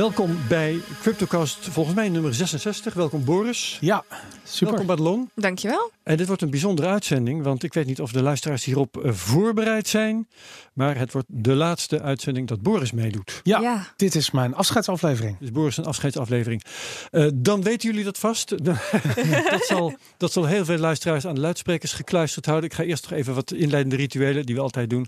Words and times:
Welkom 0.00 0.38
bij 0.48 0.80
CryptoCast, 1.00 1.58
volgens 1.58 1.94
mij 1.96 2.08
nummer 2.08 2.34
66. 2.34 2.94
Welkom 2.94 3.24
Boris. 3.24 3.78
Ja, 3.80 4.04
super. 4.44 4.66
Welkom 4.66 4.86
Madelon. 4.86 5.30
Dankjewel. 5.34 5.90
En 6.02 6.16
dit 6.16 6.26
wordt 6.26 6.42
een 6.42 6.50
bijzondere 6.50 6.88
uitzending, 6.88 7.42
want 7.42 7.62
ik 7.62 7.74
weet 7.74 7.86
niet 7.86 8.00
of 8.00 8.12
de 8.12 8.22
luisteraars 8.22 8.64
hierop 8.64 8.96
eh, 9.04 9.12
voorbereid 9.12 9.88
zijn. 9.88 10.28
Maar 10.74 10.98
het 10.98 11.12
wordt 11.12 11.26
de 11.30 11.54
laatste 11.54 12.02
uitzending 12.02 12.48
dat 12.48 12.62
Boris 12.62 12.92
meedoet. 12.92 13.40
Ja, 13.42 13.60
Ja. 13.60 13.86
dit 13.96 14.14
is 14.14 14.30
mijn 14.30 14.54
afscheidsaflevering. 14.54 15.36
Dus 15.38 15.50
Boris 15.50 15.76
een 15.76 15.84
afscheidsaflevering. 15.84 16.62
Eh, 17.10 17.26
dan 17.34 17.62
weten 17.62 17.88
jullie 17.90 18.04
dat 18.04 18.18
vast. 18.18 18.48
dat, 18.64 19.64
zal, 19.66 19.94
dat 20.16 20.32
zal 20.32 20.46
heel 20.46 20.64
veel 20.64 20.78
luisteraars 20.78 21.26
aan 21.26 21.34
de 21.34 21.40
luidsprekers 21.40 21.92
gekluisterd 21.92 22.46
houden. 22.46 22.70
Ik 22.70 22.76
ga 22.76 22.82
eerst 22.82 23.10
nog 23.10 23.18
even 23.18 23.34
wat 23.34 23.52
inleidende 23.52 23.96
rituelen 23.96 24.46
die 24.46 24.54
we 24.54 24.60
altijd 24.60 24.90
doen. 24.90 25.06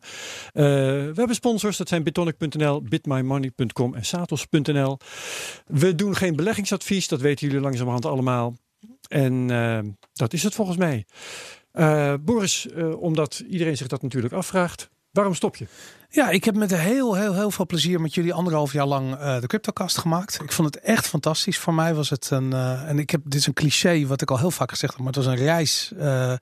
Eh, 0.52 0.62
we 0.64 1.12
hebben 1.14 1.34
sponsors, 1.34 1.76
dat 1.76 1.88
zijn 1.88 2.02
bitonic.nl, 2.02 2.82
bitmymoney.com 2.82 3.94
en 3.94 4.04
satos.nl. 4.04 4.81
We 5.66 5.94
doen 5.94 6.16
geen 6.16 6.36
beleggingsadvies, 6.36 7.08
dat 7.08 7.20
weten 7.20 7.46
jullie 7.46 7.62
langzamerhand 7.62 8.04
allemaal. 8.04 8.56
En 9.08 9.50
eh, 9.50 9.78
dat 10.12 10.32
is 10.32 10.42
het 10.42 10.54
volgens 10.54 10.76
mij. 10.76 11.06
Eh, 11.72 12.14
Boris, 12.20 12.68
eh, 12.68 13.00
omdat 13.00 13.42
iedereen 13.48 13.76
zich 13.76 13.86
dat 13.86 14.02
natuurlijk 14.02 14.34
afvraagt. 14.34 14.90
Waarom 15.10 15.34
stop 15.34 15.56
je? 15.56 15.66
Ja, 16.14 16.30
ik 16.30 16.44
heb 16.44 16.54
met 16.54 16.76
heel, 16.76 17.14
heel, 17.14 17.34
heel 17.34 17.50
veel 17.50 17.66
plezier 17.66 18.00
met 18.00 18.14
jullie 18.14 18.32
anderhalf 18.32 18.72
jaar 18.72 18.86
lang 18.86 19.14
eh, 19.14 19.40
de 19.40 19.46
CryptoCast 19.46 19.98
gemaakt. 19.98 20.40
Ik 20.42 20.52
vond 20.52 20.74
het 20.74 20.84
echt 20.84 21.06
fantastisch. 21.06 21.58
Voor 21.58 21.74
mij 21.74 21.94
was 21.94 22.10
het 22.10 22.30
een, 22.30 22.52
eh, 22.52 22.88
en 22.88 22.98
ik 22.98 23.10
heb, 23.10 23.20
dit 23.24 23.34
is 23.34 23.46
een 23.46 23.52
cliché 23.52 24.06
wat 24.06 24.22
ik 24.22 24.30
al 24.30 24.38
heel 24.38 24.50
vaak 24.50 24.70
gezegd 24.70 24.92
heb, 24.92 25.02
maar 25.02 25.12
het 25.12 25.24
was 25.24 25.34
een 25.34 25.44
reis 25.44 25.92
eh, 25.98 26.34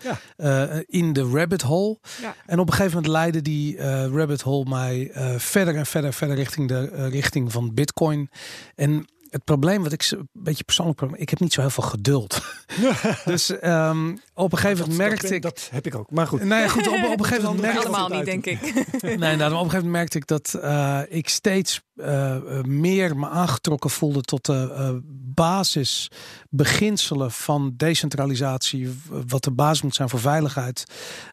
in 0.87 1.13
de 1.13 1.23
rabbit 1.23 1.63
hole. 1.63 1.99
Ja. 2.23 2.35
En 2.47 2.59
op 2.59 2.67
een 2.67 2.73
gegeven 2.73 2.95
moment 2.95 3.13
leidde 3.13 3.43
die 3.43 3.81
rabbit 4.07 4.41
hole 4.41 4.69
mij 4.69 5.11
verder 5.37 5.77
en 5.77 5.87
verder, 5.87 6.13
verder 6.13 6.37
richting 6.37 6.69
de 6.69 7.09
richting 7.09 7.53
van 7.53 7.75
Bitcoin. 7.75 8.31
En 8.75 9.07
het 9.31 9.45
probleem 9.45 9.83
wat 9.83 9.93
ik 9.93 10.03
ze- 10.03 10.17
een 10.17 10.29
beetje 10.33 10.65
persoonlijk 10.65 10.97
probleem, 10.99 11.21
ik 11.21 11.29
heb 11.31 11.41
niet 11.41 11.53
zo 11.53 11.61
heel 11.61 11.71
veel 11.71 11.83
geduld. 11.85 12.41
dus 13.25 13.59
ehm, 13.59 14.17
op 14.35 14.53
een 14.53 14.59
gegeven 14.59 14.81
moment 14.81 14.99
merkte 14.99 15.23
dat, 15.27 15.33
ik. 15.35 15.43
Dat 15.43 15.69
heb 15.73 15.87
ik 15.87 15.95
ook. 15.95 16.11
Maar 16.11 16.27
goed. 16.27 16.43
Nee, 16.45 16.69
goed, 16.69 16.89
op, 16.89 16.95
op 17.05 17.19
een 17.19 17.25
gegeven 17.25 17.45
moment 17.45 17.61
merkte 17.73 17.87
Allemaal 17.89 18.09
niet, 18.09 18.25
denk 18.25 18.47
ik. 18.47 18.61
Nee, 19.03 19.17
nou, 19.19 19.35
op 19.35 19.41
een 19.41 19.41
gegeven 19.51 19.63
moment 19.71 19.91
merkte 19.93 20.19
ik 20.19 20.27
dat 20.27 20.55
eh, 20.55 21.01
ik 21.09 21.29
steeds 21.29 21.81
eh, 21.97 22.37
eh, 22.37 22.65
meer 22.65 23.17
me 23.17 23.29
aangetrokken 23.29 23.91
voelde 23.91 24.21
tot 24.21 24.47
de 24.47 24.73
eh, 24.77 24.91
basisbeginselen 25.35 27.31
van 27.31 27.75
decentralisatie, 27.77 28.99
wat 29.27 29.45
de 29.45 29.51
basis 29.51 29.83
moet 29.83 29.95
zijn 29.95 30.09
voor 30.09 30.21
veiligheid. 30.21 30.85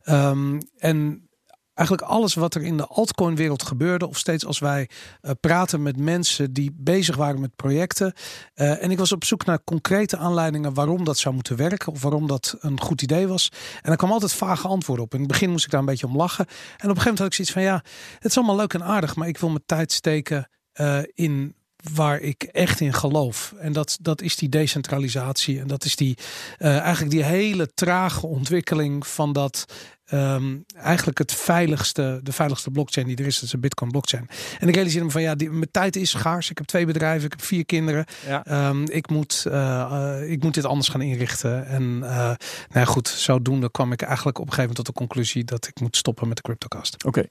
Ehm, 0.04 0.60
en 0.78 1.27
eigenlijk 1.78 2.02
alles 2.02 2.34
wat 2.34 2.56
er 2.56 2.64
in 2.64 2.78
de 2.78 2.88
altcoin-wereld 2.88 3.64
gebeurde, 3.64 4.08
of 4.08 4.18
steeds 4.18 4.46
als 4.46 4.60
wij 4.60 4.90
eh, 5.22 5.32
praten 5.40 5.82
met 5.82 5.98
mensen 5.98 6.54
die 6.54 6.72
bezig 6.76 7.16
waren 7.16 7.40
met 7.40 7.56
projecten. 7.56 8.14
eh, 8.54 8.84
en 8.84 8.92
ik 8.92 8.98
was 8.98 9.12
op 9.12 9.24
zoek 9.24 9.46
naar 9.46 9.64
concrete 9.64 10.18
aanleidingen 10.18 10.74
waarom 10.74 11.04
dat 11.04 11.18
zou 11.18 11.36
moeten 11.36 11.56
werken, 11.56 11.92
of 11.92 12.02
waarom 12.02 12.28
dat 12.28 12.56
een 12.60 12.82
goed 12.82 13.02
idee 13.02 13.28
was. 13.28 13.52
En 13.82 13.92
er 13.92 13.98
kwam 13.98 14.12
altijd 14.12 14.34
vage 14.34 14.68
antwoorden 14.68 15.06
op. 15.06 15.14
In 15.14 15.20
het 15.20 15.28
begin 15.28 15.50
moest 15.50 15.66
ik 15.66 15.72
daar 15.72 15.80
een 15.80 15.86
beetje 15.86 16.08
om 16.08 16.16
lachen. 16.18 16.46
En 16.46 16.54
op 16.54 16.58
een 16.74 16.88
gegeven 16.88 17.04
moment 17.04 17.20
had 17.20 17.28
ik 17.28 17.34
zoiets 17.34 17.54
van 17.54 17.62
ja, 17.62 17.84
het 18.20 18.32
is 18.32 18.38
allemaal 18.38 18.56
leuk 18.56 18.74
en 18.74 18.84
aardig, 18.84 19.16
maar 19.16 19.28
ik 19.28 19.38
wil 19.38 19.50
mijn 19.50 19.64
tijd 19.66 19.92
steken 19.92 20.50
eh, 20.72 21.00
in 21.14 21.56
waar 21.94 22.20
ik 22.20 22.44
echt 22.44 22.80
in 22.80 22.94
geloof. 22.94 23.54
En 23.60 23.74
dat, 23.74 23.98
dat 24.02 24.22
is 24.22 24.36
die 24.36 24.50
decentralisatie. 24.50 25.60
En 25.60 25.68
dat 25.68 25.86
is 25.86 25.96
die 25.96 26.18
eigenlijk 26.58 27.12
die 27.12 27.24
hele 27.24 27.74
trage 27.74 28.28
ontwikkeling 28.28 29.08
van 29.08 29.34
dat 29.34 29.66
ehm, 30.08 30.56
eigenlijk 30.76 31.18
het 31.18 31.34
veiligste, 31.34 32.20
de 32.24 32.32
veiligste 32.32 32.72
blockchain 32.72 33.08
die 33.08 33.16
er 33.18 33.26
is, 33.26 33.34
dat 33.36 33.44
is 33.44 33.50
de 33.50 33.58
Bitcoin 33.58 33.92
blockchain. 33.92 34.28
En 34.60 34.68
ik 34.68 34.74
realiseerde 34.74 35.06
me 35.06 35.12
van 35.12 35.22
ja, 35.22 35.36
die, 35.36 35.50
mijn 35.50 35.72
tijd 35.72 35.96
is 35.96 36.10
schaars. 36.10 36.50
Ik 36.50 36.58
heb 36.58 36.68
twee 36.68 36.86
bedrijven, 36.86 37.26
ik 37.26 37.32
heb 37.32 37.42
vier 37.44 37.66
kinderen. 37.66 38.06
Ja. 38.28 38.46
Ehm, 38.46 38.84
ik, 38.84 39.10
moet, 39.10 39.44
eh, 39.48 39.82
eh, 39.82 40.32
ik 40.32 40.44
moet 40.44 40.54
dit 40.54 40.66
anders 40.66 40.88
gaan 40.90 41.02
inrichten. 41.02 41.66
En 41.68 42.00
eh 42.04 42.16
nou 42.18 42.36
ja, 42.74 42.86
goed, 42.86 43.08
zodoende 43.08 43.72
kwam 43.72 43.92
ik 43.92 44.02
eigenlijk 44.02 44.38
op 44.40 44.46
een 44.48 44.54
gegeven 44.54 44.70
moment 44.70 44.86
tot 44.86 44.96
de 44.96 45.02
conclusie 45.06 45.44
dat 45.44 45.68
ik 45.68 45.80
moet 45.80 45.98
stoppen 45.98 46.28
met 46.28 46.38
de 46.38 46.44
CryptoCast. 46.44 47.06
Oké. 47.06 47.24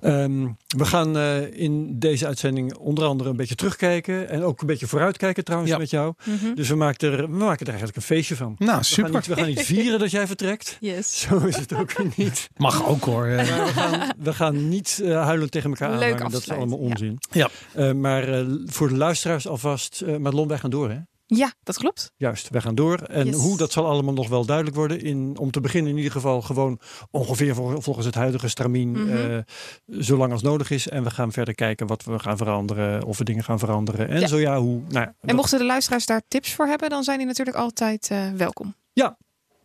Ehm, 0.00 0.48
we 0.66 0.84
gaan 0.84 1.16
eh, 1.16 1.60
in 1.60 1.98
deze 1.98 2.26
uitzending 2.26 2.76
onder 2.76 3.04
andere 3.04 3.30
een 3.30 3.36
beetje 3.36 3.54
terugkijken. 3.54 4.28
En 4.28 4.42
ook 4.42 4.60
een 4.60 4.66
beetje 4.66 4.86
vooruitkijken 4.86 5.44
trouwens 5.44 5.72
Ja. 5.72 5.78
met 5.78 5.90
jou. 5.90 6.14
Mhm. 6.24 6.54
Dus 6.54 6.68
we 6.68 6.74
maken, 6.74 7.12
er, 7.12 7.30
we 7.30 7.36
maken 7.36 7.60
er 7.60 7.68
eigenlijk 7.68 7.96
een 7.96 8.02
feestje 8.02 8.36
van. 8.36 8.54
Nou, 8.58 8.78
We 8.78 8.84
super. 8.84 9.04
gaan, 9.04 9.12
niet, 9.14 9.26
we 9.26 9.34
gaan 9.36 9.46
niet 9.46 9.62
vieren 9.62 9.98
dat 9.98 10.10
jij 10.10 10.26
vertrekt. 10.26 10.76
Yes. 10.80 11.20
Zo 11.20 11.38
is 11.38 11.56
het 11.56 11.74
ook 11.74 11.92
weer 11.92 12.06
niet. 12.24 12.48
Mag 12.56 12.86
ook 12.86 13.04
hoor. 13.04 13.26
Maar 13.26 13.46
we 13.46 13.72
gaan, 13.72 14.12
we 14.18 14.32
gaan 14.32 14.68
niet 14.68 15.00
eh, 15.04 15.22
huilend 15.24 15.50
tegen 15.50 15.70
elkaar 15.70 15.90
Leuk 15.98 16.12
aanhangen. 16.12 16.32
Dat 16.32 16.40
is 16.40 16.50
allemaal 16.50 16.78
onzin. 16.78 17.18
Ja. 17.30 17.48
Eh, 17.74 17.92
maar 17.92 18.28
eh, 18.28 18.46
voor 18.66 18.88
de 18.88 18.96
luisteraars 18.96 19.48
alvast. 19.48 20.00
eh 20.00 20.16
Madelon, 20.16 20.48
wij 20.48 20.58
gaan 20.58 20.70
door 20.70 20.90
hè? 20.90 20.98
Ja, 21.26 21.52
dat 21.62 21.76
klopt. 21.76 22.12
Juist, 22.16 22.48
wij 22.48 22.60
gaan 22.60 22.74
door. 22.74 22.98
En 22.98 23.26
Yes. 23.26 23.36
hoe, 23.36 23.56
dat 23.56 23.72
zal 23.72 23.86
allemaal 23.86 24.12
nog 24.14 24.28
wel 24.28 24.44
duidelijk 24.46 24.76
worden. 24.76 25.00
In, 25.00 25.36
om 25.38 25.50
te 25.50 25.60
beginnen 25.60 25.90
in 25.90 25.96
ieder 25.96 26.12
geval 26.12 26.42
gewoon 26.42 26.78
ongeveer 27.10 27.54
vol- 27.54 27.80
volgens 27.80 28.06
het 28.06 28.14
huidige 28.14 28.48
stramien. 28.48 29.10
Eh, 29.10 29.38
zolang 29.86 30.32
als 30.32 30.42
nodig 30.42 30.70
is. 30.70 30.88
En 30.88 31.04
we 31.04 31.10
gaan 31.10 31.32
verder 31.32 31.54
kijken 31.54 31.86
wat 31.86 32.04
we 32.04 32.18
gaan 32.18 32.36
veranderen. 32.36 33.04
Of 33.04 33.18
we 33.18 33.24
dingen 33.24 33.44
gaan 33.44 33.58
veranderen. 33.58 34.08
En 34.08 34.20
Ja. 34.20 34.26
zo 34.26 34.38
ja, 34.38 34.58
hoe. 34.60 34.80
Nou, 34.80 34.92
ja, 34.92 35.04
En 35.06 35.14
dat- 35.20 35.36
mochten 35.36 35.58
de 35.58 35.64
luisteraars 35.64 36.06
daar 36.06 36.22
tips 36.28 36.52
voor 36.54 36.66
hebben, 36.66 36.90
dan 36.90 37.02
zijn 37.04 37.18
die 37.18 37.26
natuurlijk 37.26 37.56
altijd 37.56 38.08
eh, 38.10 38.30
welkom. 38.36 38.74
Ja. 38.92 39.18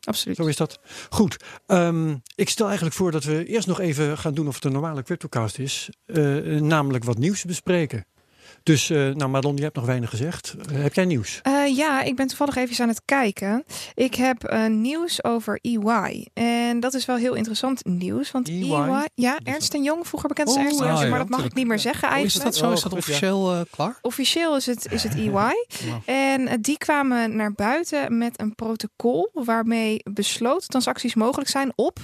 Absoluut. 0.07 0.37
Zo 0.37 0.45
is 0.45 0.55
dat. 0.55 0.79
Goed. 1.09 1.37
Ehm, 1.65 2.15
ik 2.35 2.49
stel 2.49 2.65
eigenlijk 2.65 2.95
voor 2.95 3.11
dat 3.11 3.23
we 3.23 3.45
eerst 3.45 3.67
nog 3.67 3.79
even 3.79 4.17
gaan 4.17 4.33
doen 4.33 4.47
of 4.47 4.55
het 4.55 4.63
een 4.63 4.71
normale 4.71 5.03
CryptoCast 5.03 5.59
is. 5.59 5.89
Eh, 6.05 6.15
namelijk 6.59 7.03
wat 7.03 7.17
nieuws 7.17 7.45
bespreken. 7.45 8.05
Dus, 8.67 8.89
eh, 8.89 8.97
nou 8.97 9.29
Madelon, 9.29 9.55
je 9.57 9.63
hebt 9.63 9.75
nog 9.75 9.85
weinig 9.85 10.09
gezegd. 10.09 10.55
Eh, 10.71 10.81
heb 10.81 10.93
jij 10.93 11.05
nieuws? 11.05 11.39
Eh, 11.41 11.77
ja, 11.77 12.01
ik 12.01 12.15
ben 12.15 12.27
toevallig 12.27 12.55
even 12.55 12.83
aan 12.83 12.89
het 12.89 13.01
kijken. 13.05 13.63
Ik 13.93 14.15
heb 14.15 14.57
nieuws 14.69 15.23
over 15.23 15.59
EY. 15.61 16.27
En 16.33 16.79
dat 16.79 16.93
is 16.93 17.05
wel 17.05 17.15
heel 17.15 17.33
interessant 17.33 17.85
nieuws. 17.85 18.31
Want 18.31 18.47
EY? 18.47 18.71
EY, 18.71 19.07
ja, 19.15 19.39
Ernst 19.43 19.73
Young, 19.73 20.07
vroeger 20.07 20.29
bekend 20.29 20.47
als 20.47 20.57
Oh, 20.57 20.63
Ernst 20.63 20.79
ja, 20.79 21.07
maar 21.09 21.19
dat 21.19 21.29
mag 21.29 21.45
ik 21.45 21.53
niet 21.53 21.67
meer 21.67 21.79
zeggen 21.79 22.09
Oh, 22.09 22.15
is 22.15 22.21
eigenlijk. 22.21 22.45
dat 22.45 22.55
zo? 22.55 22.71
Is 22.71 22.77
Oh, 22.77 22.83
dat 22.83 22.91
ja. 22.91 22.97
officieel 22.97 23.53
eh, 23.53 23.61
klaar? 23.71 23.97
Officieel 24.01 24.55
is 24.55 24.65
het, 24.65 24.91
is 24.91 25.03
het 25.03 25.15
EY. 25.15 25.53
En 26.05 26.61
die 26.61 26.77
kwamen 26.77 27.35
naar 27.35 27.53
buiten 27.53 28.17
met 28.17 28.39
een 28.39 28.55
protocol 28.55 29.29
waarmee 29.33 30.01
besloten 30.11 30.67
transacties 30.67 31.15
mogelijk 31.15 31.49
zijn 31.49 31.71
op, 31.75 31.99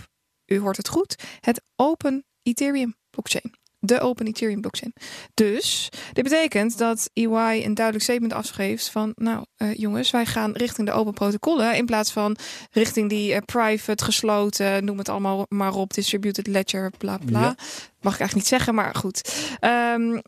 u 0.45 0.59
hoort 0.59 0.77
het 0.77 0.87
goed, 0.87 1.15
het 1.39 1.61
Open 1.75 2.25
Ethereum 2.43 2.95
blockchain. 3.09 3.53
De 3.85 3.99
Open 3.99 4.27
Ethereum 4.27 4.61
blockchain. 4.61 4.93
Dus 5.33 5.89
dit 6.13 6.23
betekent 6.23 6.77
dat 6.77 7.09
EY 7.13 7.61
een 7.63 7.73
duidelijk 7.73 8.05
statement 8.05 8.33
afgeeft 8.33 8.89
van, 8.89 9.11
nou 9.15 9.45
eh, 9.55 9.73
jongens, 9.73 10.11
wij 10.11 10.25
gaan 10.25 10.51
richting 10.51 10.87
de 10.87 10.93
open 10.93 11.13
protocollen 11.13 11.75
in 11.75 11.85
plaats 11.85 12.11
van 12.11 12.37
richting 12.71 13.09
die 13.09 13.33
eh, 13.33 13.41
private, 13.45 14.03
gesloten, 14.03 14.85
noem 14.85 14.97
het 14.97 15.09
allemaal 15.09 15.45
maar 15.49 15.73
op, 15.73 15.93
distributed 15.93 16.47
ledger, 16.47 16.91
bla 16.97 17.17
bla. 17.25 17.39
Ja. 17.39 17.55
Mag 18.01 18.13
ik 18.13 18.19
eigenlijk 18.19 18.33
niet 18.33 18.47
zeggen, 18.47 18.75
maar 18.75 18.95
goed. 18.95 19.49
Ehm 19.59 20.19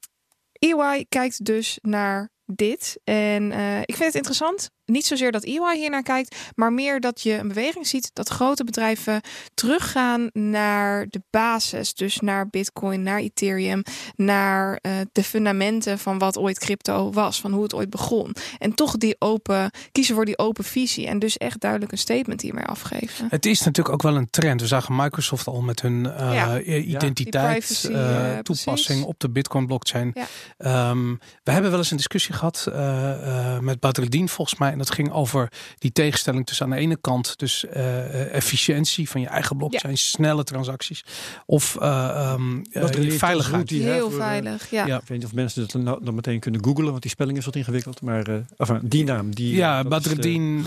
EY 0.59 1.05
kijkt 1.09 1.45
dus 1.45 1.77
naar 1.81 2.29
dit. 2.45 2.99
En 3.03 3.51
eh, 3.51 3.79
ik 3.79 3.95
vind 3.95 4.05
het 4.05 4.15
interessant. 4.15 4.69
Niet 4.85 5.05
zozeer 5.05 5.31
dat 5.31 5.43
EY 5.43 5.75
hier 5.77 5.89
naar 5.89 6.03
kijkt, 6.03 6.35
maar 6.55 6.73
meer 6.73 6.99
dat 6.99 7.21
je 7.21 7.33
een 7.33 7.47
beweging 7.47 7.87
ziet 7.87 8.09
dat 8.13 8.29
grote 8.29 8.63
bedrijven 8.63 9.21
teruggaan 9.53 10.29
naar 10.33 11.05
de 11.09 11.21
basis. 11.29 11.93
Dus 11.93 12.19
naar 12.19 12.49
Bitcoin, 12.49 13.03
naar 13.03 13.19
Ethereum, 13.19 13.83
naar 14.15 14.79
eh, 14.81 14.91
de 15.11 15.23
fundamenten 15.23 15.99
van 15.99 16.17
wat 16.17 16.37
ooit 16.37 16.59
crypto 16.59 17.11
was, 17.11 17.41
van 17.41 17.51
hoe 17.53 17.63
het 17.63 17.73
ooit 17.73 17.89
begon. 17.89 18.35
En 18.59 18.73
toch 18.75 18.97
die 18.97 19.15
open, 19.19 19.71
kiezen 19.91 20.15
voor 20.15 20.25
die 20.25 20.37
open 20.37 20.63
visie. 20.63 21.07
En 21.07 21.19
dus 21.19 21.37
echt 21.37 21.59
duidelijk 21.59 21.91
een 21.91 21.97
statement 21.97 22.41
hiermee 22.41 22.65
afgeven. 22.65 23.27
Het 23.29 23.45
is 23.45 23.59
natuurlijk 23.63 23.95
ook 23.95 24.01
wel 24.01 24.15
een 24.15 24.29
trend. 24.29 24.61
We 24.61 24.67
zagen 24.67 24.95
Microsoft 24.95 25.47
al 25.47 25.61
met 25.61 25.81
hun 25.81 26.05
eh, 26.11 26.33
Ja. 26.33 26.59
identiteit 26.61 27.89
eh, 27.91 28.37
toepassing 28.37 28.83
precies. 28.85 29.03
op 29.03 29.19
de 29.19 29.29
Bitcoin 29.29 29.65
blockchain. 29.67 30.11
Ja. 30.13 30.25
Ehm, 30.57 31.15
we 31.43 31.51
hebben 31.51 31.69
wel 31.71 31.79
eens 31.79 31.91
een 31.91 31.97
discussie 31.97 32.33
gehad 32.33 32.67
eh, 32.73 33.53
eh, 33.55 33.59
met 33.59 33.79
Badreddin 33.79 34.29
volgens 34.29 34.59
mij. 34.59 34.74
En 34.75 34.81
dat 34.81 34.91
ging 34.91 35.11
over 35.11 35.51
die 35.77 35.91
tegenstelling 35.91 36.45
tussen 36.45 36.65
aan 36.65 36.71
de 36.71 36.77
ene 36.77 36.97
kant 37.01 37.39
dus 37.39 37.65
eh, 37.65 37.99
eh, 37.99 38.33
efficiëntie 38.33 39.09
van 39.09 39.21
je 39.21 39.27
eigen 39.27 39.57
blockchain, 39.57 39.97
snelle 39.97 40.43
transacties. 40.43 41.03
Of 41.45 41.75
eh, 41.75 41.87
ehm, 42.09 42.57
eh, 42.71 42.81
Badreddin 42.81 43.11
veiligheid. 43.11 43.69
Heel 43.69 44.09
voor, 44.11 44.19
eh, 44.19 44.25
veilig, 44.25 44.69
ja. 44.69 44.85
ja. 44.85 44.95
Ik 44.95 45.07
weet 45.07 45.17
niet 45.17 45.27
of 45.27 45.33
mensen 45.33 45.61
dat 45.61 45.71
dan, 45.71 45.99
dan 46.03 46.15
meteen 46.15 46.39
kunnen 46.39 46.63
googlen, 46.63 46.89
want 46.89 47.01
die 47.01 47.11
spelling 47.11 47.37
is 47.37 47.45
wat 47.45 47.55
ingewikkeld. 47.55 48.01
Maar 48.01 48.27
eh, 48.27 48.35
enfin, 48.57 48.79
die 48.83 49.03
naam. 49.03 49.35
Die, 49.35 49.55
Ja, 49.55 49.83
Badreddin. 49.83 50.65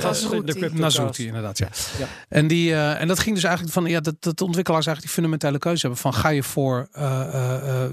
Nazouti, 0.73 1.27
inderdaad. 1.27 1.59
Ja. 1.59 1.69
Ja. 1.99 2.07
En, 2.29 2.47
die, 2.47 2.73
eh, 2.73 3.01
en 3.01 3.09
dat 3.09 3.19
ging 3.19 3.35
dus 3.35 3.45
eigenlijk 3.45 3.75
van 3.75 3.87
ja, 3.87 4.01
dat, 4.01 4.15
dat 4.21 4.41
ontwikkelaars 4.41 4.87
eigenlijk 4.87 5.15
die 5.15 5.25
fundamentele 5.25 5.59
keuze 5.59 5.81
hebben 5.81 5.99
van 6.01 6.15
ga 6.15 6.29
je 6.29 6.43
voor 6.43 6.89
eh, 6.93 7.21
eh, 7.21 7.85
eh, 7.85 7.91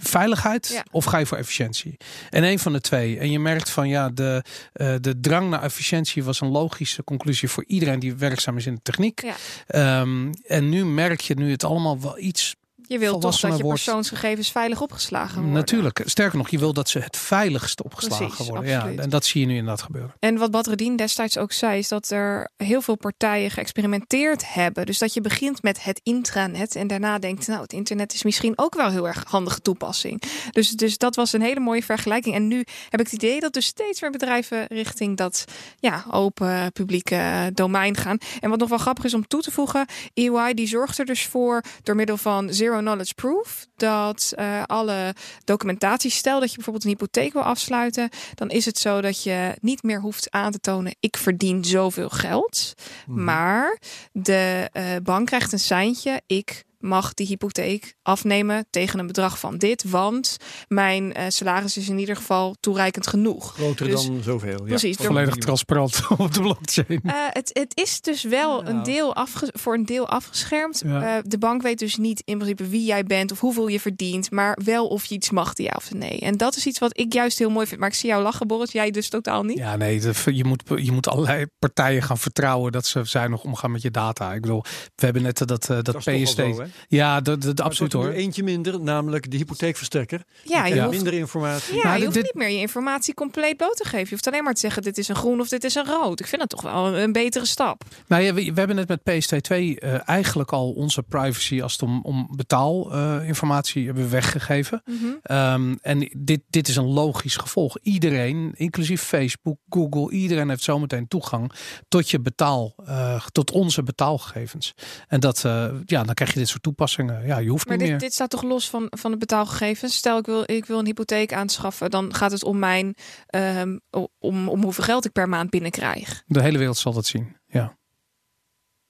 veiligheid 0.00 0.68
Ja. 0.72 0.84
of 0.90 1.04
ga 1.04 1.18
je 1.18 1.26
voor 1.26 1.38
efficiëntie? 1.38 1.96
En 2.30 2.44
een 2.44 2.58
van 2.58 2.72
de 2.72 2.80
twee. 2.80 3.18
En 3.18 3.30
je 3.30 3.38
merkt 3.38 3.70
van 3.70 3.88
ja, 3.88 4.08
de, 4.10 4.42
eh, 4.72 4.94
de 5.00 5.20
drang 5.20 5.53
naar 5.54 5.62
efficiëntie 5.62 6.24
was 6.24 6.40
een 6.40 6.48
logische 6.48 7.04
conclusie 7.04 7.48
voor 7.48 7.64
iedereen 7.66 7.98
die 7.98 8.14
werkzaam 8.14 8.56
is 8.56 8.66
in 8.66 8.74
de 8.74 8.82
techniek. 8.82 9.22
Ja. 9.22 9.34
Ehm, 9.66 10.32
en 10.46 10.68
nu 10.68 10.84
merk 10.84 11.20
je 11.20 11.34
nu 11.34 11.50
het 11.50 11.64
allemaal 11.64 12.00
wel 12.00 12.18
iets 12.18 12.54
Je 12.86 12.98
wilt 12.98 13.20
toch 13.20 13.40
dat 13.40 13.56
je 13.56 13.62
wordt. 13.62 13.82
persoonsgegevens 13.84 14.50
veilig 14.50 14.80
opgeslagen 14.80 15.34
worden. 15.34 15.52
Natuurlijk. 15.52 16.02
Sterker 16.04 16.38
nog, 16.38 16.48
je 16.48 16.58
wil 16.58 16.72
dat 16.72 16.88
ze 16.88 16.98
het 16.98 17.16
veiligst 17.16 17.82
opgeslagen 17.82 18.26
Precies, 18.26 18.48
worden. 18.48 18.68
Ja, 18.68 18.90
en 18.96 19.10
dat 19.10 19.24
zie 19.24 19.40
je 19.40 19.46
nu 19.46 19.56
inderdaad 19.56 19.82
gebeuren. 19.82 20.14
En 20.18 20.36
wat 20.36 20.50
Badreddin 20.50 20.96
destijds 20.96 21.38
ook 21.38 21.52
zei, 21.52 21.78
is 21.78 21.88
dat 21.88 22.10
er 22.10 22.50
heel 22.56 22.80
veel 22.80 22.96
partijen 22.96 23.50
geëxperimenteerd 23.50 24.52
hebben. 24.54 24.86
Dus 24.86 24.98
dat 24.98 25.14
je 25.14 25.20
begint 25.20 25.62
met 25.62 25.84
het 25.84 26.00
intranet 26.02 26.76
en 26.76 26.86
daarna 26.86 27.18
denkt, 27.18 27.46
nou, 27.46 27.62
het 27.62 27.72
internet 27.72 28.14
is 28.14 28.22
misschien 28.22 28.52
ook 28.56 28.74
wel 28.74 28.90
heel 28.90 29.06
erg 29.06 29.24
handige 29.26 29.60
toepassing. 29.60 30.22
Dus, 30.50 30.70
dus 30.70 30.98
dat 30.98 31.16
was 31.16 31.32
een 31.32 31.42
hele 31.42 31.60
mooie 31.60 31.82
vergelijking. 31.82 32.34
En 32.34 32.48
nu 32.48 32.56
heb 32.88 33.00
ik 33.00 33.10
het 33.10 33.12
idee 33.12 33.40
dat 33.40 33.52
dus 33.52 33.66
steeds 33.66 34.00
meer 34.00 34.10
bedrijven 34.10 34.66
richting 34.66 35.16
dat 35.16 35.44
ja, 35.78 36.04
open 36.10 36.72
publieke 36.72 37.14
eh, 37.14 37.42
domein 37.52 37.96
gaan. 37.96 38.18
En 38.40 38.50
wat 38.50 38.58
nog 38.58 38.68
wel 38.68 38.78
grappig 38.78 39.04
is 39.04 39.14
om 39.14 39.26
toe 39.26 39.42
te 39.42 39.50
voegen, 39.50 39.86
EY 40.14 40.54
die 40.54 40.66
zorgt 40.66 40.98
er 40.98 41.04
dus 41.04 41.26
voor 41.26 41.62
door 41.82 41.94
middel 41.94 42.16
van 42.16 42.52
zero 42.52 42.73
knowledge 42.80 43.14
proof 43.14 43.66
dat 43.76 44.32
eh, 44.36 44.62
alle 44.66 45.14
documentatie, 45.44 46.10
stel 46.10 46.40
dat 46.40 46.48
je 46.48 46.54
bijvoorbeeld 46.54 46.84
een 46.84 46.90
hypotheek 46.90 47.32
wil 47.32 47.42
afsluiten, 47.42 48.08
dan 48.34 48.50
is 48.50 48.64
het 48.64 48.78
zo 48.78 49.00
dat 49.00 49.22
je 49.22 49.54
niet 49.60 49.82
meer 49.82 50.00
hoeft 50.00 50.30
aan 50.30 50.52
te 50.52 50.58
tonen 50.60 50.94
ik 51.00 51.16
verdien 51.16 51.64
zoveel 51.64 52.08
geld, 52.10 52.74
Mhm. 53.06 53.24
maar 53.24 53.78
de 54.12 54.68
eh, 54.72 54.84
bank 55.02 55.26
krijgt 55.26 55.52
een 55.52 55.58
seintje 55.58 56.22
ik 56.26 56.64
mag 56.84 57.14
die 57.14 57.26
hypotheek 57.26 57.94
afnemen 58.02 58.66
tegen 58.70 58.98
een 58.98 59.06
bedrag 59.06 59.38
van 59.38 59.58
dit, 59.58 59.84
want 59.90 60.36
mijn 60.68 61.14
eh, 61.14 61.24
salaris 61.28 61.76
is 61.76 61.88
in 61.88 61.98
ieder 61.98 62.16
geval 62.16 62.54
toereikend 62.60 63.06
genoeg. 63.06 63.52
Groter 63.54 63.86
Dus- 63.86 64.06
dan 64.06 64.22
zoveel. 64.22 64.58
Ja. 64.58 64.64
Precies, 64.64 64.96
Volledig 64.96 65.34
transparant 65.34 66.00
op 66.18 66.34
de 66.34 66.40
blockchain. 66.40 67.00
Eh, 67.04 67.12
het, 67.28 67.50
het 67.52 67.72
is 67.76 68.00
dus 68.00 68.22
wel 68.22 68.66
een 68.66 68.82
deel 68.82 69.14
afge 69.14 69.48
voor 69.52 69.74
een 69.74 69.84
deel 69.86 70.08
afgeschermd. 70.08 70.82
Ja. 70.86 71.16
Eh, 71.16 71.22
de 71.26 71.38
bank 71.38 71.62
weet 71.62 71.78
dus 71.78 71.96
niet 71.96 72.22
in 72.24 72.38
principe 72.38 72.68
wie 72.68 72.84
jij 72.84 73.04
bent 73.04 73.32
of 73.32 73.40
hoeveel 73.40 73.68
je 73.68 73.80
verdient, 73.80 74.30
maar 74.30 74.58
wel 74.64 74.86
of 74.86 75.04
je 75.04 75.14
iets 75.14 75.30
mag, 75.30 75.50
ja 75.54 75.72
of 75.76 75.92
nee. 75.92 76.18
En 76.20 76.36
dat 76.36 76.56
is 76.56 76.66
iets 76.66 76.78
wat 76.78 76.98
ik 76.98 77.12
juist 77.12 77.38
heel 77.38 77.50
mooi 77.50 77.66
vind. 77.66 77.80
Maar 77.80 77.88
ik 77.88 77.94
zie 77.94 78.08
jou 78.08 78.22
lachen, 78.22 78.46
Boris. 78.46 78.72
Jij 78.72 78.90
dus 78.90 79.08
totaal 79.08 79.42
niet. 79.42 79.58
Ja, 79.58 79.76
nee, 79.76 80.00
de- 80.00 80.12
je 80.34 80.44
moet, 80.44 80.62
je 80.76 80.92
moet 80.92 81.08
allerlei 81.08 81.46
partijen 81.58 82.02
gaan 82.02 82.18
vertrouwen 82.18 82.72
dat 82.72 82.86
ze 82.86 83.04
zuinig 83.04 83.42
omgaan 83.44 83.70
met 83.70 83.82
je 83.82 83.90
data. 83.90 84.32
Ik 84.34 84.40
bedoel, 84.40 84.62
we 84.94 85.04
hebben 85.04 85.22
net 85.22 85.38
dat, 85.46 85.62
eh, 85.62 85.68
dat, 85.68 85.84
Dat 85.84 85.96
PST. 85.96 86.36
zo? 86.36 86.64
Ja, 86.88 87.20
dat, 87.20 87.42
dat, 87.42 87.56
Maar 87.56 87.66
absoluut 87.66 87.92
hoor. 87.92 88.08
eentje 88.08 88.42
minder, 88.42 88.80
namelijk 88.80 89.30
de 89.30 89.36
hypotheekverstrekker. 89.36 90.22
Ja, 90.44 90.66
je 90.66 90.80
hoeft, 90.80 90.90
minder 90.94 91.12
informatie. 91.12 91.76
ja, 91.76 91.82
Nou, 91.82 91.96
je 91.98 92.02
hoeft 92.02 92.14
dit- 92.14 92.24
niet 92.24 92.34
meer 92.34 92.48
je 92.50 92.58
informatie 92.58 93.14
compleet 93.14 93.56
bloot 93.56 93.76
te 93.76 93.84
geven. 93.84 93.98
Je 94.04 94.10
hoeft 94.10 94.26
alleen 94.26 94.44
maar 94.44 94.54
te 94.54 94.60
zeggen: 94.60 94.82
dit 94.82 94.98
is 94.98 95.08
een 95.08 95.16
groen 95.16 95.40
of 95.40 95.48
dit 95.48 95.64
is 95.64 95.74
een 95.74 95.86
rood. 95.86 96.20
Ik 96.20 96.26
vind 96.26 96.40
dat 96.40 96.50
toch 96.50 96.62
wel 96.62 96.86
een, 96.86 97.02
een 97.02 97.12
betere 97.12 97.46
stap. 97.46 97.82
Nou 98.06 98.22
ja, 98.22 98.34
we, 98.34 98.44
we 98.52 98.58
hebben 98.58 98.76
net 98.76 98.88
met 98.88 99.00
PST2 99.00 99.50
eh, 99.78 100.08
eigenlijk 100.08 100.52
al 100.52 100.70
onze 100.70 101.02
privacy 101.02 101.62
als 101.62 101.72
het 101.72 101.82
om, 101.82 102.00
om 102.02 102.28
betaalinformatie 102.36 103.84
hebben 103.84 104.02
we 104.04 104.08
weggegeven. 104.10 104.82
Mhm. 104.84 105.04
Ehm, 105.22 105.74
en 105.82 106.08
dit, 106.18 106.40
dit 106.50 106.68
is 106.68 106.76
een 106.76 106.86
logisch 106.92 107.36
gevolg. 107.36 107.78
Iedereen, 107.82 108.52
inclusief 108.56 109.02
Facebook, 109.02 109.58
Google, 109.68 110.10
iedereen 110.10 110.48
heeft 110.48 110.62
zometeen 110.62 111.08
toegang 111.08 111.52
tot 111.88 112.10
je 112.10 112.20
betaal, 112.20 112.74
eh, 112.86 113.24
tot 113.32 113.50
onze 113.50 113.82
betaalgegevens. 113.82 114.74
En 115.08 115.20
dat, 115.20 115.44
eh, 115.44 115.66
ja, 115.84 116.02
dan 116.04 116.14
krijg 116.14 116.32
je 116.32 116.38
dit 116.38 116.48
soort 116.48 116.62
toepassingen. 116.64 117.26
Ja, 117.26 117.38
je 117.38 117.48
hoeft 117.48 117.66
Maar 117.66 117.76
niet 117.76 117.82
dit, 117.86 117.94
meer. 117.94 118.04
dit 118.04 118.12
staat 118.12 118.30
toch 118.30 118.42
los 118.42 118.70
van, 118.70 118.86
van 118.90 119.10
de 119.10 119.16
betaalgegevens? 119.16 119.96
Stel, 119.96 120.18
ik 120.18 120.26
wil, 120.26 120.42
ik 120.46 120.64
wil 120.64 120.78
een 120.78 120.86
hypotheek 120.86 121.32
aanschaffen. 121.32 121.90
Dan 121.90 122.14
gaat 122.14 122.32
het 122.32 122.44
om 122.44 122.58
mijn 122.58 122.94
ehm, 123.26 123.78
om, 124.18 124.48
om 124.48 124.62
hoeveel 124.62 124.84
geld 124.84 125.04
ik 125.04 125.12
per 125.12 125.28
maand 125.28 125.50
binnenkrijg. 125.50 126.22
De 126.26 126.42
hele 126.42 126.58
wereld 126.58 126.76
zal 126.76 126.92
dat 126.92 127.06
zien. 127.06 127.36
Ja. 127.46 127.76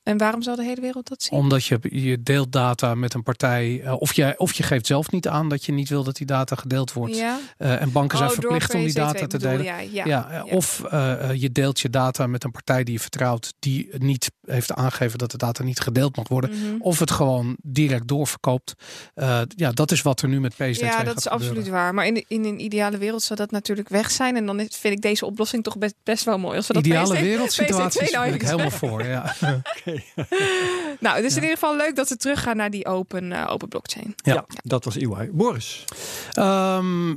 En 0.05 0.19
waarom 0.19 0.43
zou 0.43 0.57
de 0.57 0.63
hele 0.65 0.81
wereld 0.81 1.09
dat 1.09 1.23
zien? 1.23 1.39
Omdat 1.39 1.65
je, 1.65 1.79
je 1.83 2.23
deelt 2.23 2.53
data 2.53 2.95
met 2.95 3.15
een 3.15 3.23
partij. 3.23 3.81
eh, 3.85 4.01
of, 4.01 4.13
je, 4.13 4.35
of 4.37 4.53
je 4.53 4.63
geeft 4.63 4.87
zelf 4.87 5.11
niet 5.11 5.29
aan 5.29 5.49
dat 5.49 5.65
je 5.65 5.73
niet 5.73 5.89
wil 5.89 6.05
dat 6.05 6.17
die 6.17 6.27
data 6.27 6.57
gedeeld 6.57 6.93
wordt. 6.93 7.17
Ja. 7.17 7.39
Eh, 7.59 7.81
en 7.81 7.93
banken 7.93 8.19
zijn 8.19 8.31
Oh, 8.31 8.37
verplicht 8.37 8.75
om 8.75 8.81
die 8.81 8.91
PSC2 8.91 8.95
data 8.95 9.27
te 9.27 9.39
delen. 9.39 9.65
Ja. 9.65 9.79
Ja, 9.79 10.05
ja. 10.05 10.45
of 10.51 10.83
eh, 10.91 11.31
je 11.35 11.53
deelt 11.53 11.81
je 11.81 11.91
data 11.91 12.27
met 12.27 12.45
een 12.45 12.51
partij 12.51 12.85
die 12.85 12.95
je 12.95 13.01
vertrouwt, 13.01 13.55
die 13.59 13.89
niet 13.99 14.31
heeft 14.47 14.73
aangegeven 14.73 15.19
dat 15.19 15.31
de 15.31 15.37
data 15.37 15.63
niet 15.63 15.81
gedeeld 15.81 16.17
mag 16.17 16.29
worden. 16.29 16.51
Mhm. 16.51 16.81
Of 16.81 16.99
het 16.99 17.11
gewoon 17.11 17.57
direct 17.63 18.09
doorverkoopt. 18.09 18.73
Eh, 19.15 19.41
ja, 19.57 19.73
dat 19.73 19.91
is 19.93 20.03
wat 20.03 20.21
er 20.23 20.29
nu 20.29 20.41
met 20.41 20.53
PSD2 20.55 20.59
Ja, 20.59 20.97
dat 20.97 21.07
gaat 21.07 21.17
is 21.17 21.29
absoluut 21.29 21.49
gebeuren. 21.57 21.73
waar. 21.73 21.95
Maar 21.95 22.07
in, 22.07 22.15
de- 22.15 22.25
in 22.29 22.45
een 22.45 22.61
ideale 22.61 22.99
wereld 22.99 23.23
zou 23.23 23.39
dat 23.39 23.51
natuurlijk 23.51 23.89
weg 23.89 24.11
zijn. 24.11 24.37
En 24.37 24.47
dan 24.47 24.61
is- 24.61 24.77
vind 24.77 24.95
ik 24.95 25.03
deze 25.03 25.27
oplossing 25.27 25.63
toch 25.63 25.79
best, 25.79 25.95
best 26.03 26.25
wel 26.25 26.39
mooi. 26.39 26.57
Als 26.57 26.67
we 26.67 26.73
dat 26.73 26.85
Ideale 26.87 27.07
nou 28.13 28.25
ben 28.25 28.35
ik 28.35 28.43
helemaal 28.43 28.71
voor. 28.71 29.05
Ja. 29.05 29.35
Nou, 31.01 31.23
dus 31.23 31.37
in 31.37 31.43
ieder 31.43 31.59
geval 31.59 31.77
leuk 31.77 31.97
dat 31.97 32.09
we 32.09 32.17
teruggaan 32.17 32.57
naar 32.57 32.71
die 32.71 32.87
open, 32.87 33.33
eh, 33.33 33.47
open 33.51 33.69
blockchain. 33.69 34.15
Ja. 34.17 34.33
Ja, 34.35 34.45
dat 34.63 34.85
was 34.85 34.97
EY. 34.97 35.31
Boris. 35.33 35.85
Ehm, 36.33 37.15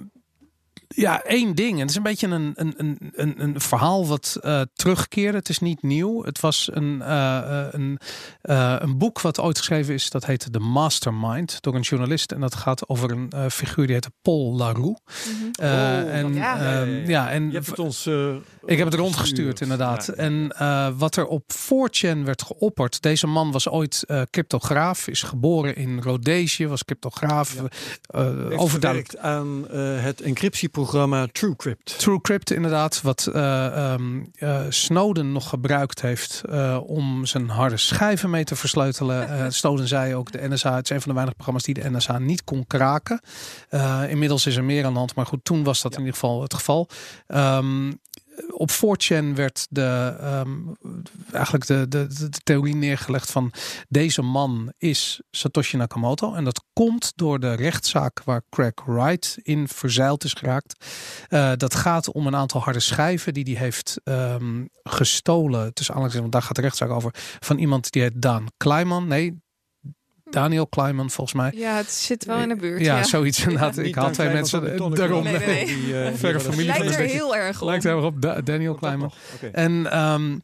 ja, 0.88 1.22
één 1.24 1.56
ding. 1.56 1.74
En 1.74 1.80
het 1.80 1.90
is 1.90 1.96
een 1.96 2.04
beetje 2.04 2.28
een, 2.28 2.52
een, 2.56 2.74
een, 2.78 2.98
een, 3.14 3.42
een 3.42 3.62
verhaal 3.62 4.08
wat 4.08 4.38
eh 4.42 4.62
terugkeerde. 4.74 5.38
Het 5.38 5.50
is 5.50 5.60
niet 5.60 5.82
nieuw. 5.82 6.24
Het 6.24 6.40
was 6.40 6.70
een, 6.74 7.02
eh, 7.02 7.38
eh, 7.38 7.68
een, 7.72 8.00
eh, 8.42 8.76
een 8.80 8.98
boek 8.98 9.22
wat 9.22 9.40
ooit 9.40 9.58
geschreven 9.58 9.94
is. 9.94 10.10
Dat 10.10 10.26
heette 10.26 10.50
The 10.50 10.60
Mastermind 10.60 11.62
door 11.62 11.76
een 11.76 11.82
journalist. 11.82 12.32
En 12.32 12.40
dat 12.42 12.56
gaat 12.56 12.90
over 12.90 13.12
een 13.12 13.30
eh, 13.30 13.46
figuur 13.50 13.86
die 13.86 13.94
heette 13.94 14.12
Paul 14.22 14.56
Laroux. 14.56 15.02
Eh, 15.52 15.70
Oh, 15.70 16.14
en, 16.14 16.34
ja. 16.34 16.60
ehm, 16.82 17.10
Ja, 17.10 17.30
en 17.32 17.48
Je 17.48 17.54
hebt 17.54 17.68
het 17.68 17.80
ons 17.80 18.06
eh, 18.06 18.36
ik 18.68 18.78
heb 18.78 18.88
het 18.88 19.00
rondgestuurd, 19.00 19.62
inderdaad. 19.62 20.06
Ja. 20.06 20.14
En 20.14 20.52
eh, 20.58 20.88
wat 20.98 21.16
er 21.16 21.26
op 21.26 21.44
4chan 21.54 22.24
werd 22.24 22.42
geopperd. 22.42 23.02
Deze 23.02 23.28
man 23.28 23.52
was 23.52 23.70
ooit 23.70 24.04
eh, 24.08 24.22
cryptograaf. 24.30 25.08
Is 25.08 25.24
geboren 25.24 25.76
in 25.76 26.00
Rhodesië. 26.00 26.68
Was 26.68 26.86
cryptograaf. 26.86 27.56
Ja. 27.56 27.62
Heeft 27.62 28.58
overduidelijk 28.58 29.16
aan 29.16 29.66
het 29.72 30.22
encryptieprogramma 30.22 31.28
TrueCrypt. 31.32 32.00
TrueCrypt 32.00 32.52
inderdaad, 32.52 33.02
wat 33.02 33.30
eh, 33.34 33.66
ehm, 33.94 34.24
eh, 34.36 34.62
Snowden 34.70 35.32
nog 35.32 35.50
gebruikt 35.50 36.02
heeft 36.02 36.42
om 36.86 37.26
zijn 37.26 37.50
harde 37.50 37.78
schijven 37.78 38.30
mee 38.30 38.44
te 38.44 38.56
versleutelen. 38.56 39.54
Snowden 39.54 39.88
zei 39.88 40.16
ook, 40.16 40.32
de 40.32 40.48
NSA, 40.48 40.76
het 40.76 40.84
is 40.84 40.90
een 40.90 41.02
van 41.02 41.10
de 41.10 41.14
weinige 41.14 41.36
programma's 41.36 41.64
die 41.64 41.74
de 41.74 41.90
NSA 41.90 42.20
niet 42.20 42.44
kon 42.44 42.68
kraken. 42.68 43.22
Inmiddels 44.08 44.46
is 44.46 44.56
er 44.56 44.64
meer 44.64 44.86
aan 44.86 44.94
de 44.94 45.00
hand, 45.00 45.16
maar 45.16 45.26
goed, 45.26 45.44
toen 45.44 45.64
was 45.64 45.82
dat 45.82 45.94
in 45.94 46.00
ieder 46.00 46.14
geval 46.14 46.42
het 46.42 46.54
geval. 46.54 46.88
Ehm, 47.28 47.92
op 48.52 48.72
4chan 48.72 49.34
werd 49.34 49.68
de, 49.70 50.16
ehm, 50.20 50.52
eigenlijk 51.32 51.66
de, 51.66 51.88
de, 51.88 52.30
theorie 52.44 52.76
neergelegd 52.76 53.32
van 53.32 53.52
deze 53.90 54.22
man 54.22 54.74
is 54.78 55.22
Satoshi 55.32 55.78
Nakamoto. 55.78 56.34
En 56.34 56.44
dat 56.44 56.64
komt 56.74 57.12
door 57.16 57.40
de 57.40 57.54
rechtszaak 57.54 58.24
waar 58.24 58.42
Craig 58.50 58.74
Wright 58.86 59.38
in 59.42 59.68
verzeild 59.68 60.24
is 60.24 60.34
geraakt. 60.34 60.86
Eh, 61.28 61.52
dat 61.56 61.76
gaat 61.76 62.12
om 62.12 62.28
een 62.28 62.36
aantal 62.36 62.62
harde 62.62 62.80
schijven 62.80 63.34
die 63.34 63.44
hij 63.44 63.64
heeft 63.64 64.00
ehm, 64.04 64.66
gestolen. 64.84 65.74
Tussen 65.74 65.96
want 65.96 66.32
daar 66.32 66.42
gaat 66.42 66.56
de 66.56 66.62
rechtszaak 66.62 66.90
over. 66.90 67.12
Van 67.40 67.58
iemand 67.58 67.92
die 67.92 68.02
heet 68.02 68.22
Daan 68.22 68.46
Kleiman. 68.58 69.08
Nee, 69.08 69.42
Daniel 70.30 70.68
Kleiman 70.68 71.10
volgens 71.10 71.38
mij. 71.38 71.52
Ja, 71.56 71.76
het 71.76 71.92
zit 71.92 72.26
wel 72.26 72.38
in 72.38 72.50
de 72.50 72.56
buurt. 72.56 72.82
Ja, 72.82 72.98
Ja, 72.98 73.04
zoiets 73.04 73.40
inderdaad. 73.44 73.78
Ik 73.78 73.96
haal 73.96 74.04
Dan 74.04 74.14
twee 74.14 74.30
mensen 74.30 74.78
daarom. 74.96 75.24
Nee, 75.24 75.38
nee, 75.38 75.48
nee. 75.48 75.66
Die, 75.66 75.94
eh, 76.02 76.14
Verre 76.14 76.40
familie 76.40 76.66
Lijkt 76.66 76.96
er 76.96 77.00
heel 77.06 77.36
erg 77.36 77.62
op. 77.62 77.68
Lijkt 77.68 77.84
heel 77.84 77.96
erg 77.98 78.06
op 78.06 78.22
Da- 78.22 78.42
Daniel 78.42 78.74
Kleiman. 78.76 79.12
En 79.52 79.92
ehm, 79.92 80.38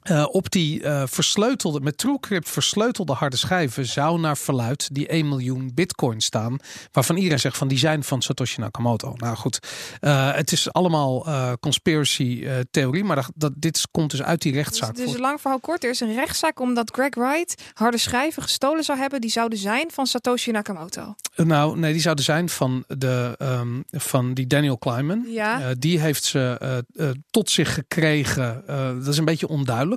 eh, 0.00 0.26
op 0.30 0.50
die 0.50 0.82
eh, 0.82 1.02
versleutelde, 1.06 1.80
met 1.80 1.98
TrueCrypt 1.98 2.48
versleutelde 2.48 3.12
harde 3.12 3.36
schijven 3.36 3.86
zou 3.86 4.20
naar 4.20 4.36
verluid 4.36 4.88
die 4.92 5.06
1 5.06 5.28
miljoen 5.28 5.70
bitcoin 5.74 6.20
staan. 6.20 6.58
Waarvan 6.92 7.16
iedereen 7.16 7.38
zegt 7.38 7.56
van 7.56 7.68
die 7.68 7.78
zijn 7.78 8.04
van 8.04 8.22
Satoshi 8.22 8.60
Nakamoto. 8.60 9.14
Nou 9.16 9.36
goed, 9.36 9.58
eh, 10.00 10.34
het 10.34 10.52
is 10.52 10.72
allemaal 10.72 11.26
conspiracy 11.60 12.46
theorie, 12.70 13.04
maar 13.04 13.16
dat, 13.16 13.30
dat, 13.34 13.52
dit 13.56 13.88
komt 13.90 14.10
dus 14.10 14.22
uit 14.22 14.42
die 14.42 14.52
Dus, 14.52 14.60
rechtszaak. 14.62 14.96
dus 14.96 15.04
voort. 15.04 15.18
lang 15.18 15.40
verhaal 15.40 15.60
kort, 15.60 15.84
er 15.84 15.90
is 15.90 16.00
een 16.00 16.14
rechtszaak 16.14 16.60
omdat 16.60 16.90
Greg 16.90 17.14
Wright 17.14 17.62
harde 17.74 17.98
schijven 17.98 18.42
gestolen 18.42 18.84
zou 18.84 18.98
hebben. 18.98 19.20
Die 19.20 19.30
zouden 19.30 19.58
zijn 19.58 19.90
van 19.90 20.06
Satoshi 20.06 20.50
Nakamoto. 20.50 21.14
Nou, 21.36 21.78
nee, 21.78 21.92
die 21.92 22.00
zouden 22.00 22.24
zijn 22.24 22.48
van, 22.48 22.84
de, 22.86 23.34
ehm, 23.38 23.80
van 23.90 24.34
die 24.34 24.46
Daniel 24.46 24.78
Kleiman. 24.78 25.24
Ja, 25.28 25.74
die 25.78 26.00
heeft 26.00 26.24
ze 26.24 26.84
tot 27.30 27.50
zich 27.50 27.74
gekregen. 27.74 28.62
Dat 28.98 29.06
is 29.06 29.18
een 29.18 29.24
beetje 29.24 29.48
onduidelijk. 29.48 29.89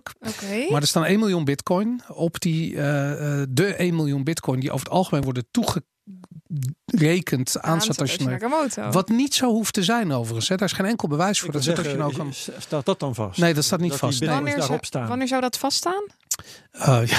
Maar 0.69 0.81
er 0.81 0.87
staan 0.87 1.05
1 1.05 1.19
miljoen 1.19 1.43
bitcoin 1.43 2.01
op 2.07 2.39
die, 2.39 2.75
eh, 2.75 3.41
eh, 3.41 3.47
de 3.49 3.81
1 3.81 3.95
miljoen 3.95 4.23
bitcoin 4.23 4.59
die 4.59 4.71
over 4.71 4.85
het 4.85 4.95
algemeen 4.95 5.23
worden 5.23 5.45
toegerekend 5.51 7.61
aan, 7.61 7.81
Satoshi 7.81 8.23
Nakamoto. 8.23 8.89
Wat 8.89 9.09
niet 9.09 9.33
zo 9.33 9.49
hoeft 9.49 9.73
te 9.73 9.83
zijn 9.83 10.11
overigens. 10.11 10.49
Hè. 10.49 10.55
Daar 10.55 10.67
is 10.67 10.73
geen 10.73 10.85
enkel 10.85 11.07
bewijs 11.07 11.39
voor 11.39 11.51
dat 11.51 11.63
Satoshi 11.63 11.89
zeggen, 11.89 12.07
Nakamoto... 12.07 12.37
staat 12.57 12.85
dat 12.85 12.99
dan 12.99 13.15
vast? 13.15 13.39
Nee, 13.39 13.53
dat 13.53 13.63
staat 13.63 13.79
niet 13.79 13.93
vast. 13.93 14.25
Wanneer, 14.25 14.61
zou, 14.61 14.77
staan. 14.81 15.07
wanneer 15.07 15.27
zou 15.27 15.41
dat 15.41 15.57
vaststaan? 15.57 16.03
Uh, 16.79 16.99
ja. 17.05 17.17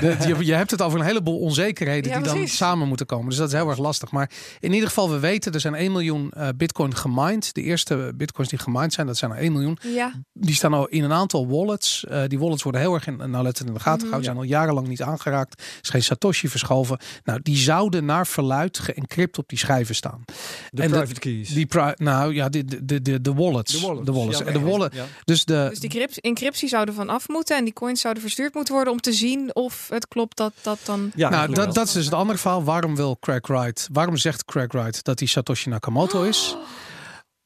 De, 0.00 0.16
je, 0.26 0.44
je, 0.44 0.54
hebt 0.54 0.70
het 0.70 0.82
over 0.82 1.00
een 1.00 1.04
heleboel 1.06 1.38
onzekerheden 1.38 2.10
Ja, 2.12 2.18
die 2.20 2.26
dan 2.34 2.48
samen 2.48 2.88
moeten 2.88 3.06
komen. 3.06 3.28
Dus 3.28 3.38
dat 3.38 3.48
is 3.48 3.54
heel 3.54 3.68
erg 3.68 3.78
lastig. 3.78 4.10
Maar 4.10 4.30
in 4.60 4.72
ieder 4.72 4.88
geval, 4.88 5.10
we 5.10 5.18
weten, 5.18 5.52
er 5.52 5.60
zijn 5.60 5.74
1 5.74 5.92
miljoen 5.92 6.30
eh, 6.30 6.48
bitcoin 6.56 6.94
gemined. 6.96 7.54
De 7.54 7.62
eerste 7.62 8.12
bitcoins 8.16 8.48
die 8.50 8.58
gemined 8.58 8.92
zijn, 8.92 9.06
dat 9.06 9.16
zijn 9.16 9.30
er 9.30 9.36
1 9.36 9.52
miljoen. 9.52 9.78
Ja, 9.82 10.12
Die 10.32 10.54
staan 10.54 10.72
al 10.74 10.86
in 10.88 11.04
een 11.04 11.12
aantal 11.12 11.48
wallets. 11.48 12.04
Eh, 12.04 12.22
die 12.26 12.38
wallets 12.38 12.62
worden 12.62 12.80
heel 12.80 12.94
erg 12.94 13.06
in, 13.06 13.16
nauwlettend 13.30 13.68
in 13.68 13.74
de 13.74 13.80
gaten 13.80 13.92
Mhm. 13.92 14.00
gehouden. 14.00 14.24
Zijn 14.24 14.36
al 14.36 14.42
jarenlang 14.42 14.88
niet 14.88 15.02
aangeraakt. 15.02 15.60
Er 15.60 15.78
is 15.82 15.88
geen 15.88 16.02
Satoshi 16.02 16.48
verschoven. 16.48 16.98
Nou, 17.24 17.40
die 17.42 17.56
zouden 17.56 18.04
naar 18.04 18.26
verluid 18.26 18.78
geëncrypt 18.78 19.38
op 19.38 19.48
die 19.48 19.58
schijven 19.58 19.94
staan. 19.94 20.24
De 20.70 20.82
En 20.82 20.90
de- 20.90 20.96
private 20.96 21.20
keys. 21.20 21.48
Die 21.48 21.66
pri- 21.66 21.92
nou 21.96 22.34
ja, 22.34 22.48
de, 22.48 22.64
de, 22.84 23.02
de, 23.02 23.20
de, 23.20 23.34
wallets. 23.34 23.72
de 23.72 23.80
wallets. 23.86 24.06
De 24.06 24.12
wallets. 24.12 24.42
En 24.42 24.52
de 24.52 24.60
wallet. 24.60 24.94
ja. 24.94 25.04
Dus 25.24 25.44
de, 25.44 25.66
dus 25.70 25.80
die 25.80 25.90
crypt- 25.90 26.20
encryptie 26.20 26.68
zou 26.68 26.86
er 26.86 26.92
van 26.94 27.08
af 27.08 27.28
moeten 27.28 27.56
en 27.56 27.64
die 27.64 27.72
coins 27.72 28.00
zouden 28.00 28.22
verstuurd 28.28 28.54
moeten 28.54 28.74
worden 28.74 28.92
om 28.92 29.00
te 29.00 29.12
zien 29.12 29.54
of 29.54 29.88
het 29.88 30.08
klopt 30.08 30.36
dat 30.36 30.52
dat 30.62 30.78
dan. 30.84 31.10
Ja, 31.14 31.28
nou, 31.28 31.54
dat, 31.54 31.74
dat 31.74 31.86
is 31.86 31.92
dus 31.92 32.04
het 32.04 32.14
andere 32.14 32.38
verhaal. 32.38 32.64
Waarom 32.64 32.96
wil 32.96 33.16
Craig 33.20 33.46
Wright? 33.46 33.88
Waarom 33.92 34.16
zegt 34.16 34.44
Craig 34.44 34.72
Wright 34.72 35.04
dat 35.04 35.18
hij 35.18 35.28
Satoshi 35.28 35.68
Nakamoto 35.68 36.22
is? 36.22 36.56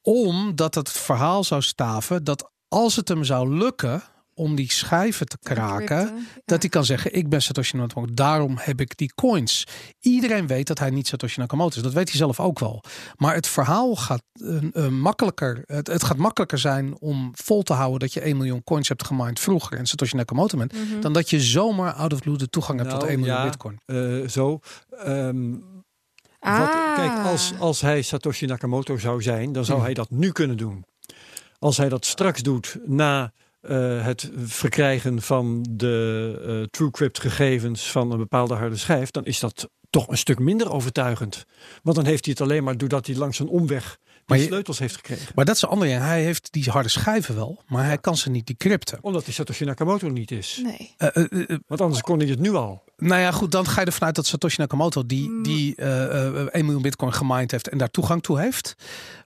Omdat 0.03 0.75
het 0.75 0.91
verhaal 0.91 1.45
zou 1.45 1.63
staven 1.63 2.25
dat 2.25 2.51
als 2.69 2.97
het 2.97 3.09
hem 3.09 3.25
zou 3.25 3.57
lukken 3.57 4.03
om 4.43 4.55
die 4.55 4.73
schijven 4.73 5.27
te 5.29 5.39
kraken, 5.43 6.27
dat 6.45 6.61
hij 6.61 6.71
kan 6.71 6.85
zeggen: 6.85 7.15
Ik 7.15 7.29
ben 7.29 7.43
Satoshi 7.43 7.77
Nakamoto, 7.77 8.15
daarom 8.15 8.57
heb 8.61 8.81
ik 8.81 8.97
die 8.97 9.13
coins. 9.15 9.67
Iedereen 10.01 10.47
weet 10.47 10.67
dat 10.67 10.79
hij 10.79 10.91
niet 10.91 11.07
Satoshi 11.07 11.41
Nakamoto 11.41 11.77
is. 11.77 11.83
Dat 11.83 11.93
weet 11.93 12.09
hij 12.09 12.19
zelf 12.19 12.41
ook 12.41 12.59
wel. 12.59 12.85
Maar 13.17 13.35
het 13.35 13.47
verhaal 13.47 13.97
gaat 13.97 14.23
eh, 14.33 14.57
eh, 14.85 14.89
makkelijker. 14.89 15.63
Het, 15.67 15.87
het 15.87 16.05
gaat 16.05 16.17
makkelijker 16.17 16.59
zijn 16.59 16.97
om 17.01 17.31
vol 17.35 17.63
te 17.63 17.73
houden 17.73 18.01
dat 18.01 18.13
je 18.13 18.21
1 18.21 18.37
miljoen 18.37 18.65
coins 18.65 18.89
hebt 18.89 19.07
gemined 19.07 19.41
vroeger 19.41 19.79
en 19.79 19.87
Satoshi 19.87 20.17
Nakamoto 20.17 20.59
bent, 20.59 20.73
Mhm. 20.73 21.01
dan 21.01 21.13
dat 21.13 21.31
je 21.31 21.41
zomaar 21.41 21.93
out 21.93 22.13
of 22.13 22.21
blue 22.21 22.37
de 22.37 22.49
toegang 22.49 22.79
hebt 22.79 22.91
tot 22.91 22.99
Nou, 23.01 23.11
1 23.13 23.21
miljoen 23.21 23.39
ja. 23.39 23.45
bitcoin. 23.45 23.81
Eh, 23.87 24.29
zo. 24.29 24.61
Ehm, 25.05 25.55
Ah. 26.41 26.59
wat, 26.59 26.71
kijk, 26.97 27.27
als, 27.27 27.53
als 27.59 27.81
hij 27.81 28.03
Satoshi 28.03 28.47
Nakamoto 28.47 28.99
zou 28.99 29.23
zijn, 29.23 29.53
dan 29.53 29.65
zou 29.65 29.81
hij 29.83 29.95
dat 29.95 30.11
nu 30.11 30.33
kunnen 30.33 30.57
doen. 30.57 30.85
Als 31.59 31.77
hij 31.77 31.89
dat 31.89 32.05
straks 32.07 32.43
doet 32.43 32.77
na 32.87 33.33
eh, 33.63 34.05
het 34.05 34.31
verkrijgen 34.37 35.23
van 35.23 35.67
de 35.71 36.41
eh, 36.47 36.63
TrueCrypt 36.71 37.21
gegevens 37.21 37.91
van 37.91 38.11
een 38.11 38.19
bepaalde 38.19 38.55
harde 38.55 38.77
schijf, 38.77 39.11
dan 39.11 39.25
is 39.25 39.41
dat 39.41 39.71
toch 39.91 40.09
een 40.09 40.19
stuk 40.19 40.39
minder 40.39 40.73
overtuigend. 40.73 41.47
Want 41.83 41.97
dan 41.97 42.05
heeft 42.05 42.25
hij 42.25 42.35
het 42.39 42.43
alleen 42.49 42.65
maar 42.65 42.77
doordat 42.77 43.07
hij 43.07 43.17
langs 43.17 43.39
een 43.39 43.49
omweg 43.49 43.99
die 44.27 44.37
Maar 44.37 44.39
je- 44.39 44.45
sleutels 44.45 44.79
heeft 44.79 44.95
gekregen. 44.95 45.33
Maar 45.35 45.45
dat 45.45 45.55
is 45.55 45.61
ding. 45.61 45.99
Hij 45.99 46.23
heeft 46.23 46.53
die 46.53 46.71
harde 46.71 46.89
schijven 46.89 47.35
wel, 47.35 47.63
maar 47.67 47.85
hij 47.85 47.99
kan 47.99 48.17
ze 48.17 48.31
niet 48.31 48.47
decrypten. 48.47 48.99
Omdat 49.01 49.25
hij 49.25 49.35
Satoshi 49.35 49.65
Nakamoto 49.65 50.09
niet 50.09 50.31
is. 50.31 50.61
Nee. 50.63 50.95
Eh, 50.97 51.57
Want 51.67 51.81
anders 51.81 52.01
kon 52.01 52.19
hij 52.19 52.29
het 52.29 52.39
nu 52.41 52.55
al. 52.55 52.83
nou 52.97 53.21
ja, 53.21 53.31
goed, 53.31 53.53
dan 53.53 53.67
ga 53.67 53.81
je 53.81 53.87
ervan 53.87 54.07
uit 54.07 54.15
dat 54.15 54.27
Satoshi 54.27 54.61
Nakamoto 54.61 55.07
die, 55.07 55.29
Mm. 55.29 55.43
die 55.43 55.75
eh, 55.77 56.27
eh, 56.27 56.47
1 56.53 56.65
miljoen 56.65 56.83
bitcoin 56.83 57.13
gemined 57.13 57.51
heeft 57.51 57.69
en 57.69 57.79
daar 57.79 57.91
toegang 57.91 58.23
toe 58.23 58.41
heeft. 58.41 58.75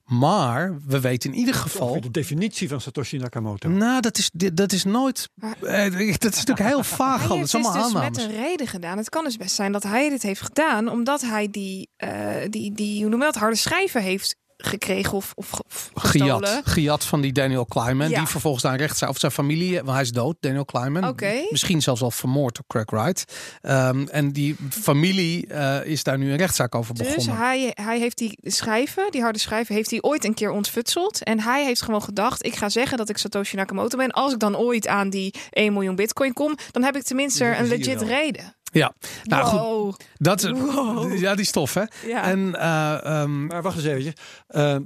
Maar 0.05 0.79
we 0.87 1.00
weten 1.00 1.33
in 1.33 1.38
ieder 1.38 1.55
geval. 1.55 2.00
De 2.00 2.11
definitie 2.11 2.69
van 2.69 2.81
Satoshi 2.81 3.17
Nakamoto. 3.19 3.69
Nou, 3.69 4.00
dat 4.00 4.19
is, 4.19 4.31
dit- 4.33 4.57
dat 4.57 4.73
is 4.73 4.85
nooit. 4.85 5.29
Maar- 5.35 5.57
eh, 5.62 5.93
dat 6.19 6.33
is 6.35 6.45
natuurlijk 6.45 6.69
heel 6.69 6.83
vaag. 7.00 7.21
Hij 7.21 7.29
al. 7.29 7.38
Het 7.38 7.53
heeft 7.53 7.55
is 7.67 7.73
dus 7.73 7.83
aannames. 7.83 8.17
met 8.19 8.19
een 8.19 8.37
reden 8.37 8.67
gedaan. 8.67 8.97
Het 8.99 9.09
kan 9.09 9.25
dus 9.25 9.37
best 9.37 9.55
zijn 9.55 9.73
dat 9.73 9.83
hij 9.83 10.09
dit 10.09 10.23
heeft 10.23 10.41
gedaan 10.41 10.88
omdat 10.91 11.21
hij 11.21 11.50
die, 11.50 11.88
eh, 11.97 12.11
die, 12.50 12.73
die 12.73 13.00
hoe 13.00 13.11
noem 13.11 13.19
je 13.19 13.25
dat, 13.25 13.35
harde 13.35 13.57
schijven 13.57 14.03
heeft 14.03 14.37
gekregen 14.56 15.12
of, 15.12 15.32
of, 15.34 15.50
ge- 15.50 15.62
of 15.66 15.90
gestolen. 15.94 16.48
Gejat, 16.48 16.66
gejat 16.66 17.04
van 17.04 17.20
die 17.20 17.32
Daniel 17.32 17.66
Kleinman. 17.66 18.08
Ja. 18.08 18.18
Die 18.18 18.26
vervolgens 18.28 18.62
daar 18.62 18.76
recht 18.76 18.98
zijn. 18.98 19.10
Of 19.10 19.18
zijn 19.18 19.32
familie, 19.32 19.75
want 19.76 19.90
hij 19.90 20.00
is 20.00 20.10
dood, 20.12 20.36
Daniel 20.40 20.64
Kleinman. 20.64 21.08
Oké. 21.08 21.32
Misschien 21.50 21.82
zelfs 21.82 22.02
al 22.02 22.10
vermoord 22.10 22.54
door 22.54 22.64
Craig 22.66 22.90
Wright. 23.04 23.34
Ehm, 23.60 24.06
en 24.10 24.32
die 24.32 24.56
familie 24.70 25.46
eh, 25.46 25.84
is 25.84 26.02
daar 26.02 26.18
nu 26.18 26.30
een 26.30 26.36
rechtszaak 26.36 26.75
over 26.75 26.94
Dus 26.94 27.06
begonnen. 27.14 27.36
hij, 27.36 27.70
hij 27.75 27.98
heeft 27.98 28.18
die 28.18 28.38
schijven, 28.42 29.10
die 29.10 29.22
harde 29.22 29.38
schijven, 29.38 29.75
heeft 29.75 29.90
hij 29.90 30.02
ooit 30.02 30.25
een 30.25 30.34
keer 30.34 30.50
ontfutseld. 30.50 31.22
En 31.22 31.40
hij 31.40 31.64
heeft 31.64 31.82
gewoon 31.82 32.02
gedacht, 32.02 32.44
ik 32.46 32.54
ga 32.56 32.68
zeggen 32.68 32.98
dat 32.98 33.08
ik 33.08 33.16
Satoshi 33.18 33.56
Nakamoto 33.56 33.96
ben. 33.96 34.10
Als 34.10 34.32
ik 34.32 34.38
dan 34.38 34.56
ooit 34.56 34.86
aan 34.86 35.10
die 35.10 35.34
1 35.50 35.72
miljoen 35.72 35.94
bitcoin 35.96 36.32
kom, 36.32 36.56
dan 36.70 36.82
heb 36.82 36.96
ik 36.96 37.02
tenminste 37.02 37.44
een 37.44 37.66
legit 37.68 38.02
reden. 38.02 38.54
Ja, 38.78 38.95
nou 39.25 39.45
goed. 39.45 40.04
Dat 40.14 40.42
is, 40.45 40.50
Wow. 40.50 41.18
Ja, 41.18 41.35
die 41.35 41.45
stof 41.45 41.75
hè. 41.75 41.83
Ja. 42.06 42.23
En 42.23 42.54
eh, 42.61 43.04
ehm, 43.21 43.47
Maar 43.47 43.62
wacht 43.62 43.76
eens 43.76 43.85
even. 43.87 44.12
Eh, 44.47 44.76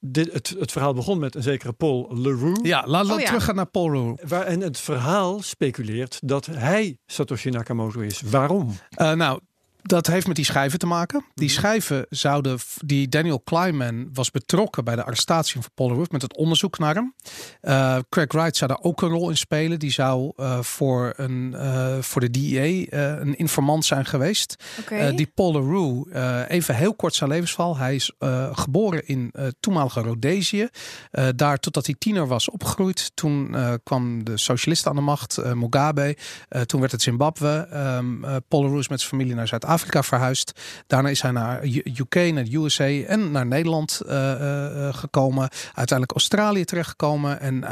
dit, 0.00 0.32
het, 0.32 0.54
het 0.58 0.72
verhaal 0.72 0.94
begon 0.94 1.18
met 1.18 1.34
een 1.34 1.42
zekere 1.42 1.72
Paul 1.72 2.10
Leroux. 2.14 2.60
ja, 2.62 2.84
laten 2.86 3.08
we 3.08 3.14
Oh 3.14 3.20
ja. 3.20 3.26
teruggaan 3.26 3.54
naar 3.54 3.66
Paul 3.66 3.90
Roux. 3.92 4.22
Waar, 4.28 4.42
en 4.46 4.60
het 4.60 4.80
verhaal 4.80 5.42
speculeert 5.42 6.18
dat 6.22 6.46
hij 6.46 6.98
Satoshi 7.06 7.50
Nakamoto 7.50 8.00
is. 8.00 8.20
Waarom? 8.20 8.76
Eh, 8.90 9.12
nou, 9.12 9.40
dat 9.86 10.06
heeft 10.06 10.26
met 10.26 10.36
die 10.36 10.44
schijven 10.44 10.78
te 10.78 10.86
maken. 10.86 11.24
Die 11.34 11.48
Mhm. 11.48 11.56
schijven 11.58 12.06
zouden, 12.10 12.58
die 12.78 13.08
Daniel 13.08 13.40
Kleinman 13.40 14.08
was 14.12 14.30
betrokken 14.30 14.84
bij 14.84 14.96
de 14.96 15.04
arrestatie 15.04 15.60
van 15.60 15.70
Paul 15.74 16.06
met 16.10 16.22
het 16.22 16.36
onderzoek 16.36 16.78
naar 16.78 16.94
hem. 16.94 17.14
Eh, 17.60 17.98
Craig 18.08 18.32
Wright 18.32 18.56
zou 18.56 18.70
daar 18.70 18.82
ook 18.82 19.02
een 19.02 19.08
rol 19.08 19.30
in 19.30 19.36
spelen. 19.36 19.78
Die 19.78 19.90
zou 19.90 20.32
eh, 20.36 20.60
voor, 20.60 21.12
een, 21.16 21.54
eh, 21.54 21.98
voor 22.00 22.20
de 22.20 22.30
DEA 22.30 22.86
eh, 22.86 23.20
een 23.20 23.36
informant 23.38 23.84
zijn 23.84 24.04
geweest. 24.06 24.56
Eh, 24.88 25.16
die 25.16 25.26
Paul 25.34 26.06
eh, 26.12 26.40
even 26.48 26.74
heel 26.76 26.94
kort 26.94 27.14
zijn 27.14 27.30
levensverhaal. 27.30 27.76
Hij 27.76 27.94
is 27.94 28.12
eh, 28.18 28.48
geboren 28.56 29.06
in 29.06 29.30
eh 29.32 29.46
toenmalige 29.60 30.00
Rhodesië. 30.00 30.68
Eh, 31.10 31.28
daar 31.36 31.58
totdat 31.58 31.86
hij 31.86 31.94
tiener 31.98 32.26
was 32.26 32.50
opgegroeid. 32.50 33.10
Toen 33.14 33.54
eh, 33.54 33.72
kwam 33.82 34.24
de 34.24 34.36
socialisten 34.36 34.90
aan 34.90 34.96
de 34.96 35.02
macht, 35.02 35.36
eh, 35.38 35.52
Mugabe. 35.52 36.16
Eh, 36.48 36.60
toen 36.62 36.80
werd 36.80 36.92
het 36.92 37.02
Zimbabwe. 37.02 37.66
Ehm 37.70 38.24
eh, 38.24 38.36
Paul 38.48 38.62
Leroux 38.62 38.80
is 38.80 38.88
met 38.88 38.98
zijn 38.98 39.10
familie 39.10 39.34
naar 39.34 39.48
Zuid-Afrika 39.48 39.72
verhuisd. 39.78 40.60
Daarna 40.86 41.08
is 41.08 41.22
hij 41.22 41.30
naar 41.30 41.64
UK, 41.64 42.14
naar 42.14 42.44
de 42.44 42.56
USA 42.56 42.84
en 42.84 43.30
naar 43.30 43.46
Nederland 43.46 44.00
eh, 44.06 44.32
eh, 44.32 44.88
eh, 44.88 44.94
gekomen. 44.94 45.48
Uiteindelijk 45.64 46.12
Australië 46.12 46.64
terechtgekomen. 46.64 47.40
En 47.40 47.66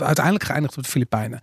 uiteindelijk 0.00 0.44
geëindigd 0.44 0.76
op 0.76 0.82
de 0.82 0.88
Filipijnen. 0.88 1.40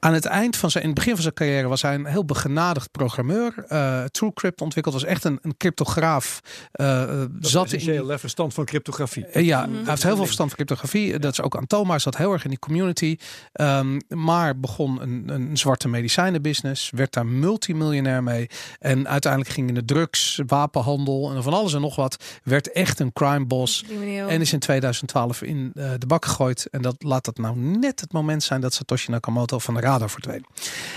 Aan 0.00 0.12
het 0.12 0.24
eind 0.24 0.56
van 0.56 0.70
zijn, 0.70 0.82
in 0.84 0.90
het 0.90 0.98
begin 0.98 1.12
van 1.14 1.22
zijn 1.22 1.34
carrière 1.34 1.68
was 1.68 1.82
hij 1.82 1.94
een 1.94 2.06
heel 2.06 2.24
begenadigd 2.24 2.90
programmeur. 2.90 3.64
Eh 3.68 4.04
TrueCrypt 4.04 4.60
ontwikkeld, 4.60 4.94
was 4.94 5.04
echt 5.04 5.24
een, 5.24 5.38
een 5.42 5.56
cryptograaf. 5.56 6.40
Dat 6.72 7.28
zat 7.40 7.64
is 7.66 7.72
in, 7.72 7.78
essentieel 7.78 8.08
hè, 8.08 8.18
verstand 8.18 8.54
van 8.54 8.64
cryptografie. 8.64 9.44
ja, 9.44 9.66
Mhm. 9.66 9.74
hij 9.76 9.84
heeft 9.86 10.02
heel 10.02 10.16
veel 10.16 10.24
verstand 10.24 10.48
van 10.48 10.58
cryptografie. 10.64 11.18
Dat 11.18 11.32
is 11.32 11.40
ook 11.40 11.54
Antoma. 11.54 11.90
Hij 11.90 11.98
zat 11.98 12.16
heel 12.16 12.32
erg 12.32 12.44
in 12.44 12.50
die 12.50 12.58
community. 12.58 13.16
Ehm, 13.52 13.98
maar 14.08 14.60
begon 14.60 15.02
een, 15.02 15.24
een 15.26 15.56
zwarte 15.56 15.88
medicijnenbusiness. 15.88 16.90
Werd 16.90 17.12
daar 17.12 17.26
multimiljonair 17.26 18.22
mee. 18.22 18.46
En 18.78 19.08
uiteindelijk 19.08 19.52
ging 19.52 19.68
in 19.68 19.74
de 19.74 19.84
drugs, 19.84 20.40
wapenhandel 20.46 21.32
en 21.34 21.42
van 21.42 21.52
alles 21.54 21.74
en 21.74 21.80
nog 21.80 21.96
wat. 21.96 22.24
Werd 22.44 22.72
echt 22.72 23.00
een 23.00 23.12
crime 23.12 23.46
boss. 23.46 23.84
En 24.28 24.40
is 24.40 24.52
in 24.52 24.58
2012 24.58 25.42
in 25.42 25.70
eh, 25.74 25.90
de 25.98 26.06
bak 26.06 26.24
gegooid. 26.24 26.66
En 26.70 26.82
dat 26.82 26.96
laat 27.02 27.24
dat 27.24 27.38
nou 27.38 27.56
net 27.56 28.00
het 28.00 28.12
moment 28.12 28.42
zijn 28.42 28.60
dat 28.60 28.74
Satoshi 28.74 29.10
Nakamoto 29.10 29.58
van 29.58 29.74
de 29.74 29.80
radar 29.88 30.10
verdween. 30.10 30.44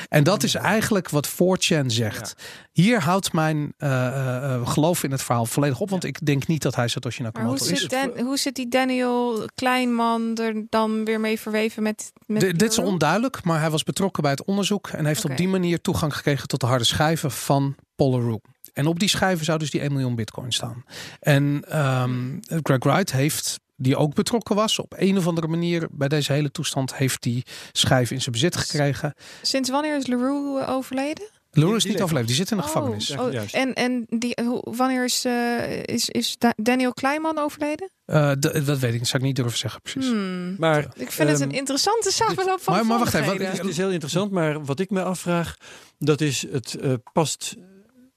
En 0.09 0.23
dat 0.23 0.43
is 0.43 0.55
eigenlijk 0.55 1.09
wat 1.09 1.29
4chan 1.29 1.85
zegt. 1.85 2.35
Hier 2.71 3.01
houdt 3.01 3.33
mijn 3.33 3.73
eh, 3.77 4.07
eh, 4.07 4.53
eh, 4.53 4.67
geloof 4.67 5.03
in 5.03 5.11
het 5.11 5.21
verhaal 5.21 5.45
volledig 5.45 5.79
op. 5.79 5.89
Want 5.89 6.03
ik 6.03 6.25
denk 6.25 6.47
niet 6.47 6.61
dat 6.61 6.75
hij 6.75 6.87
Satoshi 6.87 7.21
maar 7.21 7.31
hoe 7.31 7.41
Nakamoto 7.41 7.71
is. 7.71 7.79
zit, 7.79 7.89
Dan, 7.89 8.25
hoe 8.25 8.37
zit 8.37 8.55
die 8.55 8.67
Daniel 8.67 9.45
Kleinman 9.55 10.37
er 10.37 10.65
dan 10.69 11.05
weer 11.05 11.19
mee 11.19 11.39
verweven 11.39 11.83
met, 11.83 12.11
dit 12.27 12.61
is 12.61 12.77
onduidelijk, 12.77 13.43
maar 13.43 13.59
hij 13.59 13.69
was 13.69 13.83
betrokken 13.83 14.21
bij 14.21 14.31
het 14.31 14.43
onderzoek 14.43 14.87
en 14.87 15.05
heeft 15.05 15.25
op 15.25 15.37
die 15.37 15.47
manier 15.47 15.81
toegang 15.81 16.15
gekregen 16.15 16.47
tot 16.47 16.59
de 16.59 16.65
harde 16.65 16.83
schijven 16.83 17.31
van 17.31 17.75
Leroux. 17.95 18.45
En 18.73 18.87
op 18.87 18.99
die 18.99 19.09
schijven 19.09 19.45
zou 19.45 19.59
dus 19.59 19.71
die 19.71 19.81
1 19.81 19.91
miljoen 19.91 20.15
bitcoin 20.15 20.51
staan. 20.51 20.83
En 21.19 21.63
ehm, 21.67 22.39
Greg 22.63 22.83
Wright 22.83 23.11
heeft, 23.11 23.59
die 23.81 23.95
ook 23.97 24.13
betrokken 24.13 24.55
was, 24.55 24.79
op 24.79 24.93
een 24.97 25.17
of 25.17 25.27
andere 25.27 25.47
manier 25.47 25.87
bij 25.91 26.07
deze 26.07 26.33
hele 26.33 26.51
toestand, 26.51 26.95
heeft 26.95 27.21
die 27.23 27.43
schijf 27.71 28.11
in 28.11 28.21
zijn 28.21 28.31
bezit 28.31 28.55
gekregen. 28.55 29.13
Sinds 29.41 29.69
wanneer 29.69 29.97
is 29.97 30.07
Leroux 30.07 30.61
eh, 30.61 30.69
overleden? 30.75 31.29
Leroux 31.53 31.75
is 31.77 31.85
niet 31.91 32.01
overleefd, 32.01 32.27
die 32.27 32.35
zit 32.35 32.51
in 32.51 32.57
de 32.57 32.63
Oh, 32.63 32.69
gevangenis. 32.69 33.11
Oh, 33.17 33.31
juist. 33.31 33.53
en 33.55 33.73
en 33.73 34.05
die, 34.09 34.37
hoe- 34.45 34.67
wanneer 34.75 35.03
is, 35.03 35.25
eh, 35.25 35.83
is, 35.83 36.09
is 36.09 36.35
Da- 36.37 36.53
Daniel 36.55 36.93
Kleinman 36.93 37.37
overleden? 37.37 37.89
Eh, 38.05 38.31
d- 38.31 38.65
dat 38.65 38.79
weet 38.79 38.93
ik, 38.93 38.99
dat 38.99 39.07
zou 39.07 39.21
ik 39.21 39.27
niet 39.27 39.35
durven 39.35 39.57
zeggen 39.57 39.81
precies. 39.81 40.09
Hmm. 40.09 40.55
Maar 40.57 40.79
Ik 40.95 41.11
vind 41.11 41.29
het 41.29 41.39
een 41.39 41.47
Ehm, 41.49 41.57
interessante 41.57 42.11
samenloop 42.11 42.61
van 42.61 42.73
maar- 42.73 42.85
maar 42.85 42.97
wacht 42.99 43.13
even, 43.13 43.19
wat- 43.25 43.35
omstandigheden. 43.35 43.61
het 43.61 43.69
is 43.69 43.77
heel 43.77 43.91
interessant. 43.91 44.31
Maar 44.31 44.65
wat 44.65 44.79
ik 44.79 44.89
me 44.89 45.03
afvraag, 45.03 45.55
dat 45.97 46.21
is 46.21 46.45
het 46.51 46.73
eh, 46.81 46.93
past. 47.13 47.55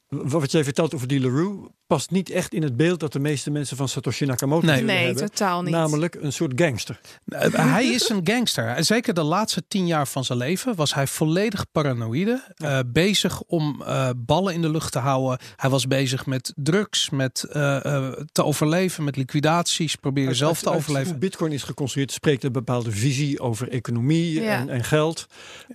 Wat 0.09 0.50
jij 0.52 0.64
vertelt 0.64 0.94
over 0.94 1.09
die 1.09 1.21
Leroux 1.21 1.68
past 1.87 2.11
niet 2.11 2.31
echt 2.31 2.53
in 2.55 2.62
het 2.62 2.76
beeld 2.76 3.00
dat 3.00 3.12
de 3.12 3.19
meeste 3.19 3.50
mensen 3.50 3.76
van 3.76 3.88
Satoshi 3.88 4.25
Nakamoto 4.26 4.67
Nee. 4.67 4.85
hebben. 5.07 5.17
totaal 5.26 5.62
niet. 5.62 5.73
Namelijk 5.73 6.17
een 6.21 6.33
soort 6.33 6.53
gangster. 6.57 7.00
Eh, 7.29 7.49
hij 7.73 7.87
is 7.87 8.09
een 8.09 8.21
gangster. 8.25 8.67
En 8.69 8.85
Zeker 8.85 9.14
de 9.14 9.23
laatste 9.23 9.62
tien 9.69 9.87
jaar 9.87 10.07
van 10.09 10.25
zijn 10.25 10.38
leven 10.38 10.75
was 10.75 10.95
hij 10.95 11.07
volledig 11.07 11.64
paranoïde. 11.73 12.43
eh, 12.55 12.79
bezig 12.87 13.43
om 13.43 13.83
eh, 13.87 14.09
ballen 14.17 14.55
in 14.55 14.62
de 14.62 14.71
lucht 14.71 14.93
te 14.93 14.99
houden. 14.99 15.38
Hij 15.57 15.71
was 15.71 15.87
bezig 15.87 16.26
met 16.26 16.53
drugs, 16.57 17.11
met 17.11 17.43
eh, 17.53 17.85
eh, 17.85 18.12
te 18.33 18.45
overleven, 18.45 19.05
met 19.05 19.17
liquidaties, 19.17 19.95
proberen 19.97 20.29
Uit- 20.29 20.37
zelf 20.38 20.50
uit- 20.55 20.62
te 20.62 20.69
uit 20.69 20.79
overleven. 20.79 21.09
Hoe 21.11 21.19
Bitcoin 21.19 21.53
is 21.53 21.62
geconstrueerd, 21.62 22.12
spreekt 22.12 22.45
een 22.45 22.53
bepaalde 22.53 22.91
visie 22.91 23.41
over 23.41 23.69
economie 23.69 24.41
Ja. 24.41 24.59
en, 24.59 24.69
en 24.69 24.85
geld. 24.85 25.26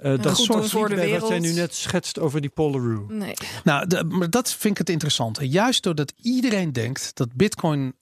Eh, 0.01 0.21
dat 0.21 0.37
soort 0.37 0.69
voor 0.69 0.89
de 0.89 0.95
bij 0.95 1.19
wat 1.19 1.29
jij 1.29 1.39
nu 1.39 1.51
net 1.53 1.75
schetst 1.75 2.19
over 2.19 2.41
die 2.41 2.49
Polaroo. 2.49 3.05
Nee. 3.09 3.33
Nou, 3.63 3.87
de- 3.87 4.03
maar 4.03 4.29
dat 4.29 4.49
vind 4.49 4.71
ik 4.73 4.77
het 4.77 4.89
interessante. 4.89 5.49
Juist 5.49 5.83
doordat 5.99 6.25
iedereen 6.25 6.73
denkt 6.73 7.11
dat 7.15 7.33
Bitcoin 7.33 7.93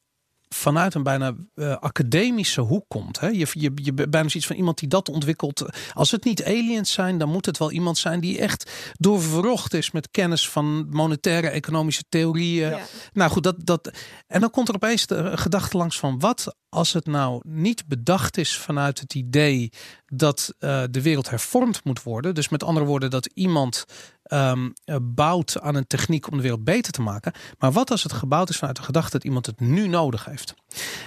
vanuit 0.50 0.94
een 0.94 1.04
bijna 1.04 1.36
eh, 1.54 1.78
academische 1.78 2.62
hoek 2.62 2.86
komt. 2.88 3.20
Hè? 3.20 3.28
Je, 3.28 3.48
je, 3.52 3.72
je 3.76 3.94
bijna 3.94 4.30
zoiets 4.30 4.48
van 4.48 4.56
iemand 4.56 4.78
die 4.78 4.90
dat 4.90 5.10
ontwikkelt. 5.10 5.66
Als 5.94 6.12
het 6.12 6.24
niet 6.24 6.44
aliens 6.44 6.92
zijn, 6.92 7.18
dan 7.18 7.30
moet 7.30 7.46
het 7.46 7.58
wel 7.58 7.72
iemand 7.72 7.98
zijn 7.98 8.20
die 8.20 8.40
echt 8.40 8.72
doorverrocht 8.94 9.74
is 9.74 9.92
met 9.92 10.12
kennis 10.12 10.50
van 10.50 10.88
monetaire 10.90 11.50
economische 11.50 12.04
theorieën. 12.10 12.70
Ja. 12.70 12.80
Nou 13.14 13.32
goed, 13.32 13.44
dat, 13.44 13.66
dat. 13.66 13.92
En 14.28 14.42
dan 14.42 14.50
komt 14.50 14.68
er 14.68 14.76
opeens 14.76 15.06
de 15.06 15.38
gedachte 15.38 15.78
langs 15.78 16.00
van 16.00 16.20
wat 16.20 16.56
als 16.70 16.94
het 16.94 17.06
nou 17.06 17.42
niet 17.48 17.88
bedacht 17.88 18.38
is 18.38 18.58
vanuit 18.58 19.00
het 19.00 19.14
idee 19.14 19.70
dat 20.06 20.54
eh, 20.60 20.84
de 20.92 21.02
wereld 21.02 21.30
hervormd 21.30 21.84
moet 21.84 22.04
worden. 22.04 22.36
Dus 22.36 22.50
met 22.50 22.64
andere 22.64 22.86
woorden, 22.86 23.10
dat 23.10 23.26
iemand 23.26 23.86
eh, 24.28 24.96
bouwt 25.02 25.60
aan 25.62 25.76
een 25.76 25.88
techniek 25.88 26.32
om 26.32 26.36
de 26.38 26.42
wereld 26.44 26.64
beter 26.64 26.92
te 26.92 27.02
maken. 27.02 27.32
Maar 27.60 27.72
wat 27.72 27.92
als 27.92 28.04
het 28.04 28.14
gebouwd 28.14 28.50
is 28.50 28.58
vanuit 28.58 28.76
de 28.78 28.84
gedachte 28.84 29.12
dat 29.12 29.24
iemand 29.24 29.46
het 29.46 29.60
nu 29.60 29.88
nodig 29.88 30.26
heeft? 30.26 30.54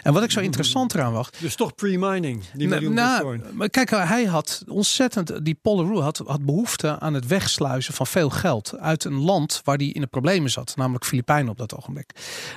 En 0.02 0.12
wat 0.12 0.22
ik 0.22 0.30
zo 0.30 0.40
interessant 0.40 0.94
eraan 0.94 1.12
wacht. 1.12 1.40
Dus 1.40 1.54
toch 1.54 1.74
pre-mining, 1.74 2.44
die 2.54 2.68
miljoen 2.68 2.94
Nou, 2.94 3.36
Bitcoin. 3.36 3.56
maar 3.56 3.68
kijk, 3.68 3.90
hij 3.90 4.24
had 4.24 4.62
ontzettend, 4.68 5.44
die 5.44 5.58
Polaroo 5.62 6.00
had, 6.00 6.22
had 6.26 6.44
behoefte 6.44 6.98
aan 6.98 7.14
het 7.14 7.26
wegsluizen 7.26 7.94
van 7.94 8.06
veel 8.06 8.30
geld 8.30 8.78
uit 8.78 9.04
een 9.04 9.14
land 9.20 9.60
waar 9.64 9.76
die 9.78 9.92
in 9.92 10.00
de 10.00 10.06
problemen 10.06 10.50
zat, 10.50 10.72
namelijk 10.76 11.04
Filipijnen 11.04 11.50
op 11.50 11.58
dat 11.58 11.76
ogenblik. 11.76 12.10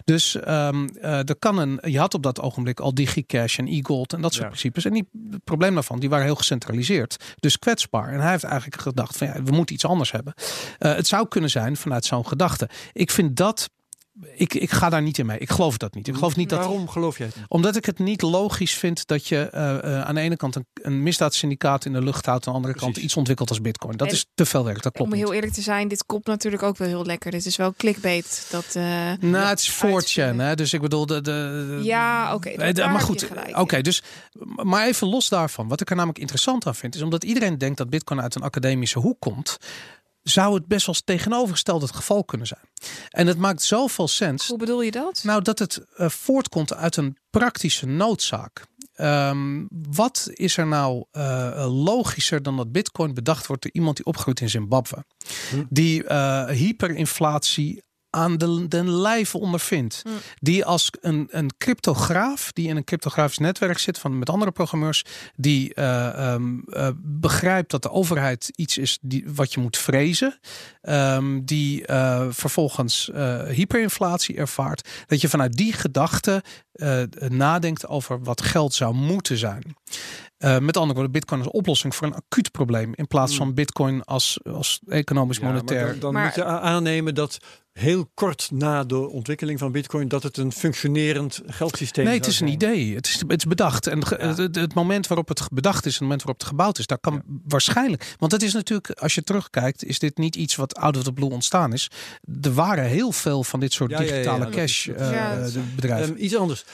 Dus 0.06 0.36
eh, 0.36 0.68
er 1.30 1.36
kan 1.40 1.58
een, 1.58 1.80
je 1.82 2.00
had 2.00 2.14
op 2.14 2.24
dat 2.24 2.42
ogenblik 2.42 2.80
al 2.80 2.94
DigiCash 2.94 3.58
en 3.58 3.68
e-gold 3.68 4.14
en 4.14 4.22
dat 4.22 4.32
soort 4.32 4.44
Ja. 4.44 4.50
principes. 4.50 4.86
En 4.86 4.94
die 4.94 5.08
het 5.32 5.44
probleem 5.44 5.74
daarvan, 5.74 6.00
die 6.00 6.10
waren 6.10 6.26
heel 6.26 6.36
gecentraliseerd, 6.36 7.36
dus 7.40 7.60
kwetsbaar. 7.60 8.14
En 8.14 8.20
hij 8.20 8.32
heeft 8.32 8.44
eigenlijk 8.44 8.82
gedacht 8.82 9.18
van 9.18 9.28
ja, 9.28 9.44
we 9.44 9.52
moeten 9.52 9.76
iets 9.76 9.86
anders 9.86 10.12
hebben. 10.12 10.34
Eh, 10.80 10.96
het 10.96 11.08
zou 11.08 11.28
kunnen 11.28 11.50
zijn 11.50 11.78
vanuit 11.78 12.06
zo'n 12.06 12.28
gedachte. 12.28 12.70
Ik 12.94 13.12
vind 13.12 13.36
dat. 13.36 13.70
Ik, 14.36 14.54
ik 14.54 14.72
ga 14.72 14.90
daar 14.90 15.02
niet 15.02 15.18
in 15.18 15.26
mee. 15.26 15.38
Ik 15.38 15.50
geloof 15.52 15.78
dat 15.78 15.96
niet. 15.96 16.08
Ik 16.08 16.16
geloof 16.16 16.36
niet 16.36 16.50
dat 16.50 16.60
Waarom 16.60 16.90
geloof 16.90 17.18
jij 17.18 17.28
het 17.28 17.36
niet? 17.36 17.46
omdat 17.48 17.76
ik 17.76 17.86
het 17.86 18.00
niet 18.00 18.22
logisch 18.22 18.74
vind 18.74 19.08
dat 19.08 19.28
je 19.28 19.38
eh, 19.50 19.78
eh, 19.98 20.02
aan 20.02 20.16
de 20.16 20.22
ene 20.22 20.36
kant 20.36 20.56
een, 20.56 20.66
een 20.74 21.04
misdaadsyndicaat 21.04 21.86
in 21.86 21.94
de 21.94 22.02
lucht 22.02 22.26
houdt, 22.26 22.48
aan 22.48 22.54
de 22.54 22.60
andere 22.60 22.80
kant 22.80 22.98
iets 22.98 23.16
ontwikkelt 23.16 23.50
als 23.50 23.62
bitcoin. 23.62 23.98
Dat 23.98 24.08
En 24.08 24.14
is 24.14 24.26
te 24.36 24.46
veel 24.46 24.64
werk, 24.64 24.82
dat 24.82 24.94
klopt 24.94 25.12
Om 25.12 25.18
heel 25.18 25.26
niet. 25.26 25.36
eerlijk 25.36 25.54
te 25.54 25.62
zijn, 25.62 25.88
dit 25.88 26.06
komt 26.06 26.26
natuurlijk 26.26 26.64
ook 26.64 26.78
wel 26.78 26.88
heel 26.88 27.06
lekker. 27.06 27.32
Dit 27.32 27.46
is 27.46 27.56
wel 27.56 27.74
clickbait. 27.78 28.48
Dat, 28.52 28.66
eh, 28.74 28.84
Nou, 29.20 29.36
het 29.48 29.60
is 29.60 29.70
4chan, 29.72 29.94
uitspelen. 29.94 30.40
hè? 30.40 30.56
dus 30.56 30.74
ik 30.74 30.82
bedoel... 30.82 31.06
De, 31.06 31.22
de, 31.22 31.80
Ja, 31.84 32.34
oké, 32.34 32.74
maar 32.88 33.00
goed, 33.02 33.28
oké, 33.54 33.82
dus... 33.82 34.04
Maar 34.64 34.88
even 34.88 35.08
los 35.08 35.30
daarvan, 35.30 35.68
wat 35.68 35.82
ik 35.82 35.90
er 35.90 35.96
namelijk 35.96 36.20
interessant 36.20 36.66
aan 36.68 36.76
vind... 36.76 36.96
is 36.96 37.02
omdat 37.02 37.24
iedereen 37.24 37.58
denkt 37.58 37.78
dat 37.78 37.90
bitcoin 37.90 38.22
uit 38.22 38.36
een 38.36 38.42
academische 38.44 39.00
hoek 39.00 39.20
komt... 39.20 39.58
zou 40.24 40.54
het 40.54 40.68
best 40.68 40.86
wel 40.86 40.96
eens 40.96 41.04
tegenovergesteld 41.04 41.82
het 41.82 41.96
geval 41.96 42.24
kunnen 42.24 42.48
zijn. 42.48 42.70
En 43.10 43.28
het 43.28 43.38
maakt 43.38 43.62
zoveel 43.62 44.08
sens... 44.08 44.48
Hoe 44.48 44.58
bedoel 44.58 44.82
je 44.82 44.92
dat? 44.92 45.22
Nou, 45.24 45.42
dat 45.42 45.60
het 45.60 45.86
eh, 45.96 46.10
voortkomt 46.10 46.74
uit 46.74 46.96
een 46.96 47.18
praktische 47.30 47.86
noodzaak. 47.86 48.66
Ehm, 48.94 49.66
wat 49.70 50.30
is 50.34 50.58
er 50.58 50.68
nou 50.68 51.06
eh, 51.12 51.84
logischer 51.84 52.44
dan 52.44 52.58
dat 52.58 52.72
Bitcoin 52.72 53.14
bedacht 53.14 53.48
wordt 53.48 53.62
door 53.62 53.72
iemand 53.72 53.96
die 53.96 54.06
opgroeit 54.06 54.40
in 54.40 54.50
Zimbabwe? 54.50 55.06
Hm. 55.50 55.64
Die 55.70 56.04
eh, 56.04 56.46
hyperinflatie 56.46 57.84
aan 58.14 58.38
de, 58.38 58.68
den 58.68 58.90
lijve 58.90 59.38
ondervindt. 59.38 60.02
Hm. 60.04 60.10
Die 60.40 60.66
als 60.66 60.90
een, 61.02 61.28
een 61.32 61.52
cryptograaf, 61.58 62.52
die 62.52 62.68
in 62.68 62.76
een 62.76 62.84
cryptografisch 62.84 63.38
netwerk 63.38 63.78
zit 63.78 64.00
van, 64.00 64.20
met 64.20 64.30
andere 64.30 64.52
programmeurs, 64.52 65.06
die 65.36 65.74
eh, 65.74 66.34
ehm, 66.34 66.60
eh, 66.60 66.90
begrijpt 66.98 67.72
dat 67.72 67.82
de 67.82 67.92
overheid 67.92 68.52
iets 68.56 68.78
is 68.78 68.98
die, 69.02 69.24
wat 69.36 69.54
je 69.54 69.60
moet 69.60 69.78
vrezen. 69.78 70.40
Ehm, 70.82 71.42
die 71.44 71.86
eh, 71.86 72.26
vervolgens 72.30 73.10
hyperinflatie 73.48 74.36
ervaart. 74.36 74.90
Dat 75.08 75.22
je 75.22 75.30
vanuit 75.30 75.54
die 75.54 75.74
gedachte 75.74 76.44
nadenkt 77.28 77.88
over 77.88 78.24
wat 78.24 78.42
geld 78.42 78.74
zou 78.74 78.94
moeten 78.94 79.38
zijn. 79.38 79.76
Eh, 80.44 80.58
met 80.60 80.78
andere 80.78 80.94
woorden, 80.94 81.12
bitcoin 81.12 81.42
als 81.42 81.52
oplossing 81.52 81.96
voor 81.96 82.08
een 82.08 82.16
acuut 82.16 82.52
probleem. 82.52 82.92
In 82.96 83.08
plaats 83.08 83.36
Hmm. 83.36 83.46
van 83.46 83.54
bitcoin 83.54 84.04
als, 84.04 84.40
als 84.44 84.80
economisch 84.88 85.38
Ja, 85.38 85.44
maar 85.44 85.54
monetair. 85.54 85.88
dan 85.92 86.00
dan 86.00 86.14
Maar- 86.14 86.24
moet 86.26 86.36
je 86.36 86.44
aannemen 86.46 87.16
dat 87.16 87.38
heel 87.74 88.10
kort 88.14 88.50
na 88.52 88.84
de 88.84 89.10
ontwikkeling 89.10 89.60
van 89.60 89.72
Bitcoin 89.72 90.08
dat 90.08 90.24
het 90.24 90.38
een 90.38 90.52
functionerend 90.52 91.42
geldsysteem 91.46 92.06
Nee, 92.06 92.14
het 92.18 92.26
is 92.28 92.32
een 92.40 92.48
zijn. 92.48 92.60
idee. 92.60 92.96
Het 92.96 93.06
is, 93.08 93.20
het 93.28 93.38
is 93.38 93.46
bedacht. 93.46 93.88
En 93.88 94.06
ge- 94.06 94.18
Ja. 94.20 94.28
het, 94.28 94.38
het- 94.38 94.56
het 94.56 94.74
moment 94.74 95.08
waarop 95.08 95.28
het 95.28 95.48
bedacht 95.52 95.86
is, 95.86 95.92
het 95.94 96.02
moment 96.02 96.24
waarop 96.24 96.40
het 96.40 96.50
gebouwd 96.50 96.78
is, 96.78 96.88
daar 96.88 96.98
kan 97.00 97.22
waarschijnlijk. 97.48 98.16
Want 98.20 98.32
het 98.32 98.44
is 98.44 98.54
natuurlijk, 98.54 98.92
als 98.92 99.16
je 99.16 99.24
terugkijkt, 99.24 99.84
is 99.86 100.00
dit 100.00 100.18
niet 100.18 100.36
iets 100.36 100.56
wat 100.56 100.76
out 100.76 100.98
of 100.98 101.04
the 101.04 101.14
blue 101.14 101.30
ontstaan 101.30 101.74
is. 101.74 101.90
Er 102.42 102.54
waren 102.54 102.86
heel 102.86 103.12
veel 103.12 103.44
van 103.44 103.60
dit 103.60 103.74
soort 103.74 103.92
Ja, 103.92 103.98
ja, 104.02 104.04
ja, 104.06 104.12
digitale 104.12 104.50
cash 104.50 104.88
is- 104.88 104.96
eh, 104.96 105.44
is- 105.46 105.54
de 105.54 105.60
bedrijven. 105.76 106.14
Ehm, 106.16 106.24
iets 106.24 106.36
anders. 106.36 106.66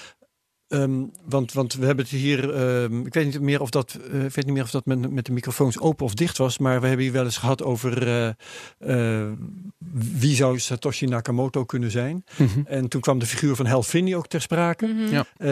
Ehm, 0.69 1.03
want, 1.25 1.53
want 1.53 1.73
we 1.73 1.85
hebben 1.85 2.05
het 2.05 2.13
hier, 2.13 2.53
ehm, 2.53 3.05
ik 3.05 3.13
weet 3.13 3.25
niet 3.25 3.41
meer 3.41 3.61
of 3.61 3.69
dat, 3.69 3.97
eh, 4.11 4.23
ik 4.23 4.33
weet 4.35 4.45
niet 4.45 4.53
meer 4.53 4.63
of 4.63 4.71
dat 4.71 4.85
met, 4.85 5.11
met 5.11 5.25
de 5.25 5.31
microfoons 5.31 5.79
open 5.79 6.05
of 6.05 6.13
dicht 6.13 6.37
was, 6.37 6.57
maar 6.57 6.81
we 6.81 6.87
hebben 6.87 7.05
hier 7.05 7.13
wel 7.13 7.23
eens 7.23 7.37
gehad 7.37 7.63
over 7.63 8.07
eh, 8.07 8.27
eh, 9.19 9.31
wie 10.19 10.35
zou 10.35 10.59
Satoshi 10.59 11.05
Nakamoto 11.05 11.65
kunnen 11.65 11.91
zijn. 11.91 12.23
Mhm. 12.37 12.59
En 12.65 12.87
toen 12.87 13.01
kwam 13.01 13.19
de 13.19 13.25
figuur 13.25 13.55
van 13.55 13.65
Hal 13.65 13.83
Finney 13.83 14.15
ook 14.15 14.27
ter 14.27 14.41
sprake. 14.41 14.85
Mhm. 14.87 15.13
Ja. 15.13 15.25
Eh, 15.37 15.47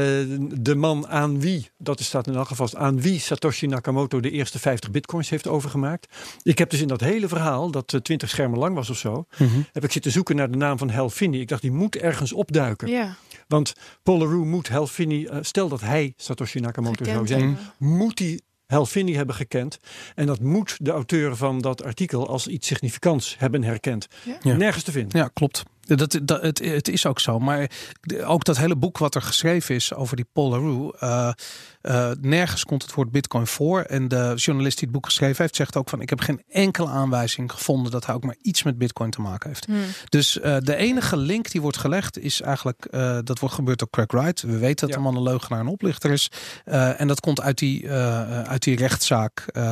de 0.61 0.75
man 0.75 1.07
aan 1.07 1.39
wie, 1.39 1.69
dat 1.77 1.99
staat 2.01 2.27
in 2.27 2.33
elk 2.35 2.47
geval 2.47 2.69
aan 2.75 3.01
wie 3.01 3.19
Satoshi 3.19 3.67
Nakamoto 3.67 4.19
de 4.19 4.31
eerste 4.31 4.59
50 4.59 4.91
bitcoins 4.91 5.29
heeft 5.29 5.47
overgemaakt. 5.47 6.07
Ik 6.43 6.57
heb 6.57 6.69
dus 6.69 6.81
in 6.81 6.87
dat 6.87 7.01
hele 7.01 7.27
verhaal, 7.27 7.71
dat 7.71 7.93
eh, 7.93 7.99
20 7.99 8.29
schermen 8.29 8.59
lang 8.59 8.75
was 8.75 8.89
of 8.89 8.97
zo, 8.97 9.25
Mhm. 9.37 9.49
heb 9.71 9.83
ik 9.83 9.91
zitten 9.91 10.11
zoeken 10.11 10.35
naar 10.35 10.51
de 10.51 10.57
naam 10.57 10.77
van 10.77 10.89
Hal 10.89 11.09
Finney. 11.09 11.39
Ik 11.39 11.47
dacht, 11.47 11.61
die 11.61 11.71
moet 11.71 11.95
ergens 11.95 12.33
opduiken. 12.33 12.87
Ja, 12.87 13.15
Want 13.47 13.73
Polaroo 14.03 14.45
moet 14.45 14.67
Hal 14.69 14.87
Finney, 14.87 15.27
eh, 15.27 15.37
stel 15.41 15.69
dat 15.69 15.81
hij 15.81 16.13
Satoshi 16.15 16.59
Nakamoto 16.59 17.05
zou 17.05 17.27
zijn, 17.27 17.57
moet 17.77 18.19
hij 18.19 18.39
Hal 18.65 18.85
Finney 18.85 19.15
hebben 19.15 19.35
gekend. 19.35 19.79
En 20.15 20.25
dat 20.25 20.39
moet 20.39 20.77
de 20.81 20.91
auteur 20.91 21.35
van 21.35 21.61
dat 21.61 21.83
artikel 21.83 22.27
als 22.27 22.47
iets 22.47 22.67
significants 22.67 23.35
hebben 23.37 23.63
herkend. 23.63 24.07
Ja. 24.25 24.37
Ja. 24.41 24.55
Nergens 24.55 24.83
te 24.83 24.91
vinden. 24.91 25.19
Ja, 25.19 25.27
klopt. 25.27 25.63
Dat, 25.87 26.19
dat, 26.23 26.41
het, 26.41 26.59
het 26.59 26.87
is 26.87 27.05
ook 27.05 27.19
zo. 27.19 27.39
Maar 27.39 27.69
ook 28.25 28.43
dat 28.43 28.57
hele 28.57 28.75
boek 28.75 28.97
wat 28.97 29.15
er 29.15 29.21
geschreven 29.21 29.75
is 29.75 29.93
over 29.93 30.15
die 30.15 30.27
Polaroo. 30.33 30.91
eh 30.99 31.31
eh, 31.81 32.11
nergens 32.21 32.65
komt 32.65 32.81
het 32.81 32.93
woord 32.93 33.11
bitcoin 33.11 33.47
voor. 33.47 33.81
En 33.81 34.07
de 34.07 34.33
journalist 34.35 34.77
die 34.77 34.83
het 34.87 34.95
boek 34.95 35.05
geschreven 35.05 35.41
heeft, 35.41 35.55
zegt 35.55 35.75
ook 35.75 35.89
van... 35.89 36.01
ik 36.01 36.09
heb 36.09 36.19
geen 36.19 36.43
enkele 36.49 36.87
aanwijzing 36.87 37.51
gevonden 37.51 37.91
dat 37.91 38.05
hij 38.05 38.15
ook 38.15 38.23
maar 38.23 38.35
iets 38.41 38.63
met 38.63 38.77
bitcoin 38.77 39.09
te 39.09 39.21
maken 39.21 39.49
heeft. 39.49 39.65
Hm. 39.65 39.73
Dus 40.09 40.39
eh, 40.39 40.57
de 40.59 40.75
enige 40.75 41.17
link 41.17 41.51
die 41.51 41.61
wordt 41.61 41.77
gelegd 41.77 42.19
is 42.19 42.41
eigenlijk... 42.41 42.85
eh, 42.85 43.17
dat 43.23 43.39
wordt 43.39 43.55
gebeurd 43.55 43.79
door 43.79 43.89
Craig 43.89 44.11
Wright. 44.11 44.41
We 44.41 44.57
weten 44.57 44.87
dat 44.87 44.89
Ja. 44.89 44.95
de 44.95 45.01
man 45.01 45.15
een 45.15 45.23
leugenaar 45.23 45.59
en 45.59 45.67
oplichter 45.67 46.11
is. 46.11 46.31
Eh, 46.65 47.01
en 47.01 47.07
dat 47.07 47.19
komt 47.19 47.41
uit 47.41 47.57
die, 47.57 47.87
eh, 47.87 48.41
uit 48.41 48.63
die 48.63 48.75
rechtszaak 48.75 49.39
eh, 49.47 49.63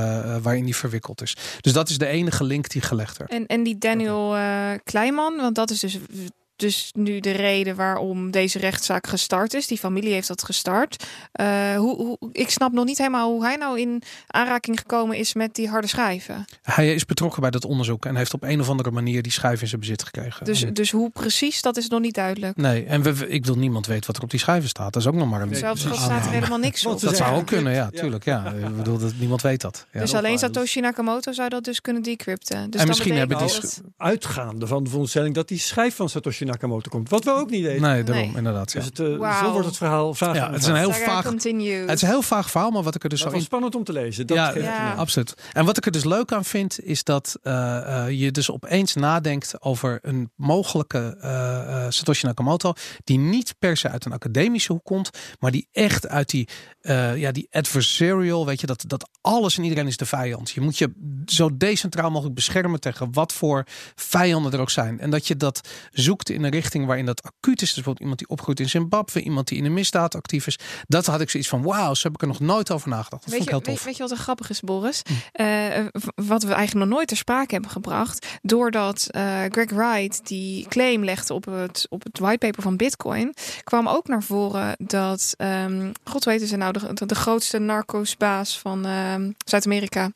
waarin 0.41 0.63
hij 0.63 0.73
verwikkeld 0.73 1.21
is. 1.21 1.36
Dus 1.62 1.73
dat 1.73 1.89
is 1.89 1.97
de 1.97 2.08
enige 2.08 2.43
link 2.43 2.69
die 2.69 2.82
gelegd 2.82 3.17
werd. 3.17 3.32
En, 3.32 3.45
en 3.45 3.63
die 3.63 3.78
Daniel 3.78 4.36
eh 4.36 4.71
Kleiman, 4.84 5.36
want 5.38 5.56
dat 5.56 5.69
is 5.71 5.80
dus, 5.80 5.99
v- 6.09 6.44
dus 6.55 6.89
nu 6.93 7.19
de 7.19 7.31
reden 7.31 7.75
waarom 7.75 8.31
deze 8.31 8.59
rechtszaak 8.59 9.07
gestart 9.07 9.53
is. 9.53 9.67
Die 9.67 9.77
familie 9.77 10.13
heeft 10.13 10.27
dat 10.27 10.43
gestart. 10.43 11.05
Eh, 11.31 11.75
hoe, 11.75 11.95
hoe, 11.95 12.17
ik 12.31 12.49
snap 12.49 12.71
nog 12.71 12.85
niet 12.85 12.97
helemaal 12.97 13.31
hoe 13.31 13.43
hij 13.45 13.55
nou 13.55 13.79
in 13.79 14.01
aanraking 14.27 14.79
gekomen 14.79 15.17
is 15.17 15.33
met 15.33 15.55
die 15.55 15.67
harde 15.69 15.87
schijven. 15.87 16.45
Hij 16.61 16.93
is 16.93 17.05
betrokken 17.05 17.41
bij 17.41 17.51
dat 17.51 17.65
onderzoek 17.65 18.05
en 18.05 18.15
heeft 18.15 18.33
op 18.33 18.43
een 18.43 18.59
of 18.59 18.69
andere 18.69 18.91
manier 18.91 19.21
die 19.21 19.31
schijf 19.31 19.61
in 19.61 19.67
zijn 19.67 19.79
bezit 19.81 20.03
gekregen. 20.03 20.45
Dus, 20.45 20.63
En- 20.63 20.73
dus 20.73 20.91
hoe 20.91 21.09
precies, 21.09 21.61
dat 21.61 21.77
is 21.77 21.87
nog 21.87 21.99
niet 22.01 22.13
duidelijk. 22.15 22.57
nee, 22.57 22.85
en 22.85 23.01
we, 23.01 23.27
ik 23.27 23.45
wil 23.45 23.55
niemand 23.55 23.85
weet 23.87 24.05
wat 24.05 24.17
er 24.17 24.23
op 24.23 24.29
die 24.29 24.39
schijven 24.39 24.69
staat. 24.69 24.93
Dat 24.93 25.01
is 25.01 25.07
ook 25.07 25.15
nog 25.15 25.29
maar 25.29 25.41
een 25.41 25.49
Nee, 25.49 25.59
Zelfs 25.59 25.89
al 25.89 25.95
staat 25.95 26.25
er 26.25 26.31
helemaal 26.31 26.57
niks 26.57 26.83
Want 26.83 26.95
op. 26.95 27.01
Dat 27.01 27.17
zou 27.17 27.35
ook 27.35 27.45
kunnen, 27.45 27.73
ja, 27.73 27.89
tuurlijk. 27.89 28.25
Ja. 28.25 28.51
Ik 28.51 28.75
bedoel, 28.77 28.97
dat, 28.97 29.13
niemand 29.19 29.41
weet 29.41 29.61
dat. 29.61 29.85
Ja. 29.91 29.99
Dus 29.99 30.09
nog 30.11 30.19
alleen 30.19 30.31
waar, 30.31 30.39
Satoshi 30.39 30.79
Nakamoto 30.79 31.31
zou 31.31 31.49
dat 31.49 31.63
dus 31.63 31.81
kunnen 31.81 32.01
decrypten. 32.03 32.57
Dus 32.57 32.65
En 32.65 32.77
dan 32.77 32.87
misschien 32.87 33.15
hebben 33.15 33.37
die 33.37 33.47
dat- 33.47 33.81
Uitgaande 33.97 34.67
van 34.67 34.79
de 34.79 34.85
veronderstelling 34.85 35.35
dat 35.35 35.47
die 35.47 35.59
schijf 35.59 35.95
van 35.95 36.09
Satoshi 36.09 36.44
Satoshi 36.45 36.60
Nakamoto 36.62 36.89
komt. 36.89 37.10
Wat 37.10 37.23
we 37.23 37.31
ook 37.31 37.49
niet 37.49 37.63
weten. 37.63 37.81
Nee, 37.81 38.03
daarom 38.03 38.25
Nee. 38.25 38.36
inderdaad. 38.38 38.71
Ja. 38.71 38.79
Dus 38.79 38.88
het, 38.88 39.17
Wauw. 39.17 39.43
zo 39.45 39.51
wordt 39.51 39.67
het 39.67 39.77
verhaal 39.77 40.13
vaag. 40.13 40.36
Ja, 40.36 40.51
het 40.51 40.62
is 40.62 40.67
een 40.67 40.75
heel 40.75 40.91
vaag. 40.91 41.23
Het 41.23 41.45
is 41.45 42.01
een 42.01 42.08
heel 42.08 42.21
vaag 42.21 42.51
verhaal, 42.51 42.71
maar 42.71 42.84
wat 42.84 42.95
ik 42.95 43.03
er 43.03 43.10
dus 43.10 43.19
Dat 43.19 43.31
was 43.31 43.39
in 43.39 43.45
spannend 43.45 43.75
om 43.75 43.84
te 43.84 43.91
lezen. 43.93 44.27
Dat 44.27 44.38
Ja. 44.38 44.93
Absoluut. 44.93 45.34
En 45.53 45.65
wat 45.65 45.77
ik 45.77 45.86
er 45.86 45.91
dus 45.91 46.03
leuk 46.03 46.31
aan 46.31 46.45
vind, 46.45 46.79
is 46.84 47.03
dat 47.03 47.39
eh, 47.43 48.05
eh, 48.05 48.19
je 48.19 48.31
dus 48.31 48.51
opeens 48.51 48.93
nadenkt 48.93 49.62
over 49.62 49.99
een 50.01 50.31
mogelijke 50.36 51.17
eh, 51.21 51.84
eh, 51.86 51.91
Satoshi 51.91 52.25
Nakamoto, 52.25 52.73
die 53.03 53.17
niet 53.17 53.55
per 53.60 53.77
se 53.77 53.89
uit 53.89 54.05
een 54.05 54.12
academische 54.12 54.71
hoek 54.71 54.84
komt, 54.84 55.10
maar 55.39 55.51
die 55.51 55.67
echt 55.71 56.08
uit 56.08 56.29
die, 56.29 56.47
eh, 56.81 57.17
ja, 57.17 57.31
die 57.31 57.47
adversarial, 57.51 58.45
weet 58.45 58.62
je, 58.62 58.67
dat, 58.67 58.84
dat 58.88 59.10
alles 59.21 59.58
en 59.58 59.63
iedereen 59.63 59.88
is 59.88 59.97
de 59.97 60.05
vijand. 60.05 60.51
Je 60.51 60.62
moet 60.62 60.77
je 60.77 60.91
zo 61.25 61.58
decentraal 61.58 62.12
mogelijk 62.12 62.36
beschermen 62.36 62.79
tegen 62.79 63.13
wat 63.13 63.34
voor 63.34 63.63
vijanden 63.95 64.51
er 64.51 64.60
ook 64.60 64.69
zijn. 64.69 64.99
En 64.99 65.10
dat 65.10 65.27
je 65.27 65.38
dat 65.38 65.67
zoekt 65.91 66.29
in 66.35 66.43
een 66.43 66.51
richting 66.51 66.85
waarin 66.85 67.05
dat 67.05 67.21
acuut 67.23 67.61
is. 67.61 67.67
Dus 67.67 67.73
bijvoorbeeld 67.73 67.99
iemand 67.99 68.19
die 68.19 68.27
opgroeit 68.29 68.59
in 68.59 68.69
Zimbabwe, 68.69 69.21
iemand 69.21 69.47
die 69.47 69.57
in 69.57 69.65
een 69.65 69.73
misdaad 69.73 70.15
actief 70.15 70.47
is. 70.47 70.59
Dat 70.87 71.05
had 71.05 71.21
ik 71.21 71.29
zoiets 71.29 71.49
van, 71.49 71.61
wauw, 71.63 71.93
zo 71.93 72.03
heb 72.07 72.13
ik 72.15 72.21
er 72.21 72.27
nog 72.27 72.39
nooit 72.39 72.71
over 72.71 72.89
nagedacht. 72.89 73.21
Dat 73.23 73.31
Weet 73.31 73.39
vond 73.39 73.49
je, 73.49 73.55
ik 73.55 73.55
heel 73.55 73.65
weet, 73.65 73.75
tof. 73.75 73.85
weet 73.85 73.95
je 73.97 74.01
wat 74.03 74.11
er 74.11 74.17
grappig 74.17 74.49
is, 74.49 74.59
Boris? 74.59 75.01
Hm. 75.07 75.13
Eh, 75.41 75.85
w- 75.91 76.27
wat 76.27 76.43
we 76.43 76.53
eigenlijk 76.53 76.85
nog 76.85 76.95
nooit 76.95 77.07
ter 77.07 77.17
sprake 77.17 77.53
hebben 77.53 77.71
gebracht. 77.71 78.27
Doordat 78.41 79.07
eh, 79.11 79.39
Greg 79.49 79.69
Wright 79.69 80.27
die 80.27 80.67
claim 80.67 81.03
legde 81.03 81.33
op 81.33 81.45
het, 81.45 81.85
op 81.89 82.03
het 82.03 82.19
whitepaper 82.19 82.61
van 82.61 82.77
Bitcoin. 82.77 83.33
kwam 83.63 83.87
ook 83.87 84.07
naar 84.07 84.23
voren 84.23 84.75
dat. 84.77 85.33
ehm 85.37 85.91
God 86.03 86.23
weten 86.25 86.47
ze 86.47 86.55
nou, 86.55 86.73
de, 86.73 86.93
de, 86.93 87.05
de 87.05 87.15
grootste 87.15 87.57
narcosbaas 87.59 88.59
van 88.59 88.85
ehm, 88.85 89.31
Zuid-Amerika. 89.45 90.11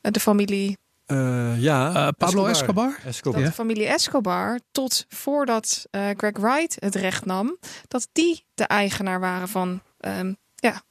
eh, 0.00 0.12
de 0.12 0.20
familie. 0.20 0.76
Eh, 1.06 1.60
ja, 1.62 1.94
Eh, 1.94 2.08
Pablo 2.18 2.46
Escobar? 2.46 2.98
Escobar. 3.06 3.40
Dat 3.40 3.48
de 3.50 3.54
familie 3.54 3.86
Escobar. 3.86 4.60
tot 4.72 5.04
voordat 5.08 5.86
eh, 5.90 6.08
Greg 6.16 6.36
Wright 6.38 6.76
het 6.78 6.94
recht 6.94 7.24
nam. 7.24 7.56
dat 7.88 8.08
die 8.12 8.44
de 8.54 8.64
eigenaar 8.64 9.20
waren 9.20 9.48
van. 9.48 9.80
ehm, 10.00 10.32
ja, 10.54 10.82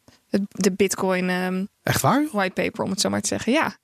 de 0.50 0.72
Bitcoin. 0.72 1.30
ehm, 1.30 1.66
Echt 1.84 2.02
waar? 2.02 2.26
whitepaper, 2.32 2.84
om 2.84 2.90
het 2.90 3.02
zo 3.02 3.10
maar 3.10 3.22
te 3.22 3.28
zeggen. 3.28 3.52
Ja. 3.52 3.76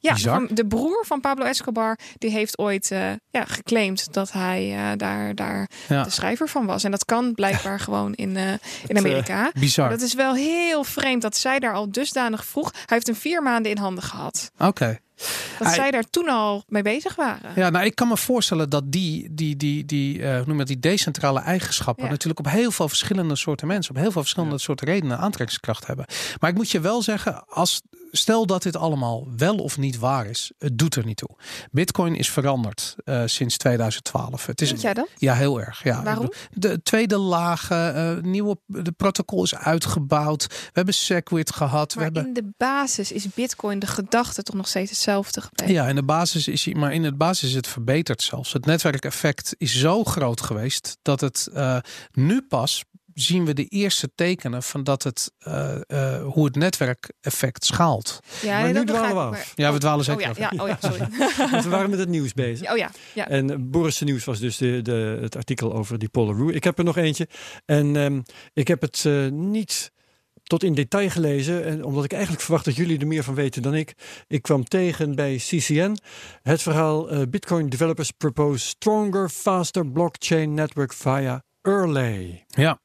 Ja, 0.00 0.16
van 0.16 0.48
de 0.52 0.66
broer 0.66 1.04
van 1.06 1.20
Pablo 1.20 1.44
Escobar, 1.44 1.98
die 2.18 2.30
heeft 2.30 2.58
ooit 2.58 2.90
eh, 2.90 3.10
ja, 3.30 3.44
geclaimd 3.44 4.12
dat 4.12 4.32
hij 4.32 4.72
eh, 4.76 4.96
daar, 4.96 5.34
daar 5.34 5.68
Ja. 5.88 6.02
de 6.02 6.10
schrijver 6.10 6.48
van 6.48 6.66
was. 6.66 6.84
En 6.84 6.90
dat 6.90 7.04
kan 7.04 7.34
blijkbaar 7.34 7.80
gewoon 7.86 8.14
in, 8.14 8.36
eh, 8.36 8.52
in 8.86 8.96
Amerika. 8.98 9.50
Bizar. 9.58 9.88
Maar 9.88 9.98
dat 9.98 10.06
is 10.06 10.14
wel 10.14 10.34
heel 10.34 10.84
vreemd 10.84 11.22
dat 11.22 11.36
zij 11.36 11.58
daar 11.58 11.72
al 11.74 11.90
dusdanig 11.90 12.44
vroeg. 12.44 12.70
Hij 12.72 12.82
heeft 12.86 13.06
hem 13.06 13.16
vier 13.16 13.42
maanden 13.42 13.70
in 13.70 13.78
handen 13.78 14.04
gehad. 14.04 14.50
Oké. 14.58 14.98
Dat 15.58 15.72
zij 15.72 15.90
daar 15.90 16.04
toen 16.10 16.28
al 16.28 16.64
mee 16.68 16.82
bezig 16.82 17.14
waren. 17.14 17.52
Ja, 17.54 17.70
nou, 17.70 17.84
ik 17.84 17.94
kan 17.94 18.08
me 18.08 18.16
voorstellen 18.16 18.70
dat 18.70 18.92
die, 18.92 19.34
die, 19.34 19.56
die, 19.56 19.84
die, 19.84 20.22
eh, 20.22 20.28
hoe 20.36 20.38
noem 20.38 20.52
je 20.52 20.58
dat, 20.58 20.66
die 20.66 20.78
decentrale 20.78 21.40
eigenschappen 21.40 22.04
Ja. 22.04 22.10
natuurlijk 22.10 22.38
op 22.46 22.50
heel 22.52 22.70
veel 22.70 22.88
verschillende 22.88 23.36
soorten 23.36 23.66
mensen, 23.66 23.94
op 23.94 24.00
heel 24.00 24.10
veel 24.12 24.20
verschillende 24.20 24.58
soorten 24.58 24.86
redenen 24.86 25.18
aantrekkingskracht 25.18 25.86
hebben. 25.86 26.06
Maar 26.40 26.50
ik 26.50 26.56
moet 26.56 26.70
je 26.70 26.80
wel 26.80 27.02
zeggen, 27.02 27.44
als 27.48 27.82
stel 28.10 28.46
dat 28.46 28.62
dit 28.62 28.76
allemaal 28.76 29.26
wel 29.36 29.56
of 29.56 29.78
niet 29.78 29.98
waar 29.98 30.26
is, 30.26 30.52
het 30.58 30.78
doet 30.78 30.94
er 30.94 31.04
niet 31.04 31.16
toe. 31.16 31.28
Bitcoin 31.70 32.14
is 32.14 32.30
veranderd 32.30 32.94
eh, 33.04 33.22
sinds 33.26 33.56
2012. 33.56 34.46
Het 34.46 34.60
is 34.60 34.68
Vind 34.68 34.80
jij 34.80 34.94
dat? 34.94 35.08
ja 35.16 35.34
heel 35.34 35.60
erg. 35.60 35.82
Ja. 35.82 36.02
Waarom? 36.02 36.32
De 36.50 36.82
tweede 36.82 37.16
lagen, 37.16 37.94
eh, 37.94 38.22
nieuwe, 38.22 38.56
de 38.66 38.92
protocol 38.92 39.42
is 39.42 39.54
uitgebouwd. 39.54 40.46
We 40.46 40.70
hebben 40.72 40.94
Segwit 40.94 41.52
gehad. 41.52 41.94
we 41.94 42.02
hebben 42.02 42.26
in 42.26 42.32
de 42.32 42.52
basis 42.56 43.12
is 43.12 43.26
Bitcoin 43.34 43.78
de 43.78 43.86
gedachte 43.86 44.42
toch 44.42 44.56
nog 44.56 44.68
steeds 44.68 44.90
hetzelfde 45.06 45.40
gebleven. 45.40 45.74
Ja, 45.74 45.88
in 45.88 45.94
de 45.94 46.02
basis 46.04 46.48
is 46.48 46.64
hij, 46.64 46.74
maar 46.74 46.92
in 46.94 47.02
de 47.02 47.14
basis 47.14 47.48
is 47.48 47.54
het 47.54 47.66
verbeterd 47.66 48.22
zelfs. 48.22 48.52
Het 48.52 48.66
netwerkeffect 48.66 49.54
is 49.58 49.78
zo 49.80 50.04
groot 50.04 50.40
geweest 50.40 50.98
dat 51.02 51.20
het 51.20 51.48
eh, 51.54 51.78
nu 52.12 52.42
pas 52.42 52.84
zien 53.14 53.44
we 53.44 53.52
de 53.52 53.64
eerste 53.64 54.10
tekenen 54.14 54.62
van 54.62 54.84
dat 54.84 55.02
het 55.02 55.32
eh, 55.38 55.74
eh, 55.86 56.22
hoe 56.24 56.44
het 56.44 56.54
netwerkeffect 56.56 57.64
schaalt. 57.64 58.20
Ja, 58.42 58.60
Maar 58.60 58.72
nu 58.72 58.84
dwalen 58.84 59.10
we 59.14 59.20
af. 59.20 59.30
maar- 59.30 59.52
Ja, 59.54 59.72
we 59.72 59.78
dwalen 59.78 59.98
Oh 60.00 60.04
zeker 60.04 60.22
ja, 60.22 60.30
af. 60.30 60.38
ja, 60.38 60.62
oh 60.62 60.68
ja, 60.68 60.78
sorry. 60.90 61.08
Want 61.50 61.64
we 61.64 61.70
waren 61.70 61.90
met 61.90 61.98
het 61.98 62.08
nieuws 62.08 62.32
bezig. 62.32 62.70
Oh 62.70 62.76
ja, 62.76 62.90
ja. 63.14 63.28
En 63.28 63.70
Boris' 63.70 64.00
nieuws 64.00 64.24
was 64.24 64.38
dus 64.38 64.56
de, 64.56 64.82
de, 64.82 65.18
het 65.20 65.36
artikel 65.36 65.74
over 65.74 65.98
die 65.98 66.08
Polaroo. 66.08 66.50
Ik 66.50 66.64
heb 66.64 66.78
er 66.78 66.84
nog 66.84 66.96
eentje. 66.96 67.28
En 67.64 67.96
ehm, 67.96 68.20
ik 68.52 68.68
heb 68.68 68.80
het 68.80 69.02
eh, 69.06 69.26
niet 69.30 69.90
tot 70.46 70.62
in 70.62 70.74
detail 70.74 71.10
gelezen. 71.10 71.64
En 71.64 71.84
omdat 71.84 72.04
ik 72.04 72.12
eigenlijk 72.12 72.42
verwacht 72.42 72.64
dat 72.64 72.76
jullie 72.76 72.98
er 72.98 73.06
meer 73.06 73.24
van 73.24 73.34
weten 73.34 73.62
dan 73.62 73.74
ik. 73.74 73.94
Ik 74.26 74.42
kwam 74.42 74.64
tegen 74.64 75.14
bij 75.14 75.36
CCN 75.36 75.96
het 76.42 76.62
verhaal 76.62 77.10
eh, 77.10 77.22
Bitcoin 77.28 77.68
developers 77.68 78.10
propose 78.10 78.66
stronger, 78.66 79.28
faster 79.28 79.90
blockchain 79.90 80.54
network 80.54 80.92
via 80.92 81.44
Erlay. 81.62 82.44
Ja, 82.48 82.80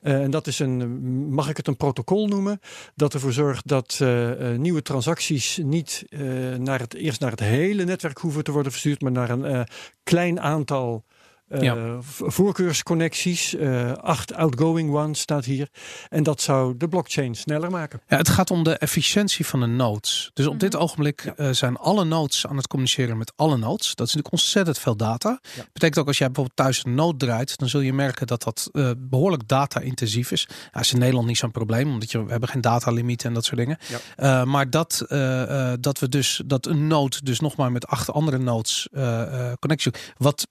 Eh, 0.00 0.22
en 0.22 0.30
dat 0.30 0.46
is 0.46 0.58
een, 0.58 0.98
mag 1.34 1.48
ik 1.48 1.56
het 1.56 1.66
een 1.66 1.76
protocol 1.76 2.26
noemen, 2.28 2.60
dat 2.94 3.14
ervoor 3.14 3.32
zorgt 3.32 3.68
dat 3.68 3.98
eh, 4.02 4.52
eh, 4.52 4.58
nieuwe 4.58 4.82
transacties 4.82 5.60
niet 5.62 6.04
eh, 6.08 6.20
naar 6.54 6.80
het, 6.80 6.94
eerst 6.94 7.20
naar 7.20 7.30
het 7.30 7.40
hele 7.40 7.84
netwerk 7.84 8.18
hoeven 8.18 8.44
te 8.44 8.52
worden 8.52 8.72
verstuurd, 8.72 9.00
maar 9.00 9.12
naar 9.12 9.30
een 9.30 9.44
eh, 9.44 9.60
klein 10.02 10.40
aantal 10.40 11.04
eh, 11.48 11.60
Ja. 11.62 12.00
v- 12.02 12.20
voorkeursconnecties. 12.24 13.54
Eh, 13.54 13.92
acht 13.92 14.34
outgoing 14.34 14.94
ones 14.94 15.20
staat 15.20 15.44
hier. 15.44 15.68
En 16.08 16.22
dat 16.22 16.40
zou 16.40 16.76
de 16.76 16.88
blockchain 16.88 17.34
sneller 17.34 17.70
maken. 17.70 18.00
Ja, 18.08 18.16
het 18.16 18.28
gaat 18.28 18.50
om 18.50 18.62
de 18.62 18.72
efficiëntie 18.76 19.46
van 19.46 19.60
de 19.60 19.66
nodes. 19.66 20.30
Dus 20.34 20.46
op 20.46 20.60
dit 20.60 20.72
Mhm. 20.72 20.82
ogenblik 20.82 21.22
Ja. 21.24 21.34
eh, 21.34 21.50
zijn 21.50 21.76
alle 21.76 22.04
nodes 22.04 22.46
aan 22.46 22.56
het 22.56 22.66
communiceren 22.66 23.18
met 23.18 23.32
alle 23.36 23.56
nodes. 23.56 23.86
Dat 23.94 24.06
is 24.06 24.14
natuurlijk 24.14 24.32
ontzettend 24.32 24.78
veel 24.78 24.96
data. 24.96 25.40
Ja. 25.56 25.64
Betekent 25.72 25.98
ook 25.98 26.06
als 26.06 26.18
jij 26.18 26.26
bijvoorbeeld 26.26 26.56
thuis 26.56 26.84
een 26.84 26.94
node 26.94 27.16
draait, 27.26 27.58
dan 27.58 27.68
zul 27.68 27.80
je 27.80 27.92
merken 27.92 28.26
dat 28.26 28.42
dat 28.42 28.68
eh, 28.72 28.90
behoorlijk 28.98 29.48
data-intensief 29.48 30.30
is. 30.30 30.48
Ja, 30.72 30.80
is 30.80 30.92
in 30.92 30.98
Nederland 30.98 31.26
niet 31.26 31.38
zo'n 31.38 31.50
probleem, 31.50 31.90
omdat 31.92 32.10
je, 32.10 32.24
we 32.24 32.30
hebben 32.30 32.48
geen 32.48 32.60
datalimiet 32.60 33.24
en 33.24 33.34
dat 33.34 33.44
soort 33.44 33.58
dingen. 33.58 33.78
Ja. 33.88 33.98
Eh, 34.16 34.44
maar 34.46 34.70
dat, 34.70 35.04
eh, 35.08 35.70
eh, 35.72 35.78
dat 35.80 35.98
we 35.98 36.08
dus 36.08 36.42
dat 36.46 36.66
een 36.66 36.86
node 36.86 37.16
dus 37.22 37.40
nog 37.40 37.56
maar 37.56 37.72
met 37.72 37.86
acht 37.86 38.10
andere 38.12 38.38
nodes 38.38 38.88
eh, 38.92 39.22
eh, 39.50 39.52
connectie, 39.58 39.92
wat 40.16 40.46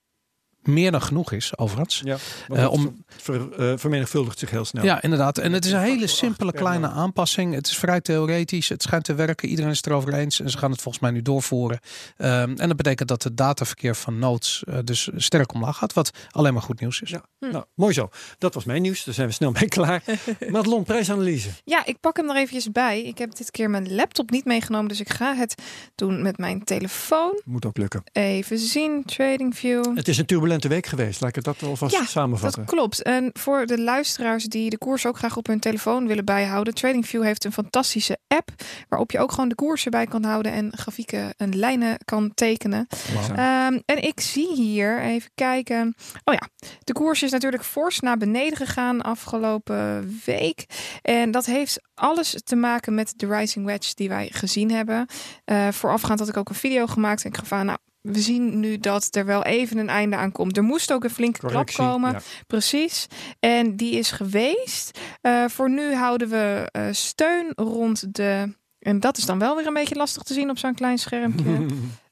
meer 0.68 0.92
dan 0.92 1.02
genoeg 1.02 1.32
is, 1.32 1.58
overigens. 1.58 2.02
Ja, 2.06 2.18
Eh, 2.54 2.72
om- 2.72 3.04
ver, 3.08 3.52
eh, 3.52 3.74
vermenigvuldigt 3.78 4.40
zich 4.40 4.50
heel 4.50 4.66
snel. 4.66 4.84
Ja, 4.84 5.02
inderdaad. 5.02 5.38
En 5.38 5.54
het 5.54 5.66
is 5.66 5.72
een 5.72 5.80
hele 5.80 6.08
simpele 6.08 6.52
kleine 6.52 6.88
aanpassing. 6.90 7.54
Het 7.54 7.68
is 7.68 7.78
vrij 7.78 8.02
theoretisch. 8.02 8.70
Het 8.70 8.82
schijnt 8.84 9.04
te 9.04 9.14
werken. 9.16 9.50
Iedereen 9.50 9.72
is 9.72 9.78
het 9.78 9.86
erover 9.88 10.14
eens. 10.14 10.40
En 10.40 10.50
ze 10.50 10.58
gaan 10.58 10.72
het 10.72 10.82
volgens 10.82 11.04
mij 11.04 11.12
nu 11.12 11.22
doorvoeren. 11.22 11.80
Ehm, 12.18 12.54
en 12.58 12.68
dat 12.68 12.78
betekent 12.78 13.10
dat 13.10 13.24
het 13.24 13.38
dataverkeer 13.38 13.96
van 13.96 14.20
nodes 14.20 14.64
eh, 14.68 14.78
dus 14.84 15.10
sterk 15.16 15.54
omlaag 15.54 15.78
gaat. 15.78 15.94
Wat 15.94 16.12
alleen 16.32 16.54
maar 16.54 16.62
goed 16.62 16.80
nieuws 16.80 17.02
is. 17.02 17.10
Ja. 17.10 17.24
Hm. 17.40 17.52
Nou, 17.52 17.66
mooi 17.76 17.94
zo. 17.94 18.10
Dat 18.38 18.54
was 18.54 18.64
mijn 18.64 18.82
nieuws. 18.82 19.04
Daar 19.04 19.14
zijn 19.14 19.28
we 19.28 19.34
snel 19.34 19.52
mee 19.52 19.68
klaar. 19.68 20.04
Madelon, 20.50 20.84
prijsanalyse. 20.84 21.50
Ja, 21.64 21.86
ik 21.86 22.00
pak 22.00 22.18
hem 22.18 22.30
er 22.30 22.36
eventjes 22.36 22.72
bij. 22.72 23.04
Ik 23.04 23.18
heb 23.18 23.36
dit 23.36 23.52
keer 23.52 23.70
mijn 23.70 23.96
laptop 23.96 24.30
niet 24.30 24.46
meegenomen, 24.46 24.88
dus 24.88 25.00
ik 25.00 25.10
ga 25.10 25.36
het 25.36 25.56
doen 25.96 26.22
met 26.22 26.38
mijn 26.38 26.64
telefoon. 26.64 27.42
Moet 27.46 27.66
ook 27.66 27.78
lukken. 27.78 28.04
Even 28.12 28.58
zien, 28.60 29.04
TradingView. 29.06 29.96
Het 29.96 30.08
is 30.08 30.18
een 30.18 30.26
turbulente 30.60 30.68
week 30.68 31.00
geweest. 31.00 31.22
Laat 31.22 31.30
ik 31.30 31.36
het 31.36 31.46
dat 31.46 31.70
alvast 31.70 31.96
Ja, 31.96 32.06
samenvatten. 32.06 32.66
Dat 32.66 32.76
klopt. 32.76 33.02
En 33.02 33.30
voor 33.34 33.66
de 33.66 33.82
luisteraars 33.82 34.44
die 34.44 34.70
de 34.70 34.78
koers 34.78 35.06
ook 35.06 35.18
graag 35.18 35.38
op 35.38 35.48
hun 35.48 35.60
telefoon 35.60 36.08
willen 36.08 36.26
bijhouden, 36.26 36.74
TradingView 36.74 37.24
heeft 37.24 37.44
een 37.44 37.52
fantastische 37.52 38.18
app 38.28 38.50
waarop 38.90 39.12
je 39.12 39.20
ook 39.20 39.32
gewoon 39.32 39.50
de 39.50 39.56
koersen 39.56 39.92
bij 39.92 40.06
kan 40.06 40.24
houden 40.24 40.52
en 40.52 40.72
grafieken 40.78 41.34
en 41.38 41.58
lijnen 41.58 41.98
kan 42.06 42.32
tekenen. 42.34 42.88
Ehm, 43.36 43.80
en 43.86 44.04
ik 44.04 44.20
zie 44.20 44.54
hier, 44.56 45.02
even 45.02 45.30
kijken. 45.36 45.96
Oh 46.24 46.34
ja, 46.34 46.48
de 46.84 46.94
koers 46.94 47.24
is 47.24 47.32
natuurlijk 47.32 47.64
fors 47.64 48.00
naar 48.00 48.18
beneden 48.18 48.58
gegaan 48.58 49.02
afgelopen 49.02 50.20
week. 50.26 50.66
En 51.02 51.32
dat 51.32 51.46
heeft 51.46 51.82
alles 51.94 52.42
te 52.44 52.56
maken 52.56 52.96
met 52.96 53.14
de 53.16 53.28
rising 53.28 53.66
wedge 53.66 53.96
die 53.96 54.10
wij 54.10 54.30
gezien 54.32 54.72
hebben. 54.72 55.06
Eh, 55.46 55.68
voorafgaand 55.72 56.20
had 56.20 56.30
ik 56.30 56.38
ook 56.38 56.50
een 56.50 56.56
video 56.56 56.86
gemaakt. 56.88 57.24
En 57.24 57.30
ik 57.30 57.38
gaf 57.38 57.52
aan, 57.52 57.66
nou, 57.66 57.78
we 58.06 58.20
zien 58.20 58.60
nu 58.60 58.78
dat 58.78 59.16
er 59.16 59.26
wel 59.26 59.44
even 59.44 59.78
een 59.78 59.90
einde 59.90 60.16
aan 60.16 60.32
komt. 60.32 60.58
Er 60.58 60.64
moest 60.64 60.92
ook 60.94 61.04
een 61.04 61.10
flinke 61.10 61.40
Correctie. 61.40 61.76
klap 61.76 61.92
komen. 61.92 62.12
Ja. 62.12 62.20
Precies. 62.48 63.08
En 63.40 63.76
die 63.76 63.96
is 63.96 64.12
geweest. 64.12 65.00
Eh, 65.22 65.46
voor 65.48 65.70
nu 65.70 65.94
houden 65.94 66.30
we 66.30 66.70
eh, 66.72 66.84
steun 66.92 67.52
rond 67.56 68.16
de. 68.16 68.54
En 68.80 69.00
dat 69.00 69.18
is 69.18 69.26
dan 69.26 69.40
wel 69.40 69.56
weer 69.56 69.68
een 69.68 69.74
beetje 69.74 69.96
lastig 69.96 70.24
te 70.24 70.34
zien 70.34 70.50
op 70.50 70.58
zo'n 70.58 70.74
klein 70.76 70.98
schermpje. 70.98 71.66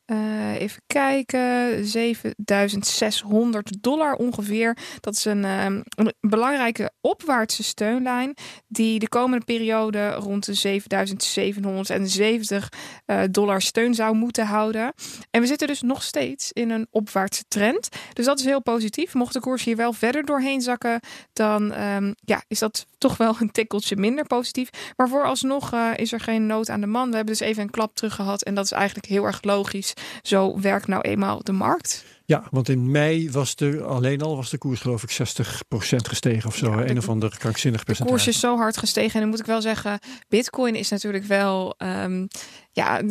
Eh, 0.06 0.60
even 0.60 0.82
kijken, 0.88 1.86
7600 1.86 3.84
dollar 3.84 4.14
ongeveer. 4.14 4.78
Dat 5.00 5.16
is 5.16 5.26
een, 5.26 5.46
ehm, 5.46 5.82
een 5.96 6.14
belangrijke 6.20 6.92
opwaartse 7.02 7.64
steunlijn 7.64 8.34
die 8.68 9.00
de 9.00 9.10
komende 9.10 9.46
periode 9.46 10.12
rond 10.12 10.46
de 10.46 10.54
7770 10.54 12.70
eh, 13.06 13.22
dollar 13.32 13.62
steun 13.62 13.94
zou 13.94 14.16
moeten 14.16 14.46
houden. 14.46 14.94
En 15.32 15.42
we 15.42 15.48
zitten 15.48 15.68
dus 15.68 15.82
nog 15.82 16.04
steeds 16.04 16.52
in 16.52 16.70
een 16.70 16.88
opwaartse 16.90 17.44
trend. 17.48 17.90
Dus 18.14 18.26
dat 18.26 18.40
is 18.40 18.46
heel 18.46 18.62
positief. 18.62 19.14
Mocht 19.14 19.34
de 19.34 19.40
koers 19.40 19.64
hier 19.64 19.76
wel 19.76 19.94
verder 19.94 20.26
doorheen 20.26 20.62
zakken, 20.62 21.00
dan 21.34 21.72
ehm, 21.72 22.14
ja, 22.26 22.44
is 22.48 22.60
dat 22.60 22.86
toch 23.04 23.18
wel 23.18 23.36
een 23.40 23.52
tikkeltje 23.52 23.96
minder 23.96 24.26
positief. 24.26 24.70
Maar 24.98 25.10
vooralsnog 25.10 25.74
eh, 25.74 25.90
is 25.96 26.12
er 26.14 26.20
geen 26.20 26.46
nood 26.46 26.70
aan 26.70 26.82
de 26.82 26.88
man. 26.88 27.10
We 27.10 27.16
hebben 27.16 27.34
dus 27.38 27.48
even 27.48 27.64
een 27.64 27.70
klap 27.70 27.96
terug 27.96 28.16
gehad. 28.16 28.42
En 28.44 28.56
dat 28.56 28.66
is 28.66 28.72
eigenlijk 28.72 29.06
heel 29.08 29.24
erg 29.26 29.40
logisch. 29.44 29.94
Zo 30.22 30.60
werkt 30.60 30.88
nou 30.88 31.02
eenmaal 31.02 31.44
de 31.44 31.52
markt. 31.52 32.06
Ja, 32.26 32.44
want 32.52 32.70
in 32.70 32.92
mei 32.92 33.32
was 33.32 33.56
de, 33.56 33.82
alleen 33.84 34.22
al 34.22 34.36
was 34.36 34.50
de 34.50 34.58
koers 34.58 34.82
geloof 34.82 35.04
ik 35.04 35.12
60% 35.12 35.96
gestegen 35.96 36.48
of 36.50 36.56
zo. 36.56 36.70
Ja, 36.72 36.76
de- 36.78 36.90
een 36.90 36.98
of 36.98 37.10
ander 37.10 37.38
krankzinnig 37.38 37.80
De 37.80 37.86
percentage. 37.86 38.16
koers 38.18 38.36
is 38.36 38.40
zo 38.42 38.58
hard 38.58 38.78
gestegen. 38.78 39.14
En 39.14 39.20
dan 39.20 39.30
moet 39.30 39.40
ik 39.40 39.46
wel 39.46 39.62
zeggen, 39.62 40.00
Bitcoin 40.30 40.76
is 40.76 40.90
natuurlijk 40.90 41.24
wel 41.26 41.74
ehm, 41.78 42.26
ja, 42.72 43.02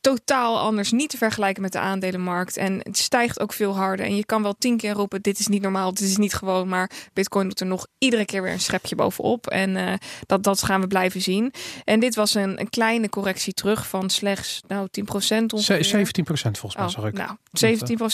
totaal 0.00 0.58
anders. 0.58 0.92
Niet 0.92 1.10
te 1.10 1.16
vergelijken 1.16 1.62
met 1.62 1.72
de 1.72 1.78
aandelenmarkt. 1.78 2.56
En 2.56 2.78
het 2.82 2.98
stijgt 2.98 3.40
ook 3.40 3.52
veel 3.52 3.76
harder. 3.76 4.06
En 4.06 4.16
je 4.16 4.24
kan 4.24 4.42
wel 4.42 4.54
tien 4.58 4.76
keer 4.76 4.92
roepen, 4.92 5.22
dit 5.22 5.38
is 5.38 5.46
niet 5.46 5.62
normaal, 5.62 5.94
dit 5.94 6.08
is 6.08 6.16
niet 6.16 6.34
gewoon. 6.34 6.68
Maar 6.68 6.90
Bitcoin 7.12 7.48
doet 7.48 7.60
er 7.60 7.66
nog 7.66 7.86
iedere 7.98 8.24
keer 8.24 8.42
weer 8.42 8.52
een 8.52 8.60
schepje 8.60 8.94
bovenop. 8.94 9.46
En 9.46 9.76
eh, 9.76 9.94
dat, 10.26 10.42
dat 10.42 10.62
gaan 10.62 10.80
we 10.80 10.86
blijven 10.86 11.20
zien. 11.20 11.52
En 11.84 12.00
dit 12.00 12.14
was 12.14 12.34
een, 12.34 12.60
een 12.60 12.70
kleine 12.70 13.08
correctie 13.08 13.52
terug 13.54 13.86
van 13.86 14.10
slechts 14.10 14.60
nou, 14.68 14.88
10% 15.00 15.04
ongeveer. 15.46 15.84
Ze- 15.84 15.96
17% 15.96 16.02
volgens 16.22 16.76
mij 16.76 16.84
Oh, 16.84 16.90
zag 16.90 17.04
ik. 17.04 17.12
nou, 17.12 17.36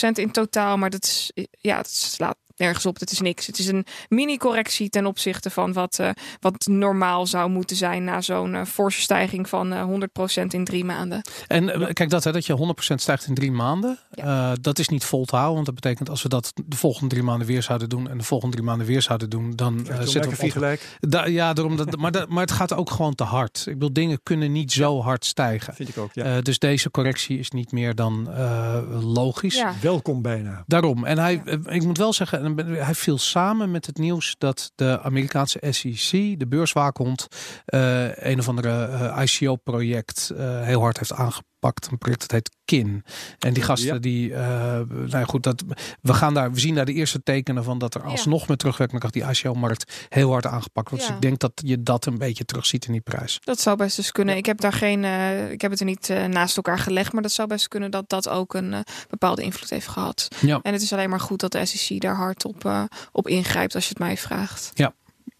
17% 0.07 0.11
in 0.13 0.31
totaal, 0.31 0.77
maar 0.77 0.89
dat 0.89 1.03
is 1.03 1.31
ja, 1.61 1.77
het 1.77 1.89
slaat 1.89 2.37
nergens 2.57 2.85
op. 2.85 2.99
Het 2.99 3.11
is 3.11 3.19
niks. 3.21 3.45
Het 3.47 3.59
is 3.59 3.67
een 3.67 3.85
mini-correctie 4.09 4.89
ten 4.89 5.05
opzichte 5.05 5.49
van 5.49 5.73
wat, 5.73 5.99
eh, 5.99 6.09
wat 6.39 6.65
normaal 6.69 7.25
zou 7.25 7.49
moeten 7.49 7.75
zijn 7.75 8.03
na 8.03 8.21
zo'n 8.21 8.55
eh, 8.55 8.65
forse 8.65 9.01
stijging 9.01 9.49
van 9.49 9.73
eh 9.73 9.83
100% 9.83 10.53
in 10.53 10.63
drie 10.65 10.85
maanden. 10.85 11.21
En 11.47 11.69
eh, 11.69 11.93
kijk 11.93 12.09
dat, 12.09 12.23
hè, 12.23 12.31
dat 12.31 12.45
je 12.45 12.53
100% 12.53 13.01
stijgt 13.01 13.27
in 13.27 13.33
drie 13.33 13.51
maanden. 13.51 13.99
eh, 14.09 14.51
dat 14.61 14.79
is 14.79 14.87
niet 14.89 15.03
vol 15.05 15.25
te 15.25 15.35
houden. 15.35 15.53
Want 15.53 15.65
dat 15.65 15.75
betekent 15.75 16.09
als 16.09 16.23
we 16.23 16.29
dat 16.29 16.53
de 16.65 16.77
volgende 16.77 17.09
drie 17.09 17.23
maanden 17.23 17.47
weer 17.47 17.63
zouden 17.63 17.89
doen. 17.89 18.09
En 18.09 18.17
de 18.17 18.23
volgende 18.23 18.55
drie 18.55 18.67
maanden 18.67 18.87
weer 18.87 19.01
zouden 19.01 19.29
doen. 19.29 19.51
Dan 19.55 19.79
eh, 19.87 19.97
Ja, 19.99 20.05
zitten 20.05 20.31
we 20.31 20.43
op 20.43 20.51
gelijk, 20.51 20.97
Da- 20.99 21.25
ja, 21.25 21.53
daarom 21.53 21.75
dat, 21.75 21.95
maar, 21.97 22.11
dat, 22.11 22.29
maar 22.29 22.41
het 22.41 22.51
gaat 22.51 22.73
ook 22.73 22.89
gewoon 22.91 23.15
te 23.15 23.23
hard. 23.23 23.57
Ik 23.67 23.73
bedoel, 23.73 23.93
dingen 23.93 24.19
kunnen 24.23 24.51
niet 24.51 24.71
zo 24.71 25.01
hard 25.01 25.25
stijgen. 25.25 25.73
vind 25.73 25.89
ik 25.89 25.97
ook. 25.97 26.09
Ja. 26.13 26.23
Eh, 26.23 26.41
dus 26.41 26.59
deze 26.59 26.91
correctie 26.91 27.39
is 27.39 27.51
niet 27.51 27.71
meer 27.71 27.95
dan 27.95 28.31
eh, 28.31 28.77
logisch. 29.01 29.55
Ja. 29.55 29.73
Welkom 29.81 30.21
bijna. 30.21 30.63
Daarom. 30.67 31.05
En 31.05 31.17
hij, 31.19 31.41
eh, 31.45 31.75
ik 31.75 31.83
moet 31.83 31.97
wel 31.97 32.13
zeggen, 32.13 32.46
hij 32.55 32.95
viel 32.95 33.17
samen 33.17 33.71
met 33.71 33.85
het 33.85 33.97
nieuws 33.97 34.35
dat 34.37 34.71
de 34.75 34.99
Amerikaanse 35.01 35.59
SEC, 35.69 36.39
de 36.39 36.47
beurswaakhond, 36.47 37.27
eh, 37.65 38.15
een 38.15 38.39
of 38.39 38.47
andere 38.47 38.85
eh, 38.85 39.23
ICO-project 39.23 40.29
eh, 40.37 40.61
heel 40.61 40.81
hard 40.81 40.97
heeft 40.97 41.13
aangepakt. 41.13 41.45
Een 41.59 41.97
project 41.97 42.19
dat 42.21 42.31
heet 42.31 42.49
KIN. 42.65 43.03
En 43.39 43.53
die 43.53 43.63
gasten 43.63 43.93
Ja. 43.93 43.99
die, 43.99 44.33
eh, 44.33 44.41
nou 44.89 45.09
ja, 45.09 45.23
goed, 45.23 45.43
dat, 45.43 45.63
we, 46.01 46.13
gaan 46.13 46.33
daar, 46.33 46.51
we 46.51 46.59
zien 46.59 46.75
daar 46.75 46.85
de 46.85 46.93
eerste 46.93 47.23
tekenen 47.23 47.63
van 47.63 47.77
dat 47.79 47.95
er 47.95 48.01
Ja. 48.01 48.07
alsnog 48.07 48.47
met 48.47 48.59
terugwerkende 48.59 48.99
kracht 49.01 49.13
die 49.13 49.23
ICO-markt 49.23 50.07
heel 50.09 50.31
hard 50.31 50.45
aangepakt 50.45 50.89
wordt. 50.89 51.03
Ja. 51.05 51.09
Dus 51.11 51.19
ik 51.19 51.23
denk 51.29 51.39
dat 51.39 51.51
je 51.55 51.83
dat 51.83 52.05
een 52.05 52.17
beetje 52.17 52.45
terugziet 52.45 52.85
in 52.85 52.91
die 52.91 53.01
prijs. 53.01 53.39
Dat 53.43 53.59
zou 53.59 53.77
best 53.77 53.95
dus 53.95 54.11
kunnen. 54.11 54.37
Ik 54.37 54.45
heb 54.45 54.61
daar 54.61 54.73
geen, 54.73 55.03
eh, 55.03 55.51
ik 55.51 55.61
heb 55.61 55.71
het 55.71 55.79
er 55.79 55.85
niet 55.85 56.09
eh, 56.09 56.25
naast 56.25 56.55
elkaar 56.55 56.79
gelegd, 56.79 57.13
maar 57.13 57.21
dat 57.21 57.31
zou 57.31 57.47
best 57.47 57.67
kunnen 57.67 57.91
dat 57.91 58.09
dat 58.09 58.29
ook 58.29 58.53
een 58.53 58.73
eh, 58.73 58.79
bepaalde 59.09 59.41
invloed 59.43 59.69
heeft 59.69 59.87
gehad. 59.87 60.27
Ja. 60.41 60.59
En 60.61 60.73
het 60.73 60.81
is 60.81 60.93
alleen 60.93 61.09
maar 61.09 61.19
goed 61.19 61.39
dat 61.39 61.51
de 61.51 61.65
SEC 61.65 62.01
daar 62.01 62.15
hard 62.15 62.45
op, 62.45 62.65
eh, 62.65 62.83
op 63.11 63.27
ingrijpt 63.27 63.75
als 63.75 63.83
je 63.83 63.89
het 63.89 63.99
mij 63.99 64.17
vraagt. 64.17 64.71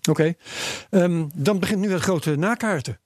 Oké. 0.10 0.34
Ehm, 0.90 1.26
dan 1.34 1.60
begint 1.60 1.80
nu 1.80 1.92
het 1.92 2.02
grote 2.02 2.36
nakaarten. 2.36 3.00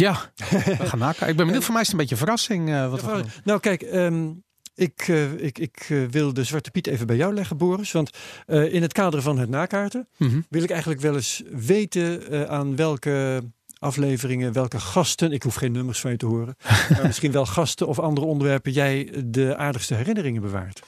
Ja, 0.00 0.32
we 0.50 0.86
gaan 0.86 0.98
nakijken. 0.98 1.28
Ik 1.28 1.36
ben 1.36 1.46
benieuwd. 1.46 1.64
Voor 1.64 1.72
mij 1.72 1.82
is 1.82 1.88
het 1.88 1.96
een 1.96 2.02
beetje 2.06 2.14
een 2.14 2.20
verrassing. 2.20 2.68
eh, 2.70 2.90
wat 2.90 3.00
Ja, 3.00 3.22
nou 3.44 3.60
kijk, 3.60 3.82
ehm, 3.82 4.28
ik, 4.74 5.04
eh, 5.08 5.32
ik, 5.32 5.58
ik 5.58 5.86
eh, 5.88 5.98
wil 6.10 6.32
de 6.32 6.44
Zwarte 6.44 6.70
Piet 6.70 6.86
even 6.86 7.06
bij 7.06 7.16
jou 7.16 7.34
leggen, 7.34 7.56
Boris. 7.56 7.92
Want 7.92 8.10
eh, 8.46 8.74
in 8.74 8.82
het 8.82 8.92
kader 8.92 9.22
van 9.22 9.38
het 9.38 9.48
nakaarten 9.48 10.08
Mhm. 10.16 10.40
wil 10.48 10.62
ik 10.62 10.70
eigenlijk 10.70 11.00
wel 11.00 11.14
eens 11.14 11.42
weten 11.50 12.30
eh, 12.30 12.42
aan 12.42 12.76
welke 12.76 13.42
afleveringen, 13.78 14.52
welke 14.52 14.80
gasten, 14.80 15.32
ik 15.32 15.42
hoef 15.42 15.54
geen 15.54 15.72
nummers 15.72 16.00
van 16.00 16.10
je 16.10 16.16
te 16.16 16.26
horen, 16.26 16.56
maar 16.90 17.06
misschien 17.06 17.32
wel 17.32 17.46
gasten 17.46 17.86
of 17.86 17.98
andere 17.98 18.26
onderwerpen 18.26 18.72
jij 18.72 19.12
de 19.24 19.56
aardigste 19.56 19.94
herinneringen 19.94 20.42
bewaart. 20.42 20.82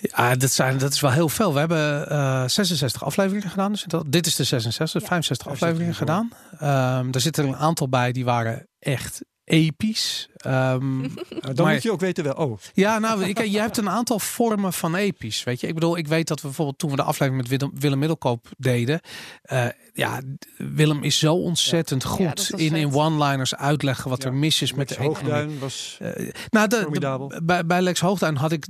Ja, 0.00 0.34
dat, 0.34 0.50
zijn, 0.50 0.78
dat 0.78 0.92
is 0.92 1.00
wel 1.00 1.10
heel 1.10 1.28
veel. 1.28 1.52
We 1.52 1.58
hebben 1.58 2.08
eh 2.08 2.44
66 2.46 3.04
afleveringen 3.04 3.50
gedaan. 3.50 3.72
Dus 3.72 3.84
dat, 3.86 4.04
dit 4.08 4.26
is 4.26 4.36
de 4.36 4.44
66, 4.44 5.00
Ja. 5.00 5.06
65 5.08 5.46
Ja, 5.46 5.52
afleveringen 5.52 5.94
gedaan. 5.94 6.32
Ehm 6.58 7.10
daar 7.10 7.20
zitten 7.20 7.44
er 7.44 7.48
een 7.48 7.56
aantal 7.56 7.88
bij 7.88 8.12
die 8.12 8.24
waren 8.24 8.68
echt 8.78 9.20
episch. 9.44 10.28
Ehm, 10.36 11.02
dan 11.54 11.54
Maar- 11.64 11.72
moet 11.72 11.82
je 11.82 11.92
ook 11.92 12.00
weten 12.00 12.24
wel, 12.24 12.34
oh, 12.34 12.58
ja, 12.74 12.98
nou, 12.98 13.24
ik, 13.24 13.44
je 13.44 13.58
hebt 13.60 13.76
een 13.76 13.88
aantal 13.90 14.18
vormen 14.18 14.72
van 14.72 14.94
episch. 14.94 15.44
Weet 15.44 15.60
je, 15.60 15.66
ik 15.66 15.74
bedoel, 15.74 15.96
ik 15.96 16.08
weet 16.08 16.28
dat 16.28 16.40
we 16.40 16.46
bijvoorbeeld 16.46 16.78
toen 16.78 16.90
we 16.90 16.96
de 16.96 17.02
aflevering 17.02 17.36
met 17.36 17.48
Willem, 17.60 17.70
Willem 17.80 17.98
Middelkoop 17.98 18.48
deden. 18.58 19.00
eh, 19.42 19.66
ja, 19.94 20.20
Willem 20.56 21.02
is 21.02 21.18
zo 21.18 21.34
ontzettend 21.34 22.02
Ja, 22.02 22.08
goed 22.08 22.50
in, 22.56 22.74
in 22.74 22.94
one-liners 22.94 23.54
uitleggen 23.54 24.10
wat 24.10 24.22
Ja. 24.22 24.28
er 24.28 24.34
mis 24.34 24.62
is 24.62 24.68
met 24.72 24.78
met 24.78 24.88
de 24.88 24.94
economie. 24.94 25.32
Hoogduin 25.32 25.58
was... 25.58 25.98
Eh, 26.00 26.32
nou, 26.50 26.68
de, 26.68 26.76
Formidabel. 26.76 27.28
de- 27.28 27.42
bij, 27.42 27.66
bij 27.66 27.80
Lex 27.82 28.00
Hoogduin 28.00 28.36
had 28.36 28.52
ik 28.52 28.66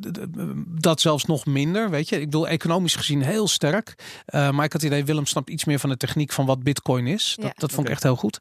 dat 0.80 1.00
zelfs 1.00 1.24
nog 1.24 1.46
minder. 1.46 1.90
Weet 1.90 2.08
je, 2.08 2.16
ik 2.16 2.24
bedoel, 2.24 2.48
economisch 2.48 2.94
gezien 2.94 3.22
heel 3.22 3.48
sterk. 3.48 3.94
Eh, 4.26 4.50
maar 4.50 4.64
ik 4.64 4.72
had 4.72 4.82
het 4.82 4.90
idee, 4.90 5.04
Willem 5.04 5.26
snapt 5.26 5.50
iets 5.50 5.64
meer 5.64 5.78
van 5.78 5.90
de 5.90 5.96
techniek 5.96 6.32
van 6.32 6.46
wat 6.46 6.62
Bitcoin 6.62 7.06
is. 7.06 7.32
Dat, 7.36 7.44
Ja. 7.46 7.52
dat 7.56 7.72
vond 7.72 7.86
ik 7.86 7.92
echt 7.92 8.02
heel 8.02 8.16
goed. 8.16 8.38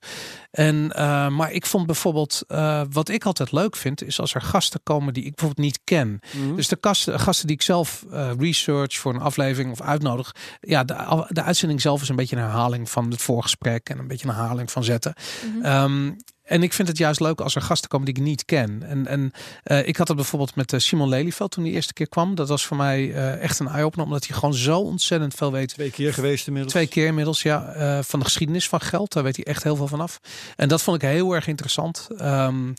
En, 0.51 0.91
eh, 0.91 1.27
maar 1.29 1.51
ik 1.51 1.65
vond 1.65 1.85
bijvoorbeeld, 1.85 2.41
eh, 2.47 2.81
wat 2.91 3.09
ik 3.09 3.14
altijd 3.23 3.51
leuk 3.51 3.75
vind, 3.75 4.03
is 4.03 4.19
als 4.19 4.33
er 4.33 4.41
gasten 4.41 4.79
komen 4.83 5.13
die 5.13 5.23
ik 5.23 5.35
bijvoorbeeld 5.35 5.65
niet 5.65 5.79
ken. 5.83 6.19
Mhm. 6.31 6.55
Dus 6.55 6.67
de 6.67 6.77
gasten, 6.81 7.19
gasten 7.19 7.47
die 7.47 7.55
ik 7.55 7.61
zelf 7.61 8.05
eh, 8.11 8.31
research 8.37 8.97
voor 8.97 9.13
een 9.13 9.21
aflevering 9.21 9.71
of 9.71 9.81
uitnodig. 9.81 10.35
Ja, 10.59 10.83
de, 10.83 11.25
de 11.29 11.43
uitzending 11.43 11.81
zelf 11.81 12.01
is 12.01 12.09
een 12.09 12.15
beetje 12.15 12.35
een 12.35 12.41
herhaling 12.41 12.89
van 12.89 13.11
het 13.11 13.21
voorgesprek 13.21 13.89
en 13.89 13.99
een 13.99 14.07
beetje 14.07 14.27
een 14.27 14.35
herhaling 14.35 14.71
van 14.71 14.83
zetten. 14.83 15.13
Ehm, 15.61 16.11
en 16.45 16.63
ik 16.63 16.73
vind 16.73 16.87
het 16.87 16.97
juist 16.97 17.19
leuk 17.19 17.41
als 17.41 17.55
er 17.55 17.61
gasten 17.61 17.89
komen 17.89 18.05
die 18.05 18.15
ik 18.15 18.21
niet 18.21 18.45
ken. 18.45 18.83
En, 18.83 19.07
en 19.07 19.31
eh, 19.63 19.87
ik 19.87 19.97
had 19.97 20.07
het 20.07 20.17
bijvoorbeeld 20.17 20.55
met 20.55 20.73
eh, 20.73 20.79
Simon 20.79 21.09
Lelyveld 21.09 21.51
toen 21.51 21.63
die 21.63 21.73
eerste 21.73 21.93
keer 21.93 22.09
kwam. 22.09 22.35
Dat 22.35 22.47
was 22.47 22.65
voor 22.65 22.77
mij 22.77 23.13
eh, 23.13 23.41
echt 23.41 23.59
een 23.59 23.67
eye-opener, 23.67 24.05
omdat 24.05 24.27
hij 24.27 24.35
gewoon 24.35 24.53
zo 24.53 24.79
ontzettend 24.79 25.33
veel 25.33 25.51
weet. 25.51 25.69
Twee 25.69 25.91
keer 25.91 26.13
geweest 26.13 26.47
inmiddels. 26.47 26.73
Twee 26.73 26.87
keer 26.87 27.07
inmiddels, 27.07 27.41
ja. 27.41 28.03
van 28.03 28.19
de 28.19 28.25
geschiedenis 28.25 28.69
van 28.69 28.81
geld. 28.81 29.13
Daar 29.13 29.23
weet 29.23 29.35
hij 29.35 29.45
echt 29.45 29.63
heel 29.63 29.75
veel 29.75 29.87
van 29.87 30.01
af. 30.01 30.19
En 30.55 30.67
dat 30.67 30.81
vond 30.81 31.03
ik 31.03 31.09
heel 31.09 31.35
erg 31.35 31.47
interessant. 31.47 32.07
Ehm, 32.17 32.73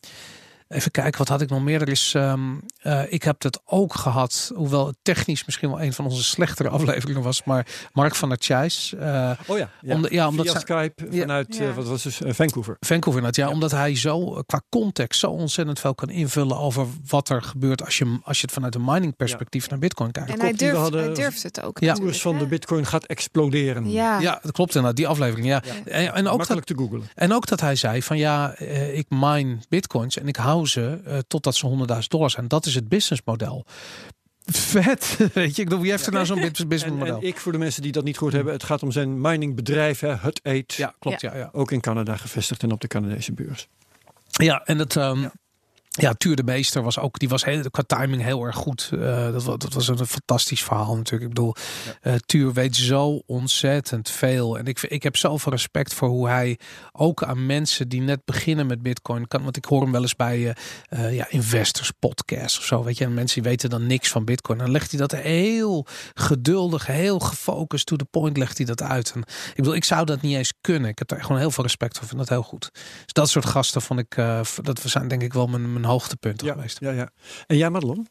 even 0.68 0.90
kijken, 0.90 1.18
wat 1.18 1.28
had 1.28 1.40
ik 1.40 1.48
nog 1.50 1.62
meer? 1.62 1.80
Er 1.80 1.88
is, 1.88 2.12
ehm, 2.14 2.40
eh, 2.78 3.02
ik 3.12 3.22
heb 3.22 3.42
het 3.42 3.60
ook 3.64 3.94
gehad, 3.94 4.52
hoewel 4.54 4.86
het 4.86 4.96
technisch 5.02 5.44
misschien 5.44 5.68
wel 5.70 5.82
een 5.82 5.92
van 5.92 6.04
onze 6.04 6.24
slechtere 6.24 6.68
afleveringen 6.76 7.22
was. 7.22 7.44
Maar 7.44 7.66
Mark 7.92 8.14
van 8.14 8.28
der 8.28 8.38
Tjijs. 8.38 8.94
eh, 8.98 9.30
Oh 9.46 9.58
ja, 9.58 9.70
ja. 9.80 9.94
Om 9.94 10.02
de- 10.02 10.08
ja, 10.14 10.28
omdat 10.28 10.44
via 10.46 10.52
zij- 10.52 10.60
Skype 10.60 11.06
Ja. 11.10 11.20
vanuit, 11.20 11.56
Ja. 11.56 11.68
eh, 11.68 11.74
wat 11.74 11.86
was 11.86 12.02
dus, 12.02 12.20
Vancouver. 12.24 12.76
Vancouver 12.80 13.22
inderdaad, 13.22 13.48
ja, 13.48 13.54
omdat 13.54 13.70
hij 13.70 13.96
zo 13.96 14.42
qua 14.46 14.62
context 14.68 15.20
zo 15.20 15.30
ontzettend 15.30 15.80
veel 15.80 15.94
kan 15.94 16.10
invullen 16.10 16.58
over 16.58 16.86
wat 17.08 17.28
er 17.28 17.42
gebeurt 17.42 17.84
als 17.84 17.98
je, 17.98 18.18
als 18.24 18.36
je 18.36 18.42
het 18.44 18.52
vanuit 18.54 18.74
een 18.74 18.84
mining 18.84 19.16
perspectief 19.16 19.68
naar 19.70 19.78
Bitcoin 19.78 20.10
kijkt. 20.12 20.30
En 20.30 20.40
hij 20.40 20.52
durft, 20.52 20.76
hadden- 20.76 21.04
hij 21.04 21.14
durft 21.14 21.42
het 21.42 21.62
ook. 21.62 21.78
Ja. 21.80 21.94
De 21.94 22.00
koers 22.00 22.20
van 22.20 22.38
de 22.38 22.46
bitcoin 22.46 22.86
gaat 22.86 23.04
exploderen. 23.04 23.90
Ja. 23.90 24.20
Ja, 24.20 24.38
dat 24.42 24.52
klopt 24.52 24.70
inderdaad, 24.74 24.96
die 24.96 25.06
aflevering. 25.08 25.46
Ja. 25.46 25.62
Ja. 25.64 25.90
En, 25.92 26.06
en, 26.06 26.10
ook 26.18 26.24
dat, 26.24 26.36
Makkelijk 26.36 26.66
te 26.66 26.74
googlen. 26.76 27.02
en 27.14 27.32
ook 27.32 27.46
dat 27.46 27.60
hij 27.60 27.74
zei 27.76 28.02
van 28.02 28.18
ja, 28.18 28.58
ik 28.92 29.06
mine 29.08 29.56
bitcoins 29.68 30.18
en 30.18 30.28
ik 30.28 30.36
hou 30.36 30.55
ze 30.64 31.00
eh, 31.04 31.18
totdat 31.28 31.54
ze 31.54 31.86
100.000 31.92 31.98
dollar 32.08 32.30
zijn. 32.30 32.48
Dat 32.48 32.66
is 32.66 32.74
het 32.74 32.88
businessmodel. 32.88 33.64
Vet, 34.44 35.16
weet 35.34 35.56
je. 35.56 35.62
Ik 35.62 35.68
bedoel, 35.68 35.82
wie 35.82 35.90
heeft 35.90 36.06
er 36.06 36.12
nou 36.12 36.26
zo'n 36.26 36.38
En, 36.46 36.52
businessmodel? 36.68 37.20
en 37.20 37.26
ik, 37.26 37.38
voor 37.38 37.52
de 37.52 37.58
mensen 37.58 37.82
die 37.82 37.92
dat 37.92 38.04
niet 38.04 38.16
gehoord 38.16 38.34
hebben, 38.34 38.52
het 38.52 38.64
gaat 38.64 38.82
om 38.82 38.92
zijn 38.92 39.20
miningbedrijf, 39.20 40.00
hè, 40.00 40.16
Hut 40.16 40.40
8. 40.42 40.72
Ja, 40.72 40.94
klopt. 40.98 41.20
Ja, 41.20 41.36
ja. 41.36 41.48
Ook 41.52 41.72
in 41.72 41.80
Canada 41.80 42.16
gevestigd 42.16 42.62
en 42.62 42.72
op 42.72 42.80
de 42.80 42.86
Canadese 42.86 43.32
beurs. 43.32 43.68
Ja, 44.28 44.62
en 44.64 44.78
dat. 44.78 44.94
ja. 44.94 45.32
Tuur 46.18 46.36
de 46.36 46.42
Meester 46.42 46.82
was 46.82 46.98
ook, 46.98 47.18
die 47.18 47.28
was 47.28 47.44
heel, 47.44 47.70
qua 47.70 47.82
timing 47.86 48.22
heel 48.22 48.44
erg 48.44 48.56
goed. 48.56 48.90
Eh, 48.92 49.32
dat, 49.32 49.44
was, 49.44 49.58
dat 49.58 49.72
was 49.72 49.88
een 49.88 50.06
fantastisch 50.06 50.62
verhaal 50.62 50.96
natuurlijk. 50.96 51.22
Ik 51.22 51.34
bedoel, 51.34 51.54
eh, 52.00 52.14
Tuur 52.14 52.52
weet 52.52 52.76
zo 52.76 53.22
ontzettend 53.26 54.10
veel. 54.10 54.58
En 54.58 54.66
ik, 54.66 54.82
ik 54.82 55.02
heb 55.02 55.16
zoveel 55.16 55.52
respect 55.52 55.94
voor 55.94 56.08
hoe 56.08 56.28
hij 56.28 56.58
ook 56.92 57.22
aan 57.22 57.46
mensen 57.46 57.88
die 57.88 58.00
net 58.00 58.24
beginnen 58.24 58.66
met 58.66 58.82
Bitcoin 58.82 59.28
kan. 59.28 59.42
Want 59.42 59.56
ik 59.56 59.64
hoor 59.64 59.82
hem 59.82 59.92
wel 59.92 60.02
eens 60.02 60.16
bij 60.16 60.56
eh, 60.88 61.14
ja, 61.14 61.26
investors 61.30 61.90
podcast 61.98 62.58
of 62.58 62.64
zo. 62.64 62.84
Weet 62.84 62.98
je, 62.98 63.04
en 63.04 63.14
mensen 63.14 63.42
die 63.42 63.50
weten 63.50 63.70
dan 63.70 63.86
niks 63.86 64.08
van 64.08 64.24
Bitcoin. 64.24 64.58
Dan 64.58 64.70
legt 64.70 64.90
hij 64.90 65.00
dat 65.00 65.12
heel 65.12 65.86
geduldig, 66.14 66.86
heel 66.86 67.18
gefocust 67.18 67.86
to 67.86 67.96
the 67.96 68.04
point 68.04 68.36
legt 68.36 68.56
hij 68.56 68.66
dat 68.66 68.82
uit. 68.82 69.12
En 69.14 69.20
ik 69.20 69.56
bedoel, 69.56 69.74
ik 69.74 69.84
zou 69.84 70.04
dat 70.04 70.20
niet 70.20 70.36
eens 70.36 70.52
kunnen. 70.60 70.90
Ik 70.90 70.98
heb 70.98 71.08
daar 71.08 71.22
gewoon 71.22 71.38
heel 71.38 71.50
veel 71.50 71.64
respect 71.64 71.92
voor. 71.92 72.02
Ik 72.02 72.08
vind 72.08 72.20
dat 72.20 72.28
heel 72.28 72.42
goed. 72.42 72.70
Dus 72.72 73.12
dat 73.12 73.28
soort 73.28 73.46
gasten 73.46 73.82
vond 73.82 74.00
ik, 74.00 74.14
dat 74.62 74.80
zijn 74.84 75.08
denk 75.08 75.22
ik 75.22 75.32
wel 75.32 75.46
mijn, 75.46 75.72
mijn 75.72 75.84
hoogtepunten 75.86 76.46
Ja, 76.46 76.52
geweest. 76.52 76.80
ja, 76.80 76.90
ja. 76.90 77.10
En 77.46 77.56
jij, 77.56 77.70
Madelon? 77.70 78.06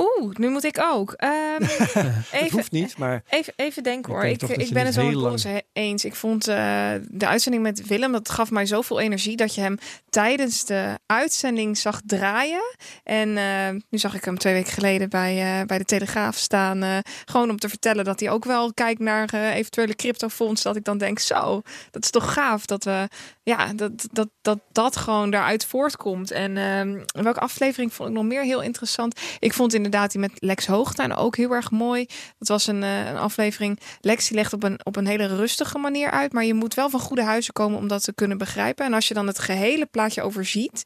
Oeh, 0.00 0.34
nu 0.36 0.48
moet 0.48 0.64
ik 0.64 0.78
ook. 0.92 1.12
Ehm, 1.12 1.62
Het 1.62 2.24
even, 2.32 2.50
hoeft 2.50 2.70
niet, 2.70 2.98
maar 2.98 3.22
Even, 3.28 3.52
even 3.56 3.82
denken 3.82 4.12
hoor. 4.12 4.24
Ik, 4.24 4.42
ik 4.42 4.72
ben 4.72 4.86
het 4.86 4.94
wel 4.94 5.08
heel 5.08 5.30
met 5.30 5.64
eens. 5.72 6.04
Ik 6.04 6.14
vond 6.14 6.48
eh, 6.48 6.90
de 7.08 7.26
uitzending 7.26 7.62
met 7.62 7.86
Willem, 7.86 8.12
dat 8.12 8.28
gaf 8.30 8.50
mij 8.50 8.66
zoveel 8.66 9.00
energie 9.00 9.36
dat 9.36 9.54
je 9.54 9.60
hem 9.60 9.78
tijdens 10.08 10.64
de 10.64 10.98
uitzending 11.06 11.78
zag 11.78 12.00
draaien. 12.06 12.62
En 13.04 13.36
eh, 13.36 13.68
nu 13.90 13.98
zag 13.98 14.14
ik 14.14 14.24
hem 14.24 14.38
twee 14.38 14.52
weken 14.54 14.72
geleden 14.72 15.08
bij, 15.08 15.60
eh, 15.60 15.66
bij 15.66 15.78
de 15.78 15.84
Telegraaf 15.84 16.36
staan. 16.36 16.82
eh, 16.82 16.98
gewoon 17.24 17.50
om 17.50 17.58
te 17.58 17.68
vertellen 17.68 18.04
dat 18.04 18.20
hij 18.20 18.30
ook 18.30 18.44
wel 18.44 18.74
kijkt 18.74 19.00
naar 19.00 19.34
eventuele 19.34 19.94
cryptofonds. 19.94 20.62
Dat 20.62 20.76
ik 20.76 20.84
dan 20.84 20.98
denk, 20.98 21.18
zo, 21.18 21.62
dat 21.90 22.04
is 22.04 22.10
toch 22.10 22.32
gaaf 22.32 22.66
dat 22.66 22.84
we 22.84 23.08
ja, 23.48 23.72
dat, 23.72 24.08
dat, 24.12 24.28
dat 24.42 24.58
dat 24.72 24.96
gewoon 24.96 25.30
daaruit 25.30 25.64
voortkomt. 25.64 26.30
En 26.30 26.56
ehm, 26.56 27.22
welke 27.22 27.40
aflevering 27.40 27.92
vond 27.92 28.08
ik 28.08 28.14
nog 28.14 28.24
meer 28.24 28.42
heel 28.42 28.62
interessant? 28.62 29.20
Ik 29.38 29.52
vond 29.52 29.74
inderdaad 29.74 30.10
die 30.10 30.20
met 30.20 30.32
Lex 30.34 30.66
Hoogtuin 30.66 31.14
ook 31.14 31.36
heel 31.36 31.50
erg 31.52 31.70
mooi. 31.70 32.06
Dat 32.38 32.48
was 32.48 32.66
een, 32.66 32.82
uh, 32.82 33.06
een 33.08 33.16
aflevering. 33.16 33.80
Lex 34.00 34.28
die 34.28 34.36
legt 34.36 34.52
op 34.52 34.62
een, 34.62 34.80
op 34.84 34.96
een 34.96 35.06
hele 35.06 35.26
rustige 35.36 35.78
manier 35.78 36.10
uit. 36.10 36.32
Maar 36.32 36.44
je 36.44 36.54
moet 36.54 36.74
wel 36.74 36.90
van 36.90 37.00
goede 37.00 37.22
huizen 37.22 37.52
komen 37.52 37.78
om 37.78 37.88
dat 37.88 38.04
te 38.04 38.14
kunnen 38.14 38.38
begrijpen. 38.38 38.86
En 38.86 38.94
als 38.94 39.08
je 39.08 39.14
dan 39.14 39.26
het 39.26 39.38
gehele 39.38 39.86
plaatje 39.86 40.22
overziet, 40.22 40.84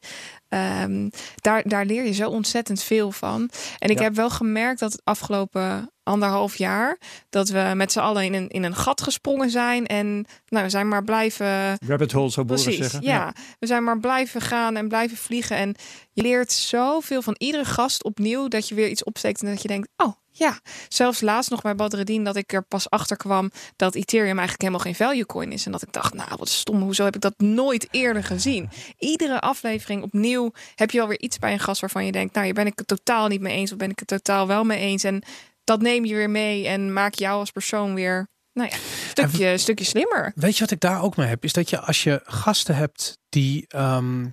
um, 0.83 1.09
daar, 1.35 1.67
daar 1.67 1.85
leer 1.85 2.05
je 2.05 2.13
zo 2.13 2.29
ontzettend 2.29 2.83
veel 2.83 3.11
van. 3.11 3.49
En 3.79 3.89
ik 3.89 3.97
Ja. 3.97 4.03
heb 4.03 4.15
wel 4.15 4.29
gemerkt 4.29 4.79
dat 4.79 4.91
het 4.91 5.01
afgelopen 5.03 5.91
anderhalf 6.03 6.55
jaar 6.55 6.97
dat 7.29 7.49
we 7.49 7.71
met 7.75 7.91
z'n 7.91 7.99
allen 7.99 8.23
in 8.23 8.33
een, 8.33 8.47
in 8.47 8.63
een 8.63 8.75
gat 8.75 9.01
gesprongen 9.01 9.49
zijn. 9.49 9.85
En 9.87 10.25
nou, 10.47 10.63
we 10.63 10.69
zijn 10.69 10.87
maar 10.87 11.03
blijven 11.03 11.77
Rabbit 11.87 12.11
hole 12.11 12.29
zou 12.29 12.45
Boris 12.45 12.63
Precies, 12.63 12.81
zeggen. 12.81 13.01
ja. 13.01 13.33
We 13.59 13.67
zijn 13.67 13.83
maar 13.83 13.99
blijven 13.99 14.41
gaan 14.41 14.75
en 14.75 14.87
blijven 14.87 15.17
vliegen. 15.17 15.57
En 15.57 15.75
je 16.11 16.21
leert 16.21 16.51
zoveel 16.51 17.21
van 17.21 17.35
iedere 17.37 17.65
gast 17.65 18.03
opnieuw 18.03 18.47
dat 18.47 18.67
je 18.67 18.75
weer 18.75 18.89
iets 18.89 19.03
opsteekt 19.03 19.41
en 19.41 19.47
dat 19.47 19.61
je 19.61 19.67
denkt, 19.67 19.89
oh 19.97 20.13
ja. 20.35 20.59
Zelfs 20.87 21.21
laatst 21.21 21.49
nog 21.49 21.61
bij 21.61 21.75
Badreddin 21.75 22.23
dat 22.23 22.35
ik 22.35 22.53
er 22.53 22.63
pas 22.63 22.89
achter 22.89 23.17
kwam 23.17 23.51
dat 23.75 23.95
Ethereum 23.95 24.37
eigenlijk 24.37 24.61
helemaal 24.61 24.79
geen 24.79 24.95
value 24.95 25.25
coin 25.25 25.51
is. 25.51 25.65
En 25.65 25.71
dat 25.71 25.81
ik 25.81 25.93
dacht, 25.93 26.13
nou 26.13 26.29
wat 26.37 26.49
stom, 26.49 26.81
hoezo 26.81 27.03
heb 27.03 27.15
ik 27.15 27.21
dat 27.21 27.33
nooit 27.37 27.87
eerder 27.91 28.23
gezien? 28.23 28.69
Iedere 28.97 29.39
aflevering 29.39 30.03
opnieuw 30.03 30.51
heb 30.75 30.91
je 30.91 31.01
alweer 31.01 31.19
iets 31.19 31.39
bij 31.39 31.53
een 31.53 31.59
gast 31.59 31.81
waarvan 31.81 32.05
je 32.05 32.11
denkt, 32.11 32.33
nou 32.33 32.45
hier 32.45 32.53
ben 32.55 32.67
ik 32.67 32.77
het 32.77 32.87
totaal 32.87 33.27
niet 33.27 33.41
mee 33.41 33.55
eens 33.55 33.71
of 33.71 33.77
ben 33.77 33.89
ik 33.89 33.99
het 33.99 34.07
totaal 34.07 34.47
wel 34.47 34.63
mee 34.63 34.79
eens. 34.79 35.03
En 35.03 35.23
dat 35.63 35.81
neem 35.81 36.05
je 36.05 36.15
weer 36.15 36.29
mee 36.29 36.67
en 36.67 36.93
maak 36.93 37.13
jou 37.13 37.39
als 37.39 37.51
persoon 37.51 37.93
weer, 37.93 38.27
nou 38.53 38.69
ja, 38.69 38.75
een 38.75 38.81
stukje, 39.09 39.57
stukje 39.57 39.85
slimmer. 39.85 40.31
Weet 40.35 40.53
je 40.53 40.63
wat 40.63 40.71
ik 40.71 40.79
daar 40.79 41.01
ook 41.01 41.15
mee 41.15 41.27
heb? 41.27 41.43
Is 41.43 41.53
dat 41.53 41.69
je 41.69 41.79
als 41.79 42.03
je 42.03 42.21
gasten 42.23 42.75
hebt 42.75 43.17
die 43.29 43.65
ehm, 43.67 44.25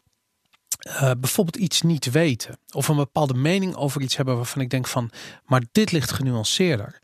eh, 0.80 1.10
bijvoorbeeld 1.18 1.56
iets 1.56 1.82
niet 1.82 2.10
weten. 2.10 2.58
Of 2.72 2.88
een 2.88 2.96
bepaalde 2.96 3.34
mening 3.34 3.74
over 3.74 4.00
iets 4.00 4.16
hebben 4.16 4.36
waarvan 4.36 4.62
ik 4.62 4.70
denk 4.70 4.86
van, 4.86 5.10
maar 5.44 5.62
dit 5.72 5.92
ligt 5.92 6.12
genuanceerder. 6.12 6.98